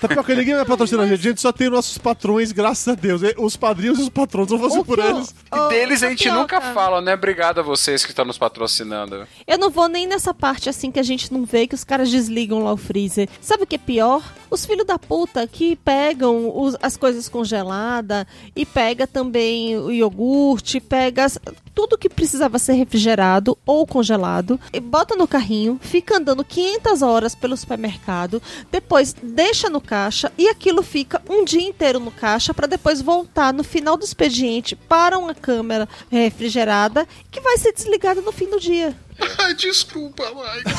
Tapioca, 0.00 0.34
ninguém 0.34 0.54
vai 0.54 0.64
patrocinar 0.64 1.04
a 1.04 1.08
gente. 1.08 1.20
A 1.20 1.22
gente 1.30 1.40
só 1.40 1.52
tem 1.52 1.68
nossos 1.70 1.98
patrões, 1.98 2.52
graças 2.52 2.88
a 2.88 2.94
Deus. 2.94 3.20
Os 3.38 3.56
padrinhos 3.56 3.98
e 3.98 4.02
os 4.02 4.08
patrões. 4.08 4.50
Não 4.50 4.58
fosse 4.58 4.82
por 4.84 4.98
eles. 4.98 5.34
E 5.52 5.68
deles 5.68 6.02
a 6.02 6.08
gente 6.10 6.30
nunca 6.30 6.60
fala, 6.60 7.00
né? 7.00 7.14
Obrigado 7.14 7.58
a 7.60 7.62
vocês 7.62 8.04
que 8.04 8.10
estão 8.10 8.24
nos 8.24 8.38
patrocinando. 8.38 9.26
Eu 9.46 9.58
não 9.58 9.70
vou 9.70 9.88
nem 9.88 10.06
nessa 10.06 10.32
parte 10.34 10.68
assim 10.68 10.90
que 10.90 10.98
a 10.98 11.02
gente 11.02 11.32
não 11.32 11.44
vê 11.44 11.66
que 11.66 11.74
os 11.74 11.84
caras 11.84 12.10
desligam 12.10 12.62
lá 12.64 12.72
o 12.72 12.76
freezer. 12.76 13.28
Sabe 13.40 13.62
o 13.62 13.66
que 13.66 13.76
é 13.76 13.78
pior? 13.78 14.22
Os 14.50 14.64
filhos 14.66 14.86
da 14.86 14.98
puta 14.98 15.46
que 15.46 15.76
pegam 15.76 16.52
os- 16.56 16.76
as 16.80 16.96
coisas 16.96 17.28
congeladas 17.28 18.24
e 18.54 18.64
pega 18.64 19.06
também 19.06 19.76
o 19.78 19.90
iogurte, 19.90 20.80
pega 20.88 21.26
tudo 21.74 21.98
que 21.98 22.08
precisava 22.08 22.58
ser 22.58 22.74
refrigerado 22.74 23.58
ou 23.66 23.86
congelado, 23.86 24.60
e 24.72 24.78
bota 24.78 25.16
no 25.16 25.26
carrinho, 25.26 25.78
fica 25.82 26.18
andando 26.18 26.44
500 26.44 27.02
horas 27.02 27.34
pelo 27.34 27.56
supermercado, 27.56 28.40
depois 28.70 29.14
deixa 29.22 29.68
no 29.68 29.80
caixa 29.80 30.32
e 30.38 30.48
aquilo 30.48 30.82
fica 30.82 31.20
um 31.28 31.44
dia 31.44 31.66
inteiro 31.66 31.98
no 31.98 32.10
caixa 32.10 32.54
para 32.54 32.68
depois 32.68 33.02
voltar 33.02 33.52
no 33.52 33.64
final 33.64 33.96
do 33.96 34.04
expediente 34.04 34.76
para 34.76 35.18
uma 35.18 35.34
câmera 35.34 35.88
refrigerada 36.10 37.06
que 37.30 37.40
vai 37.40 37.58
ser 37.58 37.72
desligada 37.72 38.20
no 38.20 38.32
fim 38.32 38.48
do 38.48 38.60
dia. 38.60 38.96
Ai, 39.38 39.54
desculpa, 39.54 40.24
Mike. 40.34 40.70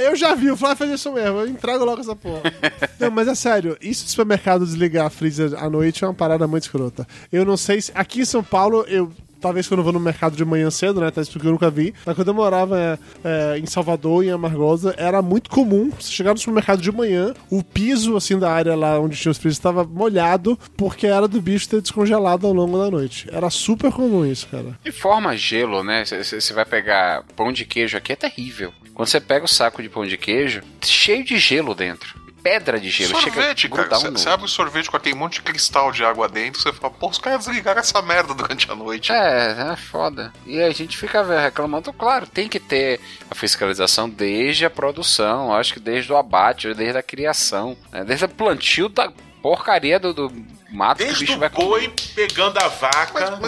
Eu 0.04 0.16
já 0.16 0.34
vi, 0.34 0.50
o 0.50 0.56
Flávio 0.56 0.76
faz 0.76 0.90
isso 0.92 1.12
mesmo. 1.12 1.40
Eu 1.40 1.48
entrego 1.48 1.84
logo 1.84 2.00
essa 2.00 2.16
porra. 2.16 2.42
não, 2.98 3.10
mas 3.10 3.28
é 3.28 3.34
sério. 3.34 3.76
Isso 3.80 4.04
de 4.04 4.10
supermercado 4.10 4.64
desligar 4.64 5.06
a 5.06 5.10
freezer 5.10 5.52
à 5.62 5.68
noite 5.68 6.04
é 6.04 6.06
uma 6.06 6.14
parada 6.14 6.46
muito 6.46 6.64
escrota. 6.64 7.06
Eu 7.32 7.44
não 7.44 7.56
sei 7.56 7.80
se... 7.80 7.92
Aqui 7.94 8.20
em 8.20 8.24
São 8.24 8.42
Paulo, 8.42 8.84
eu... 8.88 9.10
Talvez 9.40 9.66
quando 9.66 9.80
eu 9.80 9.84
vou 9.84 9.92
no 9.92 10.00
mercado 10.00 10.36
de 10.36 10.44
manhã 10.44 10.70
cedo, 10.70 11.00
né? 11.00 11.10
Tá 11.10 11.22
isso 11.22 11.32
porque 11.32 11.46
eu 11.46 11.52
nunca 11.52 11.70
vi. 11.70 11.94
Mas 12.04 12.14
quando 12.14 12.28
eu 12.28 12.34
morava 12.34 12.98
é, 13.24 13.58
em 13.58 13.66
Salvador, 13.66 14.24
em 14.24 14.30
Amargosa, 14.30 14.94
era 14.96 15.22
muito 15.22 15.50
comum 15.50 15.90
você 15.90 16.12
chegar 16.12 16.32
no 16.32 16.38
supermercado 16.38 16.80
de 16.80 16.92
manhã, 16.92 17.34
o 17.50 17.62
piso, 17.62 18.16
assim, 18.16 18.38
da 18.38 18.52
área 18.52 18.74
lá 18.74 18.98
onde 18.98 19.16
tinha 19.16 19.32
os 19.32 19.38
freezers 19.38 19.58
estava 19.58 19.84
molhado 19.84 20.58
porque 20.76 21.06
era 21.06 21.26
do 21.26 21.40
bicho 21.40 21.68
ter 21.68 21.80
descongelado 21.80 22.46
ao 22.46 22.52
longo 22.52 22.78
da 22.78 22.90
noite. 22.90 23.28
Era 23.32 23.50
super 23.50 23.90
comum 23.92 24.24
isso, 24.24 24.46
cara. 24.48 24.78
E 24.84 24.92
forma 24.92 25.36
gelo, 25.36 25.82
né? 25.82 26.04
Você 26.04 26.52
vai 26.52 26.64
pegar 26.64 27.24
pão 27.36 27.52
de 27.52 27.64
queijo 27.64 27.96
aqui, 27.96 28.12
é 28.12 28.16
terrível. 28.16 28.72
Quando 28.94 29.08
você 29.08 29.20
pega 29.20 29.44
o 29.44 29.48
saco 29.48 29.82
de 29.82 29.88
pão 29.88 30.04
de 30.04 30.16
queijo, 30.16 30.62
cheio 30.82 31.24
de 31.24 31.38
gelo 31.38 31.74
dentro. 31.74 32.20
Pedra 32.42 32.80
de 32.80 32.90
gelo. 32.90 33.20
sorvete, 33.20 33.62
chega 33.62 33.84
cara. 33.84 33.98
Você 33.98 34.28
um 34.28 34.32
abre 34.32 34.46
o 34.46 34.48
sorvete 34.48 34.90
com 34.90 34.96
aquele 34.96 35.14
monte 35.14 35.34
de 35.34 35.42
cristal 35.42 35.92
de 35.92 36.04
água 36.04 36.28
dentro, 36.28 36.60
você 36.60 36.72
fala, 36.72 36.92
pô, 36.92 37.08
os 37.08 37.18
caras 37.18 37.46
desligaram 37.46 37.80
essa 37.80 38.00
merda 38.02 38.34
durante 38.34 38.70
a 38.70 38.74
noite. 38.74 39.12
É, 39.12 39.72
é 39.72 39.76
foda. 39.76 40.32
E 40.46 40.60
a 40.60 40.70
gente 40.70 40.96
fica 40.96 41.22
reclamando, 41.42 41.92
claro, 41.92 42.26
tem 42.26 42.48
que 42.48 42.58
ter 42.58 43.00
a 43.30 43.34
fiscalização 43.34 44.08
desde 44.08 44.64
a 44.64 44.70
produção, 44.70 45.54
acho 45.54 45.74
que 45.74 45.80
desde 45.80 46.12
o 46.12 46.16
abate, 46.16 46.72
desde 46.74 46.98
a 46.98 47.02
criação, 47.02 47.76
né? 47.92 48.04
desde 48.04 48.24
o 48.24 48.28
plantio 48.28 48.88
da 48.88 49.12
porcaria 49.42 49.98
do, 49.98 50.12
do 50.12 50.32
mato 50.70 50.98
que 50.98 51.04
o 51.04 51.06
Desde 51.06 51.24
bicho 51.24 51.36
o 51.36 51.40
vai 51.40 51.48
boi 51.48 51.82
comer. 51.88 51.94
pegando 52.14 52.58
a 52.58 52.68
vaca. 52.68 53.38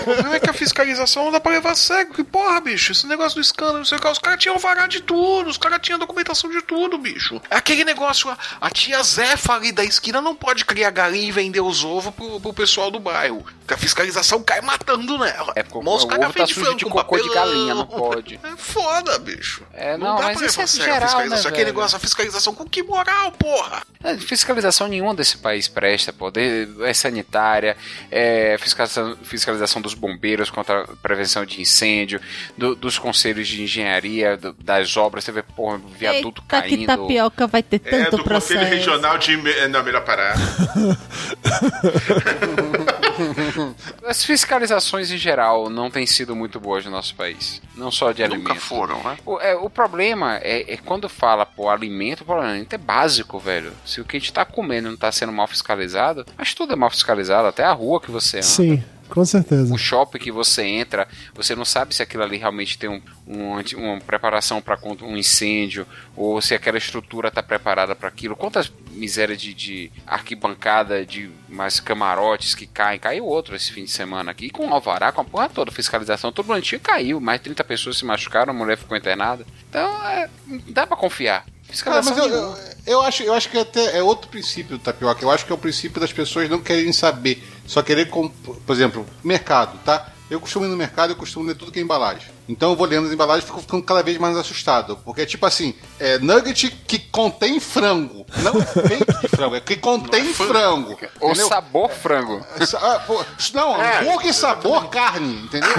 O 0.00 0.04
problema 0.04 0.36
é 0.36 0.40
que 0.40 0.50
a 0.50 0.52
fiscalização 0.52 1.24
não 1.24 1.32
dá 1.32 1.40
pra 1.40 1.52
levar 1.52 1.72
a 1.72 1.74
cego. 1.74 2.14
Que 2.14 2.24
porra, 2.24 2.60
bicho, 2.60 2.92
esse 2.92 3.06
negócio 3.06 3.36
do 3.36 3.42
escândalo, 3.42 3.78
não 3.78 3.84
sei 3.84 3.98
o 3.98 4.00
que, 4.00 4.08
os 4.08 4.18
caras 4.18 4.40
tinham 4.40 4.58
varado 4.58 4.88
de 4.88 5.00
tudo, 5.00 5.48
os 5.50 5.58
caras 5.58 5.78
tinham 5.82 5.98
documentação 5.98 6.50
de 6.50 6.62
tudo, 6.62 6.98
bicho. 6.98 7.40
Aquele 7.50 7.84
negócio, 7.84 8.30
a, 8.30 8.36
a 8.60 8.70
tia 8.70 9.02
Zefa 9.02 9.54
ali 9.54 9.72
da 9.72 9.84
esquina 9.84 10.20
não 10.20 10.34
pode 10.34 10.64
criar 10.64 10.90
galinha 10.90 11.28
e 11.28 11.32
vender 11.32 11.60
os 11.60 11.84
ovos 11.84 12.14
pro, 12.14 12.40
pro 12.40 12.52
pessoal 12.52 12.90
do 12.90 12.98
bairro. 12.98 13.44
Porque 13.60 13.74
a 13.74 13.78
fiscalização 13.78 14.42
cai 14.42 14.60
matando 14.62 15.18
nela. 15.18 15.52
É 15.54 15.62
porque 15.62 15.86
os 15.88 16.04
o 16.04 16.06
caras 16.06 16.26
tá 16.28 16.32
fez 16.32 16.50
sujo 16.50 16.74
de 16.74 16.84
cocô 16.86 17.18
de 17.18 17.28
galinha, 17.34 17.74
não 17.74 17.86
pode. 17.86 18.40
É 18.42 18.56
foda, 18.56 19.18
bicho. 19.18 19.62
É, 19.74 19.96
Não, 19.98 20.06
não, 20.08 20.16
dá 20.16 20.22
mas 20.24 20.38
pra 20.38 20.46
isso 20.46 20.58
levar 20.58 20.62
é 20.62 20.64
a 20.64 20.66
sério 20.66 20.82
a 20.82 20.94
geral, 20.94 21.00
né, 21.00 21.06
fiscalização. 21.08 21.48
Aquele 21.50 21.64
velho? 21.64 21.76
negócio, 21.76 21.96
a 21.96 22.00
fiscalização 22.00 22.54
com 22.54 22.64
que 22.64 22.82
moral, 22.82 23.32
porra? 23.32 23.82
É, 24.02 24.16
fiscalização 24.16 24.88
nenhuma 24.88 25.14
desse 25.14 25.36
país 25.38 25.68
presta, 25.68 26.12
pô. 26.12 26.30
De- 26.48 26.84
É 26.84 26.94
sanitária, 26.94 27.76
é 28.10 28.56
fiscalização, 28.58 29.16
fiscalização 29.22 29.82
dos 29.82 29.94
bombeiros 29.94 30.50
contra 30.50 30.82
a 30.82 30.86
prevenção 30.96 31.44
de 31.44 31.60
incêndio, 31.60 32.20
do- 32.56 32.74
dos 32.74 32.98
conselhos 32.98 33.46
de 33.48 33.62
engenharia, 33.62 34.36
do- 34.36 34.52
das 34.54 34.96
obras. 34.96 35.24
Você 35.24 35.32
vê, 35.32 35.42
porra, 35.42 35.80
viaduto 35.98 36.42
Eita, 36.50 36.62
que 36.62 36.68
caindo. 36.76 36.86
tapioca 36.86 37.46
vai 37.46 37.62
ter 37.62 37.80
É, 37.84 38.04
tanto 38.04 38.18
do 38.18 38.24
processo. 38.24 38.54
Conselho 38.58 38.74
Regional 38.76 39.18
de. 39.18 39.36
Não, 39.68 39.82
melhor 39.84 40.04
parar. 40.04 40.34
As 44.06 44.24
fiscalizações 44.24 45.10
em 45.10 45.18
geral 45.18 45.68
não 45.68 45.90
têm 45.90 46.06
sido 46.06 46.34
muito 46.34 46.58
boas 46.60 46.84
no 46.84 46.90
nosso 46.90 47.14
país. 47.14 47.60
Não 47.74 47.90
só 47.90 48.12
de 48.12 48.22
Nunca 48.22 48.34
alimentos. 48.34 48.64
foram, 48.64 49.02
né? 49.02 49.16
O, 49.24 49.38
é, 49.40 49.54
o 49.54 49.70
problema 49.70 50.38
é, 50.42 50.74
é 50.74 50.76
quando 50.76 51.08
fala, 51.08 51.46
pô, 51.46 51.68
alimento, 51.68 52.22
o 52.22 52.24
problema 52.24 52.66
é 52.68 52.78
básico, 52.78 53.38
velho. 53.38 53.72
Se 53.84 54.00
o 54.00 54.04
que 54.04 54.16
a 54.16 54.20
gente 54.20 54.32
tá 54.32 54.44
comendo 54.44 54.90
não 54.90 54.96
tá 54.96 55.10
sendo 55.12 55.32
mal 55.32 55.46
fiscalizado, 55.46 56.24
mas 56.36 56.54
tudo 56.54 56.72
é 56.72 56.76
mal 56.76 56.90
fiscalizado, 56.90 57.48
até 57.48 57.64
a 57.64 57.72
rua 57.72 58.00
que 58.00 58.10
você 58.10 58.38
anda. 58.38 58.46
Sim, 58.46 58.82
com 59.08 59.24
certeza. 59.24 59.74
O 59.74 59.78
shopping 59.78 60.18
que 60.18 60.32
você 60.32 60.62
entra, 60.62 61.08
você 61.34 61.54
não 61.54 61.64
sabe 61.64 61.94
se 61.94 62.02
aquilo 62.02 62.22
ali 62.22 62.36
realmente 62.36 62.78
tem 62.78 62.88
um, 62.88 63.00
um 63.26 63.58
uma 63.76 64.00
preparação 64.00 64.60
para 64.60 64.78
um 65.02 65.16
incêndio 65.16 65.86
ou 66.16 66.40
se 66.40 66.54
aquela 66.54 66.78
estrutura 66.78 67.28
está 67.28 67.42
preparada 67.42 67.94
para 67.94 68.08
aquilo. 68.08 68.36
Quantas 68.36 68.70
misérias 68.98 69.40
de, 69.40 69.54
de 69.54 69.92
arquibancada, 70.06 71.06
de 71.06 71.30
mais 71.48 71.80
camarotes 71.80 72.54
que 72.54 72.66
caem. 72.66 72.98
Caiu 72.98 73.24
outro 73.24 73.56
esse 73.56 73.72
fim 73.72 73.84
de 73.84 73.90
semana 73.90 74.30
aqui, 74.30 74.50
com 74.50 74.72
alvará, 74.72 75.12
com 75.12 75.20
a 75.20 75.24
porra 75.24 75.48
toda, 75.48 75.70
fiscalização, 75.70 76.32
todo 76.32 76.52
antigo 76.52 76.82
caiu. 76.82 77.20
Mais 77.20 77.40
de 77.40 77.44
30 77.44 77.64
pessoas 77.64 77.96
se 77.96 78.04
machucaram, 78.04 78.52
a 78.52 78.56
mulher 78.56 78.76
ficou 78.76 78.96
internada. 78.96 79.46
Então, 79.68 79.88
é, 80.06 80.28
dá 80.68 80.86
para 80.86 80.96
confiar. 80.96 81.44
Ah, 81.46 81.52
Fiscalização 81.70 82.16
mas 82.16 82.26
eu, 82.26 82.38
eu, 82.38 82.56
eu 82.86 83.02
acho, 83.02 83.22
eu 83.22 83.34
acho 83.34 83.50
que 83.50 83.58
até 83.58 83.98
é 83.98 84.02
outro 84.02 84.28
princípio 84.28 84.78
do 84.78 84.82
tapioca. 84.82 85.22
Eu 85.22 85.30
acho 85.30 85.44
que 85.44 85.52
é 85.52 85.54
o 85.54 85.58
princípio 85.58 86.00
das 86.00 86.12
pessoas 86.12 86.48
não 86.48 86.60
quererem 86.60 86.92
saber, 86.92 87.42
só 87.68 87.82
querer, 87.82 88.08
por 88.08 88.72
exemplo, 88.74 89.06
mercado, 89.22 89.78
tá? 89.84 90.10
Eu 90.30 90.40
costumo 90.40 90.66
ir 90.66 90.68
no 90.68 90.76
mercado, 90.76 91.10
eu 91.10 91.16
costumo 91.16 91.46
ler 91.46 91.54
tudo 91.54 91.70
que 91.70 91.78
é 91.78 91.82
embalagem. 91.82 92.28
Então 92.46 92.70
eu 92.70 92.76
vou 92.76 92.86
lendo 92.86 93.06
as 93.06 93.12
embalagens 93.12 93.44
e 93.44 93.46
fico 93.46 93.60
ficando 93.60 93.82
cada 93.82 94.02
vez 94.02 94.18
mais 94.18 94.36
assustado. 94.36 94.98
Porque 95.04 95.22
é 95.22 95.26
tipo 95.26 95.44
assim, 95.46 95.74
é 95.98 96.18
nugget 96.18 96.70
que 96.86 96.98
contém 96.98 97.58
frango. 97.60 98.26
Não 98.38 98.52
é 98.60 98.64
feito 98.64 99.20
de 99.20 99.28
frango, 99.28 99.56
é 99.56 99.60
que 99.60 99.76
contém 99.76 100.32
frango. 100.34 100.98
Ou 101.20 101.30
entendeu? 101.30 101.48
sabor 101.48 101.90
frango. 101.90 102.44
Ah, 102.80 102.98
pô, 103.06 103.24
Não, 103.54 103.82
É, 103.82 104.00
hambúrguer 104.00 104.34
sabor 104.34 104.88
carne, 104.88 105.44
entendeu? 105.44 105.70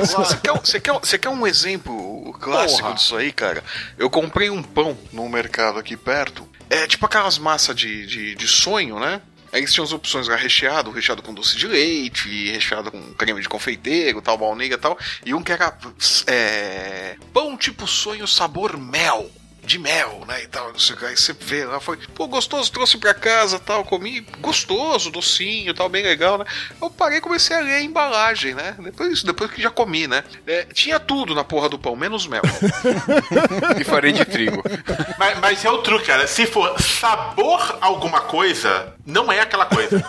Você 0.00 0.36
quer, 0.36 0.52
você, 0.52 0.80
quer, 0.80 0.92
você 0.92 1.18
quer 1.18 1.30
um 1.30 1.46
exemplo 1.46 2.34
clássico 2.40 2.82
Porra. 2.82 2.94
disso 2.94 3.16
aí, 3.16 3.32
cara? 3.32 3.64
Eu 3.98 4.10
comprei 4.10 4.50
um 4.50 4.62
pão 4.62 4.96
no 5.12 5.28
mercado 5.30 5.78
aqui 5.78 5.96
perto. 5.96 6.46
É 6.68 6.86
tipo 6.86 7.06
aquelas 7.06 7.38
massas 7.38 7.74
de, 7.74 8.06
de, 8.06 8.34
de 8.34 8.48
sonho, 8.48 8.98
né? 8.98 9.20
Aí 9.54 9.60
eles 9.60 9.72
tinham 9.72 9.84
as 9.84 9.92
opções, 9.92 10.28
era 10.28 10.36
recheado, 10.36 10.90
recheado 10.90 11.22
com 11.22 11.32
doce 11.32 11.56
de 11.56 11.68
leite, 11.68 12.50
recheado 12.50 12.90
com 12.90 13.14
creme 13.14 13.40
de 13.40 13.48
confeiteiro, 13.48 14.20
tal, 14.20 14.36
baunilha 14.36 14.74
e 14.74 14.78
tal. 14.78 14.98
E 15.24 15.32
um 15.32 15.40
que 15.40 15.52
era 15.52 15.78
é, 16.26 17.16
pão 17.32 17.56
tipo 17.56 17.86
sonho 17.86 18.26
sabor 18.26 18.76
mel. 18.76 19.30
De 19.64 19.78
mel, 19.78 20.22
né, 20.26 20.42
e 20.42 20.46
tal, 20.46 20.72
não 20.72 20.78
sei 20.78 20.94
o 20.94 20.98
que. 20.98 21.04
Aí 21.06 21.16
você 21.16 21.32
vê 21.32 21.64
lá, 21.64 21.80
foi, 21.80 21.96
pô, 22.14 22.26
gostoso, 22.26 22.70
trouxe 22.70 22.98
pra 22.98 23.14
casa, 23.14 23.58
tal, 23.58 23.84
comi, 23.84 24.20
gostoso, 24.40 25.10
docinho, 25.10 25.74
tal, 25.74 25.88
bem 25.88 26.02
legal, 26.02 26.38
né. 26.38 26.44
Eu 26.80 26.90
parei 26.90 27.18
e 27.18 27.20
comecei 27.20 27.56
a 27.56 27.60
ler 27.60 27.74
a 27.74 27.82
embalagem, 27.82 28.54
né, 28.54 28.74
depois, 28.78 29.22
depois 29.22 29.50
que 29.50 29.62
já 29.62 29.70
comi, 29.70 30.06
né. 30.06 30.22
É, 30.46 30.64
tinha 30.72 31.00
tudo 31.00 31.34
na 31.34 31.44
porra 31.44 31.68
do 31.68 31.78
pão, 31.78 31.96
menos 31.96 32.26
mel. 32.26 32.42
E 33.80 33.84
farinha 33.84 34.14
de 34.14 34.24
trigo. 34.24 34.62
Mas, 35.18 35.38
mas 35.40 35.64
é 35.64 35.70
o 35.70 35.78
truque, 35.78 36.06
cara. 36.06 36.26
Se 36.26 36.46
for 36.46 36.80
sabor 36.80 37.78
alguma 37.80 38.20
coisa, 38.20 38.94
não 39.04 39.32
é 39.32 39.40
aquela 39.40 39.66
coisa. 39.66 40.04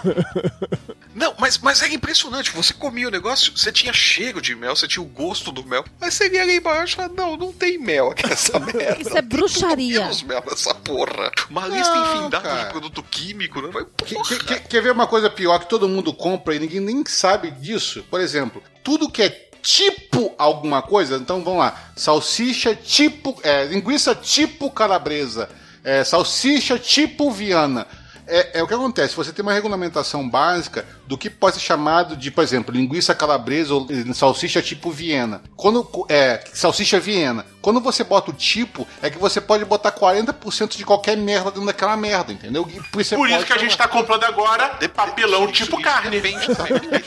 Não, 1.15 1.33
mas, 1.39 1.57
mas 1.57 1.81
era 1.81 1.93
impressionante. 1.93 2.51
Você 2.51 2.73
comia 2.73 3.07
o 3.07 3.11
negócio, 3.11 3.57
você 3.57 3.71
tinha 3.71 3.93
cheiro 3.93 4.41
de 4.41 4.53
mel, 4.53 4.75
você 4.75 4.85
tinha 4.87 5.01
o 5.01 5.05
gosto 5.07 5.49
do 5.51 5.65
mel. 5.65 5.85
Mas 5.99 6.13
você 6.13 6.27
ia 6.29 6.45
lá 6.45 6.51
embaixo 6.51 6.93
e 6.93 6.95
falava, 6.97 7.13
não, 7.15 7.37
não 7.37 7.53
tem 7.53 7.77
mel 7.79 8.11
aqui 8.11 8.27
nessa 8.27 8.59
merda. 8.59 9.01
Isso 9.01 9.17
é 9.17 9.21
bruxaria. 9.21 10.01
Menos 10.01 10.21
mel 10.23 10.43
nessa 10.45 10.75
porra. 10.75 11.31
Uma 11.49 11.67
lista 11.67 11.95
Não, 11.95 12.19
infindável 12.19 12.51
cara. 12.51 12.63
de 12.65 12.69
produto 12.69 13.01
químico, 13.01 13.61
né? 13.61 13.69
Vai, 13.71 13.85
Que- 14.05 14.15
que- 14.23 14.39
que- 14.43 14.59
quer 14.67 14.81
ver 14.81 14.91
uma 14.91 15.07
coisa 15.07 15.29
pior 15.29 15.57
que 15.59 15.69
todo 15.69 15.87
mundo 15.87 16.13
compra 16.13 16.53
e 16.53 16.59
ninguém 16.59 16.81
nem 16.81 17.05
sabe 17.05 17.49
disso? 17.49 18.03
Por 18.11 18.19
exemplo, 18.19 18.61
tudo 18.83 19.09
que 19.09 19.21
é 19.23 19.29
tipo 19.61 20.35
alguma 20.37 20.81
coisa, 20.81 21.15
então 21.15 21.41
vamos 21.43 21.59
lá, 21.59 21.91
salsicha 21.95 22.75
tipo, 22.75 23.39
é, 23.41 23.63
linguiça 23.65 24.13
tipo 24.13 24.69
calabresa, 24.69 25.49
é, 25.83 26.03
salsicha 26.03 26.77
tipo 26.77 27.31
viana. 27.31 27.87
É, 28.27 28.59
é 28.59 28.63
o 28.63 28.67
que 28.67 28.73
acontece, 28.73 29.15
você 29.15 29.31
tem 29.31 29.43
uma 29.43 29.53
regulamentação 29.53 30.27
básica 30.27 30.85
do 31.07 31.17
que 31.17 31.29
pode 31.29 31.57
ser 31.57 31.61
chamado 31.61 32.15
de, 32.15 32.31
por 32.31 32.43
exemplo, 32.43 32.73
linguiça 32.73 33.13
calabresa 33.13 33.73
ou 33.73 33.87
salsicha 34.13 34.61
tipo 34.61 34.91
Viena. 34.91 35.41
Quando 35.55 35.87
é 36.09 36.43
salsicha 36.53 36.99
Viena, 36.99 37.45
quando 37.65 37.81
você 37.81 38.03
bota 38.03 38.29
o 38.29 38.33
tipo, 38.33 38.87
é 39.01 39.09
que 39.09 39.17
você 39.17 39.41
pode 39.41 39.65
botar 39.65 39.91
40% 39.91 40.77
de 40.77 40.85
qualquer 40.85 41.17
merda 41.17 41.49
dentro 41.49 41.65
daquela 41.65 41.97
merda, 41.97 42.31
entendeu? 42.31 42.67
E 42.71 42.79
por 42.89 43.01
isso, 43.01 43.15
Por 43.15 43.27
isso 43.27 43.43
que 43.43 43.53
a 43.53 43.57
gente 43.57 43.71
chamar. 43.71 43.85
tá 43.85 43.87
comprando 43.87 44.23
agora 44.25 44.77
papelão 44.93 45.47
tipo 45.51 45.81
carne. 45.81 46.11
Depende 46.11 46.45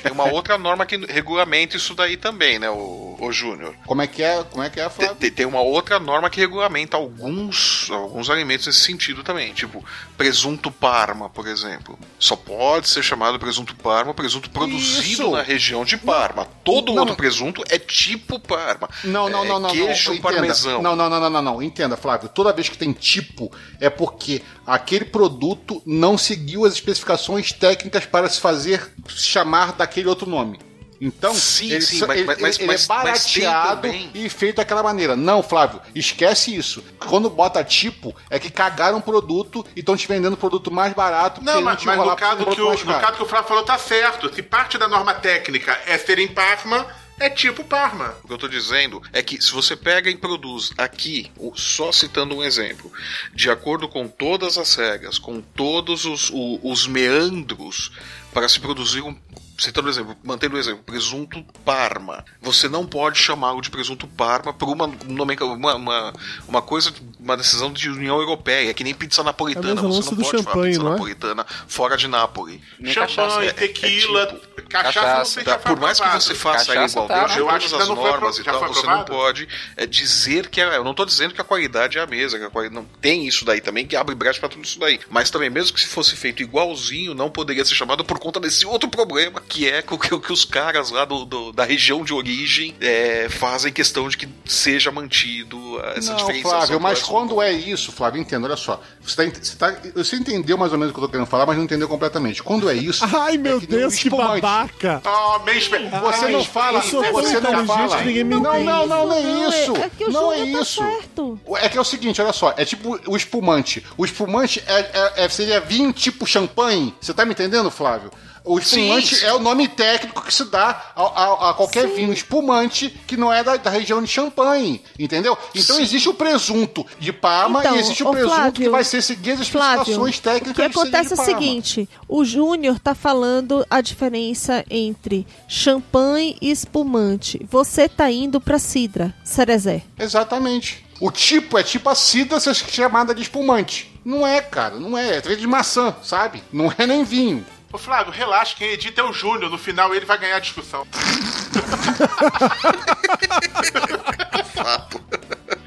Tem 0.02 0.10
uma 0.10 0.24
outra 0.24 0.58
norma 0.58 0.84
que 0.84 0.96
regulamenta 0.96 1.76
isso 1.76 1.94
daí 1.94 2.16
também, 2.16 2.58
né, 2.58 2.68
o, 2.68 3.16
o 3.20 3.30
Júnior? 3.32 3.72
Como 3.86 4.02
é 4.02 4.08
que 4.08 4.20
é? 4.20 4.42
Como 4.50 4.60
é 4.64 4.68
que 4.68 4.80
é, 4.80 4.88
Tem, 4.88 4.90
Flávio? 4.90 5.14
tem- 5.14 5.30
tem 5.30 5.46
uma 5.46 5.60
outra 5.60 6.00
norma 6.00 6.28
que 6.28 6.40
regulamenta 6.40 6.96
alguns, 6.96 7.88
alguns 7.92 8.28
alimentos 8.28 8.66
nesse 8.66 8.80
sentido 8.80 9.22
também. 9.22 9.52
Tipo, 9.52 9.84
presunto 10.16 10.72
Parma, 10.72 11.30
por 11.30 11.46
exemplo. 11.46 11.96
Só 12.18 12.34
pode 12.34 12.88
ser 12.88 13.04
chamado 13.04 13.38
presunto 13.38 13.76
Parma 13.76 14.12
presunto 14.12 14.50
produzido 14.50 15.22
Isso. 15.22 15.30
na 15.30 15.42
região 15.42 15.84
de 15.84 15.96
Parma. 15.96 16.46
Todo 16.64 16.86
Não, 16.92 16.94
outro 16.98 17.10
não. 17.10 17.16
presunto 17.16 17.62
é 17.68 17.78
tipo 17.78 18.40
Parma. 18.40 18.88
Não, 19.04 19.28
não, 19.28 19.44
É 19.44 19.48
não, 19.48 19.60
não. 19.60 19.70
Queijo 19.70 20.10
não. 20.14 20.16
Parmesão. 20.54 20.82
Não, 20.82 20.96
não, 20.96 21.08
não, 21.10 21.20
não, 21.20 21.30
não, 21.30 21.42
não. 21.42 21.62
Entenda, 21.62 21.96
Flávio. 21.96 22.28
Toda 22.28 22.52
vez 22.52 22.68
que 22.68 22.76
tem 22.78 22.92
tipo, 22.92 23.50
é 23.80 23.88
porque 23.90 24.42
aquele 24.66 25.04
produto 25.04 25.82
não 25.86 26.16
seguiu 26.18 26.64
as 26.64 26.74
especificações 26.74 27.52
técnicas 27.52 28.04
para 28.06 28.28
se 28.28 28.40
fazer 28.40 28.90
chamar 29.08 29.72
daquele 29.72 30.08
outro 30.08 30.28
nome. 30.28 30.58
Então, 31.00 31.32
Sim, 31.32 31.70
ele, 31.70 31.80
sim, 31.80 31.96
ele- 32.10 32.24
mas- 32.24 32.40
mas- 32.40 32.58
ele 32.58 32.66
mas 32.66 32.84
é 32.84 32.86
barateado 32.88 33.86
e 34.14 34.28
feito 34.28 34.56
daquela 34.56 34.82
maneira. 34.82 35.14
Não, 35.14 35.44
Flávio, 35.44 35.80
esquece 35.94 36.52
isso. 36.54 36.82
Quando 37.08 37.30
bota 37.30 37.62
tipo, 37.62 38.12
é 38.28 38.36
que 38.38 38.50
cagaram 38.50 38.98
o 38.98 39.02
produto 39.02 39.64
e 39.76 39.80
estão 39.80 39.96
te 39.96 40.08
vendendo 40.08 40.36
produto 40.36 40.72
mais 40.72 40.92
barato. 40.92 41.40
Não, 41.44 41.62
mas, 41.62 41.84
mas 41.84 41.98
no, 41.98 42.16
caso 42.16 42.44
que 42.46 42.60
o, 42.60 42.70
no 42.84 43.00
caso 43.00 43.12
que 43.16 43.22
o 43.22 43.26
Flávio 43.26 43.48
falou, 43.48 43.62
tá 43.62 43.78
certo. 43.78 44.34
Se 44.34 44.42
parte 44.42 44.76
da 44.76 44.88
norma 44.88 45.14
técnica 45.14 45.78
é 45.86 45.96
ser 45.96 46.18
em 46.18 46.26
Parma, 46.26 46.84
é 47.18 47.28
tipo 47.30 47.64
Parma. 47.64 48.14
O 48.22 48.26
que 48.28 48.32
eu 48.32 48.38
tô 48.38 48.48
dizendo 48.48 49.02
é 49.12 49.22
que 49.22 49.40
se 49.40 49.52
você 49.52 49.76
pega 49.76 50.08
e 50.10 50.16
produz 50.16 50.72
aqui, 50.78 51.30
só 51.54 51.90
citando 51.92 52.34
um 52.36 52.42
exemplo, 52.44 52.90
de 53.34 53.50
acordo 53.50 53.88
com 53.88 54.06
todas 54.08 54.56
as 54.58 54.74
regras, 54.74 55.18
com 55.18 55.40
todos 55.40 56.04
os, 56.04 56.30
o- 56.30 56.60
os 56.62 56.86
meandros 56.86 57.90
para 58.32 58.48
se 58.48 58.60
produzir 58.60 59.02
um. 59.02 59.16
Citando 59.58 59.88
o 59.88 59.90
exemplo, 59.90 60.16
mantendo 60.22 60.54
o 60.54 60.58
exemplo, 60.58 60.84
presunto 60.84 61.44
Parma. 61.64 62.24
Você 62.40 62.68
não 62.68 62.86
pode 62.86 63.18
chamá-lo 63.18 63.60
de 63.60 63.68
presunto 63.70 64.06
Parma 64.06 64.52
por 64.52 64.68
uma, 64.68 64.84
uma, 64.86 65.74
uma, 65.74 66.12
uma 66.46 66.62
coisa, 66.62 66.92
uma 67.18 67.36
decisão 67.36 67.72
de 67.72 67.90
União 67.90 68.20
Europeia, 68.20 68.72
que 68.72 68.84
nem 68.84 68.94
pizza 68.94 69.22
napolitana. 69.24 69.72
É 69.72 69.74
Você 69.74 70.10
não 70.10 70.16
do 70.16 70.22
pode 70.22 70.30
falar 70.30 70.38
champanhe, 70.44 70.70
pizza 70.70 70.82
não 70.82 70.88
é? 70.88 70.92
napolitana 70.92 71.46
fora 71.66 71.96
de 71.96 72.06
Nápoles. 72.06 72.60
Nem 72.78 72.92
Champanhe, 72.92 73.16
cachaça. 73.16 73.42
é- 73.42 73.46
é 73.48 73.52
tequila, 73.52 74.26
tipo- 74.28 74.62
cachaça, 74.68 74.92
cachaça, 75.00 75.18
não 75.18 75.24
sei 75.24 75.42
se 75.42 75.48
Tá, 75.48 75.58
por 75.58 75.80
mais 75.80 75.98
que 76.00 76.08
você 76.08 76.34
faça 76.36 76.72
aí 76.72 76.86
igual 76.86 77.08
tá. 77.08 77.14
dentro 77.20 77.32
de 77.34 77.38
Eu 77.40 77.50
acho 77.50 77.68
todas 77.68 77.86
que 77.86 77.90
ainda 77.92 78.02
as 78.04 78.10
normas 78.12 78.38
e 78.38 78.44
tal, 78.44 78.60
você 78.68 78.86
não 78.86 79.04
pode 79.04 79.48
é, 79.76 79.86
dizer 79.86 80.48
que 80.48 80.60
é, 80.60 80.76
eu 80.76 80.84
não 80.84 80.94
tô 80.94 81.04
dizendo 81.04 81.34
que 81.34 81.40
a 81.40 81.44
qualidade 81.44 81.98
é 81.98 82.00
a 82.00 82.06
mesma, 82.06 82.38
que 82.38 82.44
a 82.44 82.50
qualidade, 82.50 82.74
não 82.80 82.84
tem 83.00 83.26
isso 83.26 83.44
daí 83.44 83.60
também 83.60 83.84
que 83.86 83.96
abre 83.96 84.14
brecha 84.14 84.38
pra 84.38 84.48
tudo 84.48 84.62
isso 84.64 84.78
daí. 84.78 85.00
Mas 85.10 85.30
também 85.30 85.50
mesmo 85.50 85.74
que 85.74 85.80
se 85.80 85.88
fosse 85.88 86.14
feito 86.14 86.42
igualzinho, 86.42 87.12
não 87.12 87.28
poderia 87.28 87.64
ser 87.64 87.74
chamado 87.74 88.04
por 88.04 88.20
conta 88.20 88.38
desse 88.38 88.64
outro 88.64 88.88
problema, 88.88 89.40
que 89.48 89.68
é 89.68 89.82
que, 89.82 89.94
o 89.94 89.98
que- 89.98 90.18
que 90.20 90.32
os 90.32 90.44
caras 90.44 90.90
lá 90.90 91.04
do, 91.04 91.24
do- 91.24 91.52
da 91.52 91.64
região 91.64 92.04
de 92.04 92.12
origem 92.12 92.74
é, 92.80 93.28
fazem 93.30 93.72
questão 93.72 94.08
de 94.08 94.16
que 94.16 94.28
seja 94.44 94.90
mantido 94.92 95.80
essa 95.96 96.10
Não, 96.10 96.16
diferenciação. 96.18 96.58
Flávio, 96.58 96.80
mas 96.80 97.02
quando 97.02 97.40
é 97.42 97.52
isso, 97.52 97.90
Flávio, 97.92 98.20
entenda, 98.20 98.46
olha 98.46 98.56
só. 98.56 98.80
Você, 99.02 99.16
tá, 99.30 99.38
você, 99.42 99.56
tá- 99.56 99.76
você 99.94 100.16
entendeu 100.16 100.56
mais 100.58 100.72
ou 100.72 100.78
menos 100.78 100.90
o 100.90 100.94
que 100.94 101.00
eu 101.00 101.04
tô 101.06 101.10
querendo 101.10 101.26
falar, 101.26 101.46
mas 101.46 101.56
não 101.56 101.64
entendeu 101.64 101.88
completamente. 101.88 102.42
Quando 102.42 102.68
é 102.70 102.74
isso. 102.74 103.04
Ai, 103.04 103.36
meu 103.38 103.56
é 103.56 103.60
que 103.60 103.66
Deus, 103.66 103.94
que 103.94 104.10
babaca! 104.10 105.02
Oh, 105.04 105.38
meio 105.44 105.58
espe- 105.58 105.78
Você 105.78 106.24
Ai, 106.26 106.32
não 106.32 106.44
fala, 106.44 106.78
eu 106.78 106.82
sou 106.82 107.02
tão 107.02 107.12
você 107.12 107.40
não 107.40 107.66
fala. 107.66 108.02
ninguém 108.02 108.24
me 108.24 108.34
não, 108.34 108.42
não, 108.62 108.86
não, 108.86 109.06
não 109.06 109.12
é 109.14 109.22
Não, 109.22 109.48
isso. 109.48 109.76
É, 109.76 109.80
é 109.86 109.90
que 109.96 110.04
o 110.04 110.10
não 110.10 110.32
é 110.32 110.38
Júnior 110.38 110.62
isso. 110.62 110.80
tá 110.80 110.90
certo. 110.90 111.40
É 111.56 111.68
que 111.68 111.78
é 111.78 111.80
o 111.80 111.84
seguinte, 111.84 112.20
olha 112.20 112.32
só, 112.32 112.54
é 112.56 112.64
tipo 112.64 112.98
o 113.06 113.16
espumante. 113.16 113.84
O 113.96 114.04
espumante 114.04 114.62
é, 114.66 114.78
é- 114.80 115.24
é- 115.24 115.28
seria 115.28 115.60
vinho 115.60 115.92
tipo 115.92 116.26
champanhe. 116.26 116.94
Você 117.00 117.14
tá 117.14 117.24
me 117.24 117.32
entendendo, 117.32 117.70
Flávio? 117.70 118.10
O 118.44 118.58
espumante 118.58 119.14
Sim, 119.14 119.20
sim. 119.20 119.26
é 119.26 119.32
o 119.34 119.38
nome 119.38 119.68
técnico 119.68 120.22
que 120.22 120.32
se 120.32 120.44
dá 120.44 120.92
a, 120.96 121.02
a- 121.02 121.50
a 121.50 121.54
qualquer 121.54 121.86
vinho 121.88 122.12
espumante 122.12 122.88
que 123.06 123.16
não 123.16 123.32
é 123.32 123.42
da, 123.44 123.56
da 123.56 123.70
região 123.70 124.02
de 124.02 124.08
champanhe, 124.08 124.82
entendeu? 124.98 125.36
Então 125.54 125.78
existe 125.80 126.08
o 126.08 126.14
presunto 126.14 126.84
de 126.98 127.12
Parma 127.12 127.60
Então, 127.60 127.76
e 127.76 127.80
existe 127.80 128.02
o 128.02 128.10
presunto 128.10 128.34
Flávio, 128.34 128.52
que 128.52 128.68
vai 128.68 128.84
ser 128.84 129.02
seguir 129.02 129.32
as 129.32 129.40
especificações 129.40 130.18
técnicas 130.18 130.50
o 130.52 130.54
que 130.54 130.62
acontece 130.62 131.12
é 131.12 131.16
o 131.20 131.24
seguinte: 131.24 131.88
o 132.08 132.24
Júnior 132.24 132.78
tá 132.78 132.94
falando 132.94 133.66
a 133.68 133.80
diferença 133.80 134.64
entre 134.70 135.26
champanhe 135.46 136.36
e 136.40 136.50
espumante. 136.50 137.44
Você 137.50 137.88
tá 137.88 138.10
indo 138.10 138.40
pra 138.40 138.58
cidra, 138.58 139.14
cerezé. 139.24 139.82
Exatamente. 139.98 140.84
O 141.00 141.10
tipo 141.10 141.56
é 141.58 141.62
tipo 141.62 141.88
a 141.88 141.94
cidra 141.94 142.40
ser 142.40 142.54
chamada 142.54 143.14
de 143.14 143.22
espumante. 143.22 143.92
Não 144.04 144.26
é, 144.26 144.40
cara, 144.40 144.76
não 144.78 144.96
é. 144.96 145.18
É 145.18 145.20
de 145.34 145.46
maçã, 145.46 145.94
sabe? 146.02 146.42
Não 146.52 146.72
é 146.76 146.86
nem 146.86 147.04
vinho. 147.04 147.44
Ô 147.70 147.76
Flávio, 147.76 148.10
relaxa, 148.12 148.54
quem 148.56 148.70
edita 148.70 149.02
é 149.02 149.04
o 149.04 149.12
Júnior. 149.12 149.50
No 149.50 149.58
final 149.58 149.94
ele 149.94 150.06
vai 150.06 150.16
ganhar 150.16 150.36
a 150.36 150.40
discussão. 150.40 150.86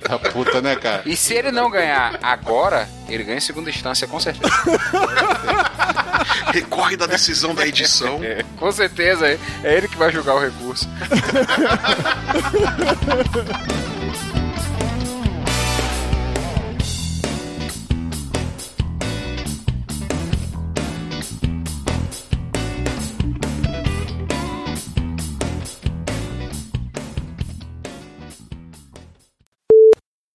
A 0.10 0.18
puta, 0.32 0.62
né, 0.62 0.76
cara? 0.76 1.04
E 1.06 1.16
se 1.16 1.36
ele 1.36 1.52
não 1.52 1.70
ganhar 1.70 2.18
agora, 2.24 2.90
ele 3.08 3.24
ganha 3.24 3.38
em 3.38 3.42
segunda 3.42 3.70
instância, 3.70 4.08
com 4.08 4.20
certeza. 4.20 4.52
Recorre 6.52 6.98
da 6.98 7.06
decisão 7.06 7.54
da 7.54 7.68
edição. 7.68 8.20
É, 8.24 8.44
com 8.58 8.72
certeza, 8.72 9.28
é, 9.28 9.38
é 9.64 9.78
ele 9.78 9.88
que 9.88 9.96
vai 9.96 10.12
julgar 10.12 10.36
o 10.36 10.40
recurso. 10.40 10.90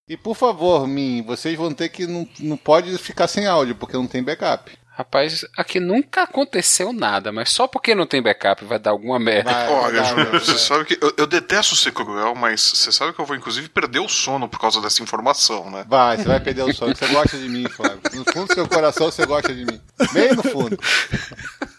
E 0.08 0.16
por 0.16 0.36
favor, 0.36 0.86
mim, 0.86 1.20
vocês 1.26 1.58
vão 1.58 1.74
ter 1.74 1.88
que 1.88 2.06
não, 2.06 2.28
não 2.38 2.56
pode 2.56 2.96
ficar 2.96 3.26
sem 3.26 3.44
áudio, 3.44 3.74
porque 3.74 3.96
não 3.96 4.06
tem 4.06 4.22
backup. 4.22 4.70
Rapaz, 4.92 5.44
aqui 5.58 5.80
nunca 5.80 6.22
aconteceu 6.22 6.92
nada, 6.92 7.32
mas 7.32 7.50
só 7.50 7.66
porque 7.66 7.92
não 7.92 8.06
tem 8.06 8.22
backup 8.22 8.64
vai 8.64 8.78
dar 8.78 8.92
alguma 8.92 9.18
merda. 9.18 9.50
Olha, 9.68 10.04
Júnior, 10.04 10.30
você 10.30 10.56
sabe 10.56 10.84
que 10.84 10.98
eu, 11.04 11.12
eu 11.18 11.26
detesto 11.26 11.74
ser 11.74 11.92
cruel, 11.92 12.36
mas 12.36 12.62
você 12.62 12.92
sabe 12.92 13.12
que 13.12 13.20
eu 13.20 13.26
vou 13.26 13.36
inclusive 13.36 13.68
perder 13.68 13.98
o 13.98 14.08
sono 14.08 14.48
por 14.48 14.60
causa 14.60 14.80
dessa 14.80 15.02
informação, 15.02 15.70
né? 15.72 15.84
Vai, 15.88 16.16
você 16.18 16.24
vai 16.24 16.40
perder 16.40 16.62
o 16.62 16.72
sono. 16.72 16.94
Você 16.94 17.08
gosta 17.08 17.36
de 17.36 17.48
mim, 17.48 17.68
Flávio. 17.68 18.00
No 18.14 18.24
fundo 18.32 18.46
do 18.46 18.54
seu 18.54 18.68
coração, 18.68 19.10
você 19.10 19.26
gosta 19.26 19.52
de 19.52 19.66
mim. 19.66 19.80
Bem 20.12 20.34
no 20.34 20.42
fundo. 20.44 20.78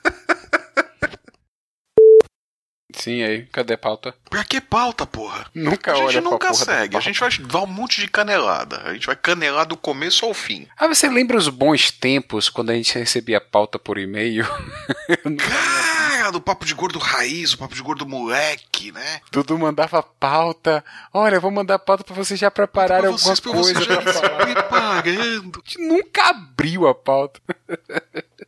Sim, 2.97 3.21
aí, 3.23 3.43
cadê 3.51 3.75
a 3.75 3.77
pauta? 3.77 4.13
Pra 4.29 4.43
que 4.43 4.59
pauta, 4.59 5.05
porra? 5.05 5.45
Nunca 5.53 5.93
a 5.93 5.95
gente 5.95 6.05
olha 6.07 6.21
nunca 6.21 6.53
segue, 6.53 6.97
a 6.97 6.99
gente 6.99 7.19
vai 7.19 7.29
dar 7.39 7.61
um 7.61 7.67
monte 7.67 8.01
de 8.01 8.07
canelada. 8.07 8.81
A 8.85 8.93
gente 8.93 9.05
vai 9.05 9.15
canelar 9.15 9.65
do 9.65 9.77
começo 9.77 10.25
ao 10.25 10.33
fim. 10.33 10.67
Ah, 10.77 10.87
você 10.87 11.07
lembra 11.07 11.37
os 11.37 11.47
bons 11.47 11.91
tempos 11.91 12.49
quando 12.49 12.71
a 12.71 12.73
gente 12.73 12.97
recebia 12.97 13.39
pauta 13.39 13.77
por 13.77 13.97
e-mail? 13.97 14.45
Cara, 15.37 15.96
do 16.31 16.41
papo 16.41 16.65
de 16.65 16.73
gordo 16.73 16.99
raiz, 16.99 17.53
o 17.53 17.57
papo 17.57 17.73
de 17.75 17.81
gordo 17.81 18.05
moleque, 18.07 18.91
né? 18.91 19.21
Dudu 19.31 19.57
mandava 19.57 20.01
pauta. 20.03 20.83
Olha, 21.13 21.35
eu 21.35 21.41
vou 21.41 21.51
mandar 21.51 21.79
pauta 21.79 22.03
pra 22.03 22.15
vocês 22.15 22.39
já 22.39 22.49
prepararem 22.51 23.01
Pra 23.03 23.09
alguma 23.11 23.17
vocês, 23.25 23.39
pra 23.39 23.51
coisa 23.51 23.73
vocês 23.73 23.85
já 23.85 24.01
pra 24.01 24.13
se 24.13 24.19
falar. 24.21 24.37
preparando. 24.45 25.61
A 25.65 25.69
gente 25.69 25.87
nunca 25.87 26.29
abriu 26.29 26.87
a 26.87 26.95
pauta. 26.95 27.39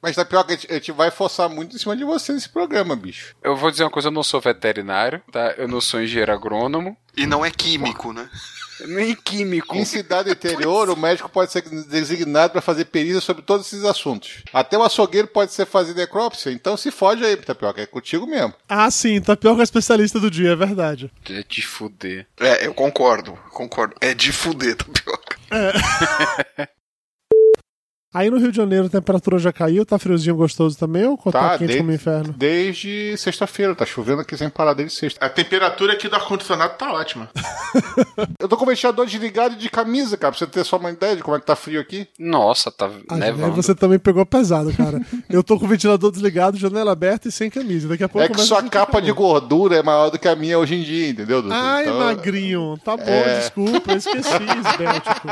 Mas 0.01 0.15
tá 0.15 0.23
pior 0.23 0.43
que 0.43 0.53
a 0.53 0.55
gente, 0.55 0.71
a 0.71 0.75
gente 0.75 0.91
vai 0.93 1.11
forçar 1.11 1.49
muito 1.49 1.75
em 1.75 1.79
cima 1.79 1.95
de 1.95 2.05
você 2.05 2.31
nesse 2.31 2.47
programa, 2.47 2.95
bicho. 2.95 3.35
Eu 3.43 3.55
vou 3.55 3.69
dizer 3.69 3.83
uma 3.83 3.89
coisa, 3.89 4.07
eu 4.07 4.11
não 4.13 4.23
sou 4.23 4.39
veterinário, 4.39 5.21
tá? 5.31 5.53
Eu 5.57 5.67
não 5.67 5.81
sou 5.81 6.01
engenheiro 6.01 6.31
agrônomo, 6.31 6.95
E 7.15 7.25
não 7.25 7.45
é 7.45 7.51
químico, 7.51 8.13
né? 8.13 8.29
nem 8.87 9.15
químico. 9.15 9.75
Em 9.75 9.85
cidade 9.85 10.29
interior, 10.29 10.89
o 10.89 10.95
médico 10.95 11.29
pode 11.29 11.51
ser 11.51 11.61
designado 11.61 12.51
para 12.51 12.61
fazer 12.61 12.85
perícia 12.85 13.21
sobre 13.21 13.43
todos 13.43 13.67
esses 13.67 13.83
assuntos. 13.83 14.43
Até 14.53 14.77
o 14.77 14.83
açougueiro 14.83 15.27
pode 15.27 15.53
ser 15.53 15.65
fazer 15.65 15.93
necrópsia. 15.93 16.51
Então 16.51 16.77
se 16.77 16.91
foge 16.91 17.25
aí, 17.25 17.35
Tapioca. 17.35 17.81
É 17.81 17.85
contigo 17.85 18.25
mesmo. 18.25 18.53
Ah, 18.67 18.89
sim, 18.89 19.19
tá 19.21 19.35
pior 19.35 19.55
que 19.55 19.61
a 19.61 19.63
especialista 19.63 20.19
do 20.19 20.31
dia, 20.31 20.51
é 20.51 20.55
verdade. 20.55 21.11
É 21.29 21.43
de 21.47 21.61
fuder. 21.61 22.27
É, 22.39 22.65
eu 22.65 22.73
concordo, 22.73 23.37
concordo. 23.51 23.95
É 24.01 24.13
de 24.13 24.31
fuder, 24.31 24.75
tapioca. 24.75 25.37
Aí 28.11 28.27
no 28.31 28.39
Rio 28.39 28.49
de 28.51 28.57
Janeiro 28.57 28.87
a 28.87 28.89
temperatura 28.89 29.37
já 29.37 29.53
caiu, 29.53 29.85
tá 29.85 29.99
friozinho 29.99 30.35
gostoso 30.35 30.75
também 30.75 31.05
ou 31.05 31.15
tá, 31.15 31.31
Tá, 31.31 31.49
quente 31.51 31.67
desde- 31.67 31.77
como 31.77 31.91
inferno? 31.91 32.33
Desde 32.35 33.15
sexta-feira. 33.17 33.75
Tá 33.75 33.85
chovendo 33.85 34.21
aqui 34.21 34.35
sem 34.35 34.49
parar 34.49 34.73
desde 34.73 34.97
sexta. 34.97 35.23
A 35.23 35.29
temperatura 35.29 35.93
aqui 35.93 36.07
do 36.09 36.15
ar-condicionado 36.15 36.73
tá 36.75 36.91
ótima. 36.91 37.29
Eu 38.39 38.49
tô 38.49 38.57
com 38.57 38.63
o 38.63 38.67
ventilador 38.67 39.05
desligado 39.05 39.53
e 39.53 39.57
de 39.59 39.69
camisa, 39.69 40.17
cara, 40.17 40.31
pra 40.31 40.39
você 40.39 40.47
ter 40.47 40.63
só 40.63 40.77
uma 40.77 40.89
ideia 40.89 41.15
de 41.15 41.21
como 41.21 41.37
é 41.37 41.39
que 41.39 41.45
tá 41.45 41.55
frio 41.55 41.79
aqui. 41.79 42.07
Nossa, 42.17 42.71
tá 42.71 42.89
Ah, 43.09 43.15
nevando. 43.15 43.55
você 43.55 43.75
também 43.75 43.99
pegou 43.99 44.25
pesado, 44.25 44.73
cara. 44.75 44.99
Eu 45.29 45.43
tô 45.43 45.59
com 45.59 45.65
o 45.65 45.69
ventilador 45.69 46.11
desligado, 46.11 46.57
janela 46.57 46.91
aberta 46.93 47.27
e 47.27 47.31
sem 47.31 47.47
camisa. 47.49 47.87
Daqui 47.87 48.03
a 48.03 48.09
pouco 48.09 48.25
É 48.25 48.29
que 48.29 48.41
sua 48.41 48.63
capa 48.63 48.93
calor. 48.93 49.05
de 49.05 49.11
gordura 49.11 49.75
é 49.75 49.83
maior 49.83 50.09
do 50.09 50.17
que 50.17 50.27
a 50.27 50.35
minha 50.35 50.57
hoje 50.57 50.73
em 50.73 50.81
dia, 50.81 51.09
entendeu, 51.09 51.43
Dudu? 51.43 51.53
Ai, 51.53 51.83
Então, 51.83 51.99
magrinho. 51.99 52.75
Tá 52.83 52.97
bom, 52.97 53.03
É. 53.05 53.37
desculpa, 53.41 53.91
eu 53.91 53.97
esqueci, 53.97 54.17
esbéltico. 54.71 55.27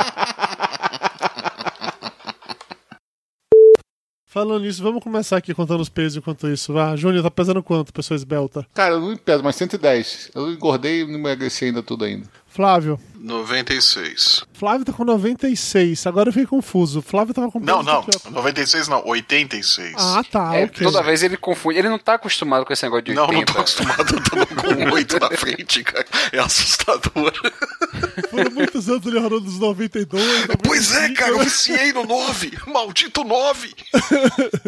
Falando 4.37 4.59
nisso, 4.59 4.83
vamos 4.83 5.01
começar 5.03 5.35
aqui 5.35 5.51
contando 5.51 5.81
os 5.81 5.89
pesos 5.89 6.17
enquanto 6.17 6.47
isso. 6.47 6.71
Vá, 6.71 6.95
Júnior, 6.95 7.23
tá 7.23 7.31
pesando 7.31 7.63
quanto, 7.63 7.91
pessoa 7.91 8.15
esbelta? 8.15 8.67
Cara, 8.71 8.93
eu 8.93 8.99
não 9.01 9.17
peso, 9.17 9.43
mas 9.43 9.55
110. 9.55 10.29
Eu 10.35 10.51
engordei 10.51 11.01
e 11.01 11.07
não 11.07 11.15
emagreci 11.15 11.65
ainda 11.65 11.81
tudo 11.81 12.05
ainda. 12.05 12.27
Flávio. 12.57 12.99
96. 13.19 14.43
Flávio 14.51 14.83
tá 14.83 14.91
com 14.91 15.03
96. 15.05 16.07
Agora 16.07 16.29
eu 16.29 16.33
fiquei 16.33 16.47
confuso. 16.47 17.03
Flávio 17.03 17.31
tava 17.31 17.51
com 17.51 17.59
Não, 17.59 17.83
não. 17.83 18.01
tapioca. 18.01 18.31
96 18.31 18.87
não, 18.87 19.05
86. 19.07 19.93
Ah, 19.95 20.23
tá, 20.23 20.55
É, 20.55 20.65
ok. 20.65 20.83
toda 20.83 21.03
vez 21.03 21.21
ele 21.21 21.37
confunde. 21.37 21.77
Ele 21.77 21.87
não 21.87 21.99
tá 21.99 22.15
acostumado 22.15 22.65
com 22.65 22.73
esse 22.73 22.81
negócio 22.81 23.03
de 23.05 23.13
Não, 23.13 23.27
80. 23.27 23.37
não 23.45 23.53
tô 23.53 23.59
acostumado, 23.59 24.15
eu 24.15 24.23
tô 24.23 24.47
com 24.87 24.91
8 24.91 25.19
na 25.19 25.29
frente, 25.37 25.83
cara. 25.83 26.07
É 26.31 26.39
assustador. 26.39 27.31
Foram 28.31 28.51
muitos 28.51 28.89
anos 28.89 29.05
ele 29.05 29.19
rodando 29.19 29.41
dos 29.41 29.59
92. 29.59 30.23
95. 30.25 30.57
Pois 30.63 30.95
é, 30.95 31.13
cara, 31.13 31.31
eu 31.33 31.39
viciei 31.41 31.93
no 31.93 32.05
9. 32.05 32.57
Maldito 32.65 33.23
9. 33.23 33.71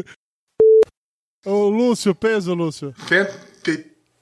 Ô, 1.43 1.69
Lúcio, 1.69 2.13
peso, 2.13 2.53
Lúcio. 2.53 2.93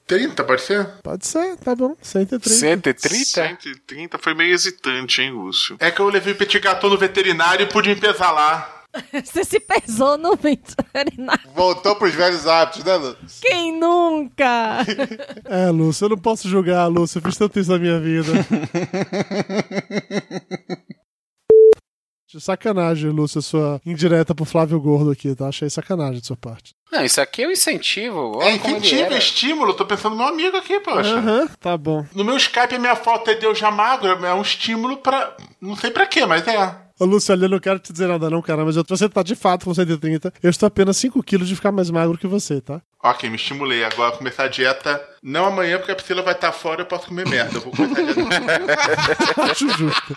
130, 0.08 0.44
pode 0.44 0.62
ser? 0.62 0.86
Pode 1.02 1.26
ser, 1.26 1.56
tá 1.58 1.74
bom. 1.74 1.94
130. 2.00 2.48
130? 2.48 3.26
130 3.26 4.18
foi 4.18 4.32
meio 4.32 4.54
hesitante, 4.54 5.20
hein, 5.20 5.32
Lúcio? 5.32 5.76
É 5.78 5.90
que 5.90 6.00
eu 6.00 6.08
levei 6.08 6.32
o 6.32 6.36
petit 6.36 6.58
gâteau 6.58 6.90
no 6.90 6.96
veterinário 6.96 7.64
e 7.64 7.68
pude 7.68 7.90
me 7.90 7.96
pesar 7.96 8.32
lá. 8.32 8.74
Você 9.12 9.44
se 9.44 9.60
pesou 9.60 10.16
no 10.16 10.34
veterinário. 10.34 11.42
Voltou 11.54 11.94
pros 11.96 12.14
velhos 12.14 12.46
hábitos, 12.46 12.84
né, 12.84 12.96
Lu? 12.96 13.14
Quem 13.42 13.78
nunca? 13.78 14.78
É, 15.44 15.70
Lúcio, 15.70 16.06
eu 16.06 16.10
não 16.10 16.18
posso 16.18 16.48
julgar, 16.48 16.86
Lúcio. 16.86 17.18
Eu 17.18 17.22
fiz 17.22 17.36
tanto 17.36 17.60
isso 17.60 17.70
na 17.70 17.78
minha 17.78 18.00
vida. 18.00 18.32
Sacanagem, 22.38 23.10
Lúcio, 23.10 23.40
sua 23.40 23.80
indireta 23.86 24.34
pro 24.34 24.44
Flávio 24.44 24.80
Gordo 24.80 25.10
aqui, 25.10 25.34
tá? 25.34 25.48
Achei 25.48 25.70
sacanagem 25.70 26.20
de 26.20 26.26
sua 26.26 26.36
parte. 26.36 26.74
Não, 26.90 27.04
isso 27.04 27.20
aqui 27.20 27.42
é 27.42 27.48
um 27.48 27.50
incentivo. 27.50 28.38
É 28.40 28.44
Olha 28.44 28.48
ele 28.48 28.56
incentivo, 28.56 29.12
é 29.14 29.18
estímulo. 29.18 29.74
Tô 29.74 29.84
pensando 29.84 30.12
no 30.12 30.18
meu 30.18 30.28
amigo 30.28 30.56
aqui, 30.56 30.80
poxa. 30.80 31.16
Aham, 31.16 31.48
tá 31.60 31.76
bom. 31.76 32.04
No 32.14 32.24
meu 32.24 32.36
Skype, 32.36 32.74
a 32.74 32.78
minha 32.78 32.96
foto 32.96 33.30
é 33.30 33.34
Deus 33.34 33.58
já 33.58 33.70
magro. 33.70 34.08
É 34.24 34.34
um 34.34 34.42
estímulo 34.42 34.98
pra. 34.98 35.36
Não 35.60 35.76
sei 35.76 35.90
pra 35.90 36.06
quê, 36.06 36.24
mas 36.26 36.46
é. 36.46 36.88
Ô, 36.98 37.04
Lúcio, 37.04 37.32
ali 37.32 37.44
eu 37.44 37.48
não 37.48 37.60
quero 37.60 37.78
te 37.78 37.92
dizer 37.92 38.08
nada 38.08 38.28
não, 38.28 38.42
cara, 38.42 38.64
mas 38.64 38.76
eu, 38.76 38.84
você 38.86 39.08
tá 39.08 39.22
de 39.22 39.36
fato 39.36 39.66
com 39.66 39.74
130. 39.74 40.32
Eu 40.42 40.50
estou 40.50 40.66
apenas 40.66 40.96
5 40.96 41.22
quilos 41.22 41.46
de 41.46 41.54
ficar 41.54 41.70
mais 41.70 41.90
magro 41.90 42.18
que 42.18 42.26
você, 42.26 42.60
tá? 42.60 42.80
Ok, 43.02 43.30
me 43.30 43.36
estimulei. 43.36 43.84
Agora 43.84 44.10
vou 44.10 44.18
começar 44.18 44.44
a 44.44 44.48
dieta. 44.48 45.00
Não 45.22 45.44
amanhã, 45.44 45.78
porque 45.78 45.92
a 45.92 45.94
Priscila 45.94 46.22
vai 46.22 46.34
estar 46.34 46.50
fora 46.52 46.80
e 46.80 46.82
eu 46.82 46.86
posso 46.86 47.06
comer 47.06 47.28
merda. 47.28 47.58
Eu 47.58 47.60
vou 47.60 47.72
começar 47.72 48.00
a 48.00 48.58
dieta. 48.58 49.42
Acho 49.52 49.68
justo. 49.70 50.16